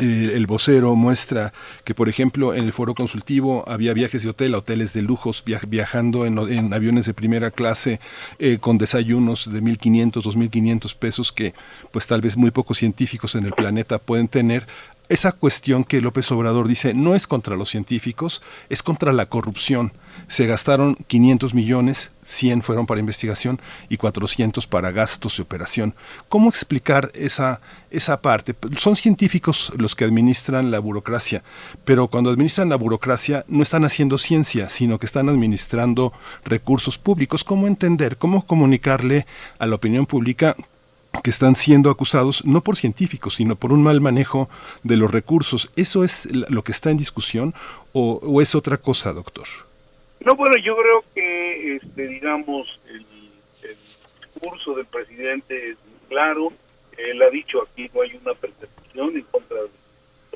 el 0.00 0.46
vocero 0.46 0.94
muestra 0.94 1.52
que, 1.84 1.94
por 1.94 2.08
ejemplo, 2.08 2.54
en 2.54 2.64
el 2.64 2.72
foro 2.72 2.94
consultivo 2.94 3.64
había 3.68 3.92
viajes 3.94 4.22
de 4.22 4.30
hotel 4.30 4.54
a 4.54 4.58
hoteles 4.58 4.92
de 4.92 5.02
lujos, 5.02 5.42
viajando 5.66 6.26
en, 6.26 6.72
aviones 6.72 7.06
de 7.06 7.14
primera 7.14 7.50
clase 7.50 8.00
eh, 8.38 8.58
con 8.60 8.78
desayunos 8.78 9.52
de 9.52 9.62
1.500, 9.62 10.22
2.500 10.22 10.96
pesos 10.96 11.32
que 11.32 11.54
pues 11.90 12.06
tal 12.06 12.20
vez 12.20 12.36
muy 12.36 12.50
pocos 12.50 12.78
científicos 12.78 13.34
en 13.34 13.46
el 13.46 13.52
planeta 13.52 13.98
pueden 13.98 14.28
tener 14.28 14.66
esa 15.08 15.32
cuestión 15.32 15.84
que 15.84 16.00
López 16.00 16.30
Obrador 16.32 16.68
dice 16.68 16.92
no 16.92 17.14
es 17.14 17.26
contra 17.26 17.56
los 17.56 17.70
científicos, 17.70 18.42
es 18.68 18.82
contra 18.82 19.12
la 19.12 19.26
corrupción. 19.26 19.92
Se 20.26 20.46
gastaron 20.46 20.96
500 21.06 21.54
millones, 21.54 22.10
100 22.24 22.62
fueron 22.62 22.86
para 22.86 23.00
investigación 23.00 23.60
y 23.88 23.96
400 23.96 24.66
para 24.66 24.90
gastos 24.90 25.36
de 25.36 25.42
operación. 25.44 25.94
¿Cómo 26.28 26.48
explicar 26.48 27.10
esa, 27.14 27.60
esa 27.90 28.20
parte? 28.20 28.54
Son 28.76 28.96
científicos 28.96 29.72
los 29.78 29.94
que 29.94 30.04
administran 30.04 30.70
la 30.70 30.78
burocracia, 30.78 31.42
pero 31.84 32.08
cuando 32.08 32.30
administran 32.30 32.68
la 32.68 32.76
burocracia 32.76 33.44
no 33.48 33.62
están 33.62 33.84
haciendo 33.84 34.18
ciencia, 34.18 34.68
sino 34.68 34.98
que 34.98 35.06
están 35.06 35.28
administrando 35.28 36.12
recursos 36.44 36.98
públicos. 36.98 37.44
¿Cómo 37.44 37.66
entender, 37.66 38.18
cómo 38.18 38.44
comunicarle 38.44 39.26
a 39.58 39.66
la 39.66 39.76
opinión 39.76 40.04
pública 40.04 40.56
que 41.22 41.30
están 41.30 41.54
siendo 41.54 41.90
acusados 41.90 42.44
no 42.44 42.62
por 42.62 42.76
científicos, 42.76 43.34
sino 43.34 43.56
por 43.56 43.72
un 43.72 43.82
mal 43.82 44.00
manejo 44.00 44.48
de 44.82 44.96
los 44.96 45.10
recursos. 45.10 45.70
¿Eso 45.76 46.04
es 46.04 46.28
lo 46.50 46.62
que 46.62 46.72
está 46.72 46.90
en 46.90 46.96
discusión 46.96 47.54
o, 47.92 48.40
es 48.40 48.54
otra 48.54 48.76
cosa, 48.76 49.12
doctor? 49.12 49.46
No, 50.20 50.34
bueno, 50.34 50.54
yo 50.62 50.76
creo 50.76 51.04
que, 51.14 51.76
este, 51.76 52.06
digamos, 52.06 52.80
el, 52.88 53.04
discurso 54.34 54.74
del 54.74 54.86
presidente 54.86 55.70
es 55.70 55.78
claro. 56.08 56.52
Él 56.96 57.20
ha 57.22 57.30
dicho 57.30 57.62
aquí 57.62 57.90
no 57.92 58.02
hay 58.02 58.16
una 58.22 58.34
persecución 58.34 59.16
en 59.16 59.22
contra 59.22 59.62
de 59.62 59.68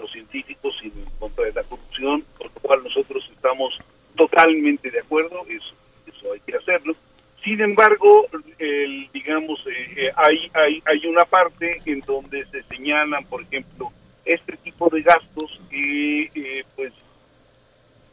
los 0.01 0.11
científicos, 0.11 0.75
sino 0.81 0.95
en 0.97 1.11
contra 1.21 1.45
de 1.45 1.53
la 1.53 1.63
corrupción, 1.63 2.25
con 2.37 2.49
lo 2.53 2.61
cual 2.61 2.83
nosotros 2.83 3.29
estamos 3.33 3.79
totalmente 4.17 4.91
de 4.91 4.99
acuerdo, 4.99 5.45
eso, 5.49 5.75
eso 6.07 6.33
hay 6.33 6.41
que 6.41 6.57
hacerlo. 6.57 6.97
Sin 7.43 7.61
embargo, 7.61 8.27
el, 8.59 9.09
digamos, 9.13 9.61
eh, 9.67 9.95
eh, 9.97 10.13
hay, 10.15 10.51
hay, 10.55 10.83
hay 10.85 11.07
una 11.07 11.25
parte 11.25 11.81
en 11.87 12.01
donde 12.01 12.45
se 12.47 12.63
señalan, 12.65 13.25
por 13.25 13.43
ejemplo, 13.43 13.93
este 14.25 14.57
tipo 14.59 14.89
de 14.89 15.03
gastos 15.03 15.61
que, 15.69 16.31
eh, 16.35 16.65
pues, 16.77 16.93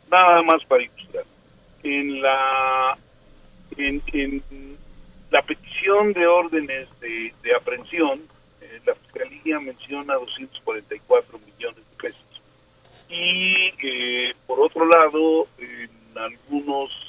nada 0.10 0.41
más 0.41 0.65
para 0.65 0.84
ilustrar. 0.84 1.26
En 1.84 2.22
la, 2.22 2.97
en, 3.77 4.01
en 4.14 4.43
la 5.30 5.41
petición 5.43 6.11
de 6.14 6.26
órdenes 6.26 6.88
de, 6.99 7.31
de 7.43 7.56
aprehensión, 7.56 8.22
la 8.85 8.95
Fiscalía 8.95 9.60
menciona 9.60 10.15
244 10.15 11.39
millones 11.39 11.77
de 11.77 11.97
pesos. 11.97 12.41
Y, 13.10 14.34
por 14.45 14.60
otro 14.60 14.85
lado, 14.88 15.47
en 15.57 15.89
algunos 16.18 17.09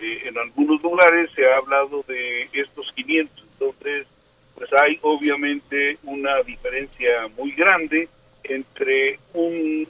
eh, 0.00 0.28
en 0.28 0.38
algunos 0.38 0.82
lugares 0.82 1.30
se 1.34 1.46
ha 1.46 1.56
hablado 1.56 2.04
de 2.08 2.48
estos 2.52 2.90
500, 2.94 3.44
entonces 3.52 4.06
pues 4.54 4.70
hay 4.82 4.98
obviamente 5.02 5.98
una 6.04 6.42
diferencia 6.42 7.28
muy 7.36 7.52
grande 7.52 8.08
entre 8.44 9.18
un, 9.32 9.88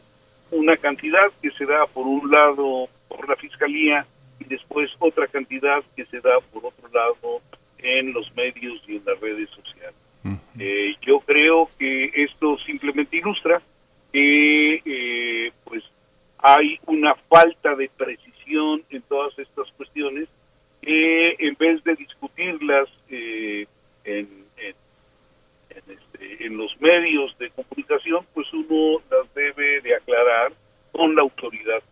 una 0.51 0.77
cantidad 0.77 1.33
que 1.43 1.51
se 1.53 1.67
da 1.67 1.87
por 1.87 2.07
un 2.07 2.31
lado 2.31 2.89
por 3.09 3.29
la 3.29 3.37
fiscalía 3.37 4.07
y 4.39 4.45
después 4.45 4.91
otra 4.99 5.27
cantidad 5.27 5.83
que 5.97 6.05
se 6.07 6.21
da 6.21 6.39
por 6.53 6.67
otro 6.67 6.89
lado 6.93 7.41
en 7.79 8.13
los 8.13 8.35
medios 8.37 8.81
y 8.87 8.97
en 8.97 9.05
las 9.05 9.19
redes 9.21 9.49
sociales. 9.51 9.95
Eh, 10.59 10.95
yo 11.03 11.21
creo 11.21 11.71
que 11.79 12.11
esto 12.15 12.59
simplemente 12.59 13.17
ilustra 13.17 13.63
que 14.13 14.83
eh, 14.85 15.53
pues 15.65 15.83
hay 16.39 16.79
una 16.87 17.15
falta 17.15 17.75
de 17.75 17.89
precisión 17.97 18.30
en 18.91 19.03
todas 19.03 19.39
estas 19.39 19.71
cuestiones, 19.77 20.29
que 20.83 21.37
en 21.39 21.55
vez 21.57 21.83
de 21.85 21.95
discutirlas 21.95 22.89
eh, 23.09 23.67
en, 24.05 24.45
este, 25.71 26.47
en, 26.47 26.57
los 26.57 26.75
medios 26.81 27.37
de 27.39 27.51
comunicación, 27.51 28.27
pues 28.35 28.53
uno 28.53 29.01
las 29.11 29.33
debe 29.35 29.81
de 29.83 29.95
aclarar 29.95 30.53
con 30.93 31.15
la 31.15 31.23
autoridad 31.23 31.83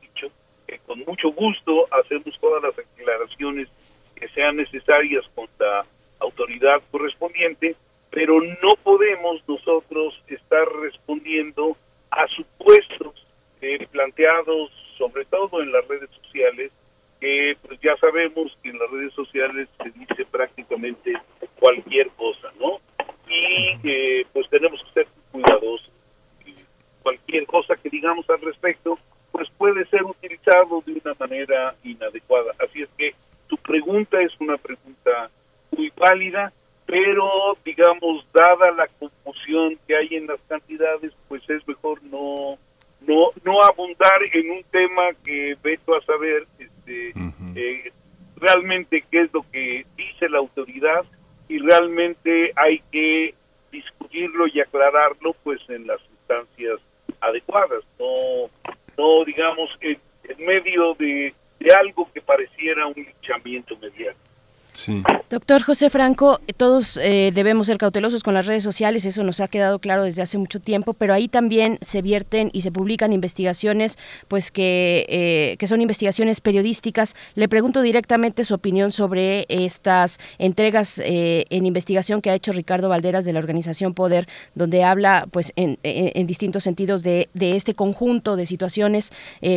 dicho 0.00 0.28
que 0.66 0.78
con 0.80 1.00
mucho 1.00 1.30
gusto 1.32 1.86
hacemos 1.92 2.38
todas 2.40 2.62
las 2.62 2.78
aclaraciones 2.78 3.68
que 4.14 4.28
sean 4.28 4.56
necesarias 4.56 5.24
con 5.34 5.48
la 5.58 5.84
autoridad 6.20 6.82
correspondiente, 6.90 7.76
pero 8.10 8.40
no 8.40 8.76
podemos 8.82 9.42
nosotros 9.46 10.14
estar 10.28 10.66
respondiendo 10.80 11.76
a 12.10 12.26
supuestos 12.28 13.23
eh, 13.64 13.86
planteados 13.90 14.70
sobre 14.98 15.24
todo 15.24 15.62
en 15.62 15.72
las 15.72 15.86
redes 15.88 16.10
sociales, 16.22 16.70
que 17.20 17.56
pues 17.66 17.80
ya 17.80 17.96
sabemos 17.96 18.56
que 18.62 18.70
en 18.70 18.78
las 18.78 18.90
redes 18.90 19.12
sociales 19.14 19.68
se 19.82 19.90
dice 19.90 20.24
prácticamente 20.30 21.14
cualquier 21.58 22.08
cosa, 22.10 22.52
¿no? 22.60 22.80
Y 23.28 23.88
eh, 23.88 24.26
pues 24.32 24.48
tenemos 24.50 24.82
que 24.84 24.92
ser 24.92 25.06
cuidadosos. 25.32 25.90
Cualquier 27.02 27.46
cosa 27.46 27.76
que 27.76 27.90
digamos 27.90 28.28
al 28.30 28.40
respecto, 28.40 28.98
pues 29.32 29.48
puede 29.56 29.84
ser 29.86 30.04
utilizado 30.04 30.82
de 30.86 30.92
una 30.92 31.14
manera 31.18 31.74
inadecuada. 31.82 32.52
Así 32.58 32.82
es 32.82 32.88
que 32.96 33.14
tu 33.48 33.56
pregunta 33.56 34.20
es 34.20 34.32
una 34.40 34.56
pregunta 34.56 35.30
muy 35.70 35.90
válida 35.96 36.52
pero 36.86 37.56
digamos, 37.64 38.26
dada 38.32 38.70
la 38.72 38.86
confusión 38.98 39.78
que 39.86 39.96
hay 39.96 40.08
en 40.12 40.26
las 40.26 40.40
cantidades, 40.48 41.12
pues 41.28 41.42
es 41.48 41.66
mejor 41.66 42.02
no 42.04 42.58
no 43.06 43.30
no 43.44 43.62
abundar 43.62 44.20
en 44.32 44.50
un 44.50 44.64
tema 44.64 45.10
que 45.24 45.56
veto 45.62 45.94
a 45.94 46.02
saber 46.02 46.46
este, 46.58 47.12
eh, 47.54 47.92
realmente 48.36 49.04
qué 49.10 49.22
es 49.22 49.32
lo 49.32 49.44
que 49.50 49.86
dice 49.96 50.28
la 50.28 50.38
autoridad 50.38 51.04
y 51.48 51.58
realmente 51.58 52.52
hay 52.56 52.82
que 52.90 53.34
discutirlo 53.70 54.46
y 54.46 54.60
aclararlo 54.60 55.34
pues 55.42 55.60
en 55.68 55.86
las 55.86 56.00
instancias 56.10 56.80
adecuadas, 57.20 57.82
no, 57.98 58.50
no 58.96 59.24
digamos 59.24 59.70
en, 59.80 59.98
en 60.24 60.46
medio 60.46 60.94
de, 60.94 61.34
de 61.58 61.74
algo 61.74 62.10
que 62.12 62.20
pareciera 62.20 62.86
un 62.86 62.94
linchamiento 62.94 63.76
mediático. 63.76 64.33
Doctor 65.30 65.62
José 65.62 65.88
Franco, 65.88 66.40
todos 66.56 66.98
eh, 66.98 67.32
debemos 67.34 67.68
ser 67.68 67.78
cautelosos 67.78 68.22
con 68.22 68.34
las 68.34 68.46
redes 68.46 68.62
sociales, 68.62 69.04
eso 69.04 69.22
nos 69.22 69.40
ha 69.40 69.48
quedado 69.48 69.78
claro 69.78 70.04
desde 70.04 70.22
hace 70.22 70.36
mucho 70.36 70.60
tiempo, 70.60 70.94
pero 70.94 71.14
ahí 71.14 71.28
también 71.28 71.78
se 71.80 72.02
vierten 72.02 72.50
y 72.52 72.60
se 72.60 72.72
publican 72.72 73.12
investigaciones, 73.12 73.98
pues 74.28 74.50
que, 74.50 75.06
eh, 75.08 75.56
que 75.58 75.66
son 75.66 75.80
investigaciones 75.80 76.40
periodísticas. 76.40 77.14
Le 77.36 77.48
pregunto 77.48 77.82
directamente 77.82 78.44
su 78.44 78.54
opinión 78.54 78.90
sobre 78.90 79.46
estas 79.48 80.18
entregas 80.38 81.00
eh, 81.04 81.46
en 81.50 81.66
investigación 81.66 82.20
que 82.20 82.30
ha 82.30 82.34
hecho 82.34 82.52
Ricardo 82.52 82.88
Valderas 82.88 83.24
de 83.24 83.32
la 83.32 83.38
organización 83.38 83.94
Poder, 83.94 84.28
donde 84.54 84.84
habla, 84.84 85.26
pues, 85.30 85.52
en, 85.56 85.78
en 85.82 86.26
distintos 86.26 86.64
sentidos 86.64 87.02
de, 87.02 87.28
de, 87.32 87.56
este 87.56 87.74
conjunto 87.74 88.36
de 88.36 88.46
situaciones 88.46 89.12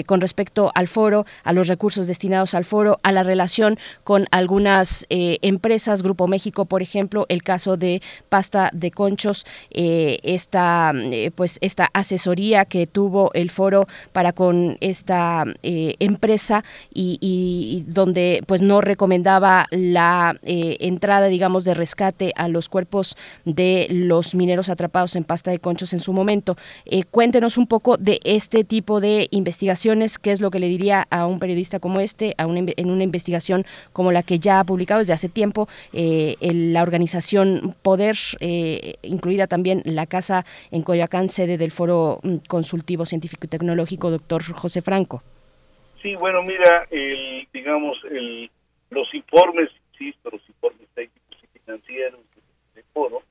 con 0.05 0.21
respecto 0.21 0.71
al 0.75 0.87
foro, 0.87 1.25
a 1.43 1.53
los 1.53 1.67
recursos 1.67 2.07
destinados 2.07 2.53
al 2.53 2.65
foro, 2.65 2.99
a 3.03 3.11
la 3.11 3.23
relación 3.23 3.79
con 4.03 4.27
algunas 4.31 5.06
eh, 5.09 5.37
empresas, 5.41 6.03
Grupo 6.03 6.27
México, 6.27 6.65
por 6.65 6.81
ejemplo, 6.81 7.25
el 7.29 7.43
caso 7.43 7.77
de 7.77 8.01
pasta 8.29 8.69
de 8.73 8.91
conchos, 8.91 9.45
eh, 9.71 10.19
esta, 10.23 10.91
eh, 10.95 11.31
pues 11.33 11.57
esta 11.61 11.89
asesoría 11.93 12.65
que 12.65 12.87
tuvo 12.87 13.31
el 13.33 13.49
foro 13.49 13.87
para 14.11 14.33
con 14.33 14.77
esta 14.81 15.45
empresa 15.63 16.63
y, 16.93 17.83
donde 17.87 18.43
pues 18.47 18.61
no 18.61 18.81
recomendaba 18.81 19.67
la 19.71 20.37
entrada, 20.43 21.27
digamos, 21.27 21.63
de 21.63 21.73
rescate 21.73 22.33
a 22.35 22.47
los 22.47 22.69
cuerpos 22.69 23.17
de 23.45 23.87
los 23.89 24.35
mineros 24.35 24.69
atrapados 24.69 25.15
en 25.15 25.23
pasta 25.23 25.51
de 25.51 25.59
conchos 25.59 25.93
en 25.93 25.99
su 25.99 26.13
momento. 26.13 26.57
cuéntenos 27.11 27.57
un 27.57 27.67
poco 27.67 27.97
de 27.97 28.19
este 28.23 28.63
tipo 28.63 28.99
de 28.99 29.27
investigaciones, 29.31 30.17
qué 30.17 30.31
es 30.31 30.41
lo 30.41 30.51
que 30.51 30.59
le 30.59 30.67
diría 30.67 31.07
a 31.09 31.25
un 31.25 31.39
periodista 31.39 31.79
como 31.79 31.99
este, 31.99 32.33
a 32.37 32.47
en 32.47 32.89
una 32.89 33.03
investigación 33.03 33.65
como 33.93 34.11
la 34.11 34.23
que 34.23 34.39
ya 34.39 34.59
ha 34.59 34.63
publicado 34.63 34.96
desde 34.97 35.13
hace 35.13 35.29
tiempo 35.29 35.67
eh, 35.93 36.35
la 36.41 36.83
organización 36.83 37.75
Poder, 37.81 38.15
eh, 38.39 38.95
incluida 39.01 39.47
también 39.47 39.81
la 39.85 40.05
casa 40.05 40.45
en 40.71 40.83
Coyoacán, 40.83 41.29
sede 41.29 41.57
del 41.57 41.71
Foro 41.71 42.19
mm, 42.23 42.37
Consultivo 42.47 43.05
Científico 43.05 43.45
y 43.45 43.49
Tecnológico, 43.49 44.09
doctor 44.09 44.43
José 44.43 44.81
Franco. 44.81 45.23
Sí, 46.01 46.15
bueno, 46.15 46.43
mira, 46.43 46.87
el, 46.91 47.47
digamos, 47.53 47.97
el, 48.09 48.49
los 48.89 49.13
informes, 49.13 49.69
insisto, 49.93 50.29
los 50.31 50.41
informes 50.47 50.87
técnicos 50.93 51.37
y 51.43 51.59
financieros 51.59 52.21
del 52.75 52.83
foro, 52.93 53.23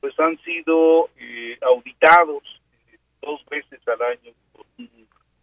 pues 0.00 0.18
han 0.18 0.38
sido 0.38 1.10
eh, 1.18 1.58
auditados 1.62 2.42
dos 3.20 3.44
veces 3.50 3.80
al 3.88 4.02
año 4.02 4.32
por 4.52 4.66
un, 4.78 4.88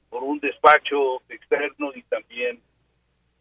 por 0.09 0.23
un 0.23 0.39
despacho 0.39 1.21
externo 1.29 1.91
y 1.95 2.01
también 2.03 2.59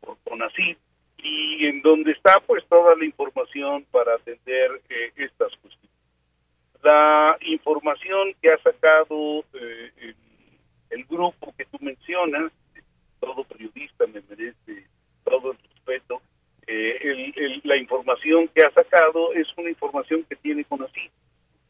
por 0.00 0.16
CONACYT 0.24 0.78
y 1.22 1.66
en 1.66 1.82
donde 1.82 2.12
está 2.12 2.40
pues 2.46 2.64
toda 2.68 2.94
la 2.96 3.04
información 3.04 3.84
para 3.90 4.14
atender 4.14 4.80
eh, 4.88 5.12
estas 5.16 5.54
cuestiones. 5.56 5.90
La 6.82 7.36
información 7.42 8.34
que 8.40 8.50
ha 8.50 8.58
sacado 8.58 9.44
eh, 9.54 10.14
el, 10.90 11.04
grupo 11.04 11.52
que 11.56 11.66
tú 11.66 11.78
mencionas, 11.80 12.52
todo 13.20 13.44
periodista 13.44 14.06
me 14.06 14.22
merece 14.28 14.86
todo 15.24 15.52
el 15.52 15.58
respeto, 15.58 16.22
eh, 16.66 17.60
la 17.64 17.76
información 17.76 18.48
que 18.48 18.64
ha 18.64 18.70
sacado 18.70 19.32
es 19.34 19.46
una 19.56 19.68
información 19.68 20.24
que 20.28 20.36
tiene 20.36 20.64
conocido. 20.64 21.12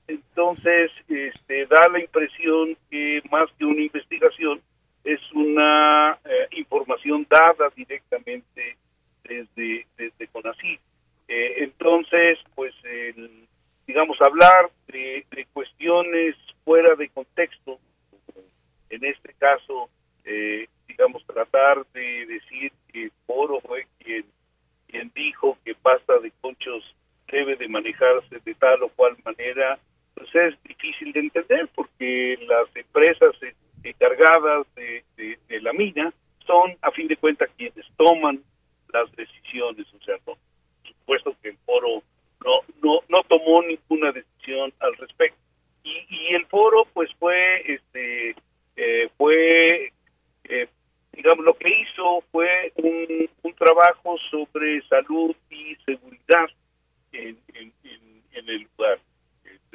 Entonces, 0.06 0.90
este, 1.08 1.66
da 1.66 1.88
la 1.88 2.00
impresión 2.00 2.76
que 2.90 3.22
más 3.30 3.50
que 3.58 3.64
una 3.64 3.82
investigación, 3.82 4.60
es 5.04 5.20
una 5.32 6.18
información 6.50 7.26
dada 7.28 7.70
directamente 7.74 8.76
desde, 9.24 9.86
desde 9.96 10.28
CONACYT. 10.28 10.80
Eh, 11.28 11.54
entonces, 11.58 12.38
pues, 12.54 12.74
digamos, 13.86 14.20
hablar 14.20 14.70
de, 14.88 15.24
cuestiones 15.52 16.36
fuera 16.64 16.94
de 16.94 17.08
contexto, 17.08 17.78
en 18.88 19.04
este 19.04 19.32
caso, 19.34 19.88
eh, 20.24 20.66
digamos, 20.88 21.24
tratar 21.26 21.86
de 21.92 22.26
decir 22.26 22.72
que 22.92 23.10
Foro 23.26 23.60
fue 23.60 23.86
quien, 24.00 24.24
quien 24.88 25.10
dijo 25.14 25.56
que 25.64 25.74
pasta 25.74 26.18
de 26.18 26.32
conchos 26.40 26.84
debe 27.30 27.56
de 27.56 27.68
manejarse 27.68 28.40
de 28.44 28.54
tal 28.54 28.82
o 28.82 28.88
cual 28.90 29.16
manera, 29.24 29.78
pues 30.14 30.28
es 30.34 30.62
difícil 30.64 31.12
de 31.12 31.20
entender 31.20 31.68
porque 31.74 32.38
las 32.48 32.74
empresas 32.74 33.36
encargadas 33.84 34.66
de, 34.74 35.04
de 35.16 35.60
la 35.60 35.72
mina 35.72 36.12
son, 36.44 36.76
a 36.82 36.90
fin 36.90 37.06
de 37.06 37.16
cuentas, 37.16 37.48
quienes 37.56 37.86
toman 37.96 38.42
las 38.92 39.10
decisiones, 39.16 39.86
o 39.94 40.04
sea, 40.04 40.16
por 40.18 40.36
supuesto 40.84 41.36
que 41.42 41.50
el 41.50 41.58
foro 41.58 42.02
no, 42.44 42.60
no, 42.82 43.00
no 43.08 43.22
tomó 43.24 43.62
ninguna 43.62 44.12
decisión 44.12 44.72
al 44.80 44.96
respecto. 44.96 45.38
Y, 45.82 46.06
y 46.08 46.34
el 46.34 46.46
foro, 46.46 46.86
pues 46.92 47.10
fue, 47.18 47.72
este, 47.72 48.34
eh, 48.76 49.08
fue, 49.16 49.92
eh, 50.44 50.68
digamos, 51.12 51.44
lo 51.44 51.54
que 51.54 51.68
hizo 51.68 52.22
fue 52.30 52.72
un, 52.76 53.28
un 53.42 53.54
trabajo 53.54 54.16
sobre 54.30 54.82
salud 54.88 55.34
y 55.50 55.76
seguridad 55.86 56.48
en, 57.12 57.38
en, 57.54 57.72
en, 58.32 58.48
el 58.48 58.68
lugar. 58.76 58.98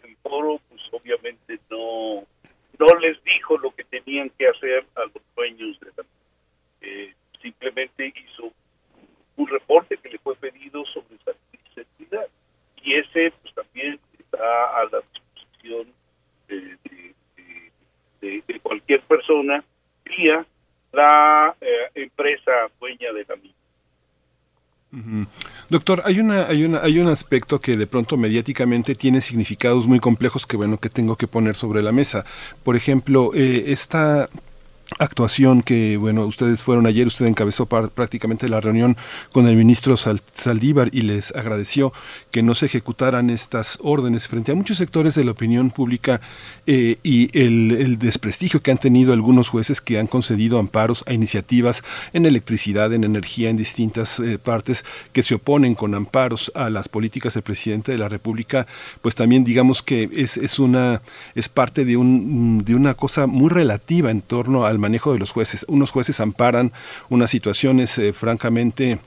El 0.04 0.16
foro, 0.18 0.60
pues 0.70 0.82
obviamente 0.92 1.60
no, 1.70 2.24
no 2.80 3.00
les 3.00 3.24
dijo 3.24 3.58
lo 3.58 3.74
que 3.76 3.84
tenían 3.86 4.30
que 4.32 4.48
hacer 4.48 4.86
a 4.96 5.02
los 5.02 5.24
dueños 5.36 5.80
de 5.80 5.88
la 5.98 6.04
eh, 6.82 7.14
simplemente 7.42 8.14
hizo 8.16 8.52
un 9.38 9.48
reporte 9.48 9.98
que 9.98 10.10
le 10.10 10.18
fue 10.20 10.36
pedido 10.36 10.84
sobre 10.86 11.16
seguridad 11.74 12.28
y 12.84 12.96
ese 12.96 13.34
pues 13.42 13.54
también 13.54 14.00
está 14.20 14.38
a 14.38 14.86
la 14.92 15.02
disposición 15.12 15.88
de, 16.48 16.78
de, 18.22 18.60
cualquier 18.62 19.02
persona 19.02 19.64
vía 20.04 20.46
la 20.92 21.56
eh, 21.62 21.68
empresa 21.96 22.52
dueña 22.80 23.12
de 23.14 23.26
la 23.28 23.36
misma. 23.36 23.56
Doctor, 25.70 26.02
hay 26.06 26.22
una, 26.22 26.48
hay 26.48 26.64
una, 26.64 26.80
hay 26.80 27.00
un 27.00 27.08
aspecto 27.08 27.60
que 27.60 27.76
de 27.76 27.86
pronto 27.86 28.16
mediáticamente 28.16 28.96
tiene 28.96 29.20
significados 29.20 29.88
muy 29.88 30.00
complejos 30.00 30.48
que 30.48 30.56
bueno 30.56 30.78
que 30.78 30.90
tengo 30.90 31.18
que 31.18 31.28
poner 31.28 31.56
sobre 31.56 31.82
la 31.82 31.92
mesa. 31.92 32.24
Por 32.64 32.78
ejemplo, 32.78 33.32
eh, 33.36 33.66
esta 33.68 34.30
actuación 35.00 35.62
que, 35.62 35.98
bueno, 35.98 36.26
ustedes 36.26 36.62
fueron 36.62 36.86
ayer, 36.86 37.08
usted 37.08 37.26
encabezó 37.26 37.66
prácticamente 37.66 38.50
la 38.50 38.62
reunión 38.62 38.98
con 39.32 39.48
el 39.48 39.56
ministro 39.56 39.96
Saldívar 39.98 40.90
y 40.92 41.02
les 41.02 41.36
agradeció 41.36 41.94
que 42.36 42.44
no 42.44 42.54
se 42.54 42.66
ejecutaran 42.66 43.30
estas 43.30 43.80
órdenes 43.82 44.28
frente 44.28 44.52
a 44.52 44.56
muchos 44.56 44.76
sectores 44.76 45.16
de 45.16 45.24
la 45.24 45.32
opinión 45.32 45.72
pública 45.72 46.20
eh, 46.68 46.98
y 47.02 47.30
el, 47.40 47.98
desprestigio 47.98 48.62
que 48.62 48.72
han 48.72 48.78
tenido 48.78 49.14
algunos 49.14 49.48
jueces 49.48 49.80
que 49.80 50.00
han 50.00 50.08
concedido 50.08 50.60
amparos 50.60 51.06
a 51.08 51.14
iniciativas 51.14 51.82
en 52.12 52.26
electricidad, 52.26 52.92
en 52.92 53.06
energía, 53.06 53.50
en 53.50 53.56
distintas 53.56 54.20
eh, 54.20 54.38
partes 54.38 54.84
que 55.14 55.24
se 55.24 55.36
oponen 55.36 55.76
con 55.76 55.96
amparos 55.96 56.52
a 56.56 56.70
las 56.70 56.90
políticas 56.90 57.36
del 57.36 57.44
presidente 57.44 57.94
de 57.94 58.00
la 58.00 58.10
República, 58.10 58.68
pues 59.02 59.16
también 59.16 59.46
digamos 59.46 59.82
que 59.82 60.10
es, 60.12 60.36
es 60.36 60.60
una 60.60 61.02
es 61.36 61.48
parte 61.48 61.86
de 61.86 61.96
un 61.96 62.66
de 62.66 62.76
una 62.76 62.96
cosa 62.96 63.28
muy 63.28 63.50
relativa 63.50 64.12
en 64.12 64.22
torno 64.22 64.66
a 64.66 64.74
manejo 64.74 65.14
de 65.14 65.20
los 65.20 65.32
jueces. 65.32 65.66
Unos 65.70 65.92
jueces 65.92 66.20
amparan 66.20 66.74
unas 67.08 67.30
situaciones 67.30 67.98
eh, 67.98 68.12
francamente 68.12 69.00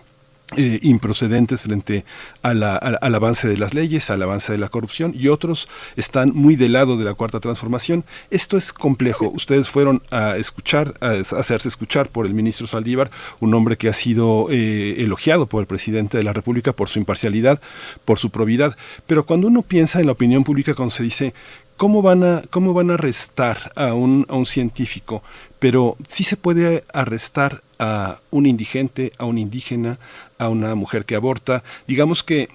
eh, 0.57 0.81
improcedentes 0.83 1.61
frente 1.61 2.07
al 2.43 2.63
avance 2.63 3.49
de 3.49 3.59
las 3.59 3.75
leyes, 3.75 4.09
al 4.09 4.23
avance 4.23 4.51
de 4.51 4.59
la 4.59 4.71
corrupción, 4.71 5.13
y 5.15 5.29
otros 5.29 5.69
están 5.97 6.33
muy 6.35 6.57
del 6.57 6.73
lado 6.73 6.97
de 6.97 7.05
la 7.05 7.15
cuarta 7.15 7.39
transformación. 7.39 8.05
Esto 8.31 8.57
es 8.57 8.73
complejo. 8.73 9.29
Ustedes 9.29 9.69
fueron 9.69 10.03
a 10.11 10.37
escuchar, 10.37 10.95
a 11.01 11.11
hacerse 11.39 11.69
escuchar 11.69 12.09
por 12.09 12.25
el 12.25 12.33
ministro 12.33 12.67
Saldívar, 12.67 13.11
un 13.41 13.53
hombre 13.53 13.77
que 13.77 13.89
ha 13.89 13.93
sido 13.93 14.49
eh, 14.51 15.03
elogiado 15.03 15.47
por 15.47 15.61
el 15.61 15.67
presidente 15.67 16.17
de 16.17 16.25
la 16.25 16.33
República 16.33 16.73
por 16.73 16.89
su 16.89 16.99
imparcialidad, 16.99 17.61
por 18.07 18.19
su 18.19 18.31
probidad. 18.31 18.77
Pero 19.07 19.27
cuando 19.27 19.49
uno 19.49 19.63
piensa 19.63 20.01
en 20.01 20.07
la 20.07 20.13
opinión 20.13 20.45
pública, 20.45 20.75
cuando 20.75 20.95
se 20.95 21.03
dice 21.03 21.35
¿Cómo 21.79 22.03
van 22.03 22.25
a, 22.25 22.43
cómo 22.51 22.75
van 22.75 22.91
a 22.91 22.95
arrestar 22.95 23.71
a 23.77 23.95
un, 23.95 24.27
a 24.29 24.35
un 24.35 24.47
científico? 24.47 25.23
Pero 25.61 25.97
sí 26.09 26.25
se 26.25 26.37
puede 26.37 26.83
arrestar 26.93 27.63
a 27.79 28.19
un 28.31 28.47
indigente, 28.47 29.13
a 29.17 29.27
un 29.27 29.39
indígena, 29.39 30.01
a 30.39 30.49
una 30.49 30.75
mujer 30.75 31.05
que 31.05 31.17
aborta. 31.17 31.63
Digamos 31.87 32.23
que 32.23 32.49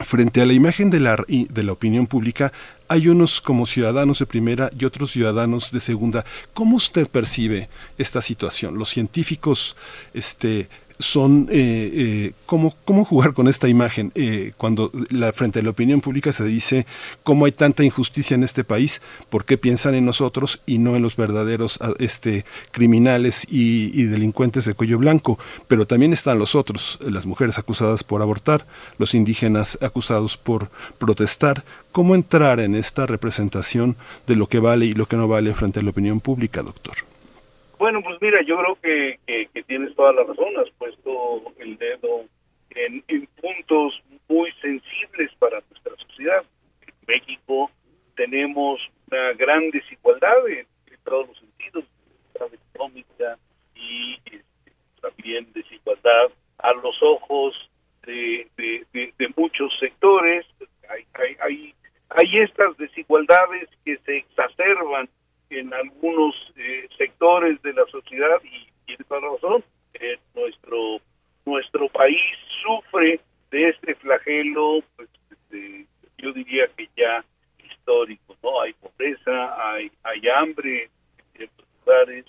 frente 0.00 0.40
a 0.40 0.46
la 0.46 0.52
imagen 0.52 0.90
de 0.90 1.00
la, 1.00 1.22
de 1.28 1.62
la 1.62 1.72
opinión 1.72 2.06
pública, 2.06 2.52
hay 2.88 3.08
unos 3.08 3.40
como 3.40 3.66
ciudadanos 3.66 4.18
de 4.18 4.26
primera 4.26 4.70
y 4.78 4.84
otros 4.84 5.12
ciudadanos 5.12 5.70
de 5.70 5.80
segunda. 5.80 6.24
¿Cómo 6.52 6.76
usted 6.76 7.08
percibe 7.08 7.68
esta 7.98 8.20
situación? 8.20 8.78
Los 8.78 8.90
científicos 8.90 9.76
este, 10.12 10.68
son 10.98 11.48
eh, 11.50 11.90
eh, 11.92 12.32
¿cómo, 12.46 12.74
cómo 12.84 13.04
jugar 13.04 13.34
con 13.34 13.48
esta 13.48 13.68
imagen 13.68 14.12
eh, 14.14 14.52
cuando 14.56 14.92
la, 15.10 15.32
frente 15.32 15.58
a 15.58 15.62
la 15.62 15.70
opinión 15.70 16.00
pública 16.00 16.32
se 16.32 16.44
dice 16.44 16.86
cómo 17.22 17.46
hay 17.46 17.52
tanta 17.52 17.84
injusticia 17.84 18.34
en 18.34 18.44
este 18.44 18.64
país, 18.64 19.00
por 19.28 19.44
qué 19.44 19.58
piensan 19.58 19.94
en 19.94 20.04
nosotros 20.04 20.60
y 20.66 20.78
no 20.78 20.96
en 20.96 21.02
los 21.02 21.16
verdaderos 21.16 21.78
ah, 21.80 21.92
este, 21.98 22.44
criminales 22.70 23.44
y, 23.50 23.90
y, 24.00 24.04
delincuentes 24.04 24.64
de 24.64 24.74
cuello 24.74 24.98
blanco, 24.98 25.38
pero 25.68 25.86
también 25.86 26.12
están 26.12 26.38
los 26.38 26.54
otros, 26.54 26.98
las 27.00 27.26
mujeres 27.26 27.58
acusadas 27.58 28.04
por 28.04 28.22
abortar, 28.22 28.66
los 28.98 29.14
indígenas 29.14 29.78
acusados 29.82 30.36
por 30.36 30.70
protestar, 30.98 31.64
cómo 31.92 32.14
entrar 32.14 32.60
en 32.60 32.74
esta 32.74 33.06
representación 33.06 33.96
de 34.26 34.36
lo 34.36 34.48
que 34.48 34.58
vale 34.58 34.86
y 34.86 34.94
lo 34.94 35.06
que 35.06 35.16
no 35.16 35.28
vale 35.28 35.54
frente 35.54 35.80
a 35.80 35.82
la 35.82 35.90
opinión 35.90 36.20
pública, 36.20 36.62
doctor. 36.62 37.13
Bueno, 37.78 38.00
pues 38.02 38.20
mira, 38.20 38.40
yo 38.42 38.56
creo 38.58 38.78
que, 38.80 39.48
que, 39.52 39.62
tienes 39.64 39.94
toda 39.96 40.12
la 40.12 40.22
razón, 40.22 40.56
has 40.58 40.70
puesto 40.78 41.42
el 41.58 41.76
dedo 41.76 42.24
en, 42.70 43.26
puntos 43.40 44.00
muy 44.28 44.52
sensibles 44.60 45.30
para 45.38 45.60
nuestra 45.70 45.96
sociedad. 45.96 46.44
En 46.86 46.94
México 47.06 47.70
tenemos 48.16 48.80
una 49.10 49.32
gran 49.32 49.70
desigualdad 49.70 50.48
en, 50.48 50.66
todos 51.04 51.28
los 51.28 51.38
sentidos, 51.38 51.84
desigualdad 52.08 52.58
económica 52.72 53.38
y 53.74 54.14
este, 54.24 54.72
también 55.02 55.52
desigualdad 55.52 56.30
a 56.58 56.72
los 56.72 57.02
ojos 57.02 57.54
de, 58.06 58.48
de, 58.56 59.32
muchos 59.36 59.76
sectores. 59.78 60.46
Hay, 60.88 61.04
hay, 61.14 61.36
hay, 61.40 61.74
hay 62.10 62.38
estas 62.38 62.76
desigualdades 62.78 63.68
que 63.84 63.98
se 63.98 64.18
exacerban 64.18 65.08
en 65.58 65.72
algunos 65.72 66.34
eh, 66.56 66.88
sectores 66.96 67.60
de 67.62 67.72
la 67.72 67.84
sociedad 67.86 68.40
y 68.44 68.68
tiene 68.86 69.04
toda 69.04 69.20
razón 69.20 69.64
eh, 69.94 70.18
nuestro 70.34 71.00
nuestro 71.46 71.88
país 71.88 72.20
sufre 72.62 73.20
de 73.50 73.68
este 73.68 73.94
flagelo 73.96 74.82
pues 74.96 75.08
yo 76.18 76.32
diría 76.32 76.66
que 76.76 76.88
ya 76.96 77.24
histórico 77.62 78.36
no 78.42 78.60
hay 78.60 78.72
pobreza 78.74 79.72
hay 79.72 79.90
hay 80.02 80.28
hambre 80.28 80.84
en 80.84 81.36
ciertos 81.36 81.66
lugares 81.80 82.24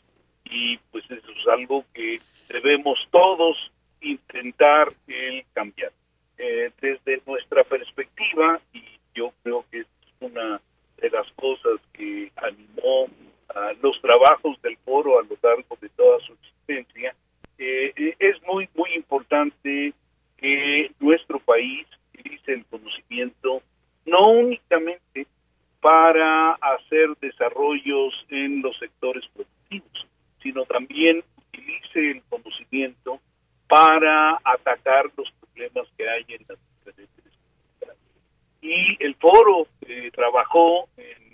y 0.45 0.77
pues 0.91 1.03
eso 1.09 1.31
es 1.31 1.47
algo 1.47 1.83
que 1.93 2.19
debemos 2.49 2.99
todos 3.11 3.57
intentar 4.05 4.93
el 5.07 5.43
cambiar. 5.53 5.91
Eh, 6.37 6.69
desde 6.81 7.21
nuestra 7.25 7.63
perspectiva 7.63 8.59
y 8.73 8.83
yo 9.13 9.31
creo 9.41 9.65
que 9.71 9.79
es 9.79 9.87
una 10.19 10.59
de 10.97 11.09
las 11.09 11.29
cosas 11.33 11.79
que 11.93 12.31
animó 12.35 13.07
a 13.49 13.73
los 13.81 13.99
trabajos 14.01 14.61
del 14.61 14.77
foro 14.77 15.19
a 15.19 15.23
lo 15.23 15.37
largo 15.41 15.77
de 15.81 15.89
toda 15.89 16.19
su 16.21 16.33
existencia, 16.33 17.15
eh, 17.57 17.93
eh, 17.95 18.15
es 18.19 18.41
muy, 18.43 18.69
muy 18.75 18.93
importante 18.93 19.93
que 20.37 20.91
nuestro 20.99 21.39
país 21.39 21.87
utilice 22.13 22.53
el 22.53 22.65
conocimiento 22.65 23.61
no 24.05 24.21
únicamente 24.27 25.27
para 25.81 26.53
hacer 26.53 27.15
desarrollos 27.21 28.13
en 28.29 28.61
los 28.61 28.77
sectores 28.77 29.23
productivos, 29.33 30.07
sino 30.41 30.65
también 30.65 31.23
utilice 31.37 32.11
el 32.11 32.23
conocimiento 32.23 33.19
para 33.67 34.39
atacar 34.43 35.05
los 35.15 35.31
problemas 35.39 35.87
que 35.97 36.09
hay 36.09 36.25
en 36.29 36.45
las 36.47 36.59
diferentes 36.79 37.14
y 38.65 38.97
el 38.99 39.15
foro 39.15 39.67
eh, 39.81 40.09
trabajó 40.13 40.89
en, 40.97 41.25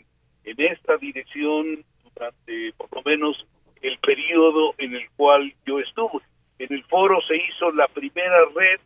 esta 0.43 0.97
dirección 0.97 1.83
durante 2.03 2.73
por 2.73 2.93
lo 2.93 3.01
menos 3.03 3.47
el 3.81 3.97
periodo 3.99 4.75
en 4.77 4.93
el 4.93 5.09
cual 5.15 5.53
yo 5.65 5.79
estuve. 5.79 6.21
En 6.59 6.73
el 6.73 6.83
foro 6.83 7.19
se 7.27 7.37
hizo 7.37 7.71
la 7.71 7.87
primera 7.87 8.37
red 8.53 8.79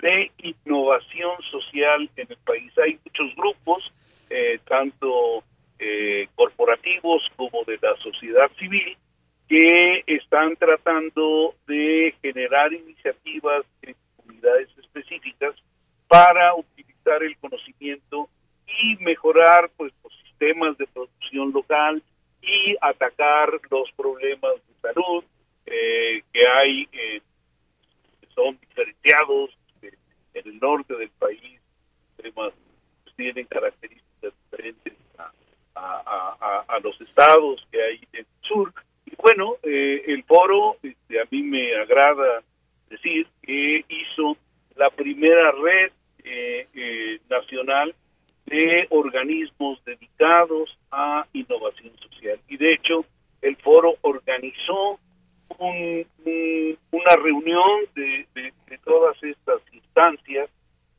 de 0.00 0.30
innovación 0.38 1.40
social 1.50 2.10
en 2.16 2.26
el 2.28 2.36
país. 2.38 2.72
Hay 2.78 2.98
muchos 3.04 3.34
grupos, 3.36 3.92
eh, 4.28 4.58
tanto 4.68 5.44
eh, 5.78 6.28
corporativos 6.34 7.22
como 7.36 7.62
de 7.64 7.78
la 7.80 7.96
sociedad 8.02 8.50
civil, 8.58 8.96
que 9.48 10.02
están 10.06 10.56
tratando 10.56 11.54
de 11.66 12.14
generar 12.20 12.72
iniciativas 12.72 13.64
en 13.82 13.94
comunidades 14.16 14.68
específicas 14.78 15.54
para 16.08 16.54
el 17.12 17.36
conocimiento 17.38 18.28
y 18.66 18.96
mejorar 19.02 19.70
pues 19.76 19.92
los 20.02 20.12
sistemas 20.22 20.76
de 20.78 20.86
producción 20.86 21.52
local 21.52 22.02
y 22.42 22.76
atacar 22.80 23.48
los 23.70 23.90
problemas 23.92 24.54
de 24.54 24.74
salud 24.80 25.24
eh, 25.66 26.22
que 26.32 26.46
hay 26.46 26.88
eh, 26.92 27.20
que 28.20 28.26
son 28.34 28.58
diferenciados 28.60 29.50
eh, 29.82 29.92
en 30.34 30.48
el 30.48 30.58
norte 30.58 30.94
del 30.96 31.10
país 31.10 31.60
temas 32.16 32.52
pues, 33.04 33.16
tienen 33.16 33.46
características 33.46 34.32
diferentes 34.50 34.94
a, 35.74 36.78
los 36.82 37.00
estados 37.00 37.66
que 37.70 37.82
hay 37.82 38.00
en 38.12 38.20
el 38.20 38.26
sur. 38.42 38.72
Y 39.06 39.12
bueno 39.16 39.56
el 39.62 40.22
foro 40.24 40.76
este, 40.82 41.20
a 41.20 41.24
mí 41.30 41.42
me 41.42 41.74
agrada 41.76 42.42
decir 42.90 43.26
que 43.42 43.84
hizo 43.88 44.36
la 44.76 44.90
primera 44.90 45.52
red 45.52 45.92
eh, 46.24 46.66
eh, 46.74 47.20
nacional 47.28 47.94
de 48.46 48.86
organismos 48.90 49.82
dedicados 49.84 50.76
a 50.90 51.26
innovación 51.32 51.92
social. 51.98 52.38
Y 52.48 52.56
de 52.56 52.74
hecho, 52.74 53.04
el 53.42 53.56
foro 53.56 53.94
organizó 54.02 54.98
una 55.58 57.16
reunión 57.22 57.80
de, 57.94 58.26
todas 58.84 59.16
estas 59.22 59.60
instancias 59.72 60.50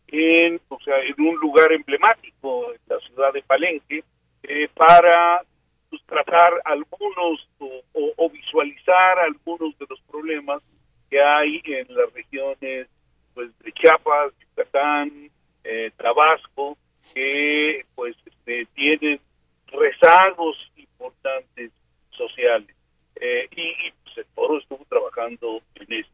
en, 0.08 0.60
o 0.70 0.80
sea, 0.80 0.96
en 1.02 1.22
un 1.22 1.36
lugar 1.36 1.72
emblemático, 1.72 2.72
en 2.72 2.80
la 2.88 3.00
ciudad 3.00 3.34
de 3.34 3.44
Palenque, 3.44 4.04
eh, 4.44 4.68
para 4.74 5.42
pues, 5.90 6.02
tratar 6.06 6.62
algunos 6.64 7.48
o, 7.60 8.30
visualizar 8.30 9.20
algunos 9.20 9.78
de 9.78 9.86
los 9.90 10.00
problemas 10.02 10.62
que 11.10 11.22
hay 11.22 11.62
en 11.66 11.94
las 11.96 12.12
regiones 12.14 12.88
pues 13.36 13.52
de 13.60 13.72
Chiapas, 13.74 14.34
Yucatán, 14.40 15.30
eh, 15.64 15.92
Tabasco, 15.98 16.78
que 17.14 17.86
pues 17.94 18.16
este, 18.26 18.66
tienen 18.74 19.20
rezagos 19.68 20.58
importantes 20.78 21.72
sociales. 22.12 22.76
Eh, 23.18 23.48
y, 23.52 23.92
pues, 24.04 24.18
el 24.18 24.26
foro 24.34 24.58
estuvo 24.58 24.84
trabajando 24.90 25.62
en 25.76 25.94
esto. 26.00 26.14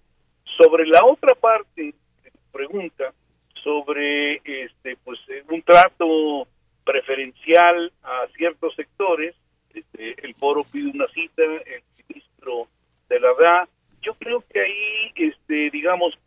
Sobre 0.58 0.86
la 0.88 1.06
otra 1.06 1.34
parte 1.36 1.94
de 2.24 2.32
pregunta, 2.52 3.14
sobre 3.64 4.42
este 4.44 4.98
pues 5.04 5.20
un 5.50 5.62
trato 5.62 6.48
preferencial 6.84 7.92
a 8.04 8.28
ciertos 8.36 8.76
sectores, 8.76 9.36
este, 9.74 10.16
el 10.26 10.34
foro 10.36 10.64
pide 10.64 10.90
una 10.90 11.08
cita, 11.08 11.44
el 11.44 11.84
ministro 12.10 12.68
de 13.08 13.20
la 13.20 13.34
DA, 13.40 13.70
yo 14.02 14.14
creo 14.16 14.44
que 14.50 14.60
ahí, 14.60 15.12
este, 15.16 15.70
digamos, 15.70 16.18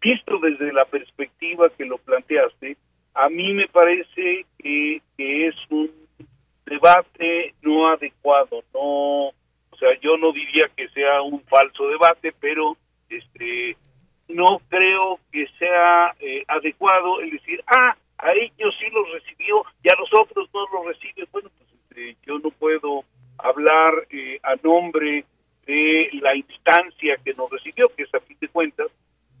visto 0.00 0.38
desde 0.38 0.62
la 0.74 0.84
perspectiva 0.84 1.70
que 1.70 1.84
lo 1.84 1.98
planteaste, 1.98 2.76
a 3.14 3.28
mí 3.28 3.52
me 3.52 3.68
parece 3.68 4.44
que, 4.58 5.00
es 5.16 5.54
un 5.70 5.90
debate 6.66 7.54
no 7.62 7.88
adecuado, 7.88 8.64
no, 8.72 9.28
o 9.28 9.76
sea, 9.78 9.98
yo 10.00 10.16
no 10.16 10.32
diría 10.32 10.68
que 10.76 10.88
sea 10.88 11.22
un 11.22 11.40
falso 11.44 11.88
debate, 11.88 12.32
pero 12.40 12.76
este 13.08 13.76
no 14.28 14.60
creo 14.68 15.20
que 15.30 15.46
sea 15.58 16.14
eh, 16.20 16.44
adecuado 16.48 17.20
el 17.20 17.30
decir, 17.30 17.62
ah, 17.66 17.96
a 18.18 18.32
ellos 18.32 18.74
sí 18.78 18.86
los 18.90 19.12
recibió 19.12 19.64
y 19.82 19.88
a 19.88 19.96
los 19.98 20.08
otros 20.18 20.48
no 20.54 20.66
los 20.72 20.86
recibe. 20.86 21.28
Bueno, 21.30 21.50
pues 21.58 21.70
este, 21.72 22.16
yo 22.26 22.38
no 22.38 22.50
puedo 22.50 23.04
hablar 23.38 24.06
eh, 24.10 24.40
a 24.42 24.54
nombre 24.62 25.24
de 25.66 26.08
la 26.14 26.34
instancia 26.34 27.16
que 27.22 27.34
nos 27.34 27.50
recibió, 27.50 27.88
que 27.94 28.04
es 28.04 28.14
a 28.14 28.20
fin 28.20 28.36
de 28.40 28.48
cuentas 28.48 28.90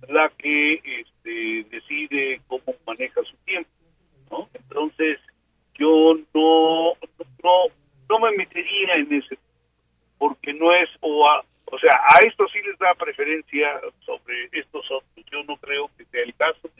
la 0.08 0.28
que 0.30 0.74
este, 0.74 1.64
decide 1.70 2.40
cómo 2.46 2.74
maneja 2.86 3.22
su 3.22 3.36
tiempo, 3.44 3.70
¿no? 4.30 4.48
Entonces, 4.54 5.18
yo 5.74 6.14
no, 6.34 6.92
no, 7.42 7.50
no 8.08 8.18
me 8.18 8.36
metería 8.36 8.94
en 8.96 9.12
ese, 9.12 9.38
porque 10.18 10.52
no 10.52 10.72
es, 10.74 10.88
o, 11.00 11.26
o 11.66 11.78
sea, 11.78 11.92
a 11.92 12.26
esto 12.26 12.46
sí 12.48 12.58
les 12.62 12.78
da 12.78 12.94
preferencia 12.94 13.80
sobre 14.04 14.48
estos 14.52 14.84
otros. 14.90 15.26
Yo 15.30 15.42
no 15.44 15.56
creo 15.56 15.90
que 15.96 16.04
sea 16.06 16.22
el 16.22 16.34
caso. 16.34 16.70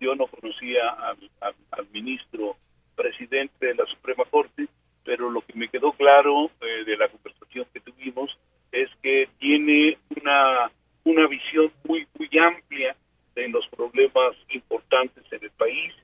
Yo 0.00 0.14
no 0.14 0.26
conocía 0.26 0.88
al, 0.90 1.18
al, 1.40 1.86
ministro 1.92 2.56
presidente 2.94 3.66
de 3.66 3.74
la 3.74 3.86
Suprema 3.86 4.24
Corte, 4.30 4.66
pero 5.04 5.30
lo 5.30 5.40
que 5.42 5.54
me 5.54 5.68
quedó 5.68 5.92
claro 5.92 6.50
eh, 6.60 6.84
de 6.84 6.96
la 6.96 7.08
conversación 7.08 7.66
que 7.72 7.80
tuvimos 7.80 8.36
es 8.72 8.90
que 9.02 9.28
tiene 9.38 9.96
una 10.16 10.70
una 11.04 11.26
visión 11.28 11.70
muy, 11.84 12.06
muy 12.18 12.30
amplia 12.38 12.96
de 13.34 13.48
los 13.48 13.66
problemas 13.68 14.34
importantes 14.48 15.24
en 15.30 15.44
el 15.44 15.50
país 15.50 15.94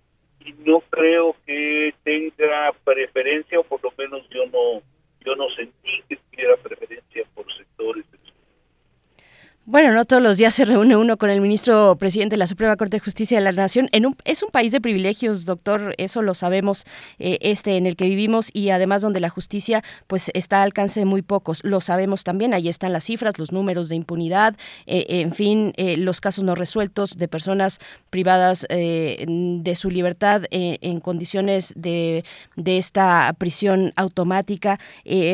Bueno, 9.70 9.92
no 9.92 10.04
todos 10.04 10.18
los 10.30 10.36
días 10.36 10.54
se 10.54 10.64
reúne 10.64 10.96
uno 10.96 11.16
con 11.16 11.28
el 11.28 11.40
ministro 11.40 11.96
presidente 11.98 12.34
de 12.34 12.38
la 12.38 12.46
Suprema 12.46 12.76
Corte 12.76 12.98
de 12.98 13.00
Justicia 13.00 13.38
de 13.38 13.42
la 13.42 13.50
Nación. 13.50 13.88
Es 14.24 14.44
un 14.44 14.50
país 14.50 14.70
de 14.70 14.80
privilegios, 14.80 15.44
doctor, 15.44 15.92
eso 15.98 16.22
lo 16.22 16.36
sabemos, 16.36 16.84
eh, 17.18 17.38
este 17.40 17.76
en 17.76 17.84
el 17.84 17.96
que 17.96 18.04
vivimos 18.04 18.48
y 18.52 18.70
además 18.70 19.02
donde 19.02 19.18
la 19.18 19.28
justicia 19.28 19.82
pues 20.06 20.30
está 20.32 20.58
al 20.58 20.66
alcance 20.66 21.00
de 21.00 21.06
muy 21.06 21.22
pocos. 21.22 21.64
Lo 21.64 21.80
sabemos 21.80 22.22
también, 22.22 22.54
ahí 22.54 22.68
están 22.68 22.92
las 22.92 23.02
cifras, 23.02 23.40
los 23.40 23.50
números 23.50 23.88
de 23.88 23.96
impunidad, 23.96 24.54
eh, 24.86 25.04
en 25.08 25.34
fin, 25.34 25.72
eh, 25.76 25.96
los 25.96 26.20
casos 26.20 26.44
no 26.44 26.54
resueltos 26.54 27.18
de 27.18 27.26
personas 27.26 27.80
privadas 28.10 28.68
de 28.70 29.74
su 29.74 29.90
libertad 29.90 30.42
en 30.50 31.00
condiciones 31.00 31.72
de, 31.76 32.24
de, 32.54 32.78
esta 32.78 33.34
prisión 33.36 33.92
automática. 33.96 34.78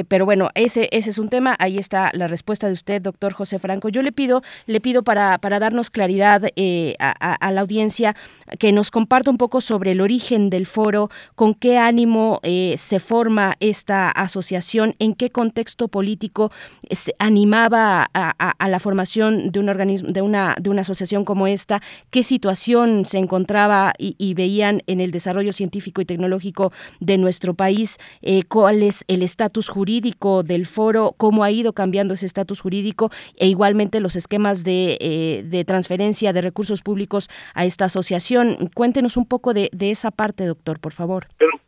pero 0.08 0.24
bueno, 0.24 0.48
ese, 0.54 0.88
ese 0.90 1.10
es 1.10 1.18
un 1.18 1.28
tema, 1.28 1.54
ahí 1.58 1.76
está 1.76 2.10
la 2.14 2.28
respuesta 2.28 2.66
de 2.66 2.72
usted, 2.72 3.02
doctor 3.02 3.34
José 3.34 3.58
Franco. 3.58 3.90
Yo 3.90 4.02
le 4.02 4.12
pido 4.12 4.42
le 4.66 4.80
pido 4.86 5.02
para, 5.02 5.40
darnos 5.58 5.90
claridad 5.90 6.44
eh, 6.54 6.94
a, 7.00 7.50
la 7.50 7.60
audiencia 7.60 8.14
que 8.60 8.70
nos 8.70 8.92
comparta 8.92 9.32
un 9.32 9.36
poco 9.36 9.60
sobre 9.60 9.90
el 9.90 10.00
origen 10.00 10.48
del 10.48 10.64
foro, 10.64 11.10
con 11.34 11.54
qué 11.54 11.76
ánimo 11.76 12.38
eh, 12.44 12.76
se 12.78 13.00
forma 13.00 13.56
esta 13.58 14.12
asociación, 14.12 14.94
en 15.00 15.14
qué 15.14 15.30
contexto 15.30 15.88
político 15.88 16.52
se 16.88 17.16
animaba 17.18 18.08
a, 18.14 18.68
la 18.68 18.78
formación 18.78 19.50
de 19.50 19.58
un 19.58 19.68
organismo, 19.70 20.08
de 20.12 20.22
una, 20.22 20.54
de 20.60 20.70
una 20.70 20.82
asociación 20.82 21.24
como 21.24 21.48
esta, 21.48 21.82
qué 22.10 22.22
situación 22.22 23.06
se 23.06 23.18
encontraba 23.18 23.92
y, 23.98 24.34
veían 24.34 24.82
en 24.86 25.00
el 25.00 25.10
desarrollo 25.10 25.52
científico 25.52 26.00
y 26.00 26.04
tecnológico 26.04 26.72
de 27.00 27.18
nuestro 27.18 27.54
país, 27.54 27.98
eh, 28.22 28.44
cuál 28.44 28.84
es 28.84 29.02
el 29.08 29.24
estatus 29.24 29.68
jurídico 29.68 30.44
del 30.44 30.64
foro, 30.64 31.12
cómo 31.16 31.42
ha 31.42 31.50
ido 31.50 31.72
cambiando 31.72 32.14
ese 32.14 32.26
estatus 32.26 32.60
jurídico 32.60 33.10
e 33.34 33.48
igualmente 33.48 33.98
los 33.98 34.14
esquemas 34.14 34.62
de, 34.62 34.75
eh, 35.00 35.42
de, 35.44 35.64
transferencia 35.64 36.32
de 36.32 36.42
recursos 36.42 36.82
públicos 36.82 37.28
a 37.54 37.64
esta 37.64 37.86
asociación. 37.86 38.70
Cuéntenos 38.74 39.16
un 39.16 39.26
poco 39.26 39.54
de, 39.54 39.68
de 39.72 39.90
esa 39.90 40.10
parte, 40.10 40.44
doctor, 40.44 40.80
por 40.80 40.92
favor. 40.92 41.26
Pero, 41.38 41.58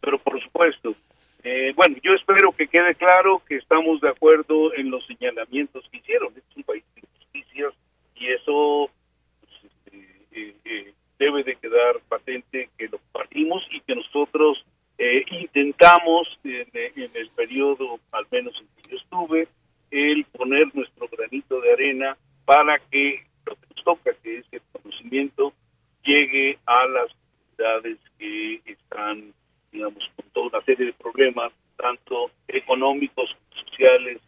pero 0.00 0.18
por 0.18 0.42
supuesto. 0.42 0.94
Eh, 1.44 1.72
bueno, 1.74 1.96
yo 2.02 2.12
espero 2.14 2.52
que 2.52 2.68
quede 2.68 2.94
claro 2.94 3.42
que 3.48 3.56
estamos 3.56 4.00
de 4.00 4.10
acuerdo 4.10 4.74
en 4.74 4.90
los 4.90 5.06
señalamientos 5.06 5.88
que 5.90 5.98
hicieron. 5.98 6.32
Es 6.36 6.56
un 6.56 6.62
país 6.62 6.84
de 6.94 7.02
justicias 7.16 7.74
y 8.16 8.26
eso 8.26 8.90
pues, 9.40 9.72
este, 9.72 10.56
eh, 10.64 10.92
debe 11.18 11.44
de 11.44 11.56
quedar 11.56 12.00
patente 12.08 12.68
que 12.76 12.88
lo 12.88 12.98
partimos 13.12 13.62
y 13.70 13.80
que 13.80 13.94
nosotros 13.94 14.64
intentamos 15.30 16.26
en, 16.42 16.66
en, 16.74 17.10
el 17.14 17.30
periodo, 17.30 18.00
al 18.10 18.26
menos 18.32 18.52
en 18.60 18.66
que 18.82 18.90
yo 18.90 18.96
estuve, 18.96 19.48
el 19.90 20.24
poner 20.24 20.74
nuestro 20.74 21.08
granito 21.08 21.60
de 21.60 21.72
arena 21.72 22.16
para 22.48 22.78
que 22.78 23.26
lo 23.44 23.54
que 23.56 23.66
nos 23.74 23.84
toca, 23.84 24.10
que 24.22 24.38
es 24.38 24.46
el 24.52 24.62
conocimiento, 24.72 25.52
llegue 26.02 26.58
a 26.64 26.86
las 26.86 27.08
comunidades 27.12 27.98
que 28.18 28.62
están, 28.64 29.34
digamos, 29.70 30.02
con 30.16 30.24
toda 30.30 30.46
una 30.46 30.64
serie 30.64 30.86
de 30.86 30.92
problemas, 30.94 31.52
tanto 31.76 32.30
económicos, 32.48 33.36
sociales. 33.50 34.18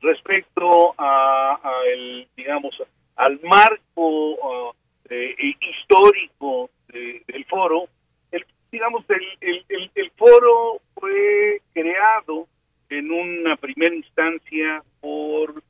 Respecto 0.00 0.96
a, 0.98 1.60
el, 1.86 2.26
digamos, 2.36 2.74
al 3.14 3.38
marco 3.44 4.70
uh, 4.70 4.74
histórico 5.08 6.68
del 6.88 7.44
foro, 7.44 7.84
el, 8.32 8.44
digamos, 8.72 9.04
el, 9.08 9.64
el, 9.68 9.90
el 9.94 10.10
foro 10.16 10.80
fue 10.96 11.62
creado 11.72 12.48
en 12.90 13.12
una 13.12 13.56
primera 13.56 13.94
instancia 13.94 14.82
por 15.00 15.62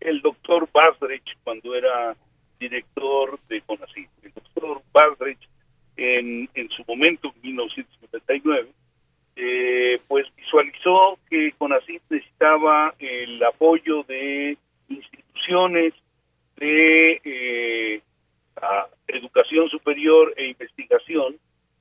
el 0.00 0.20
doctor 0.20 0.68
Basrich 0.72 1.36
cuando 1.44 1.74
era 1.74 2.16
director 2.58 3.38
de 3.48 3.60
CONACYT. 3.62 4.08
El 4.22 4.32
doctor 4.32 4.82
Basrich 4.92 5.48
en, 5.96 6.48
en 6.54 6.68
su 6.70 6.84
momento, 6.86 7.32
en 7.34 7.42
1999, 7.42 8.68
eh, 9.36 10.00
pues 10.08 10.26
visualizó 10.36 11.18
que 11.30 11.52
CONACYT 11.58 12.02
necesitaba 12.10 12.94
el 12.98 13.42
apoyo 13.44 14.02
de 14.04 14.56
instituciones 14.88 15.94
de 16.56 17.20
eh, 17.24 18.02
educación 19.06 19.68
superior 19.68 20.34
e 20.36 20.48
investigación 20.48 21.36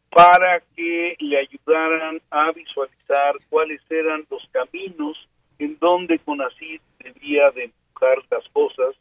para 0.10 0.62
que 0.76 1.16
le 1.20 1.38
ayudaran 1.38 2.22
a 2.30 2.52
visualizar 2.52 3.36
cuáles 3.50 3.82
eran 3.90 4.26
los 4.30 4.48
caminos 4.52 5.18
en 5.60 5.78
donde 5.80 6.20
CONACYT 6.20 6.82
debía 7.00 7.52
de 7.52 7.72
las 8.30 8.48
cosas 8.50 8.96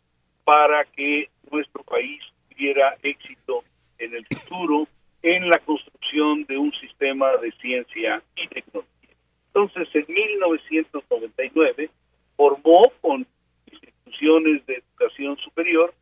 para 0.45 0.85
que 0.85 1.29
nuestro 1.51 1.83
país 1.83 2.23
tuviera 2.49 2.97
éxito 3.03 3.65
en 3.99 4.15
el 4.15 4.27
futuro 4.27 4.87
en 5.23 5.49
la 5.49 5.59
construcción 5.59 6.45
de 6.45 6.57
un 6.57 6.73
sistema 6.73 7.37
de 7.39 7.51
ciencia 7.53 8.23
y 8.37 8.47
tecnología. 8.49 9.17
Entonces, 9.49 9.89
en 9.95 10.15
1999 10.15 11.91
formó 12.37 12.93
con 13.01 13.27
instituciones 13.71 14.65
de 14.67 14.75
educación 14.75 15.37
superior 15.39 15.93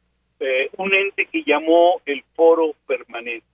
eh, 0.40 0.68
un 0.76 0.92
ente 0.92 1.26
que 1.26 1.42
llamó 1.44 2.00
el 2.04 2.22
Foro 2.34 2.74
Permanente 2.86 3.46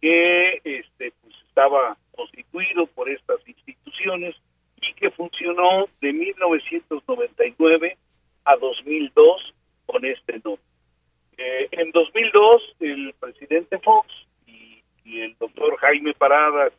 que 0.00 0.60
este, 0.64 1.12
pues, 1.22 1.34
estaba 1.48 1.96
constituido 2.14 2.86
por 2.86 3.08
estas 3.08 3.38
instituciones 3.46 4.34
y 4.80 4.92
que 4.94 5.10
funcionó 5.12 5.86
de 6.00 6.12
1999 6.12 7.96
a 8.44 8.56
2002 8.56 9.54
con 9.86 10.04
este 10.04 10.40
nombre. 10.44 10.62
Eh, 11.36 11.68
en 11.72 11.90
2002, 11.90 12.76
el 12.80 13.14
presidente 13.18 13.78
Fox 13.78 14.08
y, 14.46 14.82
el 15.20 15.36
doctor 15.38 15.76
Jaime 15.78 16.14
Parada, 16.14 16.70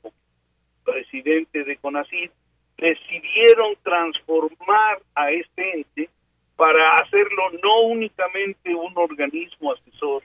presidente 0.84 1.64
de 1.64 1.78
CONACYT, 1.78 2.32
decidieron 2.78 3.76
transformar 3.84 5.02
a 5.16 5.32
este 5.32 5.80
ente 5.80 6.10
para 6.56 6.96
hacerlo 6.96 7.52
no 7.62 7.82
únicamente 7.82 8.74
un 8.74 8.94
organismo 8.96 9.74
asesor 9.74 10.24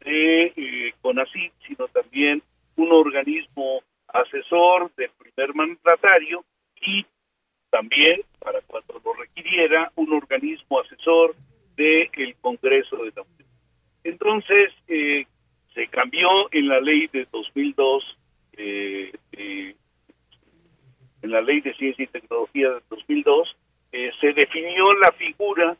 de 0.00 0.52
eh, 0.56 0.94
CONACYT, 1.02 1.52
sino 1.66 1.88
también 1.88 2.42
un 2.76 2.92
organismo 2.92 3.82
asesor 4.08 4.92
del 4.94 5.10
primer 5.18 5.54
mandatario 5.54 6.44
y 6.80 7.04
también, 7.72 8.20
para 8.38 8.60
cuando 8.60 9.00
lo 9.02 9.14
requiriera, 9.14 9.90
un 9.96 10.12
organismo 10.12 10.80
asesor 10.80 11.34
del 11.74 12.36
Congreso 12.42 12.96
de 12.98 13.12
la 13.16 13.22
Unión. 13.22 13.48
Entonces, 14.04 14.72
eh, 14.88 15.24
se 15.74 15.86
cambió 15.88 16.28
en 16.52 16.68
la 16.68 16.80
ley 16.80 17.08
de 17.10 17.26
2002, 17.32 18.18
eh, 18.58 19.12
eh, 19.32 19.74
en 21.22 21.30
la 21.30 21.40
ley 21.40 21.62
de 21.62 21.72
ciencia 21.74 22.04
y 22.04 22.08
tecnología 22.08 22.68
de 22.68 22.80
2002, 22.90 23.56
eh, 23.92 24.10
se 24.20 24.34
definió 24.34 24.84
la 25.02 25.12
figura 25.12 25.74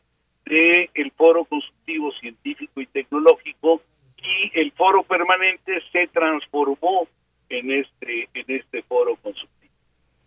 del 0.45 0.89
el 0.95 1.11
foro 1.11 1.45
consultivo 1.45 2.11
científico 2.13 2.81
y 2.81 2.87
tecnológico 2.87 3.81
y 4.17 4.59
el 4.59 4.71
foro 4.71 5.03
permanente 5.03 5.79
se 5.91 6.07
transformó 6.07 7.07
en 7.49 7.71
este 7.71 8.29
en 8.33 8.45
este 8.47 8.81
foro 8.81 9.15
consultivo. 9.17 9.73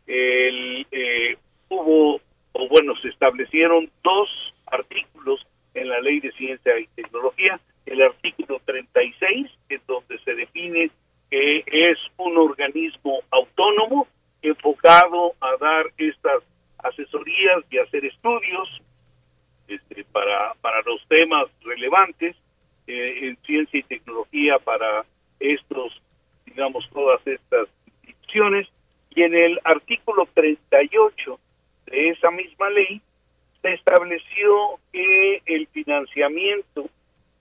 El, 0.06 0.86
eh, 0.92 1.36
hubo 1.68 2.20
o 2.52 2.68
bueno 2.68 2.94
se 3.02 3.08
establecieron 3.08 3.90
dos 4.02 4.28
artículos 4.66 5.46
en 5.74 5.88
la 5.88 6.00
ley 6.00 6.20
de 6.20 6.32
ciencia 6.32 6.78
y 6.78 6.86
tecnología, 6.88 7.60
el 7.84 8.02
artículo 8.02 8.60
36 8.64 9.50
en 9.68 9.80
donde 9.86 10.18
se 10.20 10.34
define 10.34 10.90
que 11.30 11.64
es 11.66 11.98
un 12.16 12.38
organismo 12.38 13.20
autónomo 13.30 14.06
enfocado 14.42 15.34
a 15.40 15.56
dar 15.60 15.86
estas 15.98 16.42
asesorías 16.78 17.64
y 17.70 17.78
hacer 17.78 18.04
estudios 18.04 18.80
este, 19.68 20.04
para, 20.04 20.54
para 20.60 20.80
los 20.82 21.04
temas 21.08 21.46
relevantes 21.64 22.36
eh, 22.86 23.18
en 23.22 23.36
ciencia 23.44 23.80
y 23.80 23.82
tecnología 23.82 24.58
para 24.60 25.04
estos, 25.40 26.00
digamos, 26.44 26.88
todas 26.90 27.20
estas 27.26 27.68
instituciones. 28.04 28.68
Y 29.10 29.22
en 29.22 29.34
el 29.34 29.60
artículo 29.64 30.28
38 30.34 31.40
de 31.86 32.10
esa 32.10 32.30
misma 32.30 32.70
ley 32.70 33.00
se 33.62 33.72
estableció 33.72 34.78
que 34.92 35.42
el 35.46 35.66
financiamiento 35.68 36.88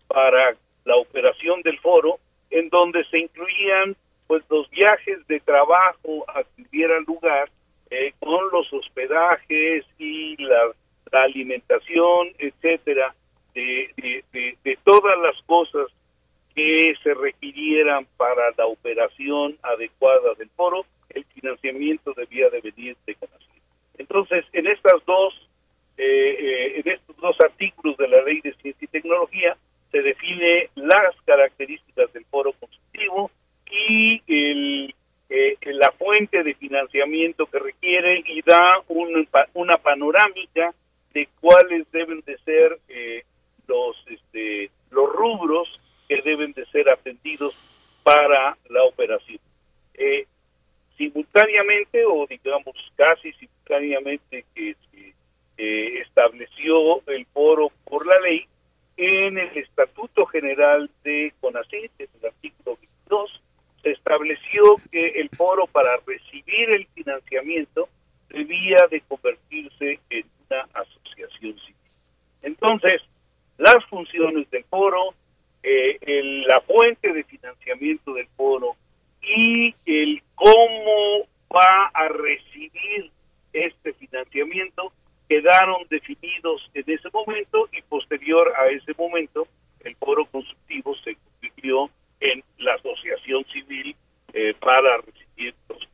para 0.07 0.55
la 0.85 0.95
operación 0.95 1.61
del 1.61 1.79
foro, 1.79 2.19
en 2.49 2.69
donde 2.69 3.03
se 3.05 3.19
incluían 3.19 3.95
pues 4.27 4.43
los 4.49 4.69
viajes 4.69 5.25
de 5.27 5.39
trabajo 5.39 6.25
a 6.27 6.43
que 6.43 6.63
tuviera 6.63 6.99
lugar 7.01 7.49
eh, 7.91 8.13
con 8.19 8.49
los 8.51 8.71
hospedajes 8.73 9.85
y 9.99 10.35
la, 10.37 10.71
alimentación, 11.11 12.29
etcétera, 12.39 13.15
de, 13.53 14.23
de, 14.33 14.77
todas 14.83 15.17
las 15.19 15.41
cosas 15.43 15.87
que 16.53 16.93
se 17.01 17.13
requirieran 17.13 18.05
para 18.17 18.51
la 18.57 18.65
operación 18.65 19.57
adecuada 19.61 20.33
del 20.37 20.49
foro, 20.49 20.85
el 21.09 21.23
financiamiento 21.25 22.13
debía 22.13 22.49
de 22.49 22.59
venir 22.59 22.97
de 23.05 23.15
Conacid. 23.15 23.54
Entonces, 23.97 24.45
en 24.53 24.67
estas 24.67 25.03
dos, 25.05 25.33
eh, 25.97 26.37
eh, 26.39 26.81
en 26.83 26.91
estos 26.91 27.15
dos 27.17 27.35
artículos 27.41 27.97
de 27.97 28.07
la 28.07 28.21
Ley 28.23 28.41
de 28.41 28.53
Ciencia 28.55 28.85
y 28.85 28.87
Tecnología 28.87 29.57
se 29.91 30.01
define 30.01 30.69
las 30.75 31.15
características 31.25 32.11
del 32.13 32.25
foro 32.25 32.51
consultivo 32.53 33.31
y 33.71 34.21
el, 34.27 34.95
eh, 35.29 35.57
la 35.73 35.91
fuente 35.91 36.43
de 36.43 36.53
financiamiento 36.55 37.45
que 37.47 37.59
requiere 37.59 38.23
y 38.27 38.41
da 38.41 38.81
un, 38.87 39.27
una 39.53 39.77
panorámica 39.77 40.73
de 41.13 41.27
cuáles 41.39 41.89
deben 41.91 42.21
de 42.25 42.37
ser 42.39 42.79
eh, 42.89 43.23
los 43.67 43.95
este, 44.07 44.69
los 44.91 45.11
rubros 45.11 45.67
que 46.07 46.21
deben 46.21 46.53
de 46.53 46.65
ser 46.67 46.89
atendidos 46.89 47.55
para 48.03 48.57
la 48.69 48.83
operación. 48.83 49.39
Eh, 49.93 50.27
simultáneamente 50.97 52.05
o 52.05 52.27
digamos 52.27 52.75
casi 52.95 53.31
simultáneamente 53.33 53.54
que 53.65 54.75
se 54.91 55.13
eh, 55.57 55.99
estableció 56.01 57.01
el 57.07 57.25
foro 57.27 57.71
por 57.85 58.05
la 58.05 58.19
ley 58.19 58.45
en 58.97 59.37
el 59.37 59.57
Estatuto 59.57 60.25
General 60.25 60.89
de 61.03 61.33
CONACYT, 61.41 61.91
en 61.99 62.07
el 62.21 62.27
artículo 62.27 62.77
22, 62.77 63.41
se 63.83 63.91
estableció 63.91 64.63
que 64.91 65.07
el 65.19 65.29
foro 65.29 65.67
para 65.67 65.97
recibir 66.05 66.69
el 66.69 66.87
financiamiento 66.87 67.89
debía 68.29 68.79
de 68.89 69.01
convertirse 69.01 69.99
en 70.09 70.25
una 70.49 70.61
asociación 70.73 71.59
civil. 71.59 71.75
Entonces, 72.41 73.01
las 73.57 73.83
funciones 73.85 74.49
del 74.49 74.63
foro, 74.65 75.13
eh, 75.63 75.97
la 76.47 76.61
fuente 76.61 77.11
de 77.11 77.23
financiamiento 77.23 78.13
del 78.13 78.27
foro 78.35 78.75
y 79.21 79.73
el 79.85 80.21
cómo 80.35 81.27
va 81.53 81.87
a 81.93 82.07
recibir 82.09 83.11
este 83.55 83.93
financiamiento 83.93 84.91
quedaron 85.27 85.87
definidos 85.89 86.69
en 86.73 86.83
ese 86.87 87.09
momento 87.11 87.67
y 87.71 87.81
posterior 87.83 88.53
a 88.57 88.67
ese 88.67 88.93
momento 88.97 89.47
el 89.79 89.95
foro 89.95 90.25
consultivo 90.25 90.95
se 91.03 91.15
convirtió 91.15 91.89
en 92.19 92.43
la 92.59 92.73
asociación 92.73 93.45
civil 93.45 93.95
eh, 94.33 94.53
para 94.59 94.97
recibir 94.97 95.55
los 95.69 95.87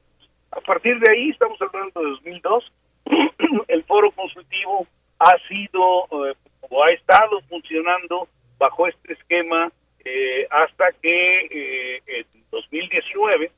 A 0.52 0.62
partir 0.62 1.00
de 1.00 1.12
ahí, 1.12 1.30
estamos 1.30 1.62
hablando 1.62 2.02
de 2.02 2.10
2002, 2.10 2.72
el 3.68 3.84
foro 3.84 4.12
consultivo 4.12 4.88
ha 5.20 5.38
sido 5.48 6.06
eh, 6.28 6.34
o 6.70 6.84
ha 6.84 6.92
estado 6.92 7.42
funcionando 7.50 8.28
bajo 8.58 8.88
este 8.88 9.14
esquema 9.14 9.72
eh, 10.04 10.48
hasta 10.50 10.92
que 11.02 12.02
en 12.08 12.26
2019 12.52 13.52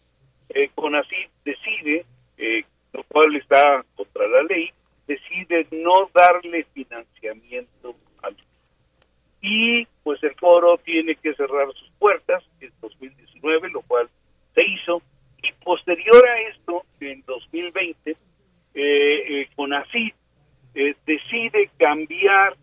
eh, 0.49 0.69
CONACYT 0.75 1.29
decide, 1.45 2.05
lo 2.93 3.03
cual 3.03 3.35
está 3.35 3.83
contra 3.95 4.27
la 4.27 4.43
ley, 4.43 4.71
decide 5.07 5.67
no 5.71 6.09
darle 6.13 6.65
financiamiento 6.73 7.95
al 8.21 8.35
y 9.41 9.85
pues 10.03 10.23
el 10.23 10.35
foro 10.35 10.77
tiene 10.77 11.15
que 11.15 11.33
cerrar 11.33 11.67
sus 11.73 11.89
puertas 11.99 12.43
en 12.61 12.71
2019, 12.81 13.69
lo 13.69 13.81
cual 13.81 14.09
se 14.55 14.63
hizo 14.63 15.01
y 15.43 15.51
posterior 15.63 16.25
a 16.25 16.41
esto, 16.49 16.85
en 17.01 17.21
2020, 17.27 18.11
eh, 18.11 18.15
eh, 18.75 19.49
CONACYT 19.55 20.15
eh, 20.75 20.95
decide 21.05 21.69
cambiar 21.77 22.55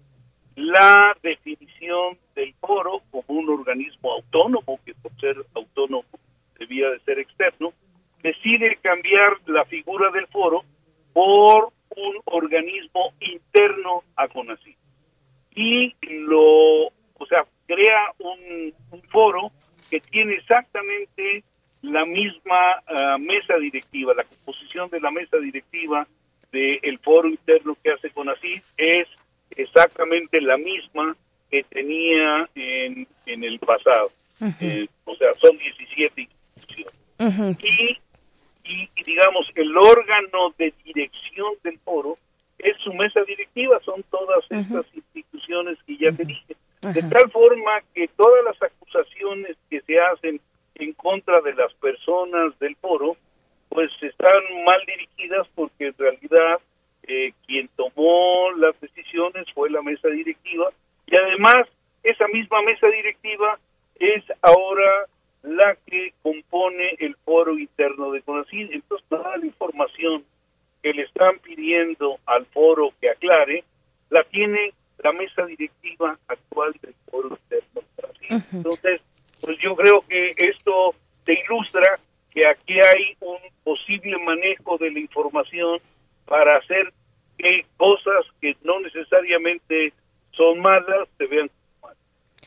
la 0.57 1.17
definición 1.23 2.19
del 2.35 2.55
foro 2.55 3.03
como 3.11 3.25
un 3.39 3.51
organismo 3.51 4.13
autónomo, 4.13 4.81
que 4.85 4.95
por 4.95 5.13
ser 5.21 5.37
autónomo 5.55 6.05
debía 6.59 6.89
de 6.89 7.01
ser 7.01 7.19
externo, 7.19 7.73
decide 8.23 8.79
cambiar 8.83 9.39
la 9.47 9.65
figura 9.65 10.11
del 10.11 10.27
foro 10.29 10.63
por 11.13 11.73
un 11.97 12.21
organismo 12.27 13.13
interno 13.21 14.03
a 14.17 14.29
CONACYT 14.29 14.77
y 15.55 15.95
lo, 16.09 16.87
o 16.87 17.27
sea, 17.29 17.45
crea 17.67 18.13
un, 18.19 18.73
foro 19.11 19.51
que 19.91 20.01
tiene 20.01 20.35
exactamente 20.35 21.43
la 21.83 22.05
misma 22.05 22.81
ah, 22.87 23.17
mesa 23.19 23.57
directiva, 23.57 24.15
la 24.15 24.25
composición 24.25 24.89
de 24.91 25.01
la 25.01 25.11
mesa 25.11 25.37
directiva 25.39 26.07
del 26.53 26.99
foro 27.01 27.29
interno 27.29 27.77
que 27.83 27.91
hace 27.91 28.11
CONACYT 28.11 28.63
es 28.77 29.09
exactamente 29.51 30.41
la 30.41 30.57
misma 30.57 31.17
que 31.51 31.65
tenía 31.65 32.49
en, 32.55 33.07
en 33.27 33.45
el 33.45 33.59
pasado. 33.59 34.11
Eh, 34.61 34.87
o 35.05 35.15
sea, 35.17 35.35
son 35.35 35.59
17 35.59 36.29
instituciones. 36.57 37.59
y 37.63 37.99
y, 38.65 38.89
digamos 39.05 39.47
el 39.55 39.77
órgano 39.77 40.55
de 40.59 40.73
dirección 40.85 41.55
del 41.63 41.79
foro 41.81 42.19
es 42.59 42.77
su 42.79 42.93
mesa 42.93 43.23
directiva, 43.23 43.81
son 43.85 44.03
todas 44.11 44.45
estas 44.51 44.85
instituciones 44.95 45.79
que 45.87 45.97
ya 45.97 46.13
te 46.13 46.25
dije. 46.25 46.57
De 46.83 47.03
tal 47.03 47.31
forma 47.31 47.81
que 47.95 48.09
todas 48.09 48.45
las 48.45 48.63
acusaciones 48.63 49.57
que 49.69 49.81
se 49.83 49.99
hacen 49.99 50.41
en 50.75 50.93
contra 50.95 51.41
de 51.41 51.55
las 51.55 51.73
personas 51.75 52.59
del 52.59 52.77
foro, 52.77 53.17
pues 53.69 53.91
están 54.03 54.43
mal 54.67 54.81
dirigidas 54.87 55.47
porque 55.55 55.89
en 55.89 55.95
realidad 55.97 56.61
eh, 57.05 57.33
quien 57.47 57.69
tomó 57.77 58.51
las 58.57 58.79
decisiones 58.81 59.47
fue 59.55 59.71
la 59.71 59.83
mesa 59.83 60.09
directiva 60.09 60.71
y 61.07 61.17
además 61.17 61.67
esa 62.03 62.27
misma 62.29 62.63
mesa 62.63 62.87
directiva 62.89 63.59
es 63.99 64.25
ahora 64.43 65.07
la 65.43 65.77
que 65.87 66.13
compone 66.23 66.97
el 66.99 67.17
foro 67.25 67.59
interno 67.59 68.13
de 68.13 68.23
CONACYT. 68.23 68.73
Entonces, 68.73 69.07
toda 69.09 69.37
la 69.37 69.47
información 69.47 70.25
que 70.83 70.93
le 70.93 71.03
están 71.03 71.39
pidiendo 71.39 72.19
al 72.27 72.47
foro 72.47 72.93
que 73.01 73.11
aclare, 73.11 73.65
la 74.11 74.25
tiene 74.25 74.73
la 74.99 75.13
mesa 75.13 75.47
directiva 75.47 76.19
actual 76.29 76.75
del 76.83 76.95
foro 77.11 77.29
interno 77.29 77.81
de 77.81 78.03
CONACYT. 78.03 78.55
Entonces, 78.55 79.01
pues 79.41 79.59
yo 79.59 79.75
creo 79.77 80.03
que 80.03 80.35
esto 80.37 80.95
te 81.25 81.35
ilustra 81.45 81.99
que 82.31 82.47
aquí 82.47 82.75
hay 82.75 83.17
un 83.21 83.39
posible 83.65 84.17
manejo 84.19 84.79
de 84.79 84.91
la 84.91 85.01
información 85.01 85.81
para 86.27 86.59
hacer 86.59 86.93
que 87.39 87.65
cosas 87.77 88.27
que 88.41 88.57
no 88.63 88.81
necesariamente 88.81 89.93
son 90.33 90.61
malas 90.61 91.09
se 91.19 91.27
vean 91.27 91.51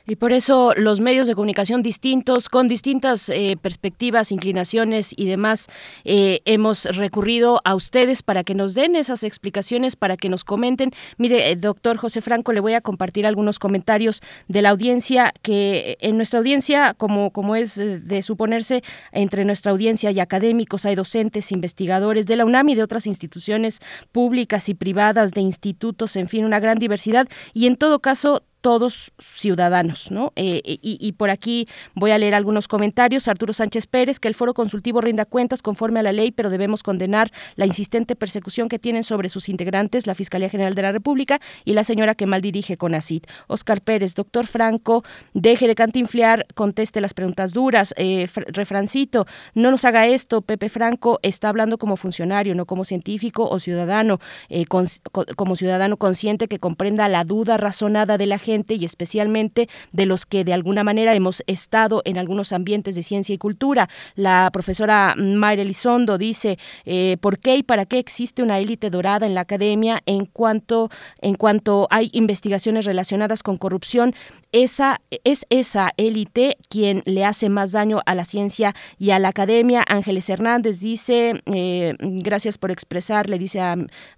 y 0.06 0.18
por 0.18 0.34
eso 0.34 0.74
los 0.76 1.00
medios 1.00 1.28
de 1.28 1.36
comunicación 1.36 1.82
distintos, 1.82 2.50
con 2.50 2.68
distintas 2.68 3.30
eh, 3.30 3.58
perspectivas, 3.62 4.34
inclinaciones 4.34 5.14
y 5.16 5.26
demás, 5.26 5.68
eh, 6.04 6.42
hemos 6.44 6.84
recurrido 6.86 7.62
a 7.64 7.74
ustedes 7.74 8.22
para 8.22 8.44
que 8.44 8.54
nos 8.54 8.74
den 8.74 8.98
esas 8.98 9.24
explicaciones, 9.24 9.96
para 9.96 10.18
que 10.18 10.28
nos 10.28 10.44
comenten. 10.44 10.92
Mire, 11.18 11.52
eh, 11.52 11.56
doctor 11.56 11.96
José 11.96 12.20
Franco, 12.20 12.52
le 12.52 12.60
voy 12.60 12.74
a 12.74 12.82
compartir 12.82 13.26
algunos 13.26 13.60
comentarios 13.60 14.22
de 14.50 14.62
la 14.62 14.72
audiencia, 14.72 15.34
que 15.42 15.98
en 16.02 16.18
nuestra 16.18 16.40
audiencia, 16.40 16.94
como, 16.96 17.32
como 17.32 17.56
es 17.56 17.76
de 17.76 18.22
suponerse, 18.24 18.84
entre 19.14 19.46
nuestra 19.46 19.72
audiencia 19.72 20.12
y 20.12 20.20
académicos 20.20 20.86
hay 20.86 20.96
docentes, 20.96 21.54
investigadores 21.54 22.26
de 22.26 22.36
la 22.36 22.46
UNAM 22.46 22.68
y 22.70 22.76
de 22.76 22.84
otras 22.84 23.08
instituciones 23.08 23.80
públicas 24.12 24.68
y 24.68 24.74
privadas, 24.74 25.32
de 25.32 25.42
institutos, 25.42 26.18
en 26.18 26.28
fin, 26.28 26.44
una 26.44 26.60
gran 26.60 26.78
diversidad. 26.78 27.28
Y 27.54 27.68
en 27.68 27.78
todo 27.78 28.00
caso, 28.00 28.44
todos 28.64 29.12
ciudadanos, 29.20 30.10
¿no? 30.10 30.32
Eh, 30.38 30.62
y, 30.64 30.80
y, 30.82 31.12
por 31.12 31.30
aquí 31.30 31.68
voy 31.96 32.12
a 32.12 32.18
leer 32.18 32.34
algunos 32.34 32.70
comentarios. 32.70 33.28
Arturo 33.28 33.52
Sánchez 33.52 33.88
Pérez, 33.88 34.22
que 34.22 34.30
el 34.30 34.36
foro 34.36 34.54
consultivo 34.54 35.02
rinda 35.02 35.26
cuentas 35.26 35.62
conforme 35.62 36.00
a 36.00 36.04
la 36.04 36.14
ley, 36.14 36.32
pero 36.32 36.50
debemos 36.50 36.82
condenar 36.82 37.30
la 37.58 37.66
insistente 37.66 38.16
persecución 38.16 38.70
que 38.70 38.80
tienen 38.80 39.04
sobre 39.04 39.28
sus 39.28 39.50
integrantes 39.50 40.08
la 40.08 40.16
Fiscalía 40.16 40.48
General 40.48 40.76
de 40.76 40.82
la 40.82 40.94
República 40.94 41.42
y 41.66 41.74
la 41.74 41.84
señora 41.84 42.16
que 42.16 42.26
mal 42.26 42.42
dirige 42.42 42.78
CONACID. 42.78 43.24
Oscar 43.48 43.82
Pérez, 43.82 44.16
doctor 44.16 44.48
Franco, 44.48 45.04
deje 45.34 45.68
de 45.68 45.76
cantinflear, 45.76 46.48
conteste 46.56 47.02
las 47.02 47.14
preguntas 47.14 47.52
duras. 47.52 47.94
Eh, 47.98 48.30
refrancito, 48.48 49.26
no 49.56 49.72
nos 49.72 49.84
haga 49.84 50.08
esto. 50.08 50.42
Pepe 50.42 50.70
Franco 50.70 51.20
está 51.22 51.50
hablando 51.50 51.78
como 51.78 51.98
funcionario, 51.98 52.56
no 52.56 52.66
como 52.66 52.86
científico 52.86 53.50
o 53.50 53.60
ciudadano, 53.60 54.22
eh, 54.48 54.68
como 54.68 55.56
ciudadano 55.58 55.98
consciente 55.98 56.48
que 56.48 56.60
comprenda 56.60 57.10
la 57.10 57.26
duda 57.26 57.58
razonada 57.58 58.18
de 58.18 58.26
la 58.26 58.38
gente 58.38 58.53
y 58.54 58.86
especialmente 58.86 59.68
de 59.92 60.06
los 60.06 60.26
que 60.26 60.44
de 60.44 60.54
alguna 60.54 60.84
manera 60.84 61.16
hemos 61.16 61.44
estado 61.48 62.02
en 62.06 62.18
algunos 62.18 62.54
ambientes 62.54 62.94
de 62.96 63.02
ciencia 63.02 63.34
y 63.34 63.38
cultura. 63.38 63.90
La 64.16 64.50
profesora 64.54 65.16
Mayra 65.18 65.64
Elizondo 65.64 66.18
dice, 66.18 66.60
eh, 66.86 67.18
¿por 67.20 67.40
qué 67.40 67.58
y 67.58 67.64
para 67.64 67.86
qué 67.86 67.98
existe 67.98 68.44
una 68.44 68.60
élite 68.60 68.90
dorada 68.90 69.26
en 69.26 69.34
la 69.34 69.42
academia 69.42 70.02
en 70.06 70.26
cuanto, 70.26 70.90
en 71.22 71.36
cuanto 71.36 71.88
hay 71.90 72.10
investigaciones 72.14 72.86
relacionadas 72.86 73.42
con 73.42 73.58
corrupción? 73.58 74.14
Esa, 74.54 75.02
es 75.24 75.48
esa 75.50 75.94
élite 75.98 76.58
quien 76.70 77.02
le 77.06 77.26
hace 77.26 77.50
más 77.50 77.72
daño 77.72 78.02
a 78.06 78.14
la 78.14 78.24
ciencia 78.24 78.76
y 79.00 79.10
a 79.10 79.18
la 79.18 79.30
academia. 79.30 79.84
Ángeles 79.88 80.30
Hernández 80.30 80.80
dice, 80.80 81.42
eh, 81.48 81.96
gracias 82.00 82.60
por 82.60 82.70
expresar, 82.70 83.32
le 83.32 83.40
dice 83.40 83.62
a, 83.62 83.76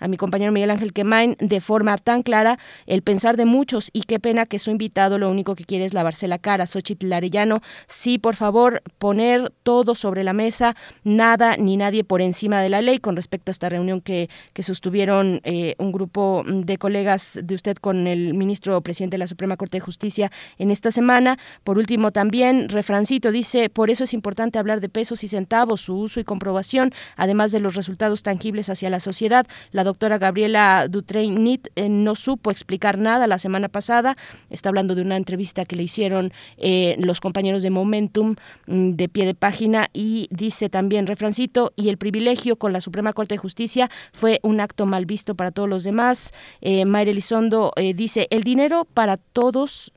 mi 0.09 0.17
compañero 0.17 0.51
Miguel 0.51 0.71
Ángel 0.71 0.91
Quemain, 0.91 1.37
de 1.39 1.61
forma 1.61 1.97
tan 1.97 2.21
clara 2.21 2.59
el 2.85 3.01
pensar 3.01 3.37
de 3.37 3.45
muchos 3.45 3.89
y 3.93 4.01
qué 4.01 4.19
pena 4.19 4.45
que 4.45 4.59
su 4.59 4.71
invitado 4.71 5.17
lo 5.19 5.31
único 5.31 5.55
que 5.55 5.63
quiere 5.63 5.85
es 5.85 5.93
lavarse 5.93 6.27
la 6.27 6.37
cara. 6.37 6.67
Xochitl 6.67 7.13
Arellano, 7.13 7.61
sí, 7.87 8.17
por 8.17 8.35
favor, 8.35 8.83
poner 8.97 9.53
todo 9.63 9.95
sobre 9.95 10.25
la 10.25 10.33
mesa, 10.33 10.75
nada 11.05 11.55
ni 11.55 11.77
nadie 11.77 12.03
por 12.03 12.21
encima 12.21 12.61
de 12.61 12.67
la 12.67 12.81
ley 12.81 12.99
con 12.99 13.15
respecto 13.15 13.51
a 13.51 13.53
esta 13.53 13.69
reunión 13.69 14.01
que, 14.01 14.29
que 14.51 14.63
sostuvieron 14.63 15.39
eh, 15.45 15.75
un 15.77 15.93
grupo 15.93 16.43
de 16.45 16.77
colegas 16.77 17.39
de 17.41 17.55
usted 17.55 17.77
con 17.77 18.05
el 18.07 18.33
ministro 18.33 18.81
presidente 18.81 19.13
de 19.13 19.19
la 19.19 19.27
Suprema 19.27 19.55
Corte 19.55 19.77
de 19.77 19.81
Justicia 19.81 20.24
en 20.57 20.71
esta 20.71 20.91
semana. 20.91 21.37
Por 21.63 21.77
último, 21.77 22.11
también, 22.11 22.69
refrancito 22.69 23.31
dice, 23.31 23.69
por 23.69 23.89
eso 23.89 24.03
es 24.03 24.13
importante 24.13 24.59
hablar 24.59 24.81
de 24.81 24.89
pesos 24.89 25.23
y 25.23 25.27
centavos, 25.27 25.81
su 25.81 25.97
uso 25.97 26.19
y 26.19 26.23
comprobación, 26.23 26.93
además 27.15 27.51
de 27.51 27.59
los 27.59 27.75
resultados 27.75 28.23
tangibles 28.23 28.69
hacia 28.69 28.89
la 28.89 28.99
sociedad. 28.99 29.45
La 29.71 29.83
doctora 29.83 30.17
Gabriela 30.17 30.87
Dutrein-Nit 30.87 31.69
eh, 31.75 31.89
no 31.89 32.15
supo 32.15 32.51
explicar 32.51 32.97
nada 32.97 33.27
la 33.27 33.39
semana 33.39 33.69
pasada. 33.69 34.17
Está 34.49 34.69
hablando 34.69 34.95
de 34.95 35.01
una 35.01 35.17
entrevista 35.17 35.65
que 35.65 35.75
le 35.75 35.83
hicieron 35.83 36.31
eh, 36.57 36.95
los 36.99 37.21
compañeros 37.21 37.63
de 37.63 37.69
Momentum 37.69 38.35
mm, 38.67 38.91
de 38.91 39.09
pie 39.09 39.25
de 39.25 39.35
página 39.35 39.89
y 39.93 40.27
dice 40.31 40.69
también, 40.69 41.07
refrancito, 41.07 41.73
y 41.75 41.89
el 41.89 41.97
privilegio 41.97 42.55
con 42.55 42.73
la 42.73 42.81
Suprema 42.81 43.13
Corte 43.13 43.35
de 43.35 43.39
Justicia 43.39 43.89
fue 44.11 44.39
un 44.43 44.59
acto 44.59 44.85
mal 44.85 45.05
visto 45.05 45.35
para 45.35 45.51
todos 45.51 45.69
los 45.69 45.83
demás. 45.83 46.33
Eh, 46.61 46.85
Mayra 46.85 47.11
Elizondo 47.11 47.71
eh, 47.75 47.93
dice, 47.93 48.27
el 48.29 48.43
dinero 48.43 48.85
para 48.85 49.17
todos 49.17 49.91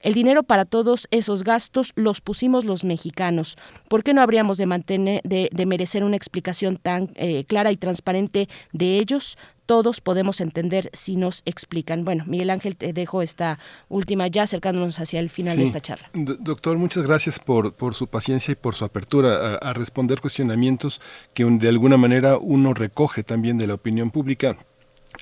el 0.00 0.14
dinero 0.14 0.42
para 0.42 0.64
todos 0.64 1.06
esos 1.10 1.44
gastos 1.44 1.92
los 1.94 2.20
pusimos 2.20 2.64
los 2.64 2.84
mexicanos. 2.84 3.56
¿Por 3.88 4.02
qué 4.02 4.14
no 4.14 4.22
habríamos 4.22 4.58
de 4.58 4.66
mantener, 4.66 5.20
de, 5.22 5.66
merecer 5.66 6.04
una 6.04 6.16
explicación 6.16 6.76
tan 6.76 7.10
eh, 7.14 7.44
clara 7.44 7.70
y 7.70 7.76
transparente 7.76 8.48
de 8.72 8.98
ellos? 8.98 9.38
Todos 9.66 10.00
podemos 10.00 10.40
entender 10.40 10.90
si 10.92 11.14
nos 11.14 11.42
explican. 11.44 12.04
Bueno, 12.04 12.24
Miguel 12.26 12.50
Ángel, 12.50 12.74
te 12.74 12.92
dejo 12.92 13.22
esta 13.22 13.60
última 13.88 14.26
ya 14.26 14.42
acercándonos 14.42 14.98
hacia 14.98 15.20
el 15.20 15.30
final 15.30 15.56
de 15.56 15.62
esta 15.62 15.80
charla. 15.80 16.10
Doctor, 16.12 16.76
muchas 16.76 17.04
gracias 17.04 17.38
por, 17.38 17.74
por 17.74 17.94
su 17.94 18.08
paciencia 18.08 18.50
y 18.50 18.56
por 18.56 18.74
su 18.74 18.84
apertura 18.84 19.36
a, 19.36 19.54
a 19.56 19.72
responder 19.72 20.20
cuestionamientos 20.20 21.00
que 21.34 21.44
de 21.44 21.68
alguna 21.68 21.96
manera 21.96 22.36
uno 22.38 22.74
recoge 22.74 23.22
también 23.22 23.58
de 23.58 23.68
la 23.68 23.74
opinión 23.74 24.10
pública. 24.10 24.56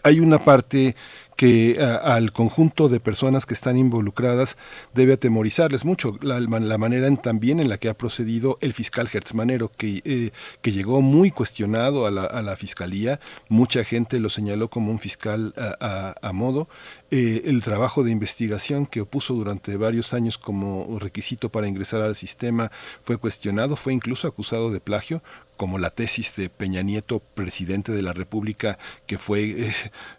Hay 0.02 0.20
una 0.20 0.38
parte 0.38 0.96
que 1.38 1.78
al 2.02 2.32
conjunto 2.32 2.88
de 2.88 2.98
personas 2.98 3.46
que 3.46 3.54
están 3.54 3.78
involucradas 3.78 4.56
debe 4.92 5.12
atemorizarles 5.12 5.84
mucho. 5.84 6.16
La, 6.20 6.40
manera 6.78 7.06
en, 7.06 7.16
también 7.16 7.60
en 7.60 7.68
la 7.68 7.78
que 7.78 7.88
ha 7.88 7.96
procedido 7.96 8.58
el 8.60 8.72
fiscal 8.72 9.08
Hertzmanero, 9.12 9.70
que, 9.70 10.02
eh, 10.04 10.32
que 10.62 10.72
llegó 10.72 11.00
muy 11.00 11.30
cuestionado 11.30 12.06
a 12.06 12.10
la, 12.10 12.24
a 12.24 12.42
la, 12.42 12.56
fiscalía, 12.56 13.20
mucha 13.48 13.84
gente 13.84 14.18
lo 14.18 14.30
señaló 14.30 14.68
como 14.68 14.90
un 14.90 14.98
fiscal 14.98 15.54
a 15.78 16.32
modo, 16.32 16.68
eh, 17.10 17.42
el 17.46 17.62
trabajo 17.62 18.04
de 18.04 18.10
investigación 18.10 18.84
que 18.84 19.00
opuso 19.00 19.32
durante 19.32 19.78
varios 19.78 20.12
años 20.12 20.36
como 20.36 20.98
requisito 20.98 21.48
para 21.48 21.66
ingresar 21.66 22.02
al 22.02 22.14
sistema 22.14 22.70
fue 23.00 23.16
cuestionado, 23.16 23.76
fue 23.76 23.94
incluso 23.94 24.28
acusado 24.28 24.70
de 24.70 24.80
plagio, 24.80 25.22
como 25.58 25.78
la 25.78 25.90
tesis 25.90 26.36
de 26.36 26.48
Peña 26.48 26.82
Nieto, 26.82 27.18
presidente 27.18 27.92
de 27.92 28.00
la 28.00 28.14
República, 28.14 28.78
que 29.06 29.18
fue 29.18 29.42
eh, 29.50 29.72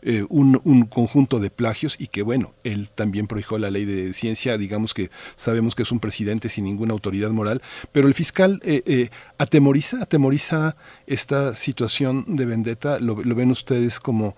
eh, 0.03 0.25
un, 0.29 0.61
un, 0.65 0.85
conjunto 0.85 1.39
de 1.39 1.49
plagios 1.49 1.95
y 1.97 2.07
que, 2.07 2.21
bueno, 2.21 2.53
él 2.63 2.91
también 2.91 3.25
prohijó 3.25 3.57
la 3.57 3.71
ley 3.71 3.85
de 3.85 4.13
ciencia, 4.13 4.57
digamos 4.57 4.93
que 4.93 5.09
sabemos 5.37 5.75
que 5.75 5.83
es 5.83 5.91
un 5.91 6.01
presidente 6.01 6.49
sin 6.49 6.65
ninguna 6.65 6.93
autoridad 6.93 7.31
moral, 7.31 7.61
pero 7.91 8.07
el 8.07 8.13
fiscal 8.13 8.59
eh, 8.63 9.09
atemoriza, 9.37 10.03
atemoriza 10.03 10.75
esta 11.07 11.55
situación 11.55 12.35
de 12.35 12.45
vendetta, 12.45 12.99
lo, 12.99 13.23
lo 13.23 13.33
ven 13.33 13.49
ustedes 13.49 13.99
como 13.99 14.35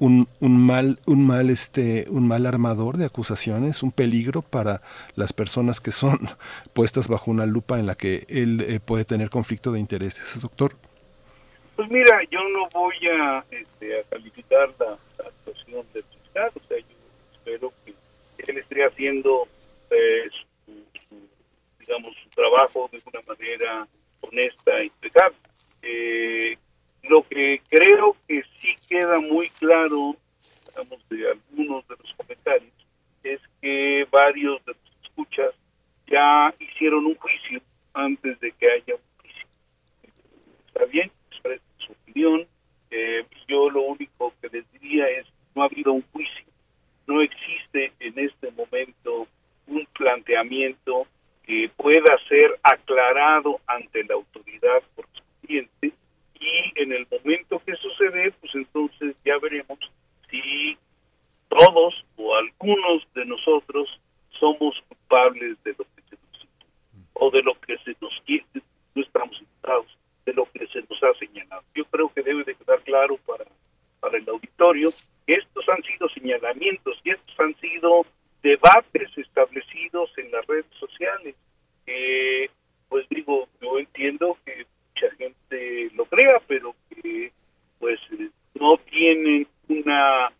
un, 0.00 0.28
un, 0.40 0.58
mal, 0.58 0.98
un 1.06 1.24
mal, 1.24 1.48
este, 1.48 2.06
un 2.10 2.26
mal 2.26 2.44
armador 2.46 2.96
de 2.96 3.04
acusaciones, 3.04 3.84
un 3.84 3.92
peligro 3.92 4.42
para 4.42 4.82
las 5.14 5.32
personas 5.32 5.80
que 5.80 5.92
son 5.92 6.18
puestas 6.72 7.06
bajo 7.06 7.30
una 7.30 7.46
lupa 7.46 7.78
en 7.78 7.86
la 7.86 7.94
que 7.94 8.26
él 8.28 8.82
puede 8.84 9.04
tener 9.04 9.30
conflicto 9.30 9.70
de 9.70 9.78
intereses 9.78 10.23
doctor? 10.40 10.74
Pues 11.76 11.90
mira, 11.90 12.22
yo 12.30 12.38
no 12.50 12.68
voy 12.72 12.96
a, 13.18 13.44
este, 13.50 14.00
a 14.00 14.04
calificar 14.04 14.72
la, 14.78 14.96
la, 15.18 15.28
actuación 15.28 15.86
del 15.92 16.04
fiscal, 16.04 16.50
o 16.54 16.68
sea, 16.68 16.78
yo 16.78 16.96
espero 17.32 17.72
que 17.84 17.94
él 18.46 18.58
esté 18.58 18.84
haciendo 18.84 19.48
eh, 19.90 20.30
su, 20.66 20.72
su, 21.08 21.28
digamos, 21.80 22.14
su 22.22 22.30
trabajo 22.30 22.88
de 22.92 23.00
una 23.06 23.20
manera 23.26 23.88
honesta 24.20 24.78
e 24.78 24.84
impecable. 24.84 25.36
Eh, 25.82 26.58
lo 27.02 27.22
que 27.28 27.60
creo 27.68 28.16
que 28.26 28.42
sí 28.60 28.74
queda 28.88 29.18
muy 29.18 29.48
claro, 29.50 30.16
digamos, 30.68 31.08
de 31.08 31.30
algunos 31.30 31.86
de 31.88 31.96
los 31.96 32.14
comentarios, 32.16 32.72
es 33.22 33.40
que 33.60 34.06
varios 34.10 34.64
de 34.64 34.72
los 34.72 35.04
escuchas 35.04 35.54
ya 36.06 36.54
hicieron 36.58 37.06
un 37.06 37.14
juicio 37.16 37.60
antes 37.94 38.38
de 38.40 38.52
que 38.52 38.70
haya 38.70 38.94
un 38.94 39.13
está 40.74 40.86
bien, 40.86 41.10
expresa 41.30 41.62
su 41.78 41.92
opinión. 41.92 42.46
Eh, 42.90 43.24
yo 43.48 43.70
lo 43.70 43.82
único 43.82 44.34
que 44.40 44.48
les 44.48 44.70
diría 44.72 45.08
es, 45.08 45.26
no 45.54 45.62
ha 45.62 45.66
habido 45.66 45.92
un 45.92 46.04
juicio, 46.12 46.44
no 47.06 47.20
existe 47.20 47.92
en 48.00 48.18
este 48.18 48.50
momento 48.52 49.28
un 49.66 49.86
planteamiento 49.96 51.06
que 51.44 51.70
pueda 51.76 52.16
ser 52.28 52.58
aclarado 52.62 53.60
ante 53.66 54.04
la 54.04 54.14
autoridad 54.14 54.82
correspondiente 54.94 55.92
y 56.40 56.80
en 56.80 56.92
el 56.92 57.06
momento 57.10 57.62
que 57.64 57.74
sucede, 57.76 58.32
pues 58.40 58.54
entonces 58.54 59.14
ya 59.24 59.38
veremos 59.38 59.78
si 60.30 60.76
todos 61.48 62.04
o 62.16 62.34
algunos 62.34 63.02
de 63.14 63.24
nosotros 63.26 63.88
somos 64.40 64.74
culpables 64.88 65.62
de 65.62 65.70
lo 65.78 65.84
que 65.84 66.02
se 66.08 66.16
nos 66.16 66.48
o 67.14 67.30
de 67.30 67.42
lo 67.42 67.54
que 67.60 67.78
se 67.78 67.94
nos 68.00 68.12
quiere, 68.24 68.44
no 68.94 69.02
estamos 69.02 69.38
imputados 69.40 69.94
de 70.24 70.32
lo 70.32 70.46
que 70.52 70.66
se 70.68 70.80
nos 70.88 71.02
ha 71.02 71.14
señalado. 71.18 71.62
Yo 71.74 71.84
creo 71.86 72.08
que 72.12 72.22
debe 72.22 72.44
de 72.44 72.54
quedar 72.54 72.80
claro 72.82 73.16
para, 73.26 73.44
para 74.00 74.18
el 74.18 74.28
auditorio 74.28 74.90
que 75.26 75.34
estos 75.34 75.68
han 75.68 75.82
sido 75.82 76.08
señalamientos 76.10 76.98
y 77.04 77.10
estos 77.10 77.40
han 77.40 77.54
sido 77.56 78.06
debates 78.42 79.16
establecidos 79.16 80.10
en 80.18 80.30
las 80.30 80.46
redes 80.46 80.66
sociales. 80.78 81.34
Eh, 81.86 82.48
pues 82.88 83.08
digo, 83.08 83.48
yo 83.60 83.78
entiendo 83.78 84.38
que 84.44 84.66
mucha 84.94 85.16
gente 85.16 85.90
lo 85.94 86.04
crea, 86.06 86.40
pero 86.46 86.74
que 86.90 87.32
pues 87.78 87.98
no 88.54 88.76
tienen 88.90 89.46
una 89.68 90.30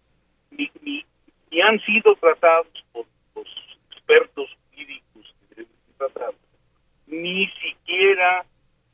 ni, 0.50 0.70
ni, 0.82 1.04
ni 1.50 1.60
han 1.60 1.80
sido 1.80 2.14
tratados 2.16 2.66
por 2.92 3.06
los 3.34 3.46
expertos 3.90 4.48
jurídicos 4.70 5.34
que 5.48 5.54
deben 5.56 5.72
tratados, 5.98 6.36
ni 7.06 7.46
siquiera 7.48 8.44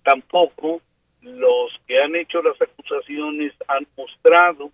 tampoco 0.03 0.81
los 1.23 1.71
que 1.87 2.01
han 2.01 2.15
hecho 2.17 2.43
las 2.43 2.61
acusaciones 2.61 3.53
han 3.69 3.87
mostrado 3.97 4.71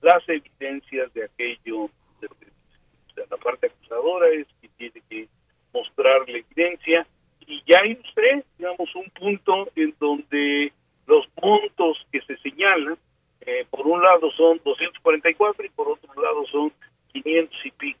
las 0.00 0.26
evidencias 0.28 1.12
de 1.12 1.24
aquello. 1.24 1.90
De, 2.20 2.26
o 2.26 3.14
sea, 3.14 3.24
la 3.30 3.36
parte 3.36 3.66
acusadora 3.66 4.28
es 4.28 4.46
que 4.60 4.68
tiene 4.76 5.02
que 5.08 5.28
mostrar 5.72 6.28
la 6.28 6.38
evidencia 6.38 7.06
y 7.46 7.62
ya 7.66 7.84
ilustré, 7.84 8.44
digamos, 8.58 8.94
un 8.94 9.10
punto 9.10 9.68
en 9.74 9.94
donde 9.98 10.72
los 11.06 11.26
montos 11.42 11.98
que 12.12 12.20
se 12.22 12.36
señalan, 12.38 12.96
eh, 13.40 13.66
por 13.70 13.86
un 13.86 14.02
lado 14.02 14.30
son 14.32 14.60
244 14.64 15.64
y 15.64 15.68
por 15.70 15.88
otro 15.88 16.22
lado 16.22 16.46
son 16.46 16.72
500 17.12 17.66
y 17.66 17.70
pico. 17.72 17.98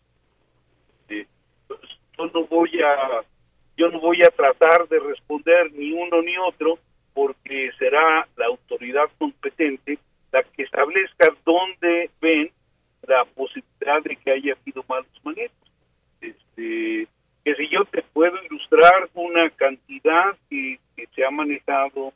Eh, 1.08 1.26
pues, 1.66 1.80
yo 2.16 2.26
no 2.26 2.44
voy 2.44 2.70
a 2.82 3.24
yo 3.80 3.88
no 3.88 3.98
voy 3.98 4.20
a 4.22 4.30
tratar 4.30 4.86
de 4.88 4.98
responder 4.98 5.72
ni 5.72 5.92
uno 5.92 6.20
ni 6.20 6.36
otro 6.36 6.78
porque 7.14 7.70
será 7.78 8.28
la 8.36 8.46
autoridad 8.46 9.08
competente 9.16 9.98
la 10.32 10.42
que 10.42 10.64
establezca 10.64 11.34
dónde 11.46 12.10
ven 12.20 12.50
la 13.08 13.24
posibilidad 13.24 14.02
de 14.04 14.16
que 14.16 14.32
haya 14.32 14.52
habido 14.52 14.84
malos 14.86 15.08
manejos. 15.24 15.56
Este, 16.20 17.08
que 17.42 17.54
si 17.56 17.68
yo 17.70 17.86
te 17.86 18.02
puedo 18.02 18.36
ilustrar 18.44 19.08
una 19.14 19.48
cantidad 19.48 20.36
que, 20.50 20.78
se 21.14 21.24
ha 21.24 21.30
manejado 21.30 22.12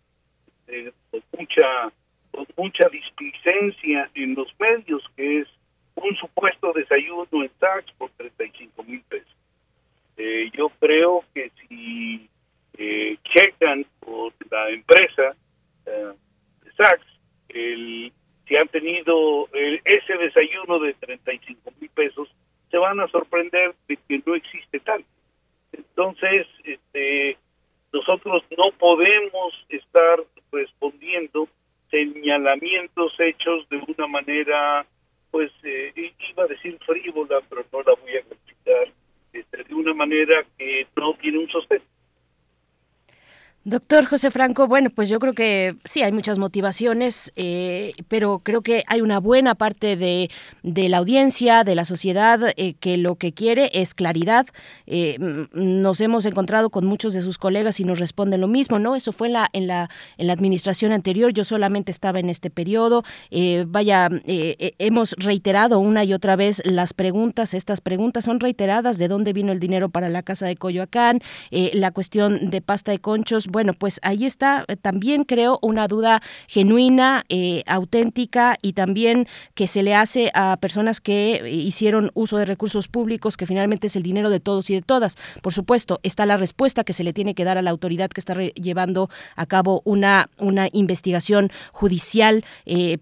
eh, 0.68 0.92
con 1.10 1.22
mucha 1.38 1.90
con 2.30 2.46
mucha 2.58 2.88
displicencia 2.90 4.10
en 4.14 4.34
los 4.34 4.48
medios, 4.58 5.02
que 5.16 5.40
es 5.40 5.48
un 5.94 6.14
supuesto 6.16 6.74
desayuno 6.74 7.26
en 7.32 7.48
tax 7.58 7.90
por 7.96 8.10
35 8.10 8.82
mil 8.82 9.00
pesos. 9.08 9.34
Eh, 10.16 10.50
yo 10.52 10.70
creo 10.80 11.24
que 11.34 11.50
si 11.50 12.28
eh, 12.78 13.16
checan 13.24 13.84
por 14.00 14.32
la 14.50 14.70
empresa 14.70 15.34
eh, 15.86 16.12
Sachs 16.76 17.06
el, 17.48 18.12
si 18.46 18.56
han 18.56 18.68
tenido 18.68 19.48
el, 19.52 19.80
ese 19.84 20.16
desayuno 20.16 20.78
de 20.78 20.94
35 20.94 21.72
mil 21.80 21.90
pesos, 21.90 22.28
se 22.70 22.78
van 22.78 23.00
a 23.00 23.08
sorprender 23.08 23.74
de 23.88 23.96
que 23.96 24.22
no 24.26 24.34
existe 24.34 24.80
tal. 24.80 25.04
Entonces, 25.72 26.46
este, 26.64 27.36
nosotros 27.92 28.42
no 28.56 28.70
podemos 28.78 29.54
estar 29.68 30.20
respondiendo 30.52 31.48
señalamientos 31.90 33.14
hechos 33.20 33.68
de 33.68 33.76
una 33.76 34.06
manera 34.06 34.86
pues 35.30 35.50
eh, 35.64 35.92
iba 36.30 36.44
a 36.44 36.46
decir 36.46 36.78
frívola, 36.86 37.40
pero 37.48 37.64
no 37.72 37.82
la 37.82 37.94
voy 38.00 38.12
a 38.12 38.18
este, 38.18 38.92
de 39.43 39.74
una 39.74 39.94
manera 39.94 40.44
que 40.56 40.86
no 40.97 41.15
tiene 41.15 41.39
un 41.39 41.48
sostén. 41.48 41.82
Doctor 43.66 44.04
José 44.04 44.30
Franco, 44.30 44.66
bueno, 44.66 44.90
pues 44.90 45.08
yo 45.08 45.18
creo 45.18 45.32
que 45.32 45.76
sí, 45.86 46.02
hay 46.02 46.12
muchas 46.12 46.38
motivaciones, 46.38 47.32
eh, 47.34 47.94
pero 48.08 48.40
creo 48.40 48.60
que 48.60 48.84
hay 48.88 49.00
una 49.00 49.20
buena 49.20 49.54
parte 49.54 49.96
de, 49.96 50.30
de 50.62 50.90
la 50.90 50.98
audiencia, 50.98 51.64
de 51.64 51.74
la 51.74 51.86
sociedad, 51.86 52.52
eh, 52.58 52.74
que 52.74 52.98
lo 52.98 53.14
que 53.14 53.32
quiere 53.32 53.70
es 53.72 53.94
claridad. 53.94 54.46
Eh, 54.86 55.16
nos 55.54 56.02
hemos 56.02 56.26
encontrado 56.26 56.68
con 56.68 56.84
muchos 56.84 57.14
de 57.14 57.22
sus 57.22 57.38
colegas 57.38 57.80
y 57.80 57.84
nos 57.84 58.00
responden 58.00 58.42
lo 58.42 58.48
mismo, 58.48 58.78
¿no? 58.78 58.96
Eso 58.96 59.12
fue 59.12 59.28
en 59.28 59.32
la, 59.32 59.48
en 59.54 59.66
la, 59.66 59.88
en 60.18 60.26
la 60.26 60.34
administración 60.34 60.92
anterior, 60.92 61.32
yo 61.32 61.44
solamente 61.44 61.90
estaba 61.90 62.20
en 62.20 62.28
este 62.28 62.50
periodo. 62.50 63.02
vaya, 63.68 64.10
hemos 64.26 65.12
reiterado 65.12 65.78
una 65.78 66.04
y 66.04 66.12
otra 66.12 66.36
vez 66.36 66.60
las 66.66 66.92
preguntas, 66.92 67.54
estas 67.54 67.80
preguntas 67.80 68.26
son 68.26 68.40
reiteradas, 68.40 68.98
¿de 68.98 69.08
dónde 69.08 69.32
vino 69.32 69.52
el 69.52 69.58
dinero 69.58 69.88
para 69.88 70.10
la 70.10 70.22
casa 70.22 70.44
de 70.44 70.56
Coyoacán? 70.56 71.22
la 71.50 71.92
cuestión 71.92 72.50
de 72.50 72.60
pasta 72.60 72.92
de 72.92 72.98
conchos 72.98 73.48
bueno, 73.55 73.72
pues 73.72 74.01
ahí 74.02 74.26
está 74.26 74.64
eh, 74.66 74.74
también 74.74 75.22
creo 75.22 75.60
una 75.62 75.86
duda 75.86 76.20
genuina, 76.48 77.22
eh, 77.28 77.62
auténtica 77.68 78.56
y 78.60 78.72
también 78.72 79.28
que 79.55 79.68
se 79.68 79.85
le 79.85 79.94
hace 79.94 80.32
a 80.35 80.56
personas 80.56 81.01
que 81.01 81.36
eh, 81.36 81.51
hicieron 81.51 82.10
uso 82.14 82.36
de 82.36 82.47
recursos 82.47 82.89
públicos, 82.89 83.36
que 83.36 83.47
finalmente 83.47 83.86
es 83.86 83.94
el 83.94 84.02
dinero 84.02 84.28
de 84.28 84.40
todos 84.40 84.70
y 84.70 84.74
de 84.74 84.82
todas. 84.82 85.14
Por 85.40 85.52
supuesto, 85.52 86.01
está 86.02 86.26
la 86.26 86.36
respuesta 86.36 86.82
que 86.82 86.93
se 86.93 87.05
le 87.05 87.12
tiene 87.12 87.36
que 87.36 87.44
dar 87.44 87.56
a 87.56 87.62
la 87.62 87.70
autoridad 87.70 88.10
que 88.10 88.20
está 88.20 88.35
llevando 88.35 89.09
a 89.36 89.47
cabo 89.47 89.82
una, 89.85 90.28
una 90.39 90.66
investigación 90.72 91.52
judicial, 91.70 92.44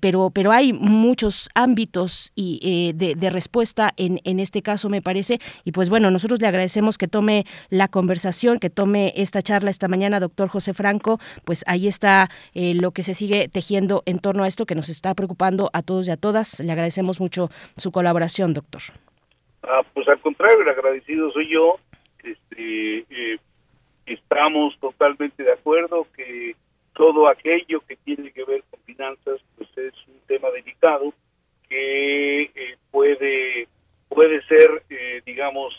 pero, 0.01 0.29
pero 0.35 0.53
hay 0.53 0.75
muchos 0.75 1.49
ámbitos 1.55 2.33
y, 2.35 2.93
de, 2.93 3.15
de, 3.15 3.31
respuesta 3.31 3.95
en, 3.97 4.21
en 4.25 4.39
este 4.39 4.61
caso, 4.61 4.91
me 4.91 5.01
parece. 5.01 5.41
Y 5.65 5.73
pues 5.73 5.89
bueno, 5.89 6.11
nosotros 6.11 6.43
le 6.43 6.47
agradecemos 6.47 6.99
que 6.99 7.09
tome 7.09 7.47
la 7.71 7.89
conversación, 7.89 8.59
que 8.59 8.69
tome 8.69 9.15
esta 9.17 9.41
charla 9.41 9.71
esta 9.71 9.89
mañana, 9.89 10.21
doctor 10.21 10.42
José 10.49 10.75
Franco, 10.75 11.19
pues 11.45 11.65
ahí 11.67 11.89
está 11.89 12.29
eh, 12.55 12.75
lo 12.75 12.91
que 12.93 13.03
se 13.03 13.15
sigue 13.15 13.49
tejiendo 13.49 14.03
en 14.07 14.19
torno 14.19 14.45
a 14.45 14.49
esto 14.49 14.67
que 14.67 14.75
nos 14.75 14.89
está 14.89 15.15
preocupando 15.15 15.71
a 15.73 15.83
todos 15.83 16.09
y 16.09 16.11
a 16.11 16.17
todas. 16.17 16.61
Le 16.61 16.73
agradecemos 16.73 17.21
mucho 17.21 17.49
su 17.77 17.93
colaboración, 17.93 18.55
doctor. 18.55 18.83
Ah, 19.63 19.83
pues 19.95 20.09
al 20.09 20.21
contrario, 20.21 20.63
el 20.63 20.69
agradecido 20.69 21.31
soy 21.33 21.49
yo. 21.49 21.77
Este, 22.23 22.99
eh, 23.11 23.39
estamos 24.07 24.79
totalmente 24.81 25.43
de 25.43 25.53
acuerdo 25.53 26.07
que 26.17 26.55
todo 26.95 27.29
aquello 27.29 27.81
que 27.81 27.97
tiene 27.97 28.31
que 28.33 28.45
ver 28.45 28.63
con 28.71 28.81
finanzas 28.81 29.41
pues 29.57 29.69
es 29.77 29.95
un 30.07 30.21
tema 30.27 30.51
delicado 30.51 31.15
que 31.69 32.43
eh, 32.43 32.77
puede 32.91 33.67
puede 34.09 34.43
ser 34.47 34.83
digamos 35.25 35.73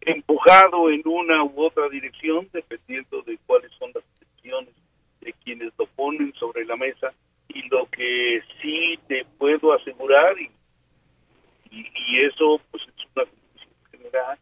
empujado 0.00 0.90
en 0.90 1.02
una 1.04 1.44
u 1.44 1.64
otra 1.64 1.88
dirección, 1.88 2.48
dependiendo 2.52 3.22
de 3.22 3.38
cuáles 3.46 3.70
son 3.72 3.90
las 3.94 4.04
decisiones 4.18 4.74
de 5.20 5.32
quienes 5.44 5.72
lo 5.78 5.86
ponen 5.86 6.32
sobre 6.34 6.64
la 6.64 6.76
mesa. 6.76 7.12
Y 7.48 7.62
lo 7.68 7.86
que 7.90 8.42
sí 8.60 8.98
te 9.08 9.24
puedo 9.38 9.72
asegurar, 9.72 10.38
y, 10.38 10.50
y, 11.70 12.20
eso 12.20 12.60
pues 12.70 12.82
es 12.84 13.04
una 13.14 13.24
conclusión 13.24 13.74
general, 13.90 14.38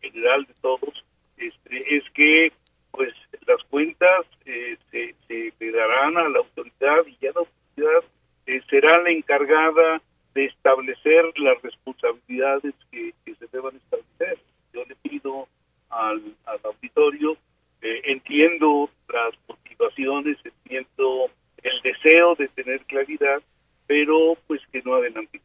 general 0.00 0.44
de 0.44 0.54
todos, 0.60 1.04
este, 1.36 1.96
es 1.96 2.04
que 2.14 2.52
pues 2.90 3.14
las 3.46 3.62
cuentas 3.64 4.26
eh, 4.46 4.76
se, 4.90 5.14
se 5.28 5.70
darán 5.70 6.16
a 6.16 6.28
la 6.28 6.38
autoridad 6.38 7.06
y 7.06 7.16
ya 7.20 7.30
la 7.34 7.40
autoridad 7.40 8.10
eh, 8.46 8.60
será 8.68 9.02
la 9.02 9.10
encargada 9.10 10.02
de 10.34 10.46
establecer 10.46 11.38
las 11.38 11.60
responsabilidades 11.62 12.74
que 12.90 13.12
se 13.24 13.46
deban 13.52 13.76
establecer 13.76 14.38
yo 14.72 14.84
le 14.84 14.94
pido 14.96 15.48
al, 15.90 16.22
auditorio, 16.64 17.36
eh, 17.82 18.02
entiendo 18.04 18.90
las 19.12 19.34
motivaciones, 19.48 20.36
entiendo 20.44 21.30
el 21.62 21.82
deseo 21.82 22.34
de 22.36 22.48
tener 22.48 22.80
claridad, 22.82 23.40
pero 23.86 24.36
pues 24.46 24.60
que 24.72 24.82
no 24.82 24.94
adelante. 24.94 25.40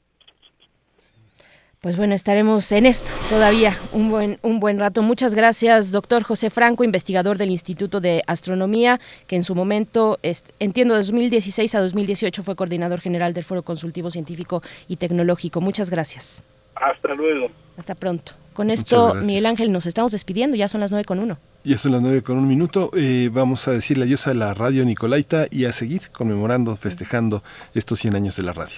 Pues 1.84 1.98
bueno, 1.98 2.16
estaremos 2.16 2.72
en 2.72 2.86
esto 2.86 3.12
todavía 3.30 3.74
un 3.92 4.10
buen, 4.10 4.40
un 4.42 4.62
buen 4.62 4.80
rato. 4.80 5.02
Muchas 5.02 5.36
gracias, 5.36 5.92
doctor 5.92 6.24
José 6.24 6.50
Franco, 6.50 6.86
investigador 6.86 7.38
del 7.38 7.50
Instituto 7.50 8.00
de 8.00 8.24
Astronomía, 8.26 9.02
que 9.28 9.36
en 9.36 9.44
su 9.44 9.54
momento, 9.54 10.18
entiendo, 10.60 10.94
de 10.94 11.02
2016 11.02 11.76
a 11.76 11.82
2018 11.82 12.42
fue 12.42 12.56
coordinador 12.56 13.02
general 13.02 13.34
del 13.34 13.44
Foro 13.44 13.64
Consultivo 13.64 14.12
Científico 14.12 14.64
y 14.88 14.96
Tecnológico. 14.96 15.60
Muchas 15.60 15.90
gracias. 15.90 16.42
Hasta 16.76 17.16
luego. 17.16 17.50
Hasta 17.78 17.96
pronto. 17.96 18.32
Con 18.54 18.70
esto, 18.70 19.16
Miguel 19.16 19.46
Ángel, 19.48 19.72
nos 19.72 19.86
estamos 19.86 20.12
despidiendo, 20.12 20.56
ya 20.56 20.68
son 20.68 20.82
las 20.82 20.92
nueve 20.92 21.06
con 21.06 21.20
uno. 21.20 21.38
Ya 21.64 21.78
son 21.78 21.92
las 21.94 22.02
nueve 22.02 22.22
con 22.22 22.38
un 22.38 22.48
minuto. 22.48 22.92
Eh, 22.96 23.30
vamos 23.32 23.68
a 23.68 23.72
decirle 23.72 24.06
adiós 24.06 24.28
a 24.28 24.34
la 24.34 24.54
radio 24.54 24.86
Nicolaita 24.86 25.48
y 25.50 25.66
a 25.66 25.72
seguir 25.72 26.10
conmemorando, 26.12 26.76
festejando 26.76 27.44
estos 27.74 28.00
100 28.00 28.16
años 28.16 28.36
de 28.36 28.44
la 28.44 28.54
radio. 28.54 28.78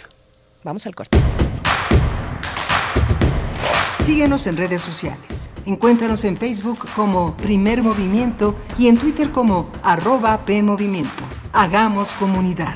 Vamos 0.64 0.86
al 0.86 0.96
corte. 0.96 1.18
Síguenos 4.00 4.46
en 4.46 4.56
redes 4.56 4.82
sociales. 4.82 5.50
Encuéntranos 5.66 6.26
en 6.26 6.38
Facebook 6.38 6.88
como 6.96 7.36
Primer 7.36 7.82
Movimiento 7.82 8.56
y 8.78 8.88
en 8.88 8.98
Twitter 8.98 9.32
como 9.32 9.72
arroba 9.82 10.46
PMovimiento. 10.46 11.24
Hagamos 11.54 12.14
comunidad. 12.16 12.76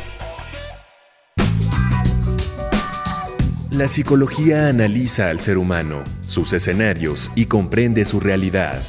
La 3.81 3.87
psicología 3.87 4.67
analiza 4.67 5.29
al 5.29 5.39
ser 5.39 5.57
humano, 5.57 6.03
sus 6.27 6.53
escenarios 6.53 7.31
y 7.33 7.47
comprende 7.47 8.05
su 8.05 8.19
realidad. 8.19 8.79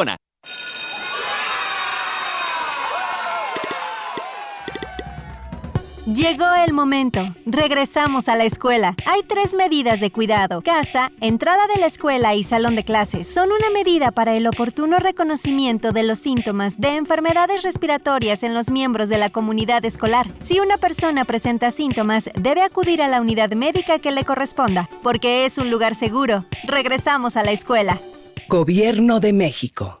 Llegó 6.07 6.47
el 6.65 6.73
momento. 6.73 7.35
Regresamos 7.45 8.27
a 8.27 8.35
la 8.35 8.43
escuela. 8.43 8.95
Hay 9.05 9.21
tres 9.21 9.53
medidas 9.53 9.99
de 9.99 10.11
cuidado. 10.11 10.63
Casa, 10.63 11.11
entrada 11.21 11.67
de 11.71 11.79
la 11.79 11.85
escuela 11.85 12.33
y 12.33 12.43
salón 12.43 12.75
de 12.75 12.83
clases 12.83 13.27
son 13.27 13.51
una 13.51 13.69
medida 13.69 14.09
para 14.09 14.35
el 14.35 14.47
oportuno 14.47 14.97
reconocimiento 14.97 15.91
de 15.91 16.01
los 16.01 16.17
síntomas 16.17 16.81
de 16.81 16.95
enfermedades 16.95 17.61
respiratorias 17.61 18.41
en 18.41 18.55
los 18.55 18.71
miembros 18.71 19.09
de 19.09 19.19
la 19.19 19.29
comunidad 19.29 19.85
escolar. 19.85 20.25
Si 20.41 20.59
una 20.59 20.77
persona 20.77 21.23
presenta 21.23 21.69
síntomas, 21.69 22.31
debe 22.33 22.63
acudir 22.63 23.03
a 23.03 23.07
la 23.07 23.21
unidad 23.21 23.51
médica 23.51 23.99
que 23.99 24.11
le 24.11 24.25
corresponda, 24.25 24.89
porque 25.03 25.45
es 25.45 25.59
un 25.59 25.69
lugar 25.69 25.93
seguro. 25.93 26.45
Regresamos 26.63 27.37
a 27.37 27.43
la 27.43 27.51
escuela. 27.51 28.01
Gobierno 28.49 29.19
de 29.19 29.33
México. 29.33 30.00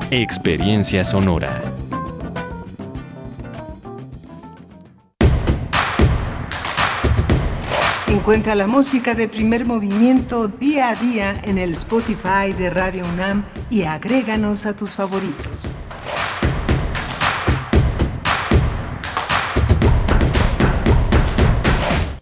Experiencia 0.13 1.05
sonora. 1.05 1.61
Encuentra 8.09 8.55
la 8.55 8.67
música 8.67 9.15
de 9.15 9.29
primer 9.29 9.63
movimiento 9.63 10.49
día 10.49 10.89
a 10.89 10.95
día 10.95 11.39
en 11.45 11.57
el 11.57 11.71
Spotify 11.71 12.51
de 12.57 12.69
Radio 12.69 13.05
UNAM 13.05 13.45
y 13.69 13.83
agréganos 13.83 14.65
a 14.65 14.75
tus 14.75 14.97
favoritos. 14.97 15.73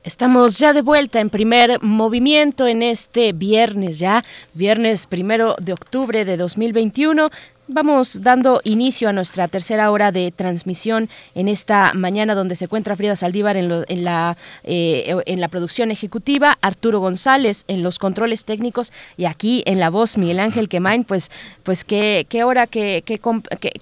Estamos 0.03 0.59
ya 0.59 0.73
de 0.73 0.81
vuelta 0.81 1.21
en 1.21 1.29
primer 1.29 1.81
movimiento 1.81 2.67
en 2.67 2.83
este 2.83 3.31
viernes 3.31 3.97
ya, 3.97 4.23
viernes 4.53 5.07
primero 5.07 5.55
de 5.59 5.73
octubre 5.73 6.23
de 6.23 6.37
2021. 6.37 7.29
Vamos 7.71 8.23
dando 8.23 8.61
inicio 8.63 9.09
a 9.09 9.13
nuestra 9.13 9.47
tercera 9.47 9.91
hora 9.91 10.11
de 10.11 10.31
transmisión 10.31 11.07
en 11.35 11.47
esta 11.47 11.93
mañana 11.93 12.33
donde 12.33 12.55
se 12.55 12.65
encuentra 12.65 12.95
Frida 12.95 13.15
Saldívar 13.15 13.57
en, 13.57 13.69
la, 14.03 14.37
eh, 14.63 15.15
en 15.27 15.39
la 15.39 15.49
producción 15.49 15.91
ejecutiva, 15.91 16.57
Arturo 16.63 16.99
González 16.99 17.65
en 17.67 17.83
los 17.83 17.99
controles 17.99 18.43
técnicos 18.43 18.91
y 19.17 19.25
aquí 19.25 19.61
en 19.67 19.79
la 19.79 19.91
voz 19.91 20.17
Miguel 20.17 20.39
Ángel 20.39 20.67
Quemain, 20.67 21.03
pues, 21.03 21.29
pues 21.61 21.83
qué, 21.83 22.25
qué 22.27 22.43
hora, 22.43 22.65
qué, 22.65 23.03
qué, 23.05 23.19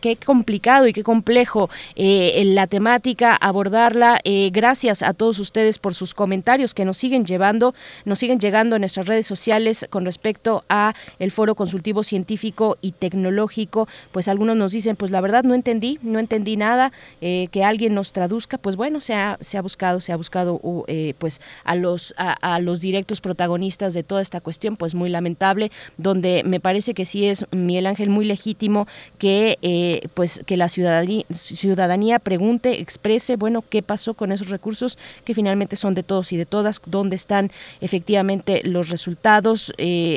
qué, 0.02 0.18
complicado 0.18 0.86
y 0.88 0.92
qué 0.92 1.04
complejo 1.04 1.70
eh, 1.96 2.44
la 2.46 2.68
temática, 2.68 3.38
abordarla. 3.38 4.20
Eh, 4.26 4.50
gracias 4.52 5.02
a 5.02 5.14
todos 5.14 5.40
ustedes 5.40 5.80
por 5.80 5.96
sus 5.96 6.14
comentarios 6.14 6.74
que 6.74 6.84
nos 6.84 6.98
siguen 6.98 7.26
llevando, 7.26 7.74
nos 8.04 8.20
siguen 8.20 8.40
llegando 8.40 8.76
en 8.76 8.82
nuestras 8.82 9.08
redes 9.08 9.28
sociales 9.28 9.88
con 9.90 10.04
respecto 10.04 10.66
a 10.68 10.94
el 11.20 11.32
Foro 11.32 11.56
Consultivo 11.56 12.04
Científico 12.04 12.78
y 12.82 12.92
Tecnológico 12.92 13.77
pues 14.12 14.28
algunos 14.28 14.56
nos 14.56 14.72
dicen, 14.72 14.96
pues 14.96 15.12
la 15.12 15.22
verdad 15.22 15.44
no 15.44 15.54
entendí, 15.54 16.00
no 16.02 16.20
entendí 16.20 16.58
nada, 16.58 16.92
eh, 17.22 17.48
que 17.52 17.64
alguien 17.64 17.94
nos 17.94 18.14
traduzca, 18.14 18.58
pues 18.58 18.76
bueno, 18.76 19.00
se 19.00 19.14
ha, 19.14 19.38
se 19.42 19.58
ha 19.58 19.62
buscado, 19.62 20.00
se 20.00 20.14
ha 20.14 20.16
buscado 20.16 20.62
eh, 20.88 21.14
pues 21.20 21.42
a 21.64 21.76
los, 21.76 22.16
a, 22.18 22.60
los 22.60 22.80
directos 22.80 23.22
protagonistas 23.22 23.94
de 23.94 24.04
toda 24.04 24.22
esta 24.22 24.42
cuestión, 24.42 24.78
pues 24.78 24.96
muy 24.96 25.10
lamentable, 25.10 25.72
donde 25.98 26.44
me 26.46 26.60
parece 26.60 26.94
que 26.94 27.06
sí 27.06 27.28
es 27.28 27.46
Miguel 27.52 27.86
Ángel 27.86 28.10
muy 28.10 28.26
legítimo 28.26 28.88
que 29.18 29.58
eh, 29.62 30.08
pues 30.14 30.42
que 30.46 30.58
la 30.58 30.70
ciudadanía, 30.70 31.26
ciudadanía 31.32 32.20
pregunte, 32.20 32.80
exprese, 32.80 33.36
bueno, 33.36 33.64
qué 33.68 33.84
pasó 33.84 34.14
con 34.14 34.32
esos 34.32 34.50
recursos 34.50 34.98
que 35.26 35.34
finalmente 35.34 35.76
son 35.76 35.94
de 35.94 36.04
todos 36.04 36.32
y 36.32 36.38
de 36.38 36.46
todas, 36.46 36.82
dónde 36.86 37.16
están 37.16 37.52
efectivamente 37.82 38.62
los 38.64 38.90
resultados, 38.90 39.74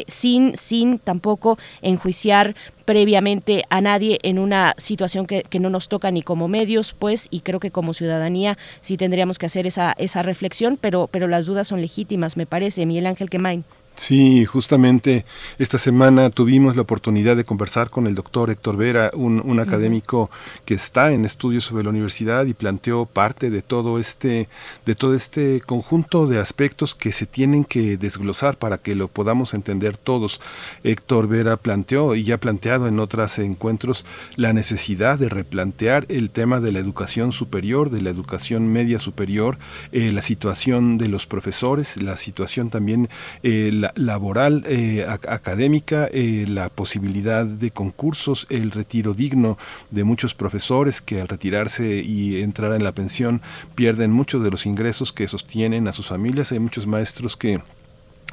sin, 0.07 0.57
sin 0.57 0.99
tampoco 0.99 1.59
enjuiciar 1.83 2.55
previamente 2.91 3.63
a 3.71 3.81
nadie 3.81 4.19
en 4.25 4.41
una 4.41 4.75
situación 4.77 5.25
que, 5.25 5.45
que, 5.45 5.61
no 5.61 5.71
nos 5.71 5.89
toca 5.89 6.11
ni 6.11 6.23
como 6.23 6.49
medios, 6.49 6.93
pues, 6.93 7.29
y 7.31 7.43
creo 7.43 7.61
que 7.61 7.71
como 7.71 7.95
ciudadanía 7.95 8.59
sí 8.81 8.97
tendríamos 8.97 9.39
que 9.39 9.47
hacer 9.47 9.69
esa, 9.69 9.95
esa 9.97 10.25
reflexión, 10.25 10.77
pero, 10.77 11.09
pero 11.09 11.29
las 11.29 11.47
dudas 11.47 11.69
son 11.69 11.81
legítimas, 11.81 12.37
me 12.37 12.47
parece. 12.47 12.87
Miguel 12.87 13.07
Ángel 13.07 13.31
Quemain. 13.31 13.65
Sí, 13.95 14.47
justamente 14.47 15.27
esta 15.59 15.79
semana 15.79 16.31
tuvimos 16.31 16.75
la 16.75 16.83
oportunidad 16.83 17.37
de 17.37 17.45
conversar 17.45 17.91
con 17.91 18.07
el 18.07 18.15
doctor 18.15 18.51
Héctor 18.51 18.79
Vera, 18.79 19.11
un, 19.15 19.61
académico 19.61 20.31
que 20.65 20.73
está 20.73 21.13
en 21.13 21.27
estudios 21.27 21.65
sobre 21.65 21.85
la 21.85 21.91
universidad 21.91 22.47
y 22.47 22.55
planteó 22.55 23.05
parte 23.05 23.51
de 23.51 23.61
todo 23.61 23.99
este, 23.99 24.49
de 24.87 24.95
todo 24.95 25.15
este 25.15 25.61
conjunto 25.61 26.27
de 26.27 26.39
aspectos 26.39 26.95
que 26.95 27.13
se 27.13 27.27
tienen 27.27 27.65
que 27.65 27.99
desglosar 27.99 28.57
para 28.57 28.79
que 28.79 28.95
lo 28.95 29.09
podamos 29.09 29.53
entender 29.53 29.99
todos. 29.99 30.41
Héctor 30.83 31.29
Vera 31.29 31.59
planteó 31.59 32.15
y 32.15 32.25
ya 32.25 32.37
ha 32.37 32.39
planteado 32.39 32.89
en 32.89 33.01
otros 33.01 33.39
encuentros 33.39 34.07
la 34.37 34.55
necesidad 34.55 35.19
de 35.19 35.29
replantear 35.29 36.07
el 36.09 36.31
tema 36.31 36.61
de 36.61 36.73
la 36.73 36.79
educación 36.79 37.33
superior, 37.33 37.91
de 37.91 38.01
la 38.01 38.09
educación 38.09 38.73
media 38.73 38.99
superior, 38.99 39.59
eh, 39.93 40.11
la 40.11 40.23
situación 40.23 40.97
de 40.97 41.09
los 41.09 41.27
profesores, 41.27 42.01
la 42.03 42.17
situación 42.17 42.71
también 42.71 43.11
eh, 43.43 43.71
la, 43.81 43.93
laboral, 43.97 44.65
eh, 44.67 45.07
académica, 45.09 46.09
eh, 46.13 46.45
la 46.49 46.69
posibilidad 46.69 47.45
de 47.45 47.71
concursos, 47.71 48.47
el 48.51 48.71
retiro 48.71 49.15
digno 49.15 49.59
de 49.91 50.05
muchos 50.05 50.35
profesores 50.35 51.01
que 51.01 51.21
al 51.21 51.29
retirarse 51.29 52.03
y 52.03 52.41
entrar 52.41 52.73
en 52.73 52.85
la 52.85 52.93
pensión 52.93 53.43
pierden 53.75 54.11
muchos 54.13 54.43
de 54.43 54.51
los 54.51 54.67
ingresos 54.67 55.13
que 55.13 55.29
sostienen 55.29 55.89
a 55.89 55.93
sus 55.93 56.09
familias. 56.09 56.53
Hay 56.53 56.59
muchos 56.59 56.87
maestros 56.87 57.37
que 57.37 57.61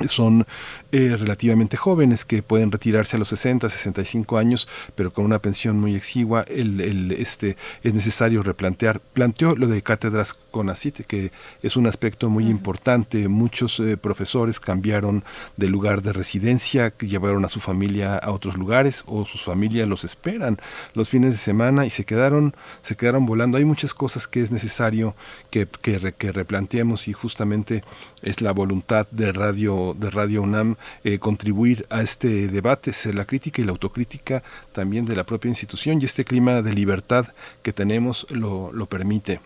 son 0.06 0.45
eh, 0.91 1.15
relativamente 1.18 1.78
jóvenes 1.78 2.26
que 2.26 2.44
pueden 2.44 2.72
retirarse 2.72 3.15
a 3.15 3.19
los 3.19 3.30
60, 3.30 3.69
65 3.69 4.38
años, 4.38 4.68
pero 4.95 5.11
con 5.11 5.26
una 5.26 5.40
pensión 5.40 5.80
muy 5.80 5.95
exigua, 5.95 6.44
el, 6.48 7.11
este, 7.11 7.57
es 7.84 7.94
necesario 7.94 8.44
replantear. 8.44 8.99
Planteó 8.99 9.56
lo 9.56 9.68
de 9.68 9.82
cátedras 9.82 10.34
con 10.34 10.69
ACIT, 10.69 11.06
que 11.06 11.32
es 11.61 11.78
un 11.78 11.88
aspecto 11.88 12.30
muy 12.30 12.48
importante. 12.48 13.28
Muchos 13.28 13.80
eh, 13.80 13.98
profesores 13.98 14.60
cambiaron 14.60 15.24
de 15.57 15.68
lugar 15.68 16.02
de 16.02 16.14
residencia, 16.14 16.94
llevaron 16.99 17.45
a 17.45 17.49
su 17.49 17.60
familia 17.60 18.18
a 18.18 18.32
otros 18.32 18.56
lugares 18.56 19.03
o 19.07 19.26
sus 19.26 19.44
familias 19.44 19.88
los 19.88 20.03
esperan 20.03 20.57
los 20.94 21.10
fines 21.10 21.32
de 21.32 21.38
semana 21.38 21.86
y 21.86 21.90
se 21.90 22.06
quedaron, 22.06 22.56
se 22.82 22.95
quedaron 22.95 23.26
volando. 23.26 23.57
Hay 23.57 23.65
muchas 23.65 23.94
cosas 23.94 24.28
que 24.28 24.41
es 24.41 24.52
necesario 24.52 25.15
que, 25.49 25.68
que, 25.82 26.14
que 26.18 26.32
replanteemos 26.32 27.07
y 27.07 27.14
justamente 27.14 27.84
es 28.22 28.41
la 28.41 28.52
voluntad 28.52 29.07
de 29.11 29.32
Radio, 29.32 29.86
de 29.93 30.09
Radio 30.09 30.41
UNAM 30.41 30.76
eh, 31.03 31.19
contribuir 31.19 31.85
a 31.89 32.01
este 32.01 32.47
debate, 32.47 32.93
ser 32.93 33.15
la 33.15 33.26
crítica 33.26 33.61
y 33.61 33.65
la 33.65 33.72
autocrítica 33.72 34.43
también 34.72 35.05
de 35.05 35.15
la 35.15 35.26
propia 35.26 35.49
institución 35.49 35.99
y 36.01 36.05
este 36.05 36.26
clima 36.26 36.61
de 36.61 36.73
libertad 36.73 37.27
que 37.61 37.73
tenemos 37.73 38.27
lo, 38.30 38.72
lo 38.72 38.88
permite 38.88 39.39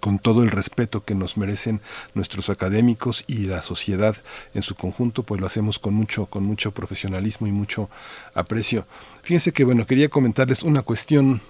con 0.00 0.18
todo 0.18 0.42
el 0.42 0.50
respeto 0.50 1.04
que 1.04 1.14
nos 1.14 1.36
merecen 1.36 1.80
nuestros 2.14 2.50
académicos 2.50 3.24
y 3.26 3.46
la 3.46 3.62
sociedad 3.62 4.16
en 4.54 4.62
su 4.62 4.74
conjunto, 4.74 5.22
pues 5.22 5.40
lo 5.40 5.46
hacemos 5.46 5.78
con 5.78 5.94
mucho, 5.94 6.26
con 6.26 6.44
mucho 6.44 6.72
profesionalismo 6.72 7.46
y 7.46 7.52
mucho 7.52 7.88
aprecio. 8.34 8.86
Fíjense 9.22 9.52
que 9.52 9.64
bueno, 9.64 9.86
quería 9.86 10.08
comentarles 10.08 10.62
una 10.62 10.82
cuestión 10.82 11.40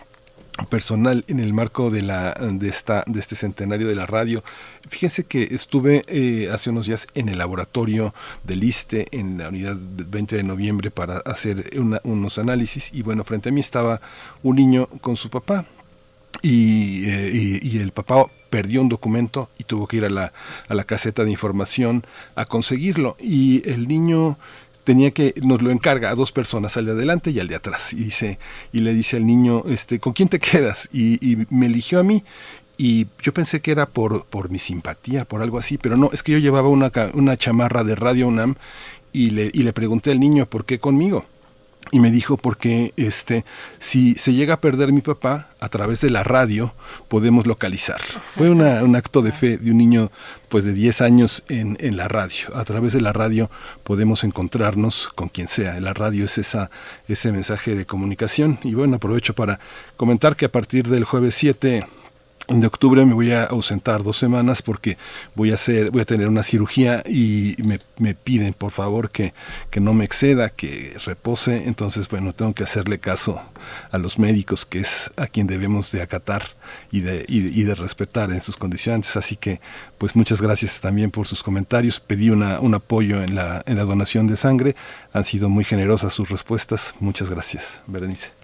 personal 0.66 1.24
en 1.28 1.40
el 1.40 1.52
marco 1.52 1.90
de 1.90 2.02
la 2.02 2.32
de 2.32 2.68
esta 2.68 3.04
de 3.06 3.20
este 3.20 3.36
centenario 3.36 3.86
de 3.86 3.94
la 3.94 4.06
radio. 4.06 4.42
Fíjense 4.88 5.24
que 5.24 5.48
estuve 5.50 6.02
eh, 6.08 6.50
hace 6.52 6.70
unos 6.70 6.86
días 6.86 7.06
en 7.14 7.28
el 7.28 7.38
laboratorio 7.38 8.14
del 8.44 8.64
ISTE 8.64 9.06
en 9.12 9.38
la 9.38 9.48
unidad 9.48 9.76
20 9.78 10.36
de 10.36 10.42
noviembre 10.42 10.90
para 10.90 11.18
hacer 11.18 11.70
unos 12.04 12.38
análisis. 12.38 12.90
Y 12.92 13.02
bueno 13.02 13.24
frente 13.24 13.50
a 13.50 13.52
mí 13.52 13.60
estaba 13.60 14.00
un 14.42 14.56
niño 14.56 14.86
con 15.00 15.16
su 15.16 15.30
papá. 15.30 15.66
Y, 16.42 17.08
eh, 17.08 17.60
y, 17.62 17.78
el 17.78 17.90
papá 17.90 18.26
perdió 18.48 18.80
un 18.80 18.88
documento 18.88 19.50
y 19.58 19.64
tuvo 19.64 19.88
que 19.88 19.96
ir 19.96 20.04
a 20.04 20.10
la, 20.10 20.32
a 20.68 20.74
la 20.74 20.84
caseta 20.84 21.24
de 21.24 21.32
información 21.32 22.06
a 22.36 22.44
conseguirlo. 22.44 23.16
Y 23.18 23.68
el 23.68 23.88
niño 23.88 24.38
tenía 24.88 25.10
que, 25.10 25.34
nos 25.42 25.60
lo 25.60 25.70
encarga 25.70 26.08
a 26.08 26.14
dos 26.14 26.32
personas, 26.32 26.78
al 26.78 26.86
de 26.86 26.92
adelante 26.92 27.30
y 27.30 27.38
al 27.40 27.46
de 27.46 27.56
atrás. 27.56 27.92
Y 27.92 27.96
dice, 27.96 28.38
y 28.72 28.80
le 28.80 28.94
dice 28.94 29.18
al 29.18 29.26
niño, 29.26 29.64
este, 29.68 29.98
¿con 29.98 30.14
quién 30.14 30.30
te 30.30 30.38
quedas? 30.38 30.88
Y, 30.94 31.44
me 31.50 31.66
eligió 31.66 32.00
a 32.00 32.02
mí. 32.02 32.24
Y 32.78 33.06
yo 33.20 33.34
pensé 33.34 33.60
que 33.60 33.70
era 33.70 33.84
por, 33.84 34.24
por 34.24 34.48
mi 34.48 34.58
simpatía, 34.58 35.26
por 35.26 35.42
algo 35.42 35.58
así, 35.58 35.76
pero 35.76 35.98
no, 35.98 36.08
es 36.14 36.22
que 36.22 36.32
yo 36.32 36.38
llevaba 36.38 36.70
una, 36.70 36.90
una 37.12 37.36
chamarra 37.36 37.84
de 37.84 37.96
Radio 37.96 38.28
UNAM 38.28 38.54
y 39.12 39.28
le, 39.28 39.50
y 39.52 39.62
le 39.62 39.74
pregunté 39.74 40.10
al 40.10 40.20
niño, 40.20 40.46
¿por 40.46 40.64
qué 40.64 40.78
conmigo? 40.78 41.26
Y 41.92 42.00
me 42.00 42.10
dijo 42.10 42.36
porque 42.36 42.92
este 42.96 43.44
si 43.78 44.14
se 44.14 44.32
llega 44.32 44.54
a 44.54 44.60
perder 44.60 44.92
mi 44.92 45.00
papá 45.00 45.48
a 45.60 45.68
través 45.68 46.00
de 46.00 46.10
la 46.10 46.22
radio 46.22 46.74
podemos 47.08 47.46
localizarlo 47.46 48.06
fue 48.34 48.50
un 48.50 48.96
acto 48.96 49.22
de 49.22 49.32
fe 49.32 49.58
de 49.58 49.70
un 49.70 49.78
niño 49.78 50.10
pues 50.48 50.64
de 50.64 50.72
10 50.72 51.00
años 51.02 51.42
en, 51.48 51.76
en, 51.80 51.96
la 51.96 52.08
radio. 52.08 52.54
A 52.54 52.64
través 52.64 52.92
de 52.92 53.00
la 53.00 53.12
radio 53.12 53.50
podemos 53.84 54.24
encontrarnos 54.24 55.10
con 55.14 55.28
quien 55.28 55.48
sea. 55.48 55.78
La 55.80 55.92
radio 55.92 56.24
es 56.24 56.38
esa 56.38 56.70
ese 57.06 57.32
mensaje 57.32 57.74
de 57.74 57.84
comunicación. 57.84 58.58
Y 58.64 58.74
bueno 58.74 58.96
aprovecho 58.96 59.34
para 59.34 59.60
comentar 59.96 60.36
que 60.36 60.46
a 60.46 60.52
partir 60.52 60.88
del 60.88 61.04
jueves 61.04 61.34
7 61.34 61.84
de 62.48 62.66
octubre 62.66 63.04
me 63.04 63.12
voy 63.12 63.32
a 63.32 63.44
ausentar 63.44 64.02
dos 64.02 64.16
semanas 64.16 64.62
porque 64.62 64.96
voy 65.34 65.50
a 65.50 65.54
hacer, 65.54 65.90
voy 65.90 66.00
a 66.00 66.06
tener 66.06 66.28
una 66.28 66.42
cirugía 66.42 67.02
y 67.06 67.54
me, 67.62 67.78
me 67.98 68.14
piden 68.14 68.54
por 68.54 68.70
favor 68.70 69.10
que, 69.10 69.34
que, 69.70 69.80
no 69.80 69.92
me 69.92 70.04
exceda, 70.04 70.48
que 70.48 70.96
repose. 71.04 71.64
Entonces, 71.66 72.08
bueno, 72.08 72.34
tengo 72.34 72.54
que 72.54 72.62
hacerle 72.62 72.98
caso 72.98 73.42
a 73.90 73.98
los 73.98 74.18
médicos, 74.18 74.64
que 74.64 74.78
es 74.80 75.10
a 75.16 75.26
quien 75.26 75.46
debemos 75.46 75.92
de 75.92 76.00
acatar 76.00 76.42
y 76.90 77.00
de, 77.00 77.26
y, 77.28 77.60
y 77.60 77.64
de 77.64 77.74
respetar 77.74 78.32
en 78.32 78.40
sus 78.40 78.56
condiciones. 78.56 79.14
Así 79.16 79.36
que, 79.36 79.60
pues 79.98 80.16
muchas 80.16 80.40
gracias 80.40 80.80
también 80.80 81.10
por 81.10 81.26
sus 81.26 81.42
comentarios. 81.42 82.00
Pedí 82.00 82.30
una, 82.30 82.60
un 82.60 82.74
apoyo 82.74 83.22
en 83.22 83.34
la, 83.34 83.62
en 83.66 83.76
la 83.76 83.84
donación 83.84 84.26
de 84.26 84.36
sangre. 84.36 84.74
Han 85.12 85.24
sido 85.24 85.50
muy 85.50 85.64
generosas 85.64 86.14
sus 86.14 86.30
respuestas. 86.30 86.94
Muchas 86.98 87.28
gracias, 87.28 87.82
Berenice. 87.86 88.37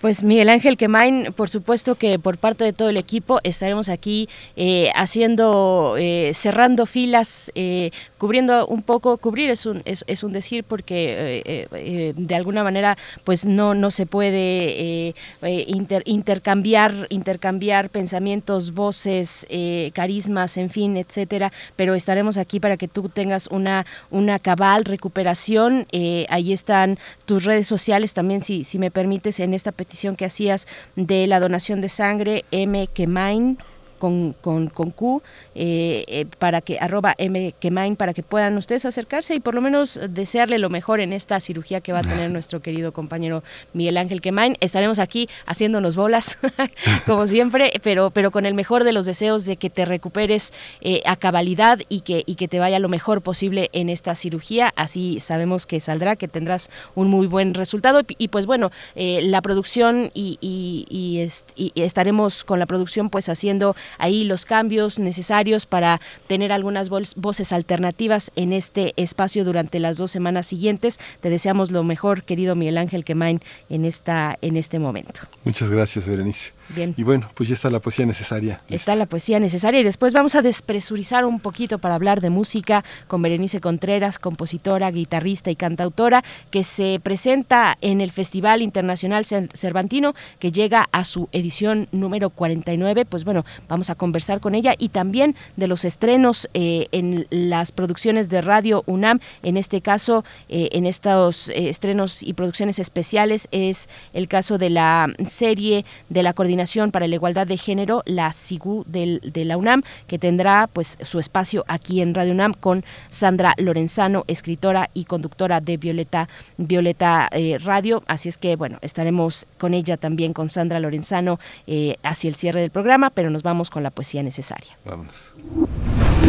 Pues 0.00 0.22
Miguel 0.22 0.48
Ángel 0.48 0.76
Quemain, 0.76 1.32
por 1.32 1.48
supuesto 1.48 1.96
que 1.96 2.20
por 2.20 2.38
parte 2.38 2.62
de 2.62 2.72
todo 2.72 2.88
el 2.88 2.96
equipo 2.96 3.40
estaremos 3.42 3.88
aquí 3.88 4.28
eh, 4.54 4.92
haciendo, 4.94 5.96
eh, 5.98 6.30
cerrando 6.34 6.86
filas, 6.86 7.50
eh, 7.56 7.90
cubriendo 8.16 8.64
un 8.68 8.82
poco, 8.82 9.16
cubrir 9.16 9.50
es 9.50 9.66
un, 9.66 9.82
es, 9.84 10.22
un 10.22 10.32
decir 10.32 10.62
porque 10.62 12.14
de 12.16 12.34
alguna 12.34 12.62
manera 12.62 12.96
pues 13.24 13.44
no, 13.44 13.74
no 13.74 13.90
se 13.90 14.06
puede 14.06 15.14
inter, 15.42 16.02
intercambiar, 16.06 17.06
intercambiar 17.10 17.90
pensamientos, 17.90 18.74
voces, 18.74 19.46
carismas, 19.92 20.56
en 20.58 20.70
fin, 20.70 20.96
etcétera, 20.96 21.52
pero 21.74 21.94
estaremos 21.94 22.38
aquí 22.38 22.60
para 22.60 22.76
que 22.76 22.86
tú 22.86 23.08
tengas 23.08 23.48
una, 23.48 23.86
una 24.10 24.38
cabal 24.38 24.84
recuperación. 24.84 25.86
ahí 26.28 26.52
están 26.52 26.98
tus 27.24 27.44
redes 27.44 27.66
sociales 27.66 28.14
también, 28.14 28.42
si, 28.42 28.62
si 28.64 28.78
me 28.78 28.90
permites, 28.90 29.40
en 29.40 29.54
esta 29.54 29.72
petición 29.72 29.87
que 30.16 30.24
hacías 30.24 30.66
de 30.96 31.26
la 31.26 31.40
donación 31.40 31.80
de 31.80 31.88
sangre, 31.88 32.44
M. 32.50 32.88
Kemain, 32.92 33.58
con, 33.98 34.34
con, 34.40 34.68
con 34.68 34.90
Q, 34.90 35.22
eh, 35.54 36.04
eh, 36.08 36.26
para 36.38 36.60
que, 36.60 36.78
arroba 36.78 37.14
mquemain, 37.18 37.96
para 37.96 38.14
que 38.14 38.22
puedan 38.22 38.56
ustedes 38.56 38.84
acercarse 38.84 39.34
y 39.34 39.40
por 39.40 39.54
lo 39.54 39.60
menos 39.60 40.00
desearle 40.08 40.58
lo 40.58 40.70
mejor 40.70 41.00
en 41.00 41.12
esta 41.12 41.40
cirugía 41.40 41.80
que 41.80 41.92
va 41.92 42.00
a 42.00 42.02
tener 42.02 42.30
nuestro 42.38 42.60
querido 42.60 42.92
compañero 42.92 43.42
Miguel 43.72 43.96
Ángel 43.96 44.20
Quemain. 44.20 44.56
Estaremos 44.60 44.98
aquí 44.98 45.28
haciéndonos 45.46 45.96
bolas, 45.96 46.38
como 47.06 47.26
siempre, 47.26 47.72
pero, 47.82 48.10
pero 48.10 48.30
con 48.30 48.46
el 48.46 48.54
mejor 48.54 48.84
de 48.84 48.92
los 48.92 49.06
deseos 49.06 49.44
de 49.44 49.56
que 49.56 49.70
te 49.70 49.84
recuperes 49.84 50.52
eh, 50.80 51.02
a 51.04 51.16
cabalidad 51.16 51.80
y 51.88 52.00
que, 52.00 52.22
y 52.26 52.36
que 52.36 52.48
te 52.48 52.58
vaya 52.58 52.78
lo 52.78 52.88
mejor 52.88 53.22
posible 53.22 53.70
en 53.72 53.88
esta 53.88 54.14
cirugía. 54.14 54.72
Así 54.76 55.20
sabemos 55.20 55.66
que 55.66 55.80
saldrá, 55.80 56.16
que 56.16 56.28
tendrás 56.28 56.70
un 56.94 57.08
muy 57.08 57.26
buen 57.26 57.54
resultado. 57.54 58.02
Y, 58.06 58.28
pues 58.28 58.46
bueno, 58.46 58.70
la 58.94 59.42
producción 59.42 60.10
y, 60.14 60.38
y, 60.40 61.28
y 61.56 61.72
estaremos 61.82 62.44
con 62.44 62.58
la 62.58 62.66
producción 62.66 63.10
pues 63.10 63.28
haciendo 63.28 63.74
ahí 63.98 64.24
los 64.24 64.44
cambios 64.44 64.98
necesarios 64.98 65.66
para 65.66 66.00
tener 66.26 66.52
algunas 66.52 66.90
voces 66.90 67.52
alternativas 67.52 68.30
en 68.36 68.52
este 68.52 68.92
espacio 68.96 69.44
durante 69.44 69.78
las 69.80 69.96
dos 69.96 70.10
semanas 70.10 70.46
siguientes. 70.46 70.98
Te 71.20 71.30
deseamos 71.30 71.70
lo 71.70 71.84
mejor, 71.84 72.22
querido 72.22 72.54
Miguel 72.54 72.78
Ángel 72.78 73.04
Quemain, 73.04 73.40
en 73.68 73.84
esta 73.84 74.36
en 74.42 74.56
este 74.56 74.78
momento. 74.78 75.20
Muchas 75.44 75.70
gracias, 75.70 76.06
Berenice. 76.06 76.57
Bien. 76.74 76.94
Y 76.96 77.02
bueno, 77.02 77.30
pues 77.34 77.48
ya 77.48 77.54
está 77.54 77.70
la 77.70 77.80
poesía 77.80 78.04
necesaria. 78.04 78.60
Está 78.68 78.94
la 78.94 79.06
poesía 79.06 79.40
necesaria 79.40 79.80
y 79.80 79.84
después 79.84 80.12
vamos 80.12 80.34
a 80.34 80.42
despresurizar 80.42 81.24
un 81.24 81.40
poquito 81.40 81.78
para 81.78 81.94
hablar 81.94 82.20
de 82.20 82.28
música 82.28 82.84
con 83.06 83.22
Berenice 83.22 83.60
Contreras, 83.60 84.18
compositora, 84.18 84.90
guitarrista 84.90 85.50
y 85.50 85.56
cantautora, 85.56 86.22
que 86.50 86.64
se 86.64 87.00
presenta 87.02 87.78
en 87.80 88.02
el 88.02 88.12
Festival 88.12 88.60
Internacional 88.60 89.24
Cervantino, 89.24 90.14
que 90.38 90.52
llega 90.52 90.88
a 90.92 91.04
su 91.04 91.28
edición 91.32 91.88
número 91.90 92.28
49. 92.30 93.06
Pues 93.06 93.24
bueno, 93.24 93.46
vamos 93.66 93.88
a 93.88 93.94
conversar 93.94 94.40
con 94.40 94.54
ella 94.54 94.74
y 94.76 94.90
también 94.90 95.36
de 95.56 95.68
los 95.68 95.86
estrenos 95.86 96.50
eh, 96.52 96.86
en 96.92 97.26
las 97.30 97.72
producciones 97.72 98.28
de 98.28 98.42
Radio 98.42 98.82
UNAM. 98.86 99.20
En 99.42 99.56
este 99.56 99.80
caso, 99.80 100.24
eh, 100.50 100.68
en 100.72 100.84
estos 100.84 101.48
eh, 101.48 101.70
estrenos 101.70 102.22
y 102.22 102.34
producciones 102.34 102.78
especiales, 102.78 103.48
es 103.52 103.88
el 104.12 104.28
caso 104.28 104.58
de 104.58 104.68
la 104.68 105.08
serie 105.24 105.86
de 106.10 106.22
la 106.22 106.34
coordinación 106.34 106.57
para 106.90 107.06
la 107.06 107.14
Igualdad 107.14 107.46
de 107.46 107.56
Género, 107.56 108.02
la 108.04 108.32
SIGU 108.32 108.84
del, 108.86 109.20
de 109.20 109.44
la 109.44 109.56
UNAM, 109.56 109.82
que 110.08 110.18
tendrá 110.18 110.66
pues 110.66 110.98
su 111.02 111.20
espacio 111.20 111.64
aquí 111.68 112.00
en 112.00 112.14
Radio 112.14 112.32
UNAM 112.32 112.52
con 112.52 112.84
Sandra 113.10 113.54
Lorenzano, 113.58 114.24
escritora 114.26 114.90
y 114.92 115.04
conductora 115.04 115.60
de 115.60 115.76
Violeta, 115.76 116.28
Violeta 116.56 117.28
eh, 117.30 117.58
Radio. 117.58 118.02
Así 118.08 118.28
es 118.28 118.38
que 118.38 118.56
bueno, 118.56 118.78
estaremos 118.82 119.46
con 119.56 119.72
ella 119.72 119.96
también, 119.96 120.32
con 120.32 120.48
Sandra 120.48 120.80
Lorenzano, 120.80 121.38
eh, 121.68 121.96
hacia 122.02 122.28
el 122.28 122.34
cierre 122.34 122.60
del 122.60 122.70
programa, 122.70 123.10
pero 123.10 123.30
nos 123.30 123.44
vamos 123.44 123.70
con 123.70 123.84
la 123.84 123.90
poesía 123.90 124.22
necesaria. 124.24 124.76
Vámonos. 124.84 125.34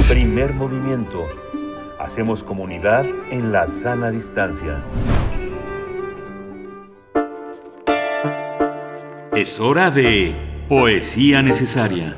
Primer 0.08 0.54
movimiento. 0.54 1.26
Hacemos 2.00 2.44
comunidad 2.44 3.06
en 3.32 3.52
la 3.52 3.66
sana 3.66 4.12
distancia. 4.12 4.84
Es 9.40 9.58
hora 9.62 9.90
de 9.90 10.36
Poesía 10.68 11.42
Necesaria. 11.42 12.18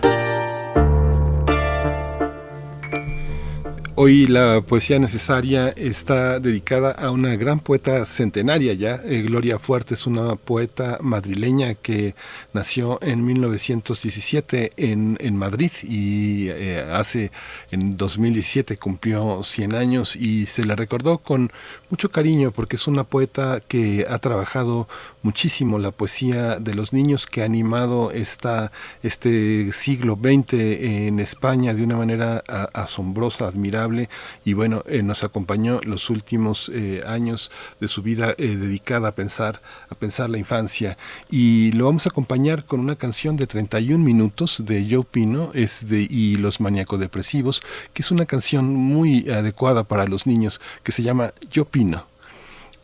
Hoy 3.94 4.26
la 4.26 4.62
poesía 4.62 4.98
necesaria 4.98 5.70
está 5.70 6.40
dedicada 6.40 6.90
a 6.90 7.12
una 7.12 7.36
gran 7.36 7.60
poeta 7.60 8.04
centenaria 8.06 8.74
ya. 8.74 9.00
Eh, 9.06 9.22
Gloria 9.22 9.60
Fuerte 9.60 9.94
es 9.94 10.08
una 10.08 10.36
poeta 10.38 10.98
madrileña 11.02 11.76
que 11.76 12.16
nació 12.52 12.98
en 13.04 13.24
1917 13.24 14.72
en, 14.78 15.18
en 15.22 15.36
Madrid 15.36 15.72
y 15.84 16.50
eh, 16.50 16.84
hace 16.92 17.32
en 17.70 17.96
2017 17.96 18.78
cumplió 18.78 19.44
100 19.44 19.76
años 19.76 20.16
y 20.16 20.48
se 20.48 20.66
la 20.66 20.76
recordó 20.76 21.20
con 21.20 21.52
mucho 21.92 22.10
cariño 22.10 22.52
porque 22.52 22.78
es 22.78 22.88
una 22.88 23.04
poeta 23.04 23.62
que 23.68 24.06
ha 24.10 24.18
trabajado 24.20 24.88
muchísimo 25.24 25.78
la 25.78 25.92
poesía 25.92 26.58
de 26.58 26.74
los 26.74 26.94
niños 26.94 27.28
que 27.28 27.42
ha 27.42 27.46
animado 27.46 28.12
esta, 28.12 28.72
este 29.04 29.74
siglo 29.74 30.18
XX 30.20 30.54
en 30.54 31.20
España 31.20 31.74
de 31.74 31.84
una 31.84 31.98
manera 31.98 32.44
a, 32.48 32.64
asombrosa, 32.82 33.48
admirable 33.48 34.10
y 34.46 34.54
bueno, 34.54 34.84
eh, 34.88 35.04
nos 35.04 35.26
acompañó 35.26 35.82
los 35.84 36.10
últimos 36.10 36.72
eh, 36.74 37.04
años 37.06 37.52
de 37.82 37.90
su 37.90 38.02
vida 38.02 38.36
eh, 38.38 38.56
dedicada 38.56 39.10
a 39.10 39.12
pensar, 39.12 39.62
a 39.90 39.96
pensar 39.96 40.30
la 40.30 40.38
infancia 40.38 40.98
y 41.30 41.74
lo 41.74 41.86
vamos 41.86 42.06
a 42.06 42.10
acompañar 42.10 42.64
con 42.64 42.80
una 42.80 42.96
canción 42.96 43.36
de 43.36 43.48
31 43.48 44.02
minutos 44.02 44.64
de 44.66 44.88
Joe 44.90 45.04
Pino 45.04 45.52
es 45.54 45.86
de, 45.90 46.08
y 46.10 46.36
los 46.36 46.62
maníacos 46.62 47.02
depresivos, 47.02 47.62
que 47.94 48.02
es 48.02 48.12
una 48.12 48.26
canción 48.26 48.74
muy 48.74 49.30
adecuada 49.30 49.84
para 49.84 50.08
los 50.08 50.26
niños 50.26 50.62
que 50.84 50.94
se 50.94 51.04
llama 51.04 51.34
Yo 51.52 51.66
Pino. 51.66 51.81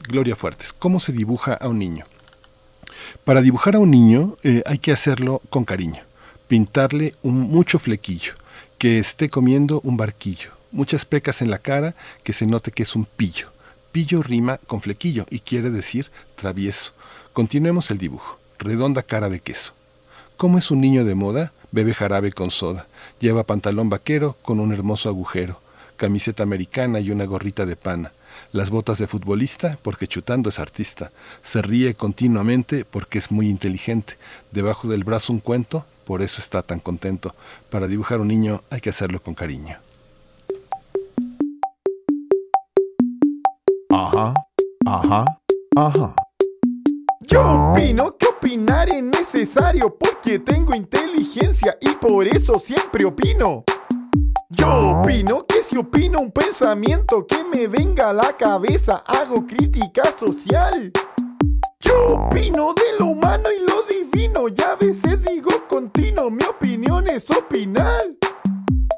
Gloria 0.08 0.36
Fuertes, 0.36 0.74
¿cómo 0.74 1.00
se 1.00 1.12
dibuja 1.12 1.54
a 1.54 1.68
un 1.68 1.78
niño? 1.78 2.06
Para 3.24 3.42
dibujar 3.42 3.76
a 3.76 3.80
un 3.80 3.92
niño 3.92 4.38
hay 4.66 4.80
que 4.80 4.92
hacerlo 4.92 5.42
con 5.50 5.66
cariño, 5.66 6.02
pintarle 6.48 7.14
un 7.22 7.40
mucho 7.40 7.78
flequillo, 7.78 8.34
que 8.78 8.98
esté 9.00 9.30
comiendo 9.30 9.82
un 9.84 9.98
barquillo, 9.98 10.52
muchas 10.72 11.06
pecas 11.06 11.42
en 11.42 11.52
la 11.52 11.60
cara, 11.60 11.96
que 12.24 12.34
se 12.34 12.48
note 12.48 12.72
que 12.72 12.84
es 12.84 12.96
un 12.96 13.06
pillo. 13.06 13.52
Pillo 13.92 14.22
rima 14.24 14.60
con 14.68 14.82
flequillo 14.82 15.26
y 15.30 15.40
quiere 15.40 15.70
decir 15.70 16.10
travieso. 16.36 16.94
Continuemos 17.34 17.92
el 17.92 17.98
dibujo. 17.98 18.40
Redonda 18.60 19.04
cara 19.04 19.30
de 19.30 19.40
queso. 19.40 19.74
¿Cómo 20.38 20.58
es 20.58 20.72
un 20.72 20.82
niño 20.82 21.06
de 21.06 21.16
moda? 21.16 21.52
Bebe 21.72 21.94
jarabe 21.94 22.32
con 22.32 22.50
soda. 22.50 22.88
Lleva 23.20 23.44
pantalón 23.44 23.90
vaquero 23.90 24.38
con 24.42 24.60
un 24.60 24.74
hermoso 24.74 25.10
agujero. 25.10 25.62
Camiseta 25.98 26.44
americana 26.44 27.00
y 27.00 27.12
una 27.12 27.26
gorrita 27.26 27.66
de 27.66 27.76
pana. 27.76 28.12
Las 28.52 28.70
botas 28.70 28.98
de 28.98 29.08
futbolista 29.08 29.78
porque 29.82 30.08
chutando 30.08 30.50
es 30.50 30.60
artista. 30.60 31.12
Se 31.42 31.62
ríe 31.62 31.94
continuamente 31.94 32.86
porque 32.86 33.18
es 33.18 33.32
muy 33.32 33.50
inteligente. 33.50 34.18
Debajo 34.52 34.88
del 34.88 35.04
brazo 35.04 35.34
un 35.34 35.40
cuento, 35.40 35.86
por 36.06 36.22
eso 36.22 36.42
está 36.42 36.64
tan 36.64 36.80
contento. 36.80 37.36
Para 37.70 37.88
dibujar 37.88 38.22
un 38.22 38.30
niño 38.30 38.64
hay 38.70 38.82
que 38.82 38.90
hacerlo 38.90 39.22
con 39.22 39.34
cariño. 39.34 39.78
Ajá, 43.90 44.34
ajá, 44.86 45.26
ajá. 45.76 46.16
Yo 47.28 47.72
opino 47.72 48.16
que 48.18 48.28
opinar 48.28 48.88
es 48.90 49.04
necesario 49.04 49.96
porque 49.98 50.40
tengo 50.40 50.74
inteligencia 50.74 51.78
y 51.82 51.90
por 51.90 52.26
eso 52.28 52.56
siempre 52.60 53.06
opino. 53.06 53.66
Yo 54.50 55.00
opino 55.02 55.46
que 55.46 55.57
si 55.70 55.78
opino 55.78 56.20
un 56.20 56.32
pensamiento 56.32 57.26
que 57.26 57.44
me 57.44 57.68
venga 57.68 58.10
a 58.10 58.14
la 58.14 58.36
cabeza, 58.38 59.04
hago 59.08 59.46
crítica 59.46 60.04
social. 60.18 60.92
Yo 61.80 62.08
opino 62.08 62.74
de 62.74 63.00
lo 63.00 63.08
humano 63.08 63.50
y 63.52 63.70
lo 63.70 63.84
divino, 63.84 64.48
ya 64.48 64.72
a 64.72 64.76
veces 64.76 65.22
digo 65.24 65.50
continuo, 65.68 66.30
mi 66.30 66.44
opinión 66.46 67.08
es 67.08 67.30
opinar. 67.30 68.04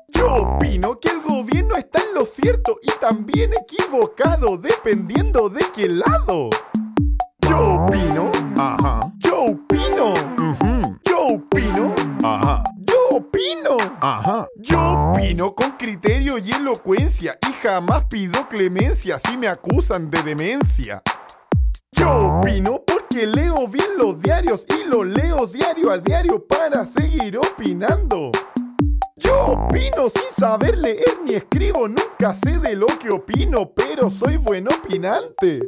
Yo 0.10 0.36
opino 0.36 1.00
que 1.00 1.10
el 1.10 1.22
gobierno 1.22 1.76
está 1.76 2.02
en 2.02 2.14
lo 2.14 2.26
cierto 2.26 2.78
y 2.84 2.92
también 3.00 3.52
equivocado, 3.54 4.58
dependiendo 4.58 5.50
de 5.50 5.66
qué 5.74 5.90
lado. 5.90 6.50
Yo 7.48 7.84
opino, 7.86 8.32
ajá. 8.58 9.00
Yo 9.18 9.44
opino, 9.46 10.14
yo 11.06 11.28
opino, 11.36 11.96
ajá. 12.24 12.64
Opino, 13.12 13.78
ajá. 14.02 14.48
Yo 14.56 15.12
opino 15.12 15.56
con 15.56 15.72
criterio 15.72 16.38
y 16.38 16.52
elocuencia 16.52 17.38
y 17.50 17.54
jamás 17.54 18.06
pido 18.06 18.48
clemencia 18.48 19.20
si 19.28 19.38
me 19.38 19.48
acusan 19.48 20.12
de 20.12 20.22
demencia. 20.22 21.02
Yo 21.92 22.18
opino 22.18 22.84
porque 22.86 23.26
leo 23.26 23.68
bien 23.68 23.98
los 23.98 24.22
diarios 24.22 24.64
y 24.68 24.88
los 24.88 25.08
leo 25.08 25.48
diario 25.48 25.92
a 25.92 25.98
diario 25.98 26.46
para 26.46 26.86
seguir 26.86 27.38
opinando. 27.38 28.32
Yo 29.16 29.46
opino 29.46 30.10
sin 30.10 30.32
saber 30.38 30.78
leer 30.78 31.18
ni 31.26 31.34
escribo, 31.34 31.88
nunca 31.88 32.36
sé 32.44 32.60
de 32.60 32.76
lo 32.76 32.88
que 32.88 33.10
opino, 33.10 33.74
pero 33.74 34.10
soy 34.12 34.38
buen 34.38 34.68
opinante. 34.68 35.62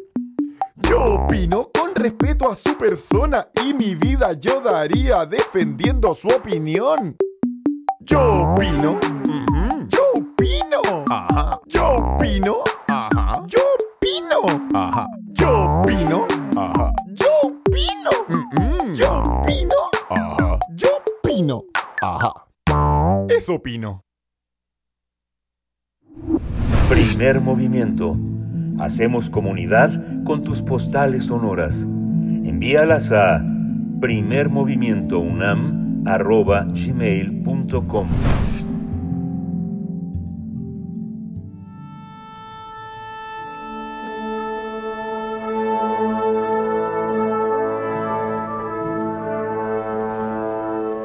Yo 0.76 1.04
opino 1.04 1.70
con 1.74 1.96
respeto 1.96 2.52
a 2.52 2.56
su 2.56 2.78
persona 2.78 3.48
y 3.66 3.74
mi 3.74 3.96
vida 3.96 4.34
yo 4.34 4.62
daría 4.62 5.26
defendiendo 5.26 6.14
su 6.16 6.28
opinión. 6.28 7.18
Yo 8.04 8.44
opino, 8.44 9.00
yo 9.88 10.02
opino, 10.16 11.06
ajá. 11.10 11.52
Yo 11.68 11.96
opino, 11.96 12.58
ajá. 12.88 13.34
Yo 13.48 13.60
opino, 13.76 14.38
ajá. 14.74 15.08
Yo 15.34 15.82
opino, 15.82 16.26
ajá. 16.58 16.92
Yo 17.14 17.28
opino, 17.44 18.12
yo 18.96 19.20
opino, 19.20 19.76
ajá. 20.10 20.60
Yo 20.76 20.88
opino, 21.24 21.64
ajá. 22.02 22.34
Eso 23.30 23.56
opino. 23.56 24.02
Primer 26.90 27.40
movimiento. 27.40 28.18
Hacemos 28.80 29.30
comunidad 29.30 30.24
con 30.24 30.44
tus 30.44 30.62
postales 30.64 31.26
sonoras. 31.26 31.84
Envíalas 31.84 33.12
a 33.12 33.44
primermovimientounam.gmail.com 36.04 38.08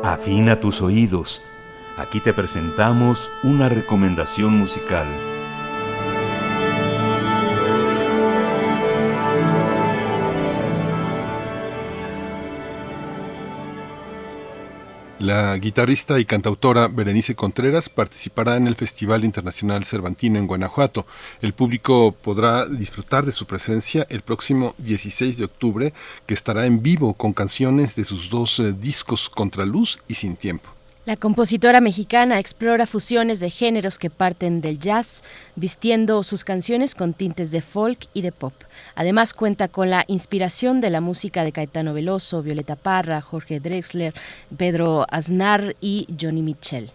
Afina 0.03 0.61
tus 0.61 0.83
oídos. 0.83 1.43
Aquí 1.97 2.21
te 2.21 2.33
presentamos 2.33 3.31
una 3.43 3.69
recomendación 3.69 4.57
musical. 4.57 5.07
La 15.27 15.57
guitarrista 15.57 16.21
y 16.21 16.25
cantautora 16.25 16.87
Berenice 16.87 17.35
Contreras 17.35 17.89
participará 17.89 18.57
en 18.57 18.69
el 18.69 18.77
Festival 18.77 19.25
Internacional 19.25 19.85
Cervantino 19.85 20.39
en 20.39 20.47
Guanajuato. 20.47 21.05
El 21.43 21.53
público 21.53 22.13
podrá 22.13 22.65
disfrutar 22.65 23.27
de 23.27 23.33
su 23.33 23.45
presencia 23.45 24.07
el 24.09 24.21
próximo 24.21 24.77
16 24.79 25.37
de 25.37 25.47
octubre, 25.47 25.93
que 26.27 26.35
estará 26.35 26.67
en 26.67 26.81
vivo 26.81 27.15
con 27.15 27.33
canciones 27.33 27.97
de 27.97 28.05
sus 28.05 28.31
dos 28.31 28.61
eh, 28.61 28.73
discos 28.73 29.29
Contraluz 29.29 29.99
y 30.07 30.15
Sin 30.15 30.37
Tiempo. 30.37 30.76
La 31.07 31.15
compositora 31.15 31.81
mexicana 31.81 32.41
explora 32.41 32.85
fusiones 32.85 33.39
de 33.39 33.49
géneros 33.49 33.97
que 33.97 34.11
parten 34.11 34.61
del 34.61 34.81
jazz, 34.81 35.23
vistiendo 35.55 36.25
sus 36.25 36.43
canciones 36.43 36.97
con 36.97 37.15
tintes 37.15 37.53
de 37.53 37.61
folk 37.61 38.09
y 38.13 38.23
de 38.23 38.33
pop. 38.33 38.53
Además 38.97 39.33
cuenta 39.33 39.69
con 39.69 39.89
la 39.89 40.05
inspiración 40.09 40.81
de 40.81 40.91
la 40.91 41.01
música 41.01 41.45
de 41.45 41.53
Caetano 41.53 41.95
Veloso, 41.95 42.43
Violeta 42.43 42.75
Parra, 42.75 43.21
Jorge 43.21 43.61
Drexler, 43.61 44.15
Pedro 44.57 45.07
Aznar 45.09 45.77
y 45.81 46.09
Johnny 46.21 46.43
Mitchell. 46.43 46.91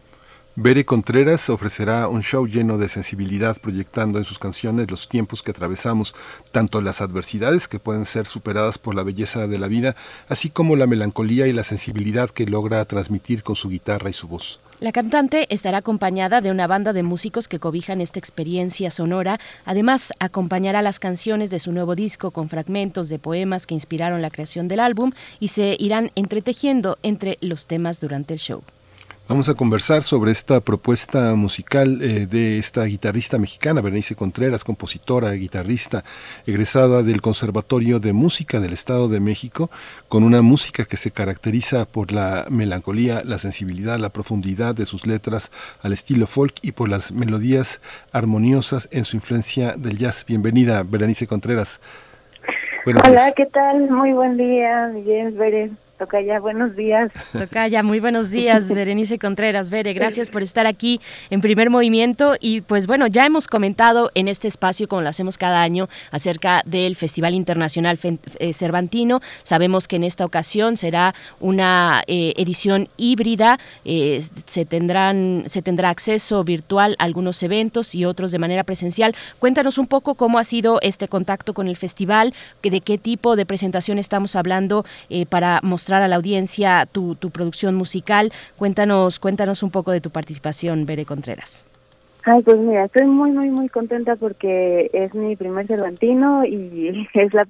Bere 0.57 0.83
Contreras 0.83 1.49
ofrecerá 1.49 2.09
un 2.09 2.21
show 2.21 2.45
lleno 2.45 2.77
de 2.77 2.89
sensibilidad 2.89 3.55
proyectando 3.61 4.17
en 4.17 4.25
sus 4.25 4.37
canciones 4.37 4.91
los 4.91 5.07
tiempos 5.07 5.43
que 5.43 5.51
atravesamos, 5.51 6.13
tanto 6.51 6.81
las 6.81 6.99
adversidades 6.99 7.69
que 7.69 7.79
pueden 7.79 8.03
ser 8.03 8.25
superadas 8.27 8.77
por 8.77 8.93
la 8.93 9.03
belleza 9.03 9.47
de 9.47 9.57
la 9.57 9.69
vida, 9.69 9.95
así 10.27 10.49
como 10.49 10.75
la 10.75 10.87
melancolía 10.87 11.47
y 11.47 11.53
la 11.53 11.63
sensibilidad 11.63 12.29
que 12.29 12.45
logra 12.45 12.83
transmitir 12.83 13.43
con 13.43 13.55
su 13.55 13.69
guitarra 13.69 14.09
y 14.09 14.13
su 14.13 14.27
voz. 14.27 14.59
La 14.81 14.91
cantante 14.91 15.47
estará 15.53 15.77
acompañada 15.77 16.41
de 16.41 16.51
una 16.51 16.67
banda 16.67 16.91
de 16.91 17.03
músicos 17.03 17.47
que 17.47 17.59
cobijan 17.59 18.01
esta 18.01 18.19
experiencia 18.19 18.91
sonora. 18.91 19.39
Además, 19.63 20.11
acompañará 20.19 20.81
las 20.81 20.99
canciones 20.99 21.49
de 21.49 21.59
su 21.59 21.71
nuevo 21.71 21.95
disco 21.95 22.31
con 22.31 22.49
fragmentos 22.49 23.07
de 23.07 23.19
poemas 23.19 23.65
que 23.65 23.75
inspiraron 23.75 24.21
la 24.21 24.31
creación 24.31 24.67
del 24.67 24.81
álbum 24.81 25.13
y 25.39 25.47
se 25.47 25.77
irán 25.79 26.11
entretejiendo 26.15 26.97
entre 27.03 27.37
los 27.39 27.67
temas 27.67 28.01
durante 28.01 28.33
el 28.33 28.39
show. 28.41 28.63
Vamos 29.31 29.47
a 29.47 29.53
conversar 29.53 30.03
sobre 30.03 30.29
esta 30.29 30.59
propuesta 30.59 31.33
musical 31.35 31.99
eh, 32.01 32.25
de 32.25 32.57
esta 32.57 32.83
guitarrista 32.83 33.37
mexicana, 33.37 33.79
Berenice 33.79 34.13
Contreras, 34.13 34.65
compositora, 34.65 35.31
guitarrista, 35.31 36.03
egresada 36.45 37.01
del 37.01 37.21
Conservatorio 37.21 38.01
de 38.01 38.11
Música 38.11 38.59
del 38.59 38.73
Estado 38.73 39.07
de 39.07 39.21
México, 39.21 39.71
con 40.09 40.25
una 40.25 40.41
música 40.41 40.83
que 40.83 40.97
se 40.97 41.11
caracteriza 41.11 41.85
por 41.85 42.11
la 42.11 42.45
melancolía, 42.49 43.21
la 43.23 43.37
sensibilidad, 43.37 43.99
la 43.99 44.09
profundidad 44.09 44.75
de 44.75 44.85
sus 44.85 45.07
letras 45.07 45.49
al 45.81 45.93
estilo 45.93 46.27
folk 46.27 46.55
y 46.61 46.73
por 46.73 46.89
las 46.89 47.13
melodías 47.13 47.79
armoniosas 48.11 48.89
en 48.91 49.05
su 49.05 49.15
influencia 49.15 49.75
del 49.77 49.97
jazz. 49.97 50.25
Bienvenida, 50.27 50.83
Berenice 50.83 51.25
Contreras. 51.25 51.79
Buenos 52.83 53.01
Hola, 53.07 53.21
días. 53.27 53.33
¿qué 53.37 53.45
tal? 53.45 53.89
Muy 53.91 54.11
buen 54.11 54.35
día, 54.35 54.91
Miguel. 54.93 55.31
Tocaya, 56.01 56.39
buenos 56.39 56.75
días. 56.75 57.11
Tocaya, 57.31 57.83
muy 57.83 57.99
buenos 57.99 58.31
días, 58.31 58.69
Berenice 58.73 59.19
Contreras. 59.19 59.69
Bere, 59.69 59.93
gracias 59.93 60.31
por 60.31 60.41
estar 60.41 60.65
aquí 60.65 60.99
en 61.29 61.41
primer 61.41 61.69
movimiento. 61.69 62.33
Y 62.39 62.61
pues 62.61 62.87
bueno, 62.87 63.05
ya 63.05 63.23
hemos 63.23 63.47
comentado 63.47 64.09
en 64.15 64.27
este 64.27 64.47
espacio, 64.47 64.87
como 64.87 65.03
lo 65.03 65.09
hacemos 65.09 65.37
cada 65.37 65.61
año, 65.61 65.89
acerca 66.09 66.63
del 66.65 66.95
Festival 66.95 67.35
Internacional 67.35 67.99
eh, 68.39 68.51
Cervantino. 68.51 69.21
Sabemos 69.43 69.87
que 69.87 69.97
en 69.97 70.03
esta 70.03 70.25
ocasión 70.25 70.75
será 70.75 71.13
una 71.39 72.01
eh, 72.07 72.33
edición 72.35 72.89
híbrida. 72.97 73.59
Eh, 73.85 74.23
se, 74.47 74.65
tendrán, 74.65 75.43
se 75.45 75.61
tendrá 75.61 75.91
acceso 75.91 76.43
virtual 76.43 76.95
a 76.97 77.03
algunos 77.03 77.43
eventos 77.43 77.93
y 77.93 78.05
otros 78.05 78.31
de 78.31 78.39
manera 78.39 78.63
presencial. 78.63 79.13
Cuéntanos 79.37 79.77
un 79.77 79.85
poco 79.85 80.15
cómo 80.15 80.39
ha 80.39 80.43
sido 80.45 80.79
este 80.81 81.07
contacto 81.07 81.53
con 81.53 81.67
el 81.67 81.77
festival, 81.77 82.33
de 82.63 82.81
qué 82.81 82.97
tipo 82.97 83.35
de 83.35 83.45
presentación 83.45 83.99
estamos 83.99 84.35
hablando 84.35 84.83
para 85.29 85.59
mostrar 85.61 85.90
a 85.93 86.07
la 86.07 86.15
audiencia 86.15 86.85
tu, 86.85 87.15
tu 87.15 87.29
producción 87.29 87.75
musical. 87.75 88.31
Cuéntanos, 88.57 89.19
cuéntanos 89.19 89.63
un 89.63 89.71
poco 89.71 89.91
de 89.91 90.01
tu 90.01 90.09
participación, 90.09 90.85
Bere 90.85 91.05
Contreras. 91.05 91.65
Ay, 92.23 92.41
pues 92.43 92.57
mira, 92.57 92.85
estoy 92.85 93.07
muy, 93.07 93.31
muy, 93.31 93.49
muy 93.49 93.67
contenta 93.67 94.15
porque 94.15 94.89
es 94.93 95.13
mi 95.15 95.35
primer 95.35 95.65
Cervantino 95.65 96.45
y 96.45 97.07
es 97.13 97.33
la 97.33 97.47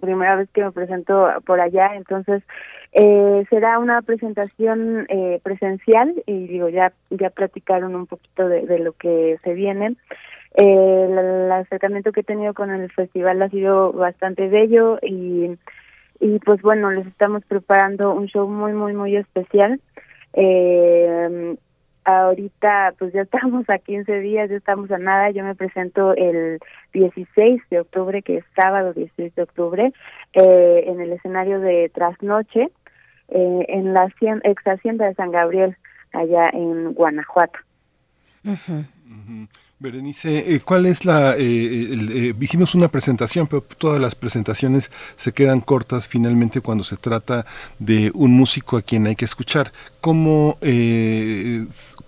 primera 0.00 0.36
vez 0.36 0.48
que 0.52 0.64
me 0.64 0.72
presento 0.72 1.28
por 1.44 1.60
allá, 1.60 1.94
entonces 1.94 2.42
eh, 2.92 3.44
será 3.50 3.78
una 3.78 4.00
presentación 4.02 5.06
eh, 5.08 5.40
presencial 5.42 6.14
y 6.26 6.46
digo, 6.46 6.68
ya 6.68 6.92
ya 7.10 7.30
platicaron 7.30 7.94
un 7.96 8.06
poquito 8.06 8.48
de, 8.48 8.66
de 8.66 8.78
lo 8.78 8.92
que 8.92 9.38
se 9.42 9.52
viene. 9.52 9.96
Eh, 10.56 11.06
el, 11.10 11.18
el 11.18 11.52
acercamiento 11.52 12.12
que 12.12 12.20
he 12.20 12.24
tenido 12.24 12.54
con 12.54 12.70
el 12.70 12.90
festival 12.92 13.42
ha 13.42 13.48
sido 13.48 13.92
bastante 13.92 14.46
bello 14.48 15.00
y 15.02 15.58
y 16.24 16.38
pues 16.38 16.62
bueno, 16.62 16.90
les 16.90 17.06
estamos 17.06 17.44
preparando 17.44 18.14
un 18.14 18.26
show 18.28 18.48
muy, 18.48 18.72
muy, 18.72 18.94
muy 18.94 19.14
especial. 19.14 19.78
Eh, 20.32 21.54
ahorita 22.02 22.94
pues 22.98 23.12
ya 23.12 23.20
estamos 23.28 23.68
a 23.68 23.76
15 23.76 24.20
días, 24.20 24.48
ya 24.48 24.56
estamos 24.56 24.90
a 24.90 24.96
nada, 24.96 25.30
yo 25.32 25.44
me 25.44 25.54
presento 25.54 26.14
el 26.14 26.60
16 26.94 27.60
de 27.68 27.80
octubre, 27.80 28.22
que 28.22 28.38
es 28.38 28.44
sábado 28.56 28.94
16 28.94 29.34
de 29.34 29.42
octubre, 29.42 29.92
eh, 30.32 30.84
en 30.86 31.02
el 31.02 31.12
escenario 31.12 31.60
de 31.60 31.90
Trasnoche, 31.90 32.70
eh, 33.28 33.66
en 33.68 33.92
la 33.92 34.08
ex 34.44 34.66
hacienda 34.66 35.04
de 35.04 35.14
San 35.16 35.30
Gabriel, 35.30 35.76
allá 36.14 36.44
en 36.54 36.94
Guanajuato. 36.94 37.58
Berenice, 39.84 40.54
eh, 40.54 40.60
¿cuál 40.60 40.86
es 40.86 41.04
la... 41.04 41.36
Eh, 41.36 42.34
hicimos 42.40 42.74
una 42.74 42.88
presentación, 42.88 43.46
pero 43.46 43.62
todas 43.62 44.00
las 44.00 44.14
presentaciones 44.14 44.90
se 45.14 45.32
quedan 45.32 45.60
cortas 45.60 46.08
finalmente 46.08 46.62
cuando 46.62 46.82
se 46.82 46.96
trata 46.96 47.44
de 47.78 48.10
un 48.14 48.32
músico 48.32 48.78
a 48.78 48.82
quien 48.82 49.06
hay 49.06 49.14
que 49.14 49.26
escuchar. 49.26 49.72
¿Cómo, 50.00 50.58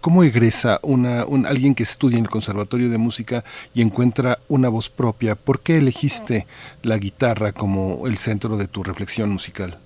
cómo 0.01 0.25
egresa 0.25 0.81
una, 0.83 1.27
un, 1.27 1.45
alguien 1.45 1.75
que 1.75 1.83
estudia 1.83 2.17
en 2.17 2.25
el 2.25 2.31
Conservatorio 2.31 2.89
de 2.89 2.99
Música 2.99 3.45
y 3.75 3.83
encuentra 3.83 4.39
una 4.49 4.71
voz 4.71 4.89
propia? 4.89 5.35
¿Por 5.35 5.61
qué 5.61 5.77
elegiste 5.77 6.47
la 6.83 6.97
guitarra 6.97 7.53
como 7.53 8.07
el 8.07 8.17
centro 8.17 8.57
de 8.57 8.69
tu 8.69 8.85
reflexión 8.85 9.29
musical? 9.29 9.79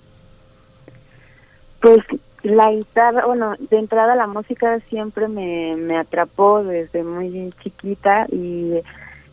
Pues 1.81 1.99
la 2.43 2.71
guitarra, 2.71 3.25
bueno, 3.25 3.55
de 3.59 3.77
entrada 3.77 4.15
la 4.15 4.27
música 4.27 4.79
siempre 4.89 5.27
me, 5.27 5.71
me 5.77 5.97
atrapó 5.97 6.63
desde 6.63 7.03
muy 7.03 7.51
chiquita 7.63 8.25
y, 8.31 8.79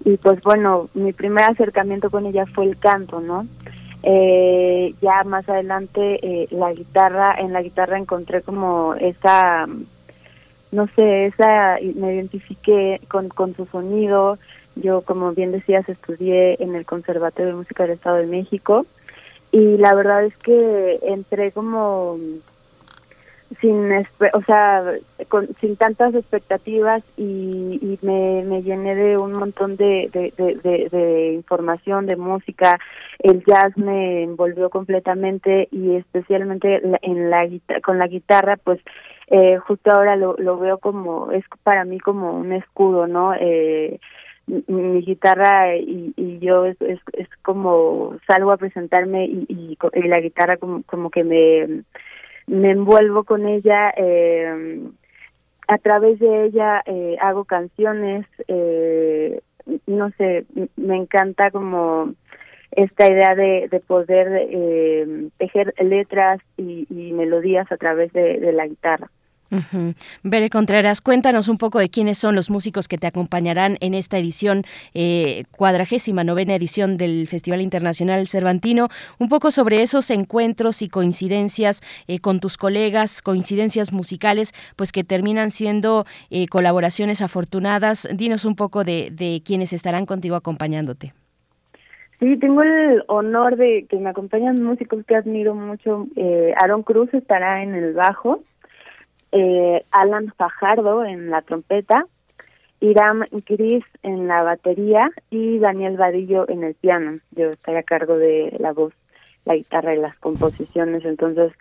y 0.05 0.17
pues 0.19 0.41
bueno, 0.43 0.89
mi 0.95 1.13
primer 1.13 1.45
acercamiento 1.45 2.11
con 2.11 2.27
ella 2.27 2.45
fue 2.55 2.67
el 2.67 2.79
canto, 2.79 3.21
¿no? 3.21 3.47
Eh, 4.03 4.95
ya 5.01 5.25
más 5.25 5.49
adelante 5.49 6.21
eh, 6.23 6.49
la 6.51 6.73
guitarra, 6.73 7.35
en 7.39 7.53
la 7.53 7.63
guitarra 7.63 7.99
encontré 7.99 8.43
como 8.43 8.95
esa, 8.95 9.67
no 10.71 10.87
sé, 10.95 11.27
esa, 11.27 11.79
me 11.97 12.15
identifiqué 12.15 13.01
con, 13.09 13.29
con 13.29 13.57
su 13.57 13.67
sonido. 13.67 14.39
Yo, 14.77 15.01
como 15.01 15.33
bien 15.33 15.51
decías, 15.51 15.89
estudié 15.89 16.63
en 16.63 16.77
el 16.77 16.87
Conservatorio 16.87 17.49
de 17.49 17.59
Música 17.59 17.83
del 17.83 17.95
Estado 17.95 18.17
de 18.17 18.27
México 18.27 18.87
y 19.51 19.77
la 19.79 19.95
verdad 19.95 20.25
es 20.25 20.37
que 20.37 21.01
entré 21.03 21.51
como 21.53 22.19
sin 23.61 23.91
o 24.35 24.43
sea 24.47 24.85
con, 25.29 25.49
sin 25.61 25.77
tantas 25.77 26.15
expectativas 26.15 27.03
y, 27.17 27.79
y 27.81 27.99
me, 28.03 28.45
me, 28.45 28.63
llené 28.63 28.95
de 28.95 29.17
un 29.17 29.33
montón 29.33 29.77
de, 29.77 30.11
de, 30.13 31.33
información 31.35 32.07
de 32.07 32.17
música. 32.17 32.79
El 33.19 33.43
jazz 33.45 33.77
me 33.77 34.23
envolvió 34.23 34.71
completamente 34.71 35.69
y 35.71 35.97
especialmente 35.97 36.81
en 37.03 37.31
la 37.31 37.49
con 37.83 37.99
la 37.99 38.07
guitarra 38.07 38.57
pues 38.63 38.81
eh, 39.29 39.57
justo 39.59 39.91
ahora 39.93 40.17
lo, 40.17 40.37
lo 40.39 40.59
veo 40.59 40.79
como 40.79 41.33
es 41.33 41.45
para 41.63 41.85
mí 41.85 41.99
como 41.99 42.33
un 42.33 42.53
escudo 42.53 43.07
no 43.07 43.35
eh, 43.35 43.99
mi 44.47 45.03
guitarra 45.03 45.77
y, 45.77 46.15
y 46.17 46.39
yo 46.39 46.65
es, 46.65 46.81
es, 46.81 47.01
es, 47.13 47.29
como 47.43 48.17
salgo 48.27 48.53
a 48.53 48.57
presentarme 48.57 49.27
y, 49.27 49.47
y, 49.49 49.79
y 49.95 50.09
la 50.09 50.21
guitarra 50.21 50.57
como, 50.57 50.83
como 50.85 51.11
que 51.11 51.25
me 51.25 51.83
me 52.49 52.71
envuelvo 52.71 53.25
con 53.25 53.47
ella, 53.47 53.93
eh, 53.97 54.81
a 55.69 55.79
través 55.79 56.19
de 56.19 56.47
ella 56.47 56.83
eh, 56.87 57.17
hago 57.21 57.45
canciones, 57.45 58.27
eh, 58.49 59.41
no 59.87 60.11
sé, 60.17 60.47
me 60.77 60.97
encanta 60.97 61.51
como 61.51 62.15
esta 62.71 63.07
idea 63.07 63.35
de, 63.35 63.69
de 63.71 63.81
poder 63.81 64.49
eh, 64.51 65.29
tejer 65.37 65.75
letras 65.79 66.41
y, 66.57 66.87
y, 66.91 67.13
melodías 67.13 67.71
a 67.71 67.77
través 67.77 68.13
de 68.13 68.53
la 68.53 68.67
guitarra. 68.67 69.11
Uh 69.51 69.93
Bere 70.23 70.51
Contreras, 70.51 71.01
cuéntanos 71.01 71.49
un 71.49 71.57
poco 71.57 71.79
de 71.79 71.89
quiénes 71.89 72.19
son 72.19 72.35
los 72.35 72.51
músicos 72.51 72.87
que 72.87 72.99
te 72.99 73.07
acompañarán 73.07 73.77
en 73.81 73.95
esta 73.95 74.19
edición, 74.19 74.65
eh, 74.95 75.45
cuadragésima 75.57 76.23
novena 76.23 76.55
edición 76.55 76.97
del 76.99 77.27
Festival 77.27 77.63
Internacional 77.63 78.29
Cervantino, 78.29 78.89
un 79.19 79.29
poco 79.29 79.51
sobre 79.51 79.81
esos 79.81 80.11
encuentros 80.11 80.83
y 80.83 80.89
coincidencias 80.89 81.81
eh, 82.09 82.19
con 82.19 82.41
tus 82.41 82.57
colegas, 82.57 83.23
coincidencias 83.23 83.93
musicales, 83.93 84.53
pues 84.77 84.93
que 84.93 85.05
terminan 85.05 85.51
siendo 85.51 86.05
eh, 86.31 86.47
colaboraciones 86.49 87.23
afortunadas. 87.23 88.09
Dinos 88.15 88.45
un 88.45 88.55
poco 88.55 88.85
de, 88.85 89.11
de 89.11 89.43
quienes 89.45 89.73
estarán 89.73 90.05
contigo 90.05 90.37
acompañándote. 90.37 91.15
Sí, 92.21 92.37
tengo 92.39 92.63
el 92.63 93.05
honor 93.07 93.57
de 93.57 93.87
que 93.89 93.97
me 93.97 94.11
acompañan 94.11 94.63
músicos 94.63 95.05
que 95.07 95.15
admiro 95.15 95.55
mucho. 95.55 96.09
Eh, 96.17 96.53
Aaron 96.61 96.83
Cruz 96.83 97.15
estará 97.15 97.63
en 97.63 97.75
el 97.77 97.95
bajo, 97.95 98.43
eh, 99.33 99.85
Alan 99.91 100.33
Fajardo 100.37 101.05
en 101.05 101.31
la 101.31 101.43
trompeta, 101.43 102.07
Iram 102.81 103.25
Gris 103.47 103.85
en 104.03 104.29
la 104.29 104.43
batería 104.43 105.11
y 105.31 105.59
Daniel 105.59 105.97
Vadillo 105.97 106.49
en 106.49 106.65
el 106.65 106.75
piano. 106.75 107.19
Yo 107.33 107.51
estaré 107.51 107.79
a 107.79 107.83
cargo 107.83 108.17
de 108.17 108.57
la 108.59 108.73
voz, 108.73 108.93
la 109.45 109.57
guitarra 109.57 109.95
y 109.95 109.99
las 109.99 110.17
composiciones. 110.19 111.05
Entonces, 111.05 111.53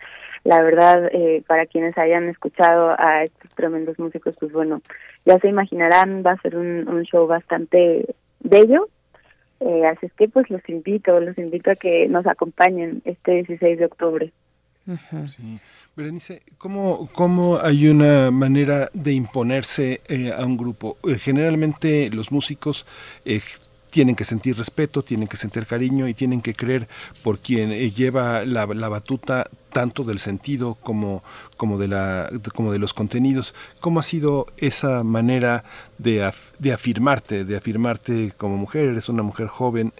la 0.44 0.62
verdad, 0.62 1.08
eh, 1.12 1.42
para 1.46 1.66
quienes 1.66 1.98
hayan 1.98 2.28
escuchado 2.28 2.94
a 2.98 3.24
estos 3.24 3.50
tremendos 3.54 3.98
músicos, 3.98 4.36
pues 4.38 4.52
bueno, 4.52 4.80
ya 5.24 5.38
se 5.40 5.48
imaginarán, 5.48 6.22
va 6.24 6.32
a 6.32 6.40
ser 6.40 6.56
un, 6.56 6.88
un 6.88 7.02
show 7.02 7.26
bastante 7.26 8.14
bello. 8.40 8.88
Eh, 9.60 9.86
así 9.86 10.06
es 10.06 10.12
que 10.12 10.28
pues 10.28 10.48
los 10.50 10.66
invito, 10.68 11.18
los 11.20 11.36
invito 11.36 11.72
a 11.72 11.76
que 11.76 12.06
nos 12.08 12.26
acompañen 12.26 13.02
este 13.04 13.32
16 13.32 13.78
de 13.78 13.84
octubre. 13.84 14.32
Sí. 15.26 15.60
Berenice, 15.98 16.42
¿cómo, 16.58 17.08
¿cómo 17.12 17.58
hay 17.60 17.88
una 17.88 18.30
manera 18.30 18.88
de 18.94 19.14
imponerse 19.14 20.00
eh, 20.06 20.32
a 20.32 20.44
un 20.44 20.56
grupo? 20.56 20.96
Eh, 21.02 21.18
generalmente 21.18 22.08
los 22.10 22.30
músicos 22.30 22.86
eh, 23.24 23.40
tienen 23.90 24.14
que 24.14 24.22
sentir 24.22 24.56
respeto, 24.56 25.02
tienen 25.02 25.26
que 25.26 25.36
sentir 25.36 25.66
cariño 25.66 26.06
y 26.06 26.14
tienen 26.14 26.40
que 26.40 26.54
creer 26.54 26.86
por 27.24 27.40
quien 27.40 27.70
lleva 27.96 28.44
la, 28.44 28.66
la, 28.66 28.88
batuta 28.88 29.50
tanto 29.72 30.04
del 30.04 30.20
sentido 30.20 30.76
como, 30.76 31.24
como, 31.58 31.76
de 31.76 31.88
la, 31.88 32.30
como 32.54 32.72
de 32.72 32.78
los 32.78 32.94
contenidos. 32.94 33.54
¿Cómo 33.80 34.00
ha 34.00 34.02
sido 34.02 34.46
esa 34.56 35.04
manera 35.04 35.64
de, 35.98 36.32
de 36.58 36.72
afirmarte, 36.72 37.44
de 37.44 37.56
afirmarte 37.58 38.32
como 38.38 38.56
mujer? 38.56 38.86
Eres 38.86 39.10
una 39.10 39.22
mujer 39.22 39.48
joven. 39.48 39.92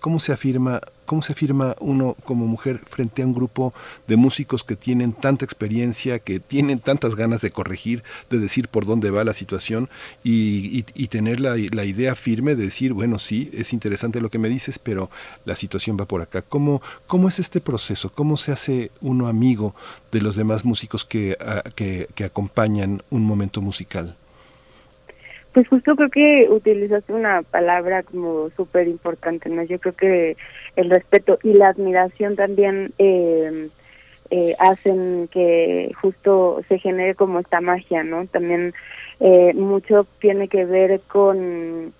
¿Cómo 0.00 0.20
se 0.20 0.32
afirma 0.32 0.80
¿Cómo 1.06 1.20
se 1.20 1.32
afirma 1.32 1.76
uno 1.80 2.16
como 2.24 2.46
mujer 2.46 2.80
frente 2.88 3.22
a 3.22 3.26
un 3.26 3.34
grupo 3.34 3.74
de 4.06 4.16
músicos 4.16 4.64
que 4.64 4.74
tienen 4.74 5.12
tanta 5.12 5.44
experiencia, 5.44 6.18
que 6.18 6.40
tienen 6.40 6.78
tantas 6.78 7.14
ganas 7.14 7.42
de 7.42 7.50
corregir, 7.50 8.02
de 8.30 8.38
decir 8.38 8.68
por 8.68 8.86
dónde 8.86 9.10
va 9.10 9.22
la 9.22 9.34
situación 9.34 9.90
y, 10.22 10.82
tener 11.08 11.38
la, 11.40 11.56
idea 11.84 12.14
firme 12.14 12.56
de 12.56 12.64
decir, 12.64 12.94
bueno, 12.94 13.18
sí, 13.18 13.50
es 13.52 13.72
interesante 13.72 14.20
lo 14.20 14.30
que 14.30 14.38
me 14.38 14.48
dices, 14.48 14.78
pero 14.78 15.10
la 15.44 15.54
situación 15.54 15.96
va 16.00 16.06
por 16.06 16.22
acá? 16.22 16.42
¿Cómo, 16.42 16.80
cómo 17.06 17.28
es 17.28 17.38
este 17.38 17.60
proceso? 17.60 18.10
¿Cómo 18.10 18.36
se 18.36 18.52
hace 18.52 18.90
uno 19.00 19.28
amigo 19.28 19.74
de 20.10 20.22
los 20.22 20.36
demás 20.36 20.64
músicos 20.64 20.83
que, 21.04 21.36
que, 21.74 22.06
que 22.14 22.24
acompañan 22.24 23.02
un 23.10 23.24
momento 23.24 23.60
musical? 23.60 24.16
Pues 25.54 25.68
justo 25.68 25.94
creo 25.94 26.10
que 26.10 26.48
utilizaste 26.50 27.12
una 27.12 27.42
palabra 27.42 28.02
como 28.02 28.50
súper 28.56 28.88
importante, 28.88 29.48
¿no? 29.48 29.62
Yo 29.62 29.78
creo 29.78 29.94
que 29.94 30.36
el 30.74 30.90
respeto 30.90 31.38
y 31.44 31.52
la 31.52 31.66
admiración 31.66 32.34
también 32.34 32.92
eh, 32.98 33.68
eh, 34.30 34.56
hacen 34.58 35.28
que 35.28 35.92
justo 36.02 36.60
se 36.68 36.80
genere 36.80 37.14
como 37.14 37.38
esta 37.38 37.60
magia, 37.60 38.02
¿no? 38.02 38.26
También 38.26 38.74
eh, 39.20 39.54
mucho 39.54 40.08
tiene 40.18 40.48
que 40.48 40.64
ver 40.64 41.00
con 41.06 41.92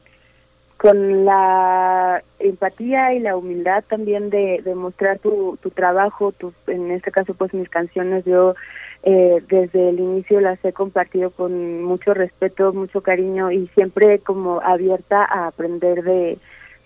con 0.76 1.24
la 1.24 2.22
empatía 2.38 3.14
y 3.14 3.20
la 3.20 3.36
humildad 3.36 3.84
también 3.88 4.30
de, 4.30 4.62
mostrar 4.74 5.18
tu, 5.18 5.58
tu 5.62 5.70
trabajo, 5.70 6.32
tu, 6.32 6.52
en 6.66 6.90
este 6.90 7.10
caso 7.10 7.34
pues 7.34 7.54
mis 7.54 7.68
canciones 7.68 8.24
yo 8.24 8.54
eh, 9.02 9.42
desde 9.48 9.90
el 9.90 10.00
inicio 10.00 10.40
las 10.40 10.62
he 10.64 10.72
compartido 10.72 11.30
con 11.30 11.82
mucho 11.82 12.14
respeto, 12.14 12.72
mucho 12.72 13.02
cariño 13.02 13.50
y 13.50 13.68
siempre 13.68 14.18
como 14.18 14.60
abierta 14.62 15.24
a 15.24 15.46
aprender 15.46 16.02
de, 16.02 16.38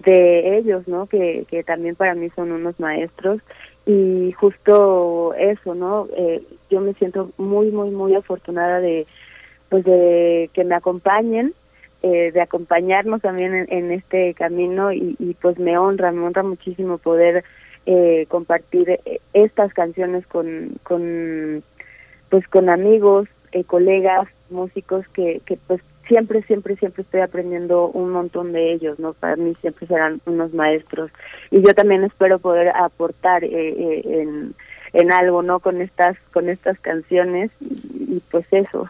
de 0.04 0.58
ellos, 0.58 0.86
¿no? 0.88 1.06
Que, 1.06 1.46
que 1.48 1.62
también 1.62 1.94
para 1.94 2.14
mí 2.14 2.28
son 2.34 2.52
unos 2.52 2.78
maestros 2.80 3.40
y 3.86 4.32
justo 4.32 5.32
eso, 5.34 5.74
¿no? 5.74 6.08
Eh, 6.16 6.42
yo 6.70 6.80
me 6.80 6.92
siento 6.94 7.30
muy, 7.38 7.70
muy, 7.70 7.90
muy 7.90 8.14
afortunada 8.14 8.80
de, 8.80 9.06
pues 9.68 9.84
de 9.84 10.50
que 10.52 10.64
me 10.64 10.74
acompañen, 10.74 11.54
eh, 12.02 12.30
de 12.32 12.40
acompañarnos 12.40 13.22
también 13.22 13.54
en, 13.54 13.72
en 13.72 13.92
este 13.92 14.34
camino 14.34 14.92
y, 14.92 15.36
pues 15.40 15.58
me 15.58 15.78
honra, 15.78 16.12
me 16.12 16.26
honra 16.26 16.42
muchísimo 16.42 16.98
poder 16.98 17.44
eh, 17.86 18.26
compartir 18.28 18.90
eh, 18.90 19.20
estas 19.32 19.72
canciones 19.72 20.26
con, 20.26 20.72
con, 20.82 21.62
pues 22.28 22.46
con 22.48 22.70
amigos, 22.70 23.28
eh, 23.52 23.64
colegas, 23.64 24.28
músicos 24.50 25.06
que, 25.08 25.40
que 25.46 25.58
pues 25.66 25.80
siempre, 26.08 26.42
siempre, 26.42 26.74
siempre 26.76 27.02
estoy 27.02 27.20
aprendiendo 27.20 27.88
un 27.88 28.10
montón 28.10 28.52
de 28.52 28.72
ellos, 28.72 28.98
¿no? 28.98 29.12
Para 29.12 29.36
mí 29.36 29.54
siempre 29.60 29.86
serán 29.86 30.20
unos 30.26 30.52
maestros. 30.54 31.10
Y 31.50 31.60
yo 31.62 31.74
también 31.74 32.02
espero 32.02 32.38
poder 32.38 32.70
aportar 32.70 33.44
eh, 33.44 33.50
eh, 33.52 34.02
en, 34.04 34.54
en 34.94 35.12
algo, 35.12 35.42
¿no? 35.42 35.60
Con 35.60 35.80
estas, 35.80 36.18
con 36.32 36.48
estas 36.48 36.80
canciones 36.80 37.50
y 37.60 38.20
pues 38.30 38.46
eso. 38.50 38.88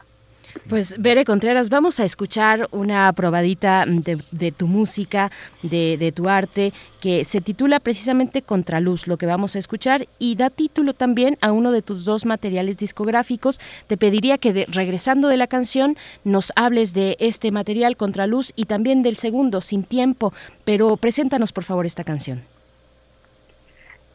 Pues 0.68 1.00
Bere 1.00 1.24
Contreras, 1.24 1.70
vamos 1.70 2.00
a 2.00 2.04
escuchar 2.04 2.68
una 2.72 3.12
probadita 3.12 3.84
de, 3.86 4.52
tu 4.52 4.66
música, 4.66 5.30
de, 5.62 6.12
tu 6.14 6.28
arte, 6.28 6.72
que 7.00 7.24
se 7.24 7.40
titula 7.40 7.80
precisamente 7.80 8.42
Contraluz, 8.42 9.06
lo 9.06 9.16
que 9.16 9.26
vamos 9.26 9.56
a 9.56 9.58
escuchar, 9.58 10.06
y 10.18 10.36
da 10.36 10.50
título 10.50 10.94
también 10.94 11.36
a 11.40 11.52
uno 11.52 11.72
de 11.72 11.82
tus 11.82 12.04
dos 12.04 12.26
materiales 12.26 12.76
discográficos. 12.76 13.60
Te 13.86 13.96
pediría 13.96 14.38
que 14.38 14.66
regresando 14.68 15.28
de 15.28 15.36
la 15.36 15.46
canción 15.46 15.96
nos 16.24 16.52
hables 16.56 16.94
de 16.94 17.16
este 17.18 17.50
material 17.50 17.96
Contraluz 17.96 18.52
y 18.56 18.64
también 18.64 19.02
del 19.02 19.16
segundo, 19.16 19.60
Sin 19.60 19.84
Tiempo, 19.84 20.32
pero 20.64 20.96
preséntanos 20.96 21.52
por 21.52 21.64
favor 21.64 21.86
esta 21.86 22.04
canción. 22.04 22.42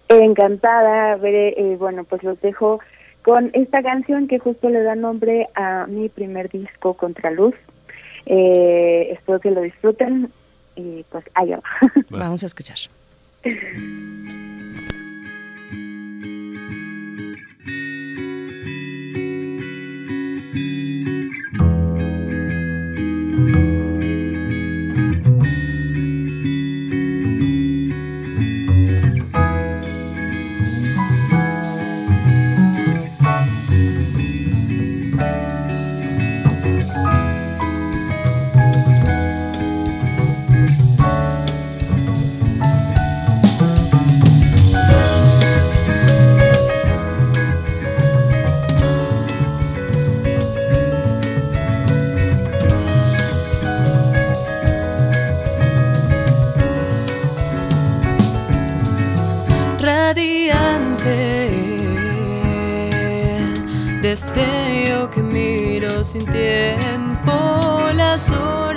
Encantada, 0.09 1.15
Bere, 1.15 1.55
eh, 1.57 1.75
bueno, 1.77 2.03
pues 2.03 2.23
los 2.23 2.39
dejo 2.41 2.79
con 3.23 3.49
esta 3.53 3.81
canción 3.81 4.27
que 4.27 4.39
justo 4.39 4.69
le 4.69 4.83
da 4.83 4.95
nombre 4.95 5.47
a 5.55 5.87
mi 5.87 6.09
primer 6.09 6.49
disco, 6.49 6.93
Contraluz. 6.93 7.55
Eh, 8.25 9.09
espero 9.11 9.39
que 9.39 9.51
lo 9.51 9.61
disfruten 9.61 10.31
y 10.75 11.03
pues 11.09 11.25
allá 11.33 11.59
Vamos 12.09 12.43
a 12.43 12.45
escuchar. 12.45 12.77
Destello 64.13 65.09
que 65.09 65.23
miro 65.23 66.03
sin 66.03 66.23
tiempo 66.27 67.31
las 67.95 68.31
horas 68.31 68.72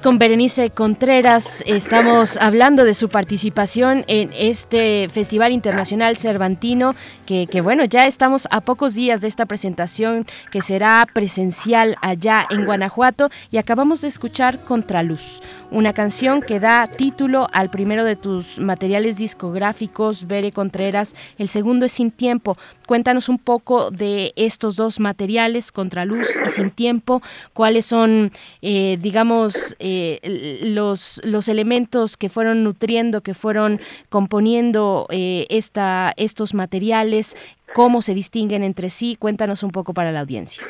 Con 0.00 0.18
Berenice 0.18 0.70
Contreras, 0.70 1.62
estamos 1.66 2.38
hablando 2.38 2.84
de 2.84 2.94
su 2.94 3.10
participación 3.10 4.04
en 4.06 4.30
este 4.32 5.08
Festival 5.12 5.52
Internacional 5.52 6.16
Cervantino, 6.16 6.94
que, 7.26 7.60
bueno, 7.62 7.86
ya 7.86 8.06
estamos 8.06 8.46
a 8.50 8.60
pocos 8.60 8.94
días 8.94 9.22
de 9.22 9.28
esta 9.28 9.46
presentación 9.46 10.26
que 10.50 10.60
será 10.60 11.06
presencial 11.12 11.96
allá 12.02 12.46
en 12.50 12.66
Guanajuato 12.66 13.30
y 13.50 13.56
acabamos 13.56 14.02
de 14.02 14.08
escuchar 14.08 14.60
Contraluz, 14.64 15.40
una 15.70 15.94
canción 15.94 16.42
que 16.42 16.60
da 16.60 16.86
título 16.86 17.48
al 17.52 17.70
primero 17.70 18.04
de 18.04 18.16
tus 18.16 18.58
materiales 18.58 19.16
discográficos, 19.16 20.26
Bere 20.26 20.52
Contreras, 20.52 21.14
el 21.38 21.48
segundo 21.48 21.86
es 21.86 21.92
Sin 21.92 22.10
Tiempo. 22.10 22.54
Cuéntanos 22.86 23.30
un 23.30 23.38
poco 23.38 23.90
de 23.90 24.34
estos 24.36 24.76
dos 24.76 25.00
materiales, 25.00 25.72
Contraluz 25.72 26.28
y 26.44 26.50
Sin 26.50 26.70
Tiempo, 26.70 27.22
cuáles 27.54 27.86
son, 27.86 28.30
eh, 28.60 28.98
digamos, 29.00 29.74
eh, 29.82 30.60
los, 30.62 31.20
los 31.24 31.48
elementos 31.48 32.16
que 32.16 32.28
fueron 32.28 32.64
nutriendo, 32.64 33.20
que 33.20 33.34
fueron 33.34 33.80
componiendo 34.08 35.06
eh, 35.10 35.46
esta, 35.50 36.12
estos 36.16 36.54
materiales, 36.54 37.36
cómo 37.74 38.00
se 38.00 38.14
distinguen 38.14 38.62
entre 38.62 38.88
sí. 38.90 39.16
Cuéntanos 39.18 39.62
un 39.62 39.70
poco 39.70 39.92
para 39.92 40.12
la 40.12 40.20
audiencia. 40.20 40.62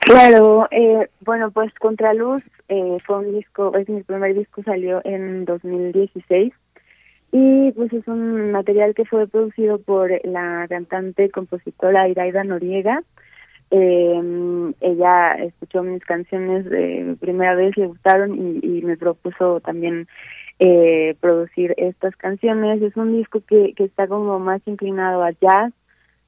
Claro, 0.00 0.66
eh, 0.72 1.08
bueno, 1.20 1.52
pues 1.52 1.72
Contraluz 1.74 2.42
eh, 2.68 2.96
fue 3.06 3.18
un 3.18 3.32
disco, 3.32 3.76
es 3.76 3.88
mi 3.88 4.02
primer 4.02 4.34
disco, 4.34 4.62
salió 4.64 5.00
en 5.04 5.44
2016 5.44 6.52
y 7.32 7.70
pues 7.72 7.92
es 7.92 8.08
un 8.08 8.50
material 8.50 8.94
que 8.94 9.04
fue 9.04 9.28
producido 9.28 9.78
por 9.78 10.10
la 10.26 10.66
cantante 10.68 11.30
compositora 11.30 12.08
Iraida 12.08 12.42
Noriega 12.42 13.04
eh, 13.70 14.72
ella 14.80 15.34
escuchó 15.34 15.82
mis 15.82 16.04
canciones 16.04 16.64
de 16.64 17.16
primera 17.20 17.54
vez, 17.54 17.76
le 17.76 17.86
gustaron 17.86 18.34
y, 18.62 18.82
me 18.82 18.96
propuso 18.96 19.60
también 19.60 20.08
eh, 20.58 21.14
producir 21.20 21.74
estas 21.76 22.16
canciones. 22.16 22.82
Es 22.82 22.96
un 22.96 23.16
disco 23.16 23.40
que, 23.46 23.74
que 23.74 23.84
está 23.84 24.08
como 24.08 24.38
más 24.38 24.60
inclinado 24.66 25.22
a 25.22 25.30
jazz, 25.30 25.72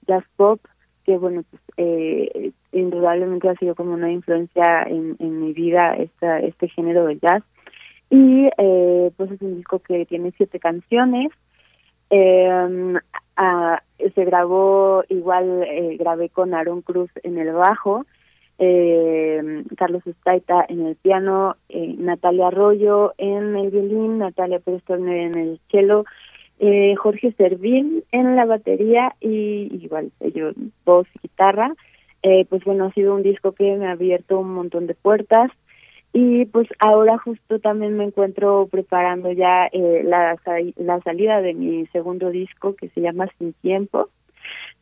jazz 0.06 0.24
pop, 0.36 0.60
que 1.04 1.16
bueno, 1.16 1.42
pues 1.50 1.62
eh, 1.78 2.52
indudablemente 2.70 3.48
ha 3.48 3.56
sido 3.56 3.74
como 3.74 3.94
una 3.94 4.12
influencia 4.12 4.82
en, 4.84 5.16
en 5.18 5.40
mi 5.44 5.52
vida 5.52 5.96
esta, 5.98 6.38
este 6.38 6.68
género 6.68 7.06
de 7.06 7.18
jazz. 7.18 7.42
Y 8.10 8.48
eh, 8.58 9.10
pues 9.16 9.30
es 9.32 9.40
un 9.40 9.56
disco 9.56 9.80
que 9.80 10.06
tiene 10.06 10.32
siete 10.36 10.60
canciones. 10.60 11.32
Eh, 12.10 12.94
se 13.36 14.24
grabó 14.24 15.04
igual, 15.08 15.64
eh, 15.64 15.96
grabé 15.98 16.28
con 16.28 16.54
Aaron 16.54 16.82
Cruz 16.82 17.10
en 17.22 17.38
el 17.38 17.52
bajo 17.52 18.04
eh, 18.58 19.64
Carlos 19.76 20.06
Estaita 20.06 20.64
en 20.68 20.86
el 20.86 20.94
piano, 20.96 21.56
eh, 21.68 21.96
Natalia 21.98 22.46
Arroyo 22.46 23.12
en 23.18 23.56
el 23.56 23.70
violín, 23.70 24.18
Natalia 24.18 24.60
Pérez 24.60 24.82
en 24.88 25.36
el 25.36 25.60
cello, 25.70 26.04
eh, 26.60 26.94
Jorge 26.96 27.32
Servín 27.32 28.04
en 28.12 28.36
la 28.36 28.44
batería 28.44 29.16
y 29.20 29.68
igual 29.82 30.12
yo 30.32 30.52
voz 30.84 31.08
y 31.16 31.26
guitarra. 31.26 31.72
Eh, 32.22 32.46
pues 32.48 32.62
bueno, 32.62 32.84
ha 32.84 32.92
sido 32.92 33.16
un 33.16 33.24
disco 33.24 33.50
que 33.50 33.74
me 33.76 33.88
ha 33.88 33.92
abierto 33.92 34.38
un 34.38 34.54
montón 34.54 34.86
de 34.86 34.94
puertas 34.94 35.50
y 36.12 36.44
pues 36.46 36.68
ahora 36.78 37.18
justo 37.18 37.58
también 37.58 37.96
me 37.96 38.04
encuentro 38.04 38.68
preparando 38.70 39.32
ya 39.32 39.66
eh, 39.72 40.02
la, 40.04 40.36
la 40.76 41.00
salida 41.00 41.40
de 41.40 41.54
mi 41.54 41.86
segundo 41.86 42.30
disco 42.30 42.74
que 42.76 42.88
se 42.90 43.00
llama 43.00 43.28
Sin 43.38 43.54
Tiempo. 43.54 44.10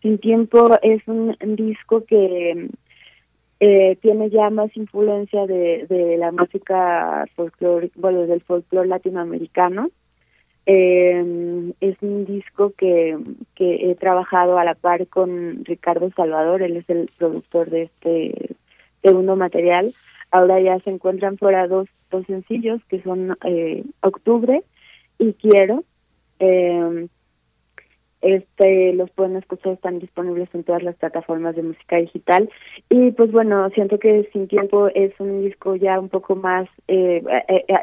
Sin 0.02 0.18
Tiempo 0.18 0.70
es 0.82 1.06
un 1.06 1.36
disco 1.56 2.04
que 2.04 2.68
eh, 3.60 3.96
tiene 4.00 4.30
ya 4.30 4.48
más 4.50 4.74
influencia 4.76 5.46
de, 5.46 5.86
de 5.86 6.16
la 6.16 6.32
música 6.32 7.26
folclórica, 7.36 7.94
bueno, 8.00 8.26
del 8.26 8.40
folclore 8.40 8.88
latinoamericano. 8.88 9.90
Eh, 10.66 11.72
es 11.80 11.96
un 12.00 12.24
disco 12.24 12.72
que, 12.76 13.18
que 13.54 13.90
he 13.90 13.94
trabajado 13.96 14.58
a 14.58 14.64
la 14.64 14.74
par 14.74 15.06
con 15.08 15.64
Ricardo 15.64 16.10
Salvador, 16.16 16.62
él 16.62 16.76
es 16.76 16.88
el 16.88 17.10
productor 17.18 17.70
de 17.70 17.82
este 17.82 18.56
segundo 19.02 19.36
material. 19.36 19.92
Ahora 20.30 20.60
ya 20.60 20.78
se 20.80 20.90
encuentran 20.90 21.38
fuera 21.38 21.66
dos, 21.66 21.88
dos 22.10 22.24
sencillos 22.26 22.80
que 22.88 23.02
son 23.02 23.36
eh, 23.44 23.84
Octubre 24.02 24.62
y 25.18 25.32
Quiero. 25.34 25.84
Eh, 26.38 27.08
este 28.22 28.92
los 28.94 29.10
pueden 29.10 29.36
escuchar 29.36 29.74
están 29.74 29.98
disponibles 29.98 30.48
en 30.54 30.64
todas 30.64 30.82
las 30.82 30.96
plataformas 30.96 31.56
de 31.56 31.62
música 31.62 31.96
digital. 31.96 32.50
Y 32.88 33.12
pues 33.12 33.30
bueno 33.32 33.68
siento 33.70 33.98
que 33.98 34.28
sin 34.32 34.48
tiempo 34.48 34.88
es 34.94 35.12
un 35.18 35.42
disco 35.42 35.76
ya 35.76 35.98
un 35.98 36.08
poco 36.08 36.36
más 36.36 36.68
eh, 36.88 37.22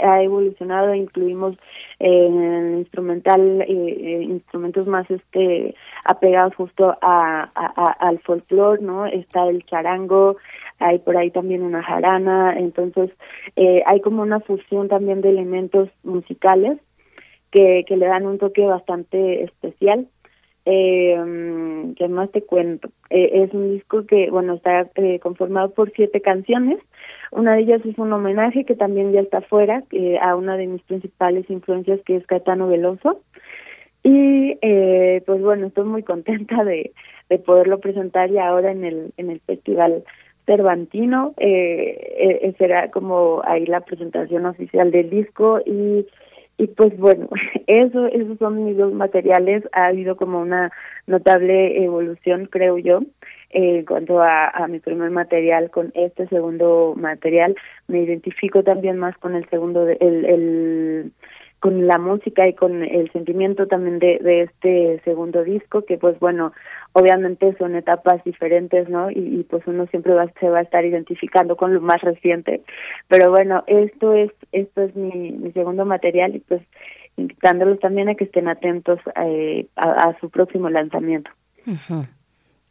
ha 0.04 0.22
evolucionado 0.22 0.94
incluimos 0.94 1.56
eh, 2.00 2.28
en 2.28 2.44
el 2.44 2.80
instrumental 2.80 3.62
eh, 3.62 4.22
instrumentos 4.24 4.88
más 4.88 5.10
este 5.10 5.76
apegados 6.06 6.56
justo 6.56 6.96
a, 7.02 7.44
al 8.00 8.20
folclore 8.20 8.82
no 8.82 9.06
está 9.06 9.48
el 9.48 9.66
charango 9.66 10.38
hay 10.80 11.00
por 11.00 11.18
ahí 11.18 11.32
también 11.32 11.64
una 11.64 11.82
jarana 11.84 12.58
entonces 12.58 13.10
eh, 13.56 13.82
hay 13.86 14.02
como 14.02 14.22
una 14.22 14.40
fusión 14.42 14.88
también 14.88 15.22
de 15.22 15.30
elementos 15.30 15.90
musicales 16.04 16.78
que, 17.52 17.86
que 17.88 17.98
le 17.98 18.08
dan 18.08 18.26
un 18.26 18.38
toque 18.38 18.66
bastante 18.66 19.44
especial 19.44 20.08
eh, 20.70 21.94
¿Qué 21.96 22.08
más 22.10 22.30
te 22.32 22.42
cuento? 22.42 22.90
Eh, 23.10 23.44
es 23.44 23.54
un 23.54 23.74
disco 23.74 24.06
que, 24.06 24.30
bueno, 24.30 24.56
está 24.56 24.90
eh, 24.96 25.20
conformado 25.20 25.72
por 25.72 25.92
siete 25.94 26.20
canciones. 26.20 26.80
Una 27.32 27.56
de 27.56 27.62
ellas 27.62 27.82
es 27.86 27.98
un 27.98 28.12
homenaje 28.12 28.66
que 28.66 28.76
también 28.76 29.14
ya 29.14 29.22
está 29.22 29.42
fuera 29.42 29.84
eh, 29.92 30.18
a 30.22 30.36
una 30.36 30.58
de 30.58 30.68
mis 30.68 30.82
principales 30.84 31.50
influencias, 31.50 32.02
que 32.06 32.18
es 32.18 32.26
Caetano 32.28 32.68
Veloso. 32.68 33.22
Y 34.04 34.58
eh, 34.62 35.24
pues 35.26 35.42
bueno, 35.42 35.68
estoy 35.68 35.86
muy 35.86 36.04
contenta 36.04 36.64
de, 36.66 36.92
de 37.30 37.40
poderlo 37.40 37.80
presentar 37.80 38.30
ya 38.30 38.48
ahora 38.48 38.72
en 38.72 38.84
el, 38.84 39.14
en 39.16 39.30
el 39.30 39.40
Festival 39.40 40.04
Cervantino. 40.46 41.34
Eh, 41.38 42.40
eh, 42.42 42.54
será 42.58 42.92
como 42.92 43.42
ahí 43.46 43.66
la 43.66 43.82
presentación 43.82 44.46
oficial 44.46 44.92
del 44.92 45.10
disco 45.10 45.62
y 45.66 46.06
y 46.58 46.68
pues 46.68 46.98
bueno, 46.98 47.30
eso, 47.68 48.08
esos 48.08 48.38
son 48.40 48.66
mis 48.66 48.78
dos 48.78 48.94
materiales. 48.94 49.64
Ha 49.74 49.88
habido 49.88 50.18
como 50.18 50.42
una 50.42 50.72
notable 51.06 51.84
evolución, 51.84 52.48
creo 52.48 52.78
yo, 52.78 53.02
en 53.52 53.86
cuanto 53.86 54.22
a, 54.22 54.50
a 54.50 54.68
mi 54.68 54.80
primer 54.80 55.12
material 55.12 55.70
con 55.70 55.92
este 55.94 56.28
segundo 56.28 56.96
material. 56.98 57.56
Me 57.88 58.02
identifico 58.02 58.64
también 58.64 58.98
más 58.98 59.18
con 59.18 59.36
el 59.36 59.48
segundo, 59.50 59.86
de, 59.86 59.98
el, 60.02 60.26
el 60.26 61.12
con 61.60 61.88
la 61.88 61.98
música 61.98 62.48
y 62.48 62.54
con 62.54 62.84
el 62.84 63.12
sentimiento 63.12 63.68
también 63.68 64.00
de, 64.00 64.20
de 64.20 64.44
este 64.44 65.02
segundo 65.04 65.44
disco, 65.44 65.84
que 65.84 65.98
pues 65.98 66.20
bueno, 66.20 66.54
obviamente 66.94 67.56
son 67.58 67.76
etapas 67.76 68.24
diferentes, 68.24 68.90
¿no? 68.90 69.10
Y, 69.10 69.46
pues 69.50 69.66
uno 69.68 69.88
siempre 69.88 70.14
va, 70.14 70.32
se 70.40 70.50
va 70.50 70.60
a 70.60 70.64
estar 70.64 70.86
identificando 70.86 71.56
con 71.56 71.74
lo 71.74 71.82
más 71.82 72.02
reciente. 72.02 72.62
Pero 73.08 73.32
bueno, 73.32 73.64
esto 73.68 74.14
es, 74.14 74.32
esto 74.52 74.84
es 74.84 74.96
mi, 74.96 75.32
mi 75.32 75.52
segundo 75.52 75.86
material 75.86 76.36
y 76.36 76.40
pues 76.40 76.62
invitándolos 77.18 77.80
también 77.80 78.10
a 78.10 78.16
que 78.16 78.26
estén 78.26 78.48
atentos 78.48 79.00
eh, 79.16 79.68
a, 79.76 80.10
a, 80.10 80.20
su 80.20 80.30
próximo 80.30 80.70
lanzamiento. 80.70 81.32
Uh. 81.66 82.17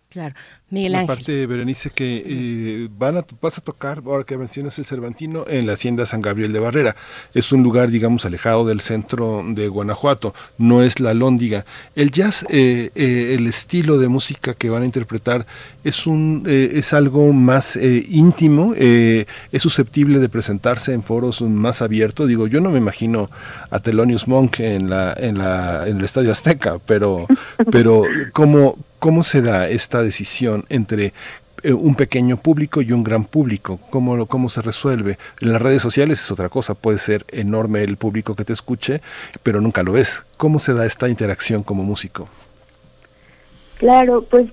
Claro. 0.08 0.34
Miguel 0.70 0.94
Ángel. 0.96 1.10
Aparte, 1.10 1.46
Berenice, 1.46 1.90
que 1.90 2.24
eh, 2.26 2.88
van 2.90 3.18
a, 3.18 3.26
vas 3.40 3.58
a 3.58 3.60
tocar, 3.60 4.02
ahora 4.04 4.24
que 4.24 4.36
mencionas 4.36 4.78
el 4.78 4.84
Cervantino, 4.84 5.44
en 5.46 5.66
la 5.66 5.74
Hacienda 5.74 6.06
San 6.06 6.22
Gabriel 6.22 6.52
de 6.52 6.58
Barrera. 6.58 6.96
Es 7.34 7.52
un 7.52 7.62
lugar, 7.62 7.90
digamos, 7.90 8.24
alejado 8.24 8.64
del 8.64 8.80
centro 8.80 9.44
de 9.46 9.68
Guanajuato, 9.68 10.34
no 10.58 10.82
es 10.82 10.98
la 10.98 11.14
Lóndiga. 11.14 11.64
El 11.94 12.10
jazz, 12.10 12.44
eh, 12.50 12.90
eh, 12.94 13.34
el 13.38 13.46
estilo 13.46 13.98
de 13.98 14.08
música 14.08 14.54
que 14.54 14.70
van 14.70 14.82
a 14.82 14.86
interpretar 14.86 15.46
es, 15.84 16.06
un, 16.06 16.44
es 16.46 16.92
algo 16.92 17.32
más 17.32 17.76
íntimo, 17.76 18.74
es 18.74 19.62
susceptible 19.62 20.18
de 20.18 20.28
presentarse 20.28 20.92
en 20.92 21.02
foros 21.02 21.42
más 21.42 21.80
abiertos. 21.80 22.26
Digo, 22.26 22.48
yo 22.48 22.60
no 22.60 22.70
me 22.70 22.78
imagino 22.78 23.30
a 23.70 23.78
Thelonious 23.78 24.26
Monk 24.26 24.60
en, 24.60 24.90
la, 24.90 25.14
en, 25.16 25.38
la, 25.38 25.86
en 25.86 25.98
el 25.98 26.04
Estadio 26.04 26.32
Azteca, 26.32 26.80
pero, 26.84 27.26
pero 27.70 28.02
¿cómo, 28.32 28.76
¿cómo 28.98 29.22
se 29.22 29.42
da 29.42 29.68
esta 29.68 30.02
decisión? 30.02 30.64
entre 30.68 31.12
eh, 31.62 31.72
un 31.72 31.94
pequeño 31.94 32.36
público 32.36 32.82
y 32.82 32.92
un 32.92 33.02
gran 33.02 33.24
público. 33.24 33.80
¿Cómo, 33.90 34.26
¿Cómo 34.26 34.48
se 34.48 34.62
resuelve? 34.62 35.18
En 35.40 35.52
las 35.52 35.62
redes 35.62 35.82
sociales 35.82 36.20
es 36.20 36.30
otra 36.30 36.48
cosa, 36.48 36.74
puede 36.74 36.98
ser 36.98 37.24
enorme 37.32 37.82
el 37.82 37.96
público 37.96 38.34
que 38.34 38.44
te 38.44 38.52
escuche, 38.52 39.00
pero 39.42 39.60
nunca 39.60 39.82
lo 39.82 39.92
ves. 39.92 40.26
¿Cómo 40.36 40.58
se 40.58 40.74
da 40.74 40.86
esta 40.86 41.08
interacción 41.08 41.62
como 41.62 41.82
músico? 41.82 42.28
Claro, 43.78 44.22
pues 44.22 44.50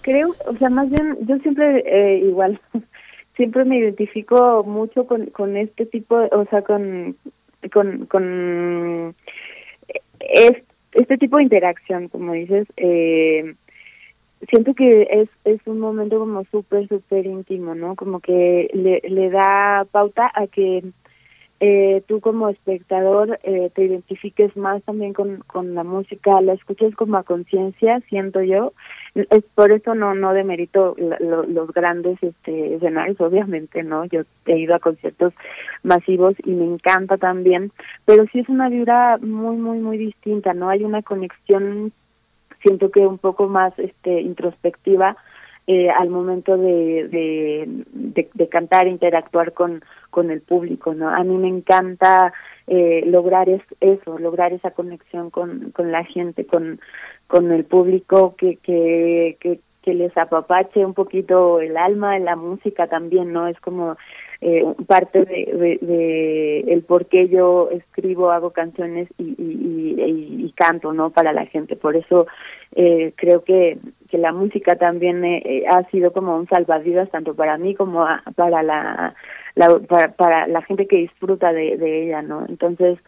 creo, 0.00 0.34
o 0.46 0.56
sea, 0.58 0.70
más 0.70 0.88
bien 0.90 1.16
yo 1.22 1.36
siempre 1.38 1.82
eh, 1.86 2.18
igual, 2.18 2.60
siempre 3.36 3.64
me 3.64 3.78
identifico 3.78 4.64
mucho 4.64 5.06
con, 5.06 5.26
con 5.26 5.56
este 5.56 5.86
tipo, 5.86 6.16
o 6.16 6.44
sea, 6.50 6.62
con, 6.62 7.16
con, 7.72 8.06
con 8.06 9.14
es, 10.20 10.62
este 10.94 11.18
tipo 11.18 11.36
de 11.36 11.44
interacción, 11.44 12.08
como 12.08 12.32
dices, 12.32 12.66
eh, 12.76 13.54
siento 14.48 14.74
que 14.74 15.08
es, 15.10 15.28
es 15.44 15.60
un 15.66 15.80
momento 15.80 16.18
como 16.18 16.44
súper, 16.44 16.88
súper 16.88 17.26
íntimo, 17.26 17.74
¿no? 17.74 17.96
Como 17.96 18.20
que 18.20 18.70
le, 18.72 19.00
le 19.08 19.30
da 19.30 19.86
pauta 19.90 20.30
a 20.34 20.46
que 20.46 20.82
eh, 21.60 22.02
tú 22.06 22.20
como 22.20 22.48
espectador 22.48 23.38
eh, 23.42 23.70
te 23.74 23.84
identifiques 23.84 24.56
más 24.56 24.82
también 24.82 25.12
con, 25.12 25.38
con 25.46 25.74
la 25.74 25.84
música, 25.84 26.40
la 26.40 26.54
escuches 26.54 26.94
como 26.94 27.16
a 27.16 27.22
conciencia, 27.22 28.00
siento 28.08 28.42
yo. 28.42 28.72
Es 29.14 29.44
por 29.54 29.70
eso 29.70 29.94
no 29.94 30.14
no 30.14 30.32
demerito 30.32 30.96
lo, 30.98 31.44
los 31.44 31.72
grandes 31.72 32.20
este 32.20 32.74
escenarios, 32.74 33.20
obviamente, 33.20 33.82
¿no? 33.84 34.04
Yo 34.06 34.22
he 34.46 34.58
ido 34.58 34.74
a 34.74 34.80
conciertos 34.80 35.32
masivos 35.84 36.34
y 36.44 36.50
me 36.50 36.64
encanta 36.64 37.16
también, 37.16 37.70
pero 38.04 38.26
sí 38.32 38.40
es 38.40 38.48
una 38.48 38.68
vibra 38.68 39.18
muy, 39.18 39.56
muy, 39.56 39.78
muy 39.78 39.98
distinta, 39.98 40.52
¿no? 40.52 40.68
Hay 40.68 40.82
una 40.82 41.02
conexión 41.02 41.92
siento 42.60 42.90
que 42.90 43.06
un 43.06 43.18
poco 43.18 43.46
más 43.46 43.78
este 43.78 44.20
introspectiva 44.20 45.16
eh, 45.66 45.88
al 45.90 46.10
momento 46.10 46.56
de, 46.56 47.08
de, 47.08 47.64
de, 47.92 48.28
de, 48.34 48.48
cantar, 48.48 48.86
interactuar 48.86 49.52
con, 49.52 49.82
con 50.10 50.30
el 50.30 50.40
público, 50.42 50.92
¿no? 50.92 51.08
A 51.08 51.24
mí 51.24 51.38
me 51.38 51.48
encanta 51.48 52.34
eh, 52.66 53.02
lograr 53.06 53.48
es, 53.48 53.62
eso, 53.80 54.18
lograr 54.18 54.52
esa 54.52 54.72
conexión 54.72 55.30
con, 55.30 55.70
con 55.70 55.90
la 55.90 56.04
gente, 56.04 56.46
con, 56.46 56.80
con 57.26 57.52
el 57.52 57.64
público, 57.64 58.34
que, 58.36 58.56
que, 58.56 59.36
que, 59.40 59.60
que 59.82 59.94
les 59.94 60.16
apapache 60.16 60.84
un 60.84 60.94
poquito 60.94 61.60
el 61.60 61.76
alma, 61.76 62.18
la 62.18 62.36
música 62.36 62.86
también, 62.86 63.32
¿no? 63.32 63.46
Es 63.46 63.58
como 63.60 63.96
eh, 64.40 64.62
parte 64.86 65.24
de, 65.24 65.78
de, 65.80 66.60
el 66.72 66.82
por 66.82 67.06
qué 67.06 67.28
yo 67.28 67.70
escribo, 67.70 68.30
hago 68.30 68.50
canciones 68.50 69.08
y, 69.18 69.34
y, 69.38 69.94
y, 69.98 70.44
y, 70.46 70.52
canto, 70.52 70.92
¿no? 70.92 71.10
Para 71.10 71.32
la 71.32 71.46
gente. 71.46 71.76
Por 71.76 71.96
eso 71.96 72.26
eh, 72.74 73.12
creo 73.16 73.42
que, 73.42 73.78
que 74.10 74.18
la 74.18 74.32
música 74.32 74.76
también 74.76 75.24
eh, 75.24 75.64
ha 75.68 75.84
sido 75.90 76.12
como 76.12 76.36
un 76.36 76.48
salvavidas 76.48 77.10
tanto 77.10 77.34
para 77.34 77.56
mí 77.58 77.74
como 77.74 78.06
para 78.36 78.62
la, 78.62 79.14
la 79.54 79.78
para, 79.80 80.12
para, 80.12 80.46
la 80.46 80.62
gente 80.62 80.86
que 80.86 80.96
disfruta 80.98 81.52
de, 81.52 81.76
de 81.76 82.04
ella, 82.04 82.22
¿no? 82.22 82.44
Entonces, 82.48 82.98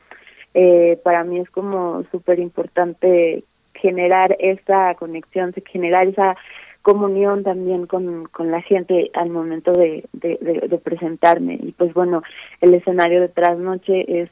eh, 0.54 0.98
para 1.04 1.22
mí 1.24 1.38
es 1.40 1.50
como 1.50 2.04
súper 2.10 2.38
importante 2.38 3.44
generar 3.80 4.36
esa 4.38 4.94
conexión, 4.94 5.54
generar 5.70 6.06
esa 6.08 6.36
comunión 6.82 7.42
también 7.42 7.86
con, 7.86 8.26
con 8.26 8.52
la 8.52 8.62
gente 8.62 9.10
al 9.14 9.30
momento 9.30 9.72
de, 9.72 10.04
de, 10.12 10.80
presentarme. 10.84 11.58
Y 11.60 11.72
pues 11.72 11.92
bueno, 11.94 12.22
el 12.60 12.74
escenario 12.74 13.20
de 13.20 13.28
Trasnoche 13.28 14.22
es 14.22 14.30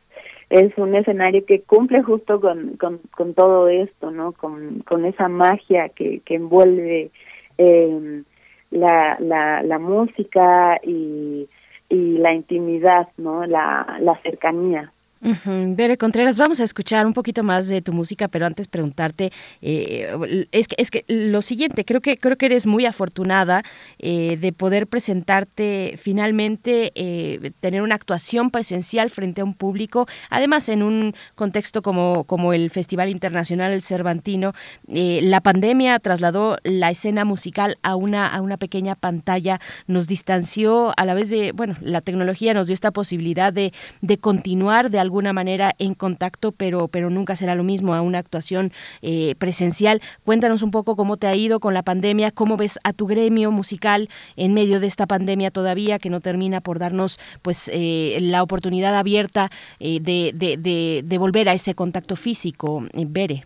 es 0.51 0.77
un 0.79 0.95
escenario 0.95 1.45
que 1.47 1.63
cumple 1.63 2.03
justo 2.03 2.41
con, 2.41 2.77
con, 2.77 3.01
con 3.17 3.35
todo 3.35 3.67
esto, 3.69 4.13
¿no? 4.13 4.33
Con, 4.33 4.81
con 4.87 5.05
esa 5.05 5.29
magia 5.29 5.89
que, 5.89 6.21
que 6.21 6.37
envuelve 6.37 7.11
eh, 7.59 8.23
la, 8.71 9.17
la, 9.19 9.63
la 9.65 9.79
música 9.81 10.79
y, 10.83 11.49
y 11.89 12.19
la 12.19 12.35
intimidad, 12.35 13.09
¿no? 13.17 13.47
La, 13.47 13.99
la 14.01 14.15
cercanía. 14.23 14.93
Bere 15.25 15.97
Contreras, 15.97 16.37
vamos 16.37 16.61
a 16.61 16.65
escuchar 16.65 17.07
un 17.07 17.15
poquito 17.15 17.43
más 17.43 17.69
de 17.69 17.81
tu 17.81 17.95
música, 17.95 18.29
pero 18.29 18.45
antes 18.45 18.69
preguntarte, 18.69 19.33
eh, 19.63 20.47
es, 20.53 20.69
que, 20.69 20.77
es 20.79 20.91
que 20.91 21.05
lo 21.09 21.41
siguiente, 21.41 21.87
creo 21.87 22.03
que, 22.03 22.19
creo 22.19 22.37
que 22.37 22.47
eres 22.47 22.67
muy 22.67 22.85
afortunada 22.85 23.63
eh, 23.99 24.37
de 24.39 24.53
poder 24.53 24.87
presentarte 24.87 25.99
finalmente, 25.99 26.93
eh, 26.95 27.53
tener 27.61 27.81
una 27.81 27.95
actuación 27.95 28.51
presencial 28.51 29.09
frente 29.09 29.41
a 29.41 29.45
un 29.45 29.55
público, 29.55 30.07
además 30.29 30.69
en 30.69 30.83
un 30.83 31.15
contexto 31.35 31.81
como, 31.81 32.25
como 32.25 32.53
el 32.53 32.69
Festival 32.69 33.09
Internacional 33.09 33.81
Cervantino, 33.81 34.53
la 34.87 35.41
pandemia 35.41 35.99
trasladó 36.01 36.59
la 36.65 36.91
escena 36.91 37.25
musical 37.25 37.79
a 37.83 37.97
una, 37.97 38.27
a 38.27 38.43
una 38.43 38.59
pequeña 38.59 38.95
pantalla, 38.95 39.61
nos 39.87 40.07
distanció 40.07 40.93
a 40.99 41.07
la 41.07 41.15
vez 41.15 41.31
de, 41.31 41.53
bueno, 41.53 41.77
la 41.81 42.03
tecnología 42.03 42.53
nos 42.53 42.67
dio 42.67 42.75
esta 42.75 42.91
posibilidad 42.91 43.53
de, 43.53 43.73
de 44.03 44.19
continuar 44.19 44.91
de 44.91 44.99
algún 44.99 45.14
alguna 45.15 45.33
manera 45.33 45.75
en 45.79 45.95
contacto, 45.95 46.51
pero, 46.51 46.89
pero 46.89 47.09
nunca 47.09 47.37
será 47.37 47.55
lo 47.55 47.63
mismo 47.63 47.95
a 47.95 48.03
una 48.03 48.19
actuación 48.19 48.73
eh, 49.01 49.37
presencial. 49.39 50.01
Cuéntanos 50.25 50.63
un 50.63 50.73
poco 50.73 50.97
cómo 50.97 51.19
te 51.19 51.29
ha 51.29 51.37
ido 51.37 51.61
con 51.61 51.73
la 51.73 51.85
pandemia, 51.85 52.33
cómo 52.33 52.57
ves 52.57 52.81
a 52.83 52.93
tu 52.93 53.07
gremio 53.07 53.53
musical 53.53 54.09
en 54.35 54.55
medio 54.55 54.81
de 54.81 54.89
esta 54.89 55.07
pandemia 55.07 55.53
todavía 55.53 56.01
que 56.01 56.11
no 56.11 56.19
termina 56.19 56.61
por 56.61 56.81
darnos 56.81 57.21
pues 57.43 57.71
eh, 57.73 58.19
la 58.21 58.43
oportunidad 58.43 58.99
abierta 58.99 59.51
eh, 59.79 60.01
de, 60.01 60.33
de, 60.35 61.03
de, 61.05 61.19
volver 61.19 61.49
a 61.49 61.53
ese 61.53 61.77
contacto 61.77 62.17
físico. 62.17 62.83
Bere. 63.07 63.45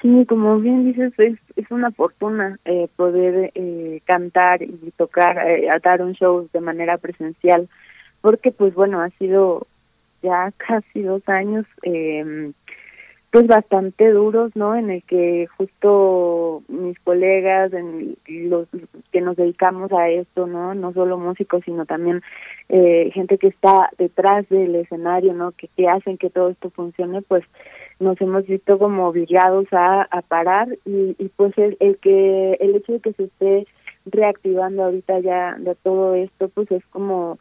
Sí, 0.00 0.24
como 0.28 0.60
bien 0.60 0.84
dices, 0.84 1.12
es, 1.18 1.36
es 1.56 1.68
una 1.72 1.90
fortuna 1.90 2.60
poder 2.94 3.52
cantar 4.04 4.62
y 4.62 4.92
tocar, 4.96 5.36
dar 5.82 6.02
un 6.02 6.12
show 6.12 6.48
de 6.52 6.60
manera 6.60 6.96
presencial, 6.98 7.68
porque 8.20 8.52
pues 8.52 8.72
bueno, 8.74 9.00
ha 9.00 9.10
sido 9.18 9.66
ya 10.22 10.52
casi 10.56 11.02
dos 11.02 11.22
años 11.28 11.66
eh, 11.82 12.52
pues 13.30 13.46
bastante 13.46 14.10
duros, 14.10 14.52
¿no? 14.54 14.74
En 14.74 14.90
el 14.90 15.02
que 15.02 15.46
justo 15.58 16.62
mis 16.68 16.98
colegas, 17.00 17.72
en 17.74 18.16
los 18.26 18.66
que 19.12 19.20
nos 19.20 19.36
dedicamos 19.36 19.92
a 19.92 20.08
esto, 20.08 20.46
¿no? 20.46 20.74
No 20.74 20.94
solo 20.94 21.18
músicos, 21.18 21.62
sino 21.64 21.84
también 21.84 22.22
eh, 22.70 23.10
gente 23.12 23.36
que 23.36 23.48
está 23.48 23.90
detrás 23.98 24.48
del 24.48 24.74
escenario, 24.76 25.34
¿no? 25.34 25.52
Que, 25.52 25.68
que 25.76 25.88
hacen 25.88 26.16
que 26.16 26.30
todo 26.30 26.48
esto 26.48 26.70
funcione, 26.70 27.20
pues 27.20 27.44
nos 28.00 28.18
hemos 28.20 28.46
visto 28.46 28.78
como 28.78 29.08
obligados 29.08 29.66
a, 29.72 30.02
a 30.10 30.22
parar 30.22 30.68
y, 30.86 31.14
y 31.18 31.28
pues 31.36 31.52
el, 31.58 31.76
el 31.80 31.98
que 31.98 32.54
el 32.60 32.76
hecho 32.76 32.92
de 32.92 33.00
que 33.00 33.12
se 33.12 33.24
esté 33.24 33.66
reactivando 34.06 34.84
ahorita 34.84 35.18
ya 35.20 35.56
de 35.58 35.74
todo 35.74 36.14
esto, 36.14 36.48
pues 36.48 36.70
es 36.70 36.84
como 36.86 37.38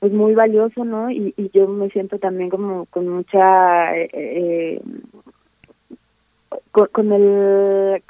pues 0.00 0.12
muy 0.12 0.34
valioso, 0.34 0.84
¿no? 0.84 1.10
Y, 1.10 1.34
y 1.36 1.50
yo 1.50 1.68
me 1.68 1.90
siento 1.90 2.18
también 2.18 2.48
como 2.48 2.86
con 2.86 3.06
mucha, 3.06 3.96
eh, 3.96 4.10
eh 4.12 4.80
con, 6.72 7.12
el, 7.12 8.02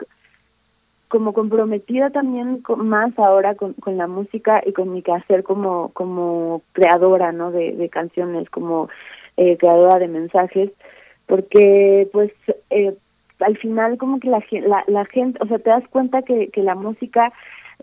como 1.08 1.32
comprometida 1.32 2.10
también 2.10 2.62
más 2.76 3.18
ahora 3.18 3.56
con, 3.56 3.74
con 3.74 3.96
la 3.96 4.06
música 4.06 4.62
y 4.64 4.72
con 4.72 4.92
mi 4.92 5.02
quehacer 5.02 5.42
como, 5.42 5.90
como 5.92 6.62
creadora, 6.72 7.32
¿no? 7.32 7.50
De, 7.50 7.72
de 7.72 7.88
canciones, 7.88 8.48
como 8.50 8.88
eh, 9.36 9.56
creadora 9.56 9.98
de 9.98 10.08
mensajes, 10.08 10.70
porque 11.26 12.08
pues 12.12 12.30
eh, 12.70 12.94
al 13.40 13.58
final 13.58 13.98
como 13.98 14.20
que 14.20 14.28
la, 14.28 14.44
la, 14.50 14.84
la 14.86 15.04
gente, 15.06 15.38
o 15.42 15.46
sea, 15.46 15.58
te 15.58 15.70
das 15.70 15.88
cuenta 15.88 16.22
que, 16.22 16.48
que 16.50 16.62
la 16.62 16.76
música 16.76 17.32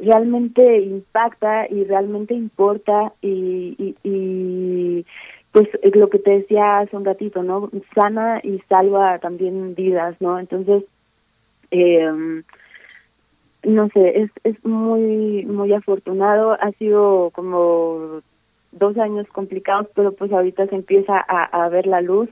realmente 0.02 0.80
impacta 0.82 1.68
y 1.70 1.84
realmente 1.84 2.34
importa 2.34 3.14
y, 3.22 3.96
y, 4.04 5.06
pues 5.52 5.68
lo 5.96 6.10
que 6.10 6.20
te 6.20 6.32
decía 6.32 6.80
hace 6.80 6.96
un 6.96 7.06
ratito, 7.06 7.42
¿no? 7.42 7.70
Sana 7.96 8.40
y 8.44 8.60
salva 8.70 9.20
también 9.20 9.76
vidas, 9.76 10.16
¿no? 10.20 10.40
Entonces, 10.40 10.84
eh, 11.72 12.44
no 13.64 13.90
sé, 13.90 14.22
es, 14.22 14.32
es 14.44 14.64
muy, 14.66 15.46
muy 15.46 15.74
afortunado, 15.74 16.54
ha 16.54 16.72
sido 16.74 17.32
como 17.32 18.22
dos 18.72 18.98
años 18.98 19.28
complicados, 19.28 19.88
pero 19.96 20.12
pues 20.12 20.32
ahorita 20.32 20.68
se 20.68 20.76
empieza 20.76 21.18
a, 21.28 21.66
a 21.66 21.70
ver 21.70 21.88
la 21.88 22.02
luz 22.02 22.30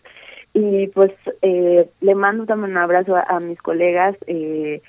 y 0.53 0.87
pues 0.87 1.11
eh, 1.41 1.89
le 1.99 2.15
mando 2.15 2.45
también 2.45 2.71
un 2.71 2.77
abrazo 2.77 3.15
a, 3.15 3.23
a 3.23 3.39
mis 3.41 3.61
colegas, 3.61 4.15
eh, 4.27 4.81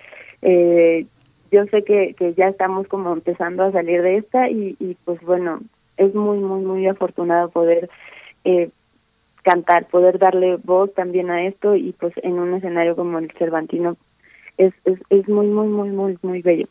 eh, 0.43 1.07
yo 1.51 1.65
sé 1.67 1.83
que, 1.85 2.15
que 2.15 2.35
ya 2.35 2.49
estamos 2.49 2.87
como 2.89 3.13
empezando 3.13 3.65
a 3.65 3.73
salir 3.73 4.03
de 4.03 4.19
esta 4.19 4.51
y, 4.51 4.77
y 4.79 4.97
pues 5.05 5.21
bueno, 5.23 5.61
es 5.97 6.15
muy, 6.15 6.39
muy, 6.39 6.63
muy 6.63 6.87
afortunado 6.87 7.51
poder 7.51 7.89
eh, 8.45 8.71
cantar, 9.43 9.87
poder 9.87 10.19
darle 10.19 10.57
voz 10.57 10.93
también 10.95 11.31
a 11.31 11.47
esto 11.47 11.77
y 11.77 11.93
pues 11.93 12.13
en 12.23 12.39
un 12.39 12.55
escenario 12.55 12.97
como 12.97 13.19
el 13.19 13.31
Cervantino 13.33 13.97
es, 14.59 14.75
es, 14.85 14.99
es 15.11 15.29
muy, 15.29 15.47
muy, 15.47 15.69
muy, 15.69 15.91
muy, 15.91 16.19
muy 16.23 16.43
bello. 16.43 16.67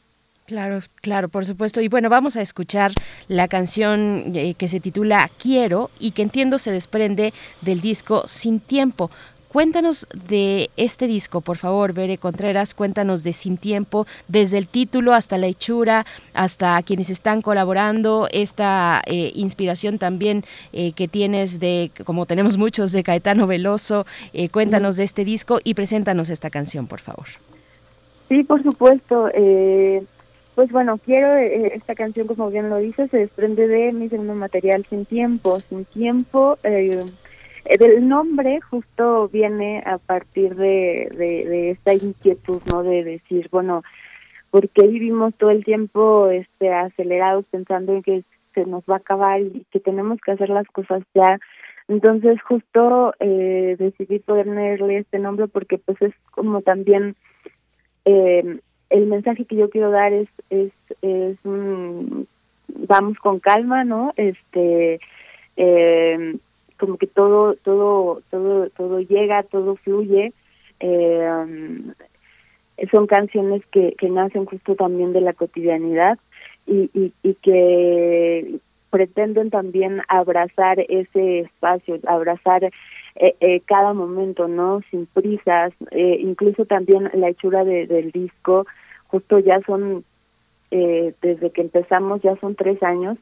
Claro, 0.46 0.80
claro, 1.02 1.28
por 1.28 1.44
supuesto. 1.46 1.82
Y 1.82 1.88
bueno, 1.88 2.08
vamos 2.08 2.38
a 2.38 2.42
escuchar 2.42 2.92
la 3.28 3.48
canción 3.48 4.34
eh, 4.36 4.54
que 4.54 4.68
se 4.68 4.80
titula 4.80 5.30
Quiero 5.42 5.90
y 6.00 6.12
que 6.12 6.22
entiendo 6.22 6.60
se 6.60 6.72
desprende 6.72 7.34
del 7.62 7.82
disco 7.82 8.28
Sin 8.28 8.60
Tiempo. 8.60 9.10
Cuéntanos 9.56 10.06
de 10.28 10.70
este 10.76 11.08
disco, 11.08 11.40
por 11.40 11.56
favor, 11.56 11.94
Bere 11.94 12.18
Contreras, 12.18 12.74
cuéntanos 12.74 13.24
de 13.24 13.32
Sin 13.32 13.56
Tiempo, 13.56 14.06
desde 14.28 14.58
el 14.58 14.68
título 14.68 15.14
hasta 15.14 15.38
la 15.38 15.48
hechura, 15.48 16.06
hasta 16.34 16.78
quienes 16.82 17.10
están 17.10 17.42
colaborando, 17.42 18.28
esta 18.34 19.02
eh, 19.06 19.32
inspiración 19.34 19.98
también 19.98 20.44
eh, 20.74 20.92
que 20.92 21.08
tienes 21.08 21.62
de, 21.62 21.90
como 22.06 22.26
tenemos 22.26 22.58
muchos, 22.58 22.92
de 22.92 23.02
Caetano 23.02 23.48
Veloso. 23.48 24.06
Eh, 24.34 24.50
cuéntanos 24.50 24.98
de 24.98 25.06
este 25.06 25.24
disco 25.24 25.60
y 25.64 25.74
preséntanos 25.74 26.30
esta 26.30 26.50
canción, 26.50 26.88
por 26.88 27.00
favor. 27.00 27.28
Sí, 28.28 28.44
por 28.44 28.62
supuesto. 28.62 29.30
pues 30.54 30.70
bueno, 30.70 30.98
quiero, 30.98 31.34
esta 31.38 31.96
canción, 31.96 32.28
como 32.28 32.50
bien 32.50 32.70
lo 32.70 32.80
dice, 32.80 33.08
se 33.08 33.20
desprende 33.20 33.70
de 33.70 33.94
mi 33.94 34.10
segundo 34.10 34.36
material, 34.36 34.86
Sin 34.90 35.06
Tiempo. 35.06 35.62
Sin 35.62 35.86
Tiempo 35.86 36.58
el 37.66 38.08
nombre 38.08 38.62
justo 38.62 39.28
viene 39.30 39.82
a 39.86 39.98
partir 39.98 40.56
de, 40.56 41.10
de, 41.16 41.72
esta 41.72 41.94
inquietud, 41.94 42.62
¿no? 42.72 42.84
De 42.84 43.04
decir, 43.04 43.50
bueno, 43.52 43.84
¿por 44.52 44.70
qué 44.70 44.88
vivimos 44.88 45.34
todo 45.36 45.50
el 45.50 45.66
tiempo 45.66 46.30
este 46.30 46.72
acelerados 46.72 47.46
pensando 47.50 47.94
en 47.94 48.04
que 48.04 48.24
se 48.54 48.66
nos 48.66 48.84
va 48.84 48.96
a 48.96 48.98
acabar 49.00 49.42
y 49.42 49.66
que 49.72 49.80
tenemos 49.80 50.20
que 50.22 50.32
hacer 50.32 50.50
las 50.50 50.68
cosas 50.68 51.04
ya? 51.14 51.40
Entonces 51.88 52.42
justo 52.42 53.14
eh, 53.20 53.76
decidí 53.78 54.20
ponerle 54.20 55.00
este 55.00 55.20
nombre 55.20 55.48
porque 55.48 55.78
pues 55.78 56.02
es 56.02 56.14
como 56.32 56.62
también 56.62 57.16
eh, 58.06 58.60
el 58.90 59.06
mensaje 59.08 59.46
que 59.46 59.56
yo 59.56 59.70
quiero 59.70 59.92
dar 59.92 60.14
es 60.14 60.30
es 60.50 60.72
es 61.02 61.38
vamos 61.44 63.18
con 63.20 63.40
calma, 63.40 63.84
¿no? 63.84 64.14
Este 64.18 65.00
eh, 65.58 66.38
como 66.78 66.98
que 66.98 67.08
todo 67.08 67.56
todo 67.56 68.22
todo 68.30 68.70
todo 68.70 69.00
llega 69.02 69.44
todo 69.44 69.76
fluye. 69.78 70.34
Eh, 70.80 71.30
son 72.92 73.08
canciones 73.08 73.66
que, 73.68 73.94
que 73.98 74.10
nacen 74.10 74.46
justo 74.46 74.76
también 74.76 75.14
de 75.14 75.22
la 75.22 75.34
cotidianidad 75.34 76.20
y, 76.68 76.90
y, 76.94 77.14
y 77.24 77.34
que 77.36 78.60
pretenden 78.90 79.50
también 79.50 80.02
abrazar 80.08 80.80
ese 80.80 81.40
espacio 81.40 82.00
abrazar 82.08 82.64
eh, 82.64 82.72
eh, 83.40 83.62
cada 83.66 83.94
momento 83.94 84.48
no 84.48 84.82
sin 84.92 85.06
prisas. 85.06 85.74
Eh, 85.92 86.18
incluso 86.20 86.66
también 86.66 87.10
la 87.14 87.30
hechura 87.30 87.64
de, 87.64 87.88
del 87.88 88.12
disco 88.12 88.66
justo 89.08 89.40
ya 89.40 89.62
son 89.62 90.04
eh, 90.72 91.14
desde 91.22 91.52
que 91.52 91.62
empezamos 91.62 92.22
ya 92.22 92.36
son 92.38 92.56
tres 92.56 92.82
años 92.84 93.18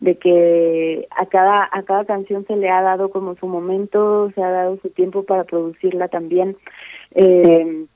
de 0.00 0.16
que 0.16 1.06
a 1.16 1.26
cada 1.26 1.68
a 1.72 1.82
cada 1.82 2.04
canción 2.04 2.46
se 2.46 2.56
le 2.56 2.68
ha 2.68 2.82
dado 2.82 3.10
como 3.10 3.34
su 3.36 3.46
momento, 3.46 4.30
se 4.34 4.42
ha 4.42 4.50
dado 4.50 4.78
su 4.82 4.90
tiempo 4.90 5.22
para 5.24 5.44
producirla 5.44 6.08
también. 6.08 6.56
Eh, 7.14 7.86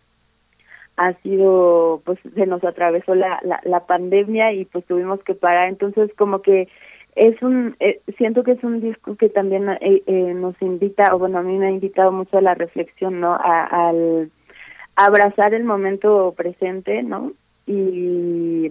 ha 0.97 1.15
sido, 1.23 2.03
pues 2.05 2.19
se 2.35 2.45
nos 2.45 2.63
atravesó 2.63 3.15
la, 3.15 3.41
la, 3.43 3.61
la 3.65 3.87
pandemia 3.87 4.53
y 4.53 4.67
pues 4.67 4.85
tuvimos 4.85 5.23
que 5.25 5.35
parar, 5.35 5.69
entonces 5.69 6.11
como 6.15 6.43
que 6.43 6.69
es 7.17 7.41
un, 7.43 7.77
eh, 7.81 8.01
siento 8.19 8.45
que 8.45 8.53
es 8.53 8.63
un 8.63 8.81
disco 8.81 9.17
que 9.17 9.29
también 9.29 9.69
eh, 9.69 10.03
eh, 10.07 10.35
nos 10.35 10.61
invita, 10.63 11.15
o 11.15 11.19
bueno, 11.19 11.39
a 11.39 11.43
mí 11.43 11.59
me 11.59 11.67
ha 11.67 11.71
invitado 11.71 12.13
mucho 12.13 12.39
a 12.39 12.43
la 12.43 12.55
reflexión, 12.55 13.21
¿no? 13.21 13.33
A, 13.33 13.89
al 13.89 14.31
abrazar 14.95 15.55
el 15.55 15.65
momento 15.65 16.35
presente, 16.37 17.03
¿no? 17.03 17.33
Y 17.67 18.71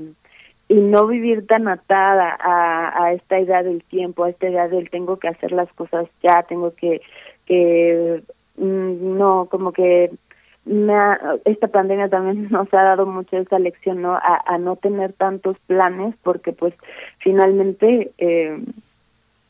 y 0.70 0.76
no 0.76 1.08
vivir 1.08 1.48
tan 1.48 1.68
atada 1.68 2.38
a, 2.40 3.04
a 3.04 3.14
esta 3.14 3.40
idea 3.40 3.64
del 3.64 3.84
tiempo, 3.84 4.24
a 4.24 4.30
esta 4.30 4.48
idea 4.48 4.68
del 4.68 4.90
tengo 4.90 5.18
que 5.18 5.28
hacer 5.28 5.52
las 5.52 5.72
cosas 5.74 6.08
ya, 6.22 6.44
tengo 6.44 6.74
que, 6.76 7.02
que 7.46 8.22
mm, 8.58 9.18
no, 9.18 9.48
como 9.50 9.74
que 9.74 10.12
me 10.66 10.94
esta 11.46 11.68
pandemia 11.68 12.10
también 12.10 12.48
nos 12.52 12.72
ha 12.74 12.84
dado 12.84 13.08
mucho 13.08 13.38
esa 13.38 13.58
lección, 13.58 14.04
¿no? 14.04 14.14
A, 14.16 14.58
no 14.60 14.76
tener 14.76 15.14
tantos 15.14 15.58
planes 15.66 16.16
porque 16.22 16.54
pues 16.54 16.76
finalmente 17.18 18.12
eh, 18.20 18.60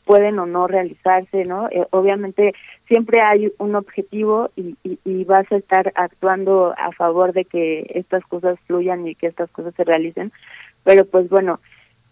pueden 0.06 0.38
o 0.38 0.46
no 0.46 0.66
realizarse, 0.66 1.44
¿no? 1.44 1.68
Eh, 1.68 1.86
obviamente 1.90 2.54
siempre 2.88 3.20
hay 3.20 3.52
un 3.58 3.74
objetivo 3.74 4.50
y, 4.56 4.76
y, 4.82 5.24
vas 5.24 5.50
a 5.52 5.56
estar 5.56 5.92
actuando 5.94 6.74
a 6.76 6.90
favor 6.92 7.32
de 7.32 7.44
que 7.44 7.86
estas 7.94 8.24
cosas 8.24 8.58
fluyan 8.66 9.06
y 9.06 9.14
que 9.14 9.28
estas 9.28 9.50
cosas 9.50 9.74
se 9.74 9.84
realicen, 9.84 10.32
pero 10.84 11.04
pues 11.04 11.28
bueno, 11.28 11.60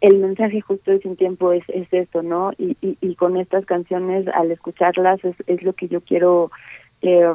el 0.00 0.18
mensaje 0.18 0.60
justo 0.60 0.90
de 0.90 1.00
sin 1.00 1.16
tiempo 1.16 1.52
es, 1.52 1.64
es 1.68 1.92
esto, 1.92 2.22
¿no? 2.22 2.52
Y, 2.56 2.76
y, 2.80 3.14
con 3.16 3.36
estas 3.36 3.66
canciones, 3.66 4.28
al 4.28 4.50
escucharlas, 4.50 5.24
es, 5.24 5.34
es 5.46 5.62
lo 5.62 5.72
que 5.72 5.88
yo 5.88 6.00
quiero 6.02 6.52
eh, 7.02 7.26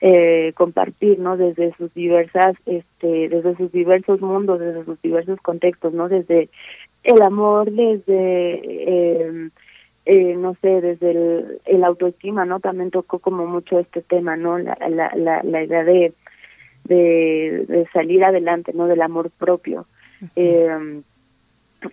eh, 0.00 0.52
compartir, 0.54 1.18
¿no? 1.18 1.36
Desde 1.36 1.72
sus 1.76 1.92
diversas, 1.94 2.56
este, 2.66 3.28
desde 3.28 3.56
sus 3.56 3.70
diversos 3.70 4.20
mundos, 4.20 4.58
desde 4.58 4.84
sus 4.84 5.00
diversos 5.02 5.40
contextos, 5.40 5.92
¿no? 5.92 6.08
Desde 6.08 6.48
el 7.04 7.22
amor, 7.22 7.70
desde, 7.70 8.60
eh, 8.64 9.50
eh, 10.04 10.34
no 10.36 10.56
sé, 10.60 10.80
desde 10.80 11.60
el, 11.64 11.84
autoestima, 11.84 12.44
¿no? 12.44 12.58
También 12.58 12.90
tocó 12.90 13.20
como 13.20 13.46
mucho 13.46 13.78
este 13.78 14.02
tema, 14.02 14.36
¿no? 14.36 14.58
La, 14.58 14.76
la, 14.88 15.42
la 15.44 15.62
idea 15.64 15.84
de, 15.84 16.12
de, 16.88 17.64
de 17.68 17.86
salir 17.92 18.24
adelante, 18.24 18.72
¿no? 18.74 18.86
Del 18.86 19.02
amor 19.02 19.30
propio. 19.30 19.86
eh, 20.36 21.00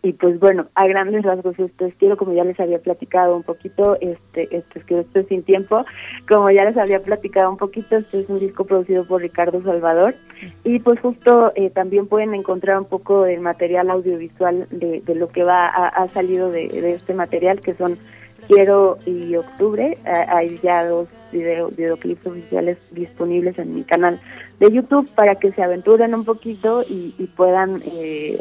y 0.01 0.14
pues 0.14 0.40
bueno, 0.40 0.67
a 0.74 0.88
grandes 0.88 1.24
rasgos 1.24 1.57
este 1.59 1.88
estilo, 1.88 2.17
como 2.17 2.33
ya 2.33 2.43
les 2.43 2.59
había 2.59 2.80
platicado 2.80 3.35
un 3.35 3.43
poquito, 3.43 3.98
este, 4.01 4.43
este 4.56 4.80
es 4.80 4.85
que 4.85 4.99
estoy 4.99 5.25
sin 5.25 5.43
tiempo, 5.43 5.85
como 6.27 6.49
ya 6.49 6.65
les 6.65 6.77
había 6.77 6.99
platicado 6.99 7.51
un 7.51 7.57
poquito, 7.57 7.98
este 7.98 8.22
es 8.22 8.30
un 8.30 8.40
disco 8.40 8.65
producido 8.65 9.06
por 9.06 9.22
Ricardo 9.22 9.61
Salvador 9.61 10.15
y 10.64 10.80
pues 10.80 10.99
justo 10.99 11.51
eh, 11.56 11.69
también 11.69 12.07
pueden 12.07 12.33
encontrar 12.33 12.80
un 12.80 12.85
poco 12.85 13.24
de 13.24 13.38
material 13.38 13.91
audiovisual 13.91 14.67
de, 14.72 15.01
de 15.01 15.15
lo 15.15 15.27
que 15.30 15.43
va 15.43 15.67
ha, 15.67 16.07
salido 16.09 16.49
de, 16.49 16.67
de, 16.67 16.93
este 16.93 17.14
material, 17.14 17.61
que 17.61 17.75
son 17.75 17.98
Quiero 18.48 18.98
y 19.06 19.35
Octubre, 19.35 19.98
hay 20.06 20.59
ya 20.61 20.85
dos 20.85 21.07
video, 21.38 21.69
videoclips 21.69 22.25
oficiales 22.25 22.77
disponibles 22.91 23.57
en 23.59 23.75
mi 23.75 23.83
canal 23.83 24.19
de 24.59 24.72
YouTube 24.72 25.09
para 25.15 25.35
que 25.35 25.51
se 25.51 25.61
aventuren 25.61 26.14
un 26.14 26.25
poquito 26.25 26.83
y, 26.83 27.14
y 27.17 27.27
puedan... 27.27 27.81
Eh, 27.85 28.39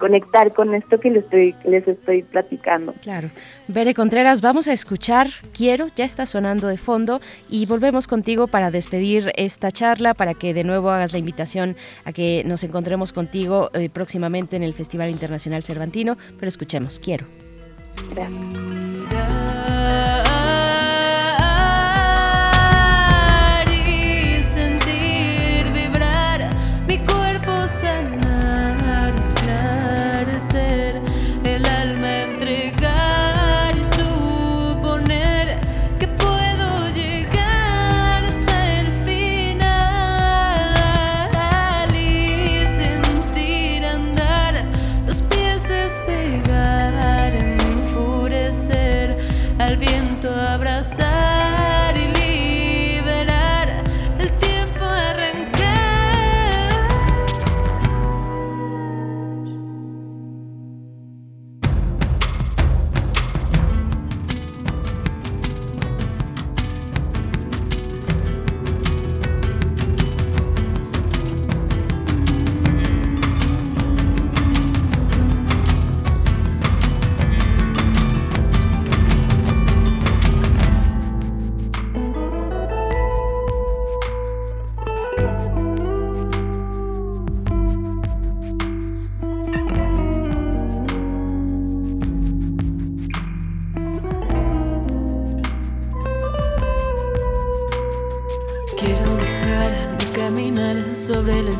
conectar 0.00 0.52
con 0.52 0.74
esto 0.74 0.98
que 0.98 1.10
les 1.10 1.22
estoy, 1.24 1.54
les 1.64 1.86
estoy 1.86 2.22
platicando. 2.22 2.94
Claro. 3.02 3.30
Bere 3.68 3.94
Contreras, 3.94 4.42
vamos 4.42 4.66
a 4.66 4.72
escuchar 4.72 5.28
Quiero, 5.56 5.86
ya 5.94 6.04
está 6.04 6.26
sonando 6.26 6.66
de 6.66 6.78
fondo 6.78 7.20
y 7.48 7.66
volvemos 7.66 8.08
contigo 8.08 8.48
para 8.48 8.72
despedir 8.72 9.30
esta 9.36 9.70
charla, 9.70 10.14
para 10.14 10.34
que 10.34 10.54
de 10.54 10.64
nuevo 10.64 10.90
hagas 10.90 11.12
la 11.12 11.18
invitación 11.18 11.76
a 12.04 12.12
que 12.12 12.42
nos 12.44 12.64
encontremos 12.64 13.12
contigo 13.12 13.70
eh, 13.74 13.88
próximamente 13.90 14.56
en 14.56 14.64
el 14.64 14.74
Festival 14.74 15.10
Internacional 15.10 15.62
Cervantino, 15.62 16.16
pero 16.38 16.48
escuchemos 16.48 16.98
Quiero. 16.98 17.26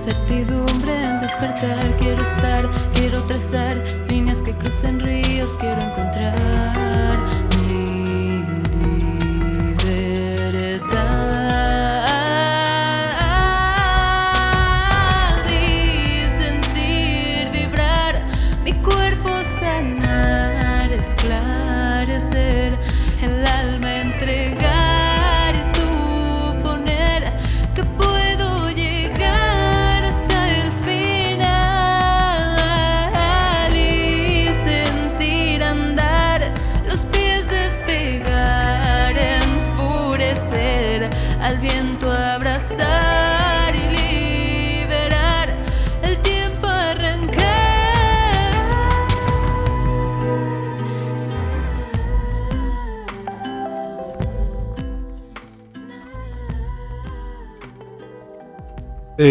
incertidumbre. 0.00 0.49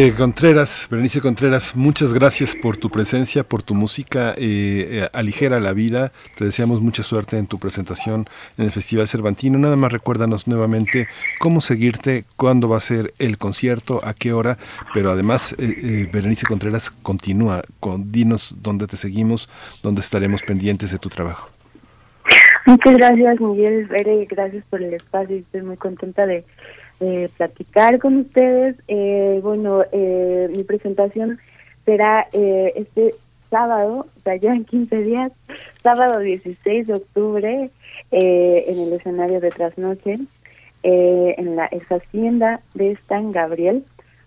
Eh, 0.10 0.14
Contreras, 0.18 0.88
Berenice 0.90 1.22
Contreras, 1.22 1.76
muchas 1.76 2.14
gracias 2.14 2.56
por 2.56 2.78
tu 2.78 2.90
presencia, 2.90 3.44
por 3.44 3.62
tu 3.62 3.76
música, 3.76 4.32
eh, 4.32 4.38
eh, 4.40 5.10
aligera 5.14 5.60
la 5.60 5.72
vida. 5.72 6.12
Te 6.36 6.46
deseamos 6.46 6.82
mucha 6.82 7.04
suerte 7.04 7.38
en 7.38 7.46
tu 7.46 7.60
presentación 7.60 8.26
en 8.58 8.66
el 8.66 8.72
Festival 8.72 9.08
Cervantino. 9.08 9.60
Nada 9.60 9.76
más 9.76 9.92
recuérdanos 9.92 10.48
nuevamente 10.48 11.08
cómo 11.40 11.62
seguirte, 11.62 12.26
cuándo 12.38 12.68
va 12.68 12.78
a 12.78 12.80
ser 12.80 13.14
el 13.20 13.38
concierto, 13.38 14.02
a 14.04 14.16
qué 14.16 14.34
hora, 14.34 14.58
pero 14.96 15.12
además, 15.12 15.56
Berenice 15.60 16.48
Contreras, 16.48 16.90
continúa, 16.90 17.62
con, 17.80 18.12
dinos 18.12 18.56
dónde 18.64 18.88
te 18.88 18.98
seguimos, 18.98 19.48
dónde 19.84 20.02
estaremos 20.02 20.42
pendientes 20.42 20.92
de 20.92 20.98
tu 20.98 21.10
trabajo. 21.10 21.52
Muchas 22.66 22.96
gracias, 22.96 23.40
Miguel. 23.40 23.88
gracias 24.28 24.64
por 24.72 24.82
el 24.82 24.96
espacio. 24.96 25.36
Estoy 25.36 25.62
muy 25.62 25.78
contenta 25.78 26.26
de 26.26 26.46
eh, 27.00 27.30
platicar 27.38 28.00
con 28.00 28.18
ustedes. 28.18 28.76
Eh, 28.88 29.40
bueno, 29.42 29.84
eh, 29.92 30.52
mi 30.56 30.64
presentación 30.64 31.40
será 31.86 32.28
eh, 32.34 32.74
este 32.76 33.16
sábado, 33.50 34.08
o 34.18 34.22
sea, 34.24 34.36
ya 34.36 34.52
en 34.52 34.66
15 34.66 34.98
días, 34.98 35.32
sábado 35.82 36.20
16 36.20 36.88
de 36.88 36.94
octubre, 36.94 37.72
en 38.12 38.80
el 38.80 38.94
escenario 38.94 39.40
de 39.40 39.50
Trasnoche, 39.50 40.20
en 40.84 41.56
la 41.56 41.68
ex 41.72 41.92
hacienda 41.92 42.62
de 42.76 42.98
San 43.08 43.32
Gabriel, 43.32 43.84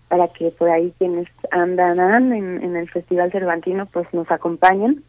para 0.09 0.27
que 0.27 0.51
por 0.51 0.69
ahí 0.69 0.93
quienes 0.97 1.27
andan 1.51 2.33
en, 2.33 2.63
en 2.63 2.75
el 2.75 2.89
Festival 2.89 3.31
Cervantino 3.31 3.85
pues 3.85 4.07
nos 4.13 4.29
acompañen. 4.29 5.03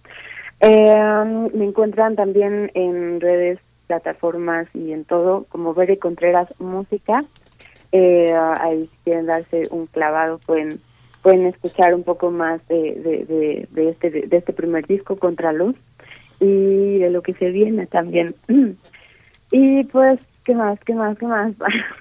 me 0.60 1.65
encuentran 1.65 2.15
también 2.15 2.70
en 2.75 3.20
redes, 3.20 3.59
plataformas 3.89 4.68
y 4.75 4.93
en 4.93 5.05
todo 5.05 5.44
como 5.49 5.75
Bere 5.75 5.99
Contreras 5.99 6.49
Música 6.60 7.25
Eh, 7.97 8.35
ahí 8.61 8.81
si 8.81 8.97
quieren 9.05 9.27
darse 9.27 9.69
un 9.71 9.87
clavado 9.87 10.39
pueden 10.39 10.81
pueden 11.23 11.47
escuchar 11.47 11.95
un 11.95 12.03
poco 12.03 12.33
más 12.33 12.61
de, 12.67 12.77
de, 12.77 13.69
de, 13.71 13.89
este 13.89 14.11
de 14.11 14.37
este 14.37 14.53
primer 14.53 14.85
disco 14.85 15.15
Contraluz 15.15 15.77
y 16.41 16.99
de 16.99 17.09
lo 17.11 17.23
que 17.23 17.35
se 17.35 17.51
viene 17.51 17.87
también. 17.87 18.35
Y 19.51 19.85
pues 19.85 20.19
qué 20.45 20.57
más 20.57 20.81
qué 20.81 20.95
más 20.95 21.17
qué 21.17 21.27
más 21.27 21.53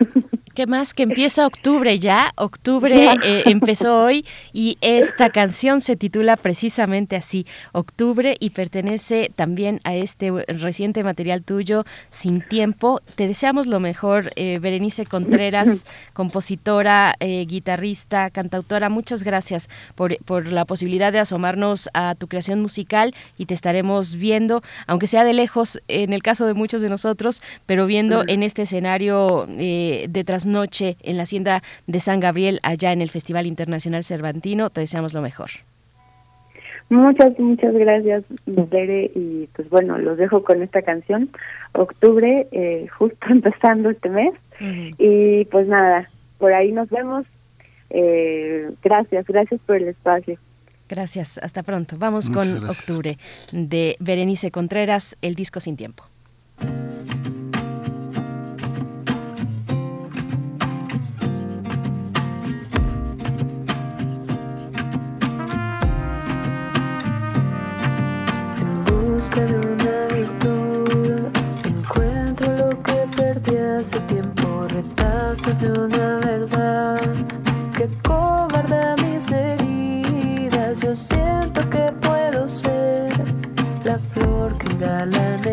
¿Qué 0.53 0.67
más? 0.67 0.93
Que 0.93 1.01
empieza 1.01 1.47
octubre 1.47 1.97
ya. 1.97 2.31
Octubre 2.35 3.09
eh, 3.23 3.41
empezó 3.47 4.03
hoy 4.03 4.23
y 4.53 4.77
esta 4.81 5.31
canción 5.31 5.81
se 5.81 5.95
titula 5.95 6.37
precisamente 6.37 7.15
así, 7.15 7.47
Octubre, 7.71 8.37
y 8.39 8.51
pertenece 8.51 9.31
también 9.35 9.81
a 9.83 9.95
este 9.95 10.29
reciente 10.47 11.03
material 11.03 11.41
tuyo, 11.41 11.85
Sin 12.11 12.47
Tiempo. 12.47 13.01
Te 13.15 13.27
deseamos 13.27 13.65
lo 13.65 13.79
mejor, 13.79 14.31
eh, 14.35 14.59
Berenice 14.59 15.07
Contreras, 15.07 15.87
compositora, 16.13 17.15
eh, 17.19 17.45
guitarrista, 17.47 18.29
cantautora. 18.29 18.89
Muchas 18.89 19.23
gracias 19.23 19.71
por, 19.95 20.15
por 20.23 20.51
la 20.51 20.65
posibilidad 20.65 21.11
de 21.11 21.17
asomarnos 21.17 21.89
a 21.95 22.13
tu 22.13 22.27
creación 22.27 22.61
musical 22.61 23.15
y 23.39 23.47
te 23.47 23.55
estaremos 23.55 24.17
viendo, 24.17 24.61
aunque 24.85 25.07
sea 25.07 25.23
de 25.23 25.33
lejos, 25.33 25.79
en 25.87 26.13
el 26.13 26.21
caso 26.21 26.45
de 26.45 26.53
muchos 26.53 26.83
de 26.83 26.89
nosotros, 26.89 27.41
pero 27.65 27.87
viendo 27.87 28.23
en 28.27 28.43
este 28.43 28.61
escenario 28.61 29.47
de 29.47 30.23
noche 30.45 30.97
en 31.01 31.17
la 31.17 31.23
Hacienda 31.23 31.61
de 31.87 31.99
San 31.99 32.19
Gabriel, 32.19 32.59
allá 32.63 32.91
en 32.91 33.01
el 33.01 33.09
Festival 33.09 33.47
Internacional 33.47 34.03
Cervantino. 34.03 34.69
Te 34.69 34.81
deseamos 34.81 35.13
lo 35.13 35.21
mejor. 35.21 35.49
Muchas, 36.89 37.37
muchas 37.39 37.73
gracias, 37.73 38.23
Bere. 38.45 39.11
Y 39.15 39.47
pues 39.55 39.69
bueno, 39.69 39.97
los 39.97 40.17
dejo 40.17 40.43
con 40.43 40.61
esta 40.61 40.81
canción, 40.81 41.29
Octubre, 41.73 42.47
eh, 42.51 42.87
justo 42.97 43.17
empezando 43.29 43.89
este 43.89 44.09
mes. 44.09 44.33
Y 44.97 45.45
pues 45.45 45.67
nada, 45.67 46.09
por 46.37 46.53
ahí 46.53 46.71
nos 46.71 46.89
vemos. 46.89 47.25
Eh, 47.89 48.71
gracias, 48.83 49.25
gracias 49.25 49.59
por 49.65 49.77
el 49.77 49.87
espacio. 49.89 50.37
Gracias, 50.87 51.39
hasta 51.39 51.63
pronto. 51.63 51.95
Vamos 51.97 52.29
con 52.29 52.65
Octubre 52.65 53.17
de 53.51 53.95
Berenice 53.99 54.51
Contreras, 54.51 55.17
el 55.21 55.35
disco 55.35 55.59
sin 55.59 55.75
tiempo. 55.75 56.03
De 69.31 69.45
una 69.45 70.07
virtud. 70.13 71.27
Encuentro 71.63 72.53
lo 72.57 72.83
que 72.83 73.07
perdí 73.15 73.55
hace 73.55 73.99
tiempo, 74.01 74.67
retazos 74.67 75.59
de 75.61 75.71
una 75.71 76.19
verdad 76.19 76.99
que 77.75 77.89
cobarda 78.03 78.95
mis 78.97 79.31
heridas. 79.31 80.81
Yo 80.81 80.93
siento 80.93 81.67
que 81.69 81.91
puedo 82.01 82.47
ser 82.49 83.13
la 83.85 83.97
flor 84.11 84.57
que 84.57 84.71
engalana 84.73 85.52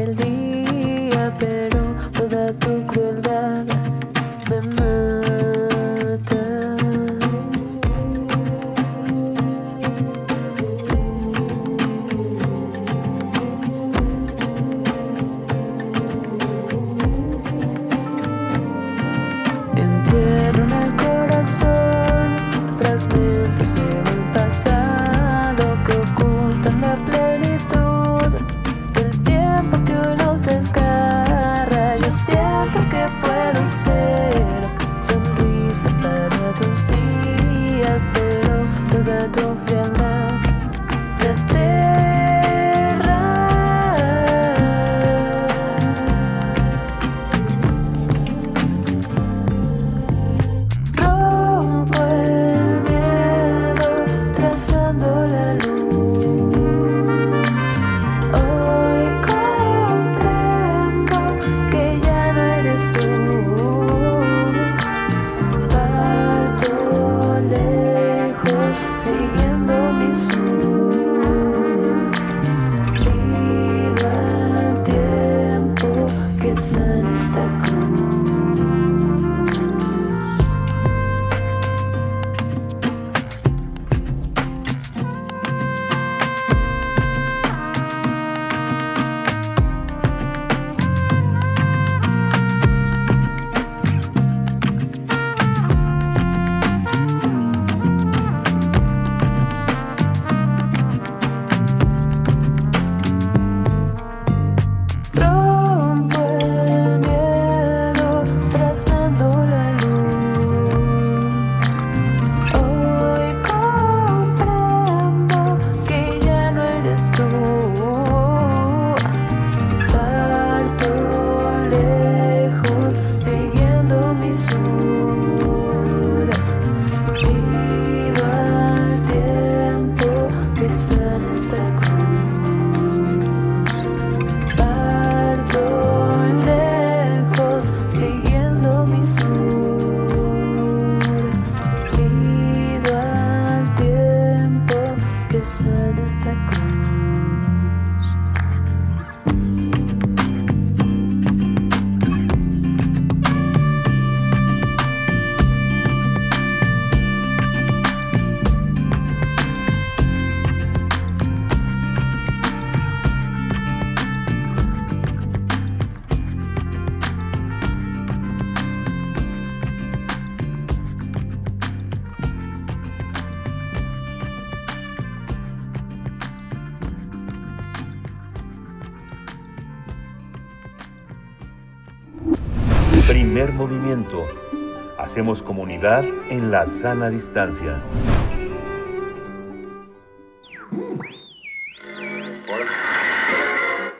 Hacemos 185.10 185.42
comunidad 185.42 186.05
en 186.28 186.52
la 186.52 186.66
sana 186.66 187.10
distancia. 187.10 187.82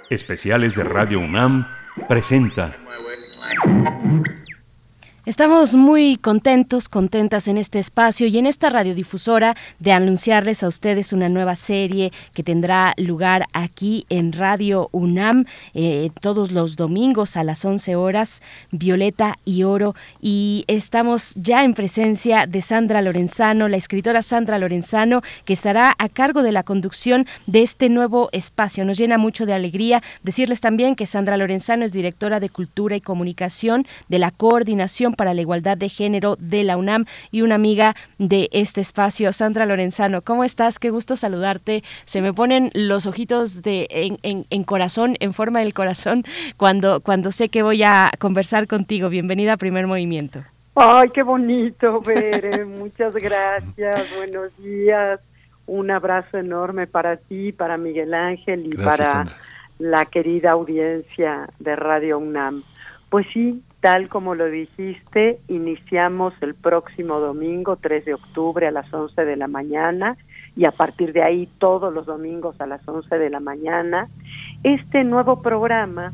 Especiales 0.09 0.77
de 0.77 0.85
Radio 0.85 1.19
UNAM 1.19 1.67
presenta 2.09 2.77
Estamos 5.31 5.77
muy 5.77 6.17
contentos, 6.17 6.89
contentas 6.89 7.47
en 7.47 7.57
este 7.57 7.79
espacio 7.79 8.27
y 8.27 8.37
en 8.39 8.47
esta 8.47 8.69
radiodifusora 8.69 9.55
de 9.79 9.93
anunciarles 9.93 10.65
a 10.65 10.67
ustedes 10.67 11.13
una 11.13 11.29
nueva 11.29 11.55
serie 11.55 12.11
que 12.35 12.43
tendrá 12.43 12.95
lugar 12.97 13.47
aquí 13.53 14.07
en 14.09 14.33
Radio 14.33 14.89
UNAM 14.91 15.45
eh, 15.73 16.11
todos 16.21 16.51
los 16.51 16.75
domingos 16.75 17.37
a 17.37 17.45
las 17.45 17.65
11 17.65 17.95
horas, 17.95 18.43
Violeta 18.73 19.39
y 19.45 19.63
Oro. 19.63 19.95
Y 20.21 20.65
estamos 20.67 21.35
ya 21.37 21.63
en 21.63 21.75
presencia 21.75 22.49
de 22.49 22.61
Sandra 22.61 23.01
Lorenzano, 23.01 23.69
la 23.69 23.77
escritora 23.77 24.23
Sandra 24.23 24.59
Lorenzano, 24.59 25.23
que 25.45 25.53
estará 25.53 25.95
a 25.97 26.09
cargo 26.09 26.43
de 26.43 26.51
la 26.51 26.65
conducción 26.65 27.25
de 27.47 27.63
este 27.63 27.89
nuevo 27.89 28.31
espacio. 28.33 28.85
Nos 28.85 28.99
llena 28.99 29.17
mucho 29.17 29.47
de 29.47 29.55
alegría 29.55 30.03
decirles 30.25 30.61
también 30.61 30.97
que 30.97 31.07
Sandra 31.07 31.37
Lorenzano 31.37 31.85
es 31.85 31.93
directora 31.93 32.41
de 32.41 32.49
Cultura 32.49 32.97
y 32.97 33.01
Comunicación 33.01 33.87
de 34.09 34.19
la 34.19 34.33
Coordinación 34.33 35.15
para 35.21 35.30
la 35.35 35.41
Igualdad 35.41 35.77
de 35.77 35.89
Género 35.89 36.37
de 36.39 36.65
la 36.65 36.77
UNAM 36.77 37.05
y 37.31 37.43
una 37.43 37.55
amiga 37.55 37.95
de 38.19 38.49
este 38.53 38.81
espacio, 38.81 39.33
Sandra 39.33 39.67
Lorenzano. 39.67 40.23
¿Cómo 40.23 40.45
estás? 40.45 40.79
Qué 40.79 40.91
gusto 40.91 41.17
saludarte. 41.17 41.83
Se 42.05 42.23
me 42.23 42.33
ponen 42.33 42.71
los 42.75 43.07
ojitos 43.07 43.63
de 43.63 43.87
en, 43.91 44.47
en, 44.51 44.65
corazón, 44.65 45.17
en 45.21 45.33
forma 45.33 45.61
del 45.61 45.75
corazón, 45.75 46.25
cuando, 46.57 47.01
cuando 47.01 47.31
sé 47.31 47.49
que 47.49 47.63
voy 47.63 47.83
a 47.83 48.11
conversar 48.19 48.67
contigo. 48.67 49.09
Bienvenida 49.09 49.55
a 49.55 49.57
Primer 49.57 49.87
Movimiento. 49.87 50.45
Ay, 50.75 51.11
qué 51.11 51.23
bonito, 51.23 52.01
ver. 52.01 52.67
Muchas 52.81 53.15
gracias. 53.15 54.17
Buenos 54.17 54.57
días. 54.59 55.21
Un 55.67 55.91
abrazo 55.91 56.39
enorme 56.39 56.87
para 56.87 57.17
ti, 57.17 57.53
para 57.53 57.77
Miguel 57.77 58.15
Ángel 58.15 58.67
y 58.67 58.77
para 58.77 59.25
la 59.79 60.05
querida 60.05 60.53
audiencia 60.53 61.49
de 61.59 61.77
Radio 61.77 62.19
UNAM. 62.19 62.63
Pues 63.09 63.27
sí, 63.33 63.63
tal 63.81 64.09
como 64.09 64.35
lo 64.35 64.47
dijiste, 64.47 65.41
iniciamos 65.49 66.35
el 66.43 66.55
próximo 66.55 67.19
domingo, 67.19 67.77
3 67.77 68.05
de 68.05 68.15
octubre 68.15 68.67
a 68.67 68.71
las 68.71 68.93
11 68.93 69.25
de 69.25 69.37
la 69.37 69.49
mañana 69.49 70.17
y 70.57 70.67
a 70.67 70.71
partir 70.71 71.13
de 71.13 71.23
ahí 71.23 71.49
todos 71.59 71.93
los 71.93 72.07
domingos 72.07 72.61
a 72.61 72.67
las 72.67 72.87
11 72.87 73.19
de 73.19 73.31
la 73.31 73.41
mañana, 73.41 74.09
este 74.63 75.05
nuevo 75.05 75.41
programa 75.41 76.13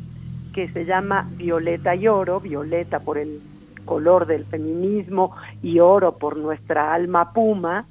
que 0.53 0.69
se 0.69 0.85
llama 0.85 1.29
Violeta 1.35 1.95
y 1.95 2.07
Oro, 2.07 2.39
Violeta 2.39 2.99
por 3.01 3.17
el 3.17 3.41
color 3.85 4.27
del 4.27 4.45
feminismo 4.45 5.35
y 5.61 5.79
oro 5.79 6.17
por 6.17 6.37
nuestra 6.37 6.93
alma 6.93 7.33
puma, 7.33 7.85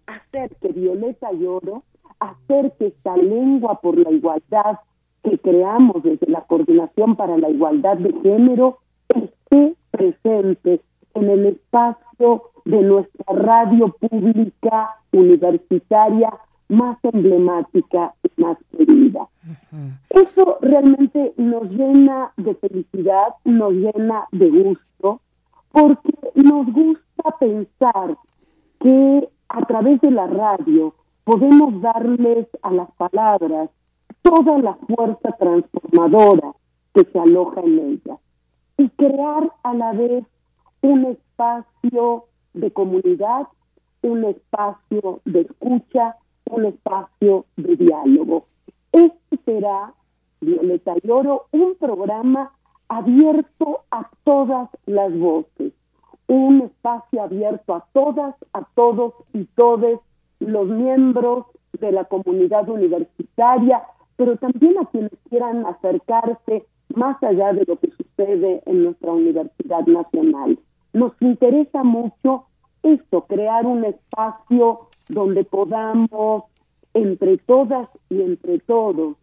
hacer 0.05 0.55
que 0.61 0.69
Violeta 0.69 1.31
y 1.33 1.45
Oro, 1.45 1.83
hacer 2.19 2.73
que 2.77 2.87
esta 2.87 3.15
lengua 3.17 3.79
por 3.81 3.97
la 3.97 4.11
igualdad 4.11 4.79
que 5.23 5.37
creamos 5.39 6.03
desde 6.03 6.27
la 6.27 6.41
Coordinación 6.41 7.15
para 7.15 7.37
la 7.37 7.49
Igualdad 7.49 7.97
de 7.97 8.13
Género 8.21 8.79
esté 9.09 9.75
presente 9.91 10.81
en 11.13 11.29
el 11.29 11.45
espacio 11.47 12.43
de 12.65 12.81
nuestra 12.81 13.33
radio 13.33 13.95
pública 13.99 14.95
universitaria 15.11 16.31
más 16.69 16.97
emblemática 17.03 18.13
y 18.23 18.41
más 18.41 18.57
querida. 18.75 19.27
Eso 20.09 20.57
realmente 20.61 21.33
nos 21.37 21.69
llena 21.71 22.33
de 22.37 22.55
felicidad, 22.55 23.35
nos 23.45 23.71
llena 23.73 24.27
de 24.31 24.49
gusto 24.49 25.21
porque 25.71 26.13
nos 26.35 26.71
gusta 26.71 27.31
pensar 27.39 28.17
que 28.79 29.29
a 29.49 29.65
través 29.65 30.01
de 30.01 30.11
la 30.11 30.27
radio 30.27 30.93
podemos 31.23 31.81
darles 31.81 32.47
a 32.61 32.71
las 32.71 32.91
palabras 32.91 33.69
toda 34.21 34.57
la 34.59 34.73
fuerza 34.75 35.31
transformadora 35.37 36.53
que 36.93 37.05
se 37.05 37.19
aloja 37.19 37.61
en 37.61 37.79
ellas 37.79 38.19
y 38.77 38.89
crear 38.89 39.51
a 39.63 39.73
la 39.73 39.93
vez 39.93 40.25
un 40.81 41.05
espacio 41.05 42.25
de 42.53 42.71
comunidad, 42.71 43.47
un 44.01 44.23
espacio 44.25 45.21
de 45.25 45.41
escucha, 45.41 46.15
un 46.49 46.65
espacio 46.65 47.45
de 47.55 47.75
diálogo. 47.75 48.45
Este 48.91 49.37
será, 49.45 49.93
Violeta 50.41 50.93
y 51.03 51.09
Oro, 51.09 51.45
un 51.51 51.75
programa 51.75 52.51
abierto 52.89 53.81
a 53.91 54.09
todas 54.23 54.69
las 54.85 55.17
voces, 55.17 55.73
un 56.27 56.61
espacio 56.61 57.23
abierto 57.23 57.73
a 57.73 57.85
todas, 57.93 58.35
a 58.53 58.63
todos 58.75 59.13
y 59.33 59.45
todes 59.55 59.99
los 60.39 60.67
miembros 60.67 61.45
de 61.73 61.91
la 61.91 62.05
comunidad 62.05 62.67
universitaria, 62.69 63.83
pero 64.15 64.37
también 64.37 64.77
a 64.79 64.85
quienes 64.85 65.11
quieran 65.29 65.65
acercarse 65.65 66.65
más 66.95 67.21
allá 67.21 67.53
de 67.53 67.65
lo 67.67 67.77
que 67.77 67.91
sucede 67.91 68.61
en 68.65 68.83
nuestra 68.85 69.11
Universidad 69.11 69.85
Nacional. 69.85 70.59
Nos 70.93 71.13
interesa 71.21 71.83
mucho 71.83 72.45
esto, 72.83 73.25
crear 73.25 73.65
un 73.65 73.83
espacio 73.85 74.87
donde 75.09 75.43
podamos, 75.43 76.43
entre 76.93 77.37
todas 77.37 77.89
y 78.09 78.21
entre 78.21 78.59
todos, 78.59 79.15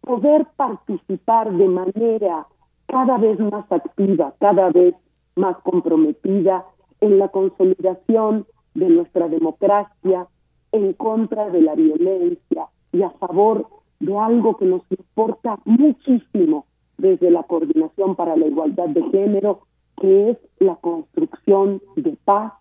poder 0.00 0.46
participar 0.56 1.52
de 1.52 1.68
manera 1.68 2.46
cada 2.86 3.18
vez 3.18 3.38
más 3.38 3.70
activa, 3.70 4.34
cada 4.40 4.70
vez 4.70 4.94
más 5.36 5.56
comprometida 5.58 6.64
en 7.00 7.18
la 7.18 7.28
consolidación 7.28 8.46
de 8.74 8.88
nuestra 8.88 9.28
democracia, 9.28 10.26
en 10.72 10.92
contra 10.94 11.50
de 11.50 11.62
la 11.62 11.74
violencia 11.74 12.66
y 12.92 13.02
a 13.02 13.10
favor 13.10 13.66
de 14.00 14.16
algo 14.16 14.56
que 14.56 14.66
nos 14.66 14.82
importa 14.90 15.58
muchísimo 15.64 16.66
desde 16.98 17.30
la 17.30 17.42
Coordinación 17.44 18.14
para 18.14 18.36
la 18.36 18.46
Igualdad 18.46 18.88
de 18.88 19.02
Género, 19.10 19.62
que 20.00 20.30
es 20.30 20.38
la 20.58 20.76
construcción 20.76 21.82
de 21.96 22.16
paz 22.24 22.52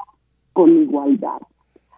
con 0.53 0.69
igualdad. 0.77 1.41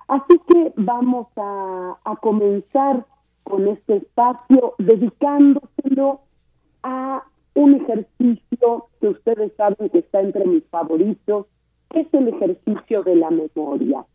Así 0.08 0.40
que 0.48 0.74
vamos 0.76 1.28
a, 1.38 1.98
a 2.04 2.16
comenzar 2.18 3.06
con 3.44 3.68
este 3.68 3.98
espacio, 3.98 4.76
dedicándoselo 4.78 6.22
a 6.84 7.24
un 7.54 7.76
ejercicio 7.76 8.88
que 9.00 9.08
ustedes 9.08 9.52
saben 9.58 9.90
que 9.90 10.00
está 10.00 10.22
entre 10.22 10.46
mis 10.46 10.64
favoritos, 10.66 11.48
que 11.90 12.02
es 12.02 12.14
el 12.14 12.30
ejercicio 12.30 13.04
de 13.04 13.16
la 13.16 13.30
memoria. 13.30 14.06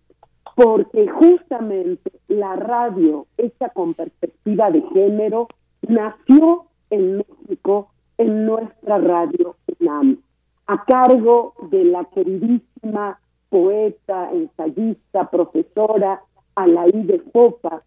porque 0.55 1.07
justamente 1.09 2.13
la 2.29 2.57
radio 2.57 3.27
hecha 3.37 3.69
con 3.71 3.93
perspectiva 3.93 4.71
de 4.71 4.81
género 4.95 5.49
nació 5.87 6.65
en 6.89 7.19
México 7.19 7.91
en 8.17 8.47
nuestra 8.47 8.97
radio 8.97 9.57
UNAM, 9.79 10.19
a 10.67 10.85
cargo 10.85 11.53
de 11.71 11.85
la 11.85 12.05
queridísima 12.07 13.21
poeta, 13.51 14.31
ensayista, 14.33 15.31
profesora 15.31 16.23
Alaí 16.55 17.03
de 17.03 17.19
Popa, 17.19 17.83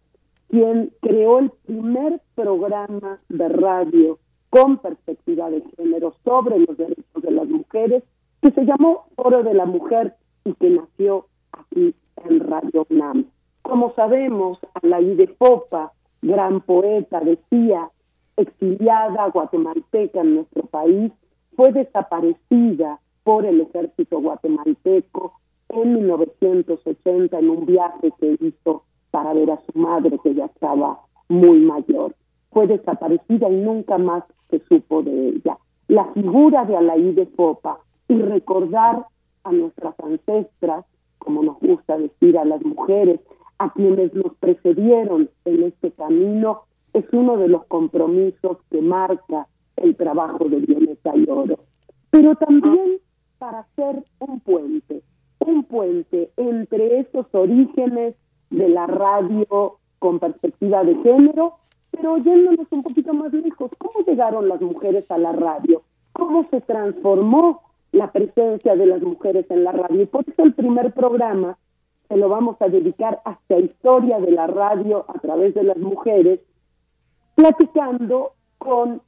quien 0.50 0.92
creó 1.00 1.38
el 1.38 1.50
primer 1.64 2.20
programa 2.34 3.20
de 3.28 3.48
radio 3.48 4.18
con 4.50 4.78
perspectiva 4.78 5.48
de 5.48 5.62
género 5.76 6.14
sobre 6.24 6.58
los 6.58 6.76
derechos 6.76 7.22
de 7.22 7.30
las 7.30 7.48
mujeres, 7.48 8.02
que 8.42 8.50
se 8.50 8.64
llamó 8.64 9.06
Oro 9.14 9.44
de 9.44 9.54
la 9.54 9.64
Mujer 9.64 10.14
y 10.44 10.54
que 10.54 10.70
nació 10.70 11.26
aquí 11.52 11.94
en 12.24 12.40
Radio 12.40 12.84
UNAM. 12.90 13.26
Como 13.62 13.94
sabemos, 13.94 14.58
Alaí 14.82 15.14
de 15.14 15.28
Popa, 15.28 15.92
gran 16.20 16.60
poeta, 16.62 17.20
decía, 17.20 17.88
exiliada 18.36 19.28
guatemalteca 19.28 20.20
en 20.20 20.34
nuestro 20.34 20.64
país, 20.64 21.12
fue 21.54 21.72
desaparecida 21.72 22.98
por 23.22 23.46
el 23.46 23.60
ejército 23.60 24.20
guatemalteco 24.20 25.34
en 25.68 25.94
1980 25.94 27.38
en 27.38 27.50
un 27.50 27.66
viaje 27.66 28.12
que 28.18 28.36
hizo 28.40 28.82
para 29.10 29.32
ver 29.32 29.50
a 29.50 29.60
su 29.60 29.78
madre 29.78 30.18
que 30.22 30.34
ya 30.34 30.46
estaba 30.46 31.00
muy 31.28 31.60
mayor. 31.60 32.14
Fue 32.50 32.66
desaparecida 32.66 33.48
y 33.48 33.56
nunca 33.56 33.98
más 33.98 34.24
se 34.50 34.60
supo 34.68 35.02
de 35.02 35.28
ella. 35.28 35.58
La 35.88 36.04
figura 36.12 36.64
de 36.64 36.76
Alaí 36.76 37.12
de 37.12 37.26
Popa 37.26 37.80
y 38.08 38.20
recordar 38.20 39.06
a 39.44 39.52
nuestras 39.52 39.94
ancestras, 40.00 40.84
como 41.18 41.42
nos 41.42 41.58
gusta 41.60 41.96
decir 41.96 42.36
a 42.38 42.44
las 42.44 42.62
mujeres, 42.64 43.20
a 43.58 43.72
quienes 43.72 44.14
nos 44.14 44.34
precedieron 44.36 45.30
en 45.44 45.62
este 45.64 45.90
camino, 45.92 46.62
es 46.92 47.04
uno 47.12 47.36
de 47.36 47.48
los 47.48 47.64
compromisos 47.66 48.58
que 48.70 48.80
marca 48.80 49.46
el 49.76 49.96
trabajo 49.96 50.44
de 50.48 50.56
Violeta 50.56 51.16
y 51.16 51.28
Oro. 51.28 51.58
Pero 52.10 52.34
también 52.36 52.98
para 53.38 53.60
hacer 53.60 54.02
un 54.18 54.40
puente, 54.40 55.02
un 55.38 55.64
puente 55.64 56.30
entre 56.36 57.00
esos 57.00 57.26
orígenes 57.32 58.14
de 58.50 58.68
la 58.68 58.86
radio 58.86 59.78
con 59.98 60.18
perspectiva 60.18 60.84
de 60.84 60.96
género, 60.96 61.54
pero 61.90 62.14
oyéndonos 62.14 62.66
un 62.70 62.82
poquito 62.82 63.12
más 63.14 63.32
lejos, 63.32 63.70
¿cómo 63.78 64.04
llegaron 64.06 64.48
las 64.48 64.60
mujeres 64.60 65.10
a 65.10 65.18
la 65.18 65.32
radio? 65.32 65.82
¿Cómo 66.12 66.46
se 66.50 66.60
transformó 66.60 67.62
la 67.92 68.10
presencia 68.12 68.76
de 68.76 68.86
las 68.86 69.02
mujeres 69.02 69.46
en 69.50 69.64
la 69.64 69.72
radio? 69.72 70.02
Y 70.02 70.06
por 70.06 70.24
eso 70.28 70.42
el 70.42 70.54
primer 70.54 70.92
programa 70.92 71.58
se 72.08 72.16
lo 72.16 72.28
vamos 72.28 72.56
a 72.60 72.68
dedicar 72.68 73.20
a 73.24 73.38
la 73.48 73.58
historia 73.58 74.18
de 74.18 74.32
la 74.32 74.46
radio 74.46 75.04
a 75.08 75.18
través 75.20 75.54
de 75.54 75.62
las 75.62 75.76
mujeres, 75.76 76.40
platicando 77.36 78.32
con 78.58 79.00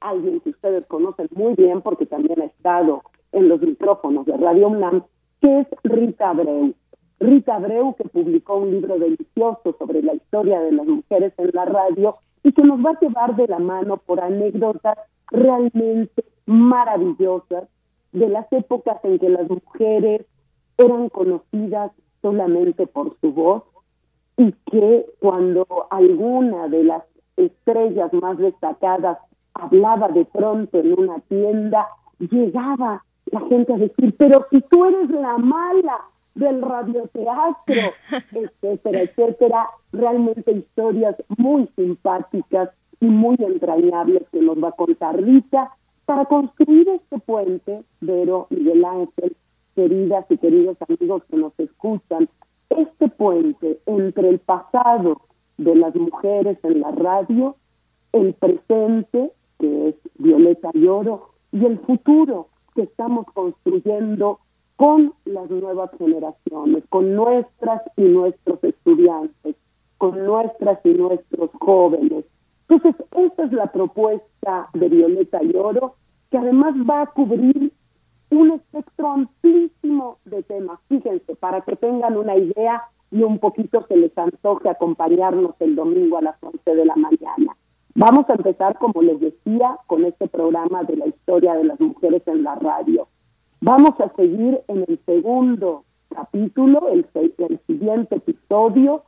alguien 0.00 0.40
que 0.40 0.50
ustedes 0.50 0.84
conocen 0.86 1.28
muy 1.34 1.54
bien 1.54 1.80
porque 1.80 2.06
también 2.06 2.40
ha 2.42 2.44
estado 2.44 3.02
en 3.32 3.48
los 3.48 3.60
micrófonos 3.60 4.26
de 4.26 4.36
Radio 4.36 4.68
UNAM, 4.68 5.04
que 5.40 5.60
es 5.60 5.66
Rita 5.82 6.30
Abreu. 6.30 6.74
Rita 7.20 7.56
Abreu, 7.56 7.94
que 7.94 8.04
publicó 8.04 8.56
un 8.56 8.70
libro 8.70 8.98
delicioso 8.98 9.74
sobre 9.78 10.02
la 10.02 10.14
historia 10.14 10.60
de 10.60 10.72
las 10.72 10.86
mujeres 10.86 11.32
en 11.38 11.50
la 11.52 11.64
radio 11.64 12.16
y 12.44 12.52
que 12.52 12.62
nos 12.62 12.84
va 12.84 12.90
a 12.90 13.00
llevar 13.00 13.36
de 13.36 13.48
la 13.48 13.58
mano 13.58 13.96
por 13.96 14.20
anécdotas 14.20 14.98
realmente 15.30 16.24
maravillosas 16.46 17.68
de 18.12 18.28
las 18.28 18.50
épocas 18.52 18.98
en 19.04 19.18
que 19.18 19.28
las 19.28 19.48
mujeres 19.50 20.24
eran 20.78 21.08
conocidas 21.08 21.92
solamente 22.22 22.86
por 22.86 23.16
su 23.20 23.32
voz 23.32 23.64
y 24.36 24.52
que 24.70 25.06
cuando 25.18 25.66
alguna 25.90 26.68
de 26.68 26.84
las 26.84 27.02
estrellas 27.36 28.12
más 28.12 28.38
destacadas 28.38 29.18
hablaba 29.54 30.08
de 30.08 30.24
pronto 30.24 30.78
en 30.78 30.98
una 30.98 31.18
tienda, 31.28 31.88
llegaba 32.18 33.04
la 33.26 33.40
gente 33.40 33.74
a 33.74 33.78
decir, 33.78 34.14
pero 34.16 34.46
si 34.50 34.60
tú 34.62 34.84
eres 34.84 35.10
la 35.10 35.36
mala 35.36 36.00
del 36.34 36.62
radioteatro, 36.62 37.74
etcétera, 38.32 39.00
etcétera, 39.00 39.66
realmente 39.92 40.52
historias 40.52 41.16
muy 41.36 41.68
simpáticas 41.76 42.70
y 43.00 43.06
muy 43.06 43.36
entrañables 43.38 44.22
que 44.30 44.40
nos 44.40 44.62
va 44.62 44.68
a 44.68 44.72
contar 44.72 45.22
Rita 45.22 45.72
para 46.04 46.24
construir 46.24 46.88
este 46.88 47.18
puente, 47.18 47.82
Vero, 48.00 48.46
Miguel 48.50 48.84
Ángel, 48.84 49.36
queridas 49.74 50.24
y 50.30 50.38
queridos 50.38 50.76
amigos 50.88 51.22
que 51.30 51.36
nos 51.36 51.52
escuchan, 51.58 52.28
este 52.70 53.08
puente 53.08 53.80
entre 53.86 54.28
el 54.30 54.38
pasado 54.38 55.20
de 55.58 55.74
las 55.74 55.94
mujeres 55.94 56.58
en 56.62 56.80
la 56.80 56.90
radio, 56.92 57.56
el 58.12 58.34
presente, 58.34 59.32
que 59.58 59.88
es 59.88 59.94
Violeta 60.16 60.70
y 60.72 60.86
Oro, 60.86 61.30
y 61.52 61.64
el 61.64 61.78
futuro 61.80 62.48
que 62.74 62.82
estamos 62.82 63.26
construyendo 63.34 64.40
con 64.78 65.12
las 65.24 65.50
nuevas 65.50 65.90
generaciones, 65.98 66.84
con 66.88 67.16
nuestras 67.16 67.82
y 67.96 68.02
nuestros 68.02 68.62
estudiantes, 68.62 69.56
con 69.98 70.24
nuestras 70.24 70.78
y 70.84 70.90
nuestros 70.90 71.50
jóvenes. 71.60 72.24
Entonces, 72.68 72.94
esa 73.10 73.42
es 73.42 73.52
la 73.52 73.72
propuesta 73.72 74.68
de 74.74 74.88
Violeta 74.88 75.42
y 75.42 75.56
Oro, 75.56 75.96
que 76.30 76.38
además 76.38 76.74
va 76.88 77.02
a 77.02 77.06
cubrir 77.06 77.72
un 78.30 78.52
espectro 78.52 79.08
amplísimo 79.10 80.18
de 80.26 80.44
temas. 80.44 80.78
Fíjense, 80.88 81.34
para 81.34 81.60
que 81.62 81.74
tengan 81.74 82.16
una 82.16 82.36
idea 82.36 82.84
y 83.10 83.24
un 83.24 83.40
poquito 83.40 83.84
se 83.88 83.96
les 83.96 84.16
antoje 84.16 84.68
acompañarnos 84.68 85.56
el 85.58 85.74
domingo 85.74 86.18
a 86.18 86.22
las 86.22 86.36
11 86.40 86.74
de 86.76 86.84
la 86.84 86.94
mañana. 86.94 87.56
Vamos 87.96 88.30
a 88.30 88.34
empezar, 88.34 88.78
como 88.78 89.02
les 89.02 89.18
decía, 89.18 89.76
con 89.88 90.04
este 90.04 90.28
programa 90.28 90.84
de 90.84 90.98
la 90.98 91.08
historia 91.08 91.54
de 91.54 91.64
las 91.64 91.80
mujeres 91.80 92.22
en 92.26 92.44
la 92.44 92.54
radio. 92.54 93.08
Vamos 93.60 93.98
a 93.98 94.08
seguir 94.14 94.60
en 94.68 94.84
el 94.86 95.00
segundo 95.04 95.84
capítulo, 96.14 96.88
el, 96.90 97.04
el 97.14 97.58
siguiente 97.66 98.14
episodio, 98.14 99.02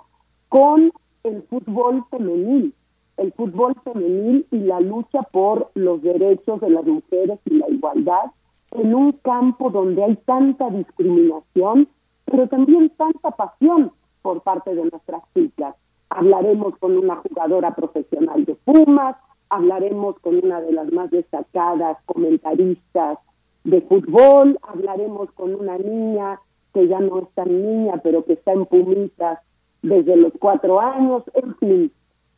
con 0.49 0.91
el 1.23 1.43
fútbol 1.45 2.05
femenil, 2.11 2.75
el 3.17 3.33
fútbol 3.35 3.77
femenil 3.85 4.45
y 4.51 4.59
la 4.59 4.81
lucha 4.81 5.23
por 5.31 5.71
los 5.75 6.03
derechos 6.03 6.61
de 6.61 6.71
las 6.71 6.85
mujeres 6.85 7.39
y 7.45 7.59
la 7.59 7.69
igualdad 7.69 8.33
en 8.73 8.93
un 8.93 9.13
campo 9.13 9.71
donde 9.71 10.03
hay 10.03 10.17
tanta 10.17 10.69
discriminación, 10.69 11.89
pero 12.25 12.49
también 12.49 12.91
tanta 12.97 13.31
pasión 13.31 13.93
por 14.21 14.43
parte 14.43 14.75
de 14.75 14.83
nuestras 14.83 15.23
chicas. 15.33 15.77
Hablaremos 16.09 16.77
con 16.79 16.97
una 16.97 17.15
jugadora 17.17 17.77
profesional 17.77 18.45
de 18.45 18.57
Pumas, 18.57 19.15
hablaremos 19.49 20.19
con 20.19 20.45
una 20.45 20.61
de 20.61 20.73
las 20.73 20.91
más 20.91 21.09
destacadas 21.13 21.99
comentaristas 22.05 23.19
de 23.65 23.81
fútbol, 23.83 24.59
hablaremos 24.63 25.31
con 25.33 25.55
una 25.55 25.79
niña 25.79 26.41
que 26.73 26.89
ya 26.89 27.01
no 27.01 27.19
es 27.19 27.29
tan 27.35 27.49
niña, 27.49 28.01
pero 28.03 28.25
que 28.25 28.35
está 28.35 28.53
en 28.53 28.67
Pumitas 28.67 29.41
desde 29.83 30.17
los 30.17 30.33
cuatro 30.39 30.81
años, 30.81 31.25
en 31.35 31.55
fin. 31.57 31.93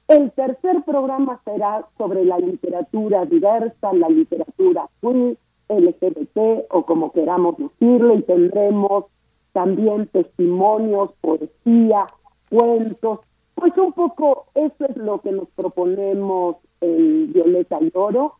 El 0.08 0.32
tercer 0.32 0.82
programa 0.84 1.40
será 1.44 1.86
sobre 1.96 2.24
la 2.24 2.38
literatura 2.38 3.24
diversa, 3.24 3.92
la 3.92 4.08
literatura 4.08 4.88
queer, 5.00 5.36
LGBT 5.68 6.66
o 6.70 6.84
como 6.84 7.12
queramos 7.12 7.56
decirlo, 7.56 8.14
y 8.14 8.22
tendremos 8.22 9.04
también 9.52 10.06
testimonios, 10.08 11.12
poesía, 11.20 12.06
cuentos, 12.50 13.20
pues 13.54 13.76
un 13.78 13.92
poco 13.92 14.46
eso 14.54 14.86
es 14.88 14.96
lo 14.96 15.20
que 15.20 15.32
nos 15.32 15.48
proponemos 15.50 16.56
en 16.80 17.32
Violeta 17.32 17.78
y 17.80 17.90
Oro, 17.94 18.34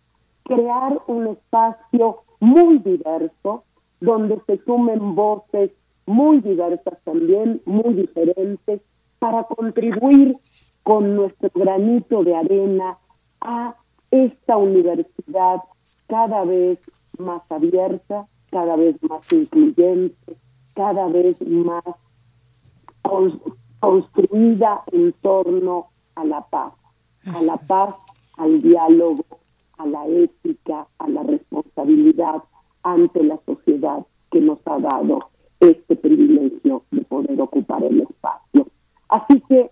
crear 0.45 1.01
un 1.07 1.29
espacio 1.29 2.19
muy 2.43 2.79
diverso, 2.79 3.63
donde 4.01 4.43
se 4.47 4.59
sumen 4.65 5.15
voces 5.15 5.71
muy 6.07 6.41
diversas 6.41 6.99
también, 7.05 7.63
muy 7.67 7.95
diferentes, 7.95 8.81
para 9.21 9.45
contribuir 9.45 10.37
con 10.83 11.15
nuestro 11.15 11.51
granito 11.55 12.25
de 12.25 12.35
arena 12.35 12.99
a 13.41 13.77
esta 14.11 14.57
universidad 14.57 15.63
cada 16.09 16.45
vez 16.45 16.81
más 17.17 17.43
abierta, 17.49 18.27
cada 18.51 18.75
vez 18.75 19.01
más 19.05 19.33
incluyente, 19.33 20.37
cada 20.75 21.07
vez 21.07 21.41
más 21.41 21.85
construida 23.79 24.83
en 24.91 25.13
torno 25.23 25.91
a 26.17 26.25
la 26.25 26.45
paz, 26.49 26.73
a 27.33 27.41
la 27.41 27.57
paz, 27.57 27.95
al 28.37 28.61
diálogo, 28.61 29.25
a 29.79 29.87
la 29.87 30.07
ética, 30.07 30.87
a 30.99 31.09
la 31.09 31.23
responsabilidad 31.23 32.43
ante 32.83 33.23
la 33.23 33.39
sociedad 33.47 34.07
que 34.31 34.41
nos 34.41 34.59
ha 34.67 34.79
dado 34.79 35.31
este 35.61 35.97
privilegio 35.97 36.85
de 36.91 37.03
poder 37.03 37.41
ocupar 37.41 37.85
el 37.85 38.01
espacio. 38.01 38.67
Así 39.09 39.41
que 39.49 39.71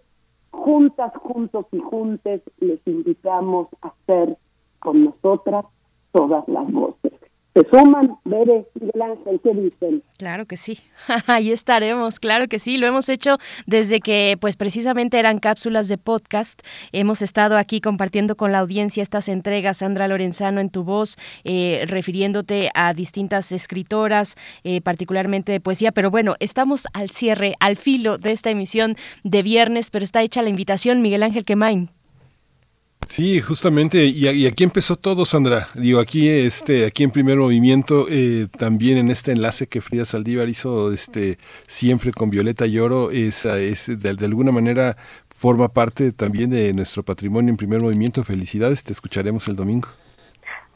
juntas, 0.51 1.13
juntos 1.17 1.67
y 1.73 1.79
juntes 1.81 2.43
les 2.59 2.81
invitamos 2.87 3.69
a 3.83 3.93
ser 4.07 4.37
con 4.79 5.05
nosotras 5.05 5.65
todas 6.13 6.47
las 6.49 6.71
voces. 6.71 7.10
¿Se 7.53 7.67
suman, 7.69 8.17
Bere, 8.25 8.65
Miguel 8.75 9.03
Ángel, 9.03 9.41
qué 9.43 9.53
dicen? 9.53 10.05
Claro 10.19 10.47
que 10.47 10.57
sí, 10.57 10.79
ahí 11.27 11.51
estaremos, 11.51 12.21
claro 12.21 12.47
que 12.47 12.61
sí, 12.61 12.79
lo 12.79 12.87
hemos 12.87 13.09
hecho 13.09 13.39
desde 13.67 13.99
que 13.99 14.39
pues 14.41 14.57
precisamente 14.57 15.19
eran 15.19 15.41
cápsulas 15.41 15.89
de 15.89 15.99
podcast, 15.99 16.63
hemos 16.93 17.23
estado 17.23 17.57
aquí 17.57 17.81
compartiendo 17.81 18.37
con 18.37 18.53
la 18.53 18.61
audiencia 18.61 19.03
estas 19.03 19.29
entregas, 19.29 19.79
Sandra 19.79 20.07
Lorenzano 20.07 20.61
en 20.61 20.71
tu 20.71 20.85
voz, 20.85 21.17
eh, 21.43 21.85
refiriéndote 21.89 22.71
a 22.75 22.95
distintas 22.95 23.51
escritoras, 23.51 24.37
eh, 24.63 24.81
particularmente 24.81 25.51
de 25.51 25.61
poesía, 25.61 25.91
pero 25.91 26.13
bueno, 26.13 26.37
estamos 26.39 26.87
al 26.93 27.11
cierre, 27.11 27.55
al 27.59 27.75
filo 27.75 28.17
de 28.17 28.31
esta 28.31 28.51
emisión 28.51 28.95
de 29.25 29.43
viernes, 29.43 29.91
pero 29.91 30.05
está 30.05 30.23
hecha 30.23 30.43
la 30.43 30.51
invitación, 30.51 31.03
Miguel 31.03 31.25
Ángel 31.25 31.45
Quemain. 31.45 31.91
Sí, 33.07 33.41
justamente, 33.41 34.05
y, 34.05 34.47
aquí 34.47 34.63
empezó 34.63 34.97
todo, 34.97 35.25
Sandra. 35.25 35.69
Digo, 35.75 35.99
aquí, 35.99 36.29
este, 36.29 36.87
aquí 36.87 37.03
en 37.03 37.11
primer 37.11 37.39
movimiento, 37.39 38.07
eh, 38.09 38.47
también 38.57 38.99
en 38.99 39.11
este 39.11 39.33
enlace 39.33 39.67
que 39.67 39.81
Frida 39.81 40.05
Saldívar 40.05 40.49
hizo, 40.49 40.93
este, 40.93 41.39
siempre 41.67 42.13
con 42.13 42.31
Violeta 42.31 42.67
Lloro, 42.67 43.11
es, 43.11 43.45
es 43.47 44.01
de, 44.01 44.25
alguna 44.25 44.53
manera 44.53 44.97
forma 45.29 45.69
parte 45.69 46.13
también 46.13 46.51
de 46.51 46.73
nuestro 46.73 47.03
patrimonio 47.03 47.51
en 47.51 47.57
primer 47.57 47.83
movimiento. 47.83 48.23
Felicidades, 48.23 48.85
te 48.85 48.93
escucharemos 48.93 49.49
el 49.49 49.57
domingo. 49.57 49.89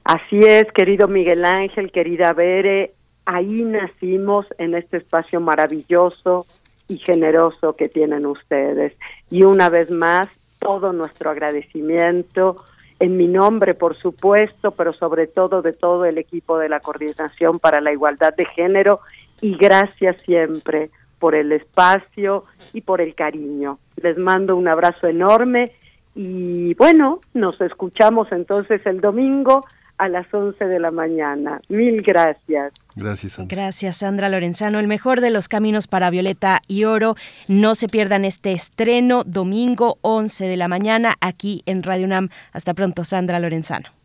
Así 0.04 0.40
es, 0.40 0.64
querido 0.74 1.08
Miguel 1.08 1.44
Ángel, 1.44 1.92
querida 1.92 2.32
Bere, 2.32 2.94
ahí 3.26 3.62
nacimos 3.62 4.46
en 4.58 4.74
este 4.74 4.98
espacio 4.98 5.40
maravilloso 5.40 6.46
y 6.88 6.98
generoso 6.98 7.74
que 7.76 7.88
tienen 7.88 8.26
ustedes. 8.26 8.92
Y 9.30 9.44
una 9.44 9.70
vez 9.70 9.90
más, 9.90 10.28
todo 10.64 10.94
nuestro 10.94 11.30
agradecimiento 11.30 12.64
en 12.98 13.16
mi 13.16 13.28
nombre, 13.28 13.74
por 13.74 13.96
supuesto, 13.96 14.70
pero 14.70 14.94
sobre 14.94 15.26
todo 15.26 15.60
de 15.60 15.74
todo 15.74 16.06
el 16.06 16.16
equipo 16.16 16.58
de 16.58 16.70
la 16.70 16.80
Coordinación 16.80 17.58
para 17.58 17.80
la 17.80 17.92
Igualdad 17.92 18.34
de 18.34 18.46
Género 18.46 19.00
y 19.42 19.56
gracias 19.56 20.22
siempre 20.22 20.90
por 21.18 21.34
el 21.34 21.52
espacio 21.52 22.44
y 22.72 22.80
por 22.80 23.00
el 23.00 23.14
cariño. 23.14 23.78
Les 24.00 24.18
mando 24.18 24.56
un 24.56 24.66
abrazo 24.68 25.06
enorme 25.06 25.72
y 26.14 26.72
bueno, 26.74 27.20
nos 27.34 27.60
escuchamos 27.60 28.32
entonces 28.32 28.80
el 28.86 29.00
domingo 29.00 29.64
a 29.98 30.08
las 30.08 30.32
11 30.32 30.64
de 30.64 30.78
la 30.78 30.90
mañana. 30.90 31.60
Mil 31.68 32.02
gracias. 32.02 32.72
Gracias, 32.96 33.32
Sandra. 33.32 33.56
Gracias, 33.56 33.96
Sandra 33.96 34.28
Lorenzano. 34.28 34.78
El 34.78 34.88
mejor 34.88 35.20
de 35.20 35.30
los 35.30 35.48
caminos 35.48 35.88
para 35.88 36.10
Violeta 36.10 36.60
y 36.68 36.84
Oro. 36.84 37.16
No 37.48 37.74
se 37.74 37.88
pierdan 37.88 38.24
este 38.24 38.52
estreno 38.52 39.22
domingo 39.24 39.98
11 40.02 40.46
de 40.46 40.56
la 40.56 40.68
mañana 40.68 41.14
aquí 41.20 41.62
en 41.66 41.82
Radio 41.82 42.06
UNAM. 42.06 42.28
Hasta 42.52 42.74
pronto, 42.74 43.04
Sandra 43.04 43.38
Lorenzano. 43.38 44.03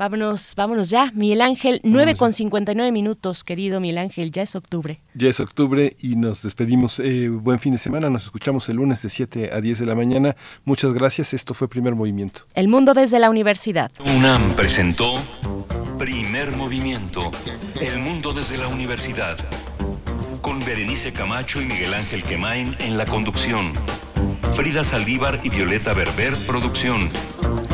Vámonos, 0.00 0.54
vámonos 0.56 0.88
ya, 0.88 1.12
Miguel 1.14 1.42
Ángel, 1.42 1.82
9 1.84 2.14
con 2.14 2.32
59 2.32 2.90
minutos, 2.90 3.44
querido 3.44 3.80
Miguel 3.80 3.98
Ángel, 3.98 4.30
ya 4.30 4.40
es 4.40 4.56
octubre. 4.56 4.98
Ya 5.12 5.28
es 5.28 5.40
octubre 5.40 5.94
y 6.00 6.16
nos 6.16 6.40
despedimos. 6.40 7.00
Eh, 7.00 7.28
buen 7.28 7.58
fin 7.58 7.74
de 7.74 7.78
semana, 7.78 8.08
nos 8.08 8.22
escuchamos 8.22 8.66
el 8.70 8.76
lunes 8.76 9.02
de 9.02 9.10
7 9.10 9.50
a 9.52 9.60
10 9.60 9.80
de 9.80 9.84
la 9.84 9.94
mañana. 9.94 10.36
Muchas 10.64 10.94
gracias, 10.94 11.34
esto 11.34 11.52
fue 11.52 11.68
Primer 11.68 11.94
Movimiento. 11.94 12.46
El 12.54 12.68
mundo 12.68 12.94
desde 12.94 13.18
la 13.18 13.28
universidad. 13.28 13.92
UNAM 14.16 14.56
presentó 14.56 15.16
Primer 15.98 16.56
Movimiento, 16.56 17.30
El 17.78 17.98
mundo 17.98 18.32
desde 18.32 18.56
la 18.56 18.68
universidad. 18.68 19.36
Con 20.40 20.60
Berenice 20.60 21.12
Camacho 21.12 21.60
y 21.60 21.66
Miguel 21.66 21.92
Ángel 21.92 22.22
Quemain 22.22 22.74
en 22.78 22.96
la 22.96 23.04
conducción. 23.04 23.74
Frida 24.56 24.82
Saldívar 24.82 25.40
y 25.44 25.50
Violeta 25.50 25.92
Berber, 25.92 26.32
producción. 26.46 27.10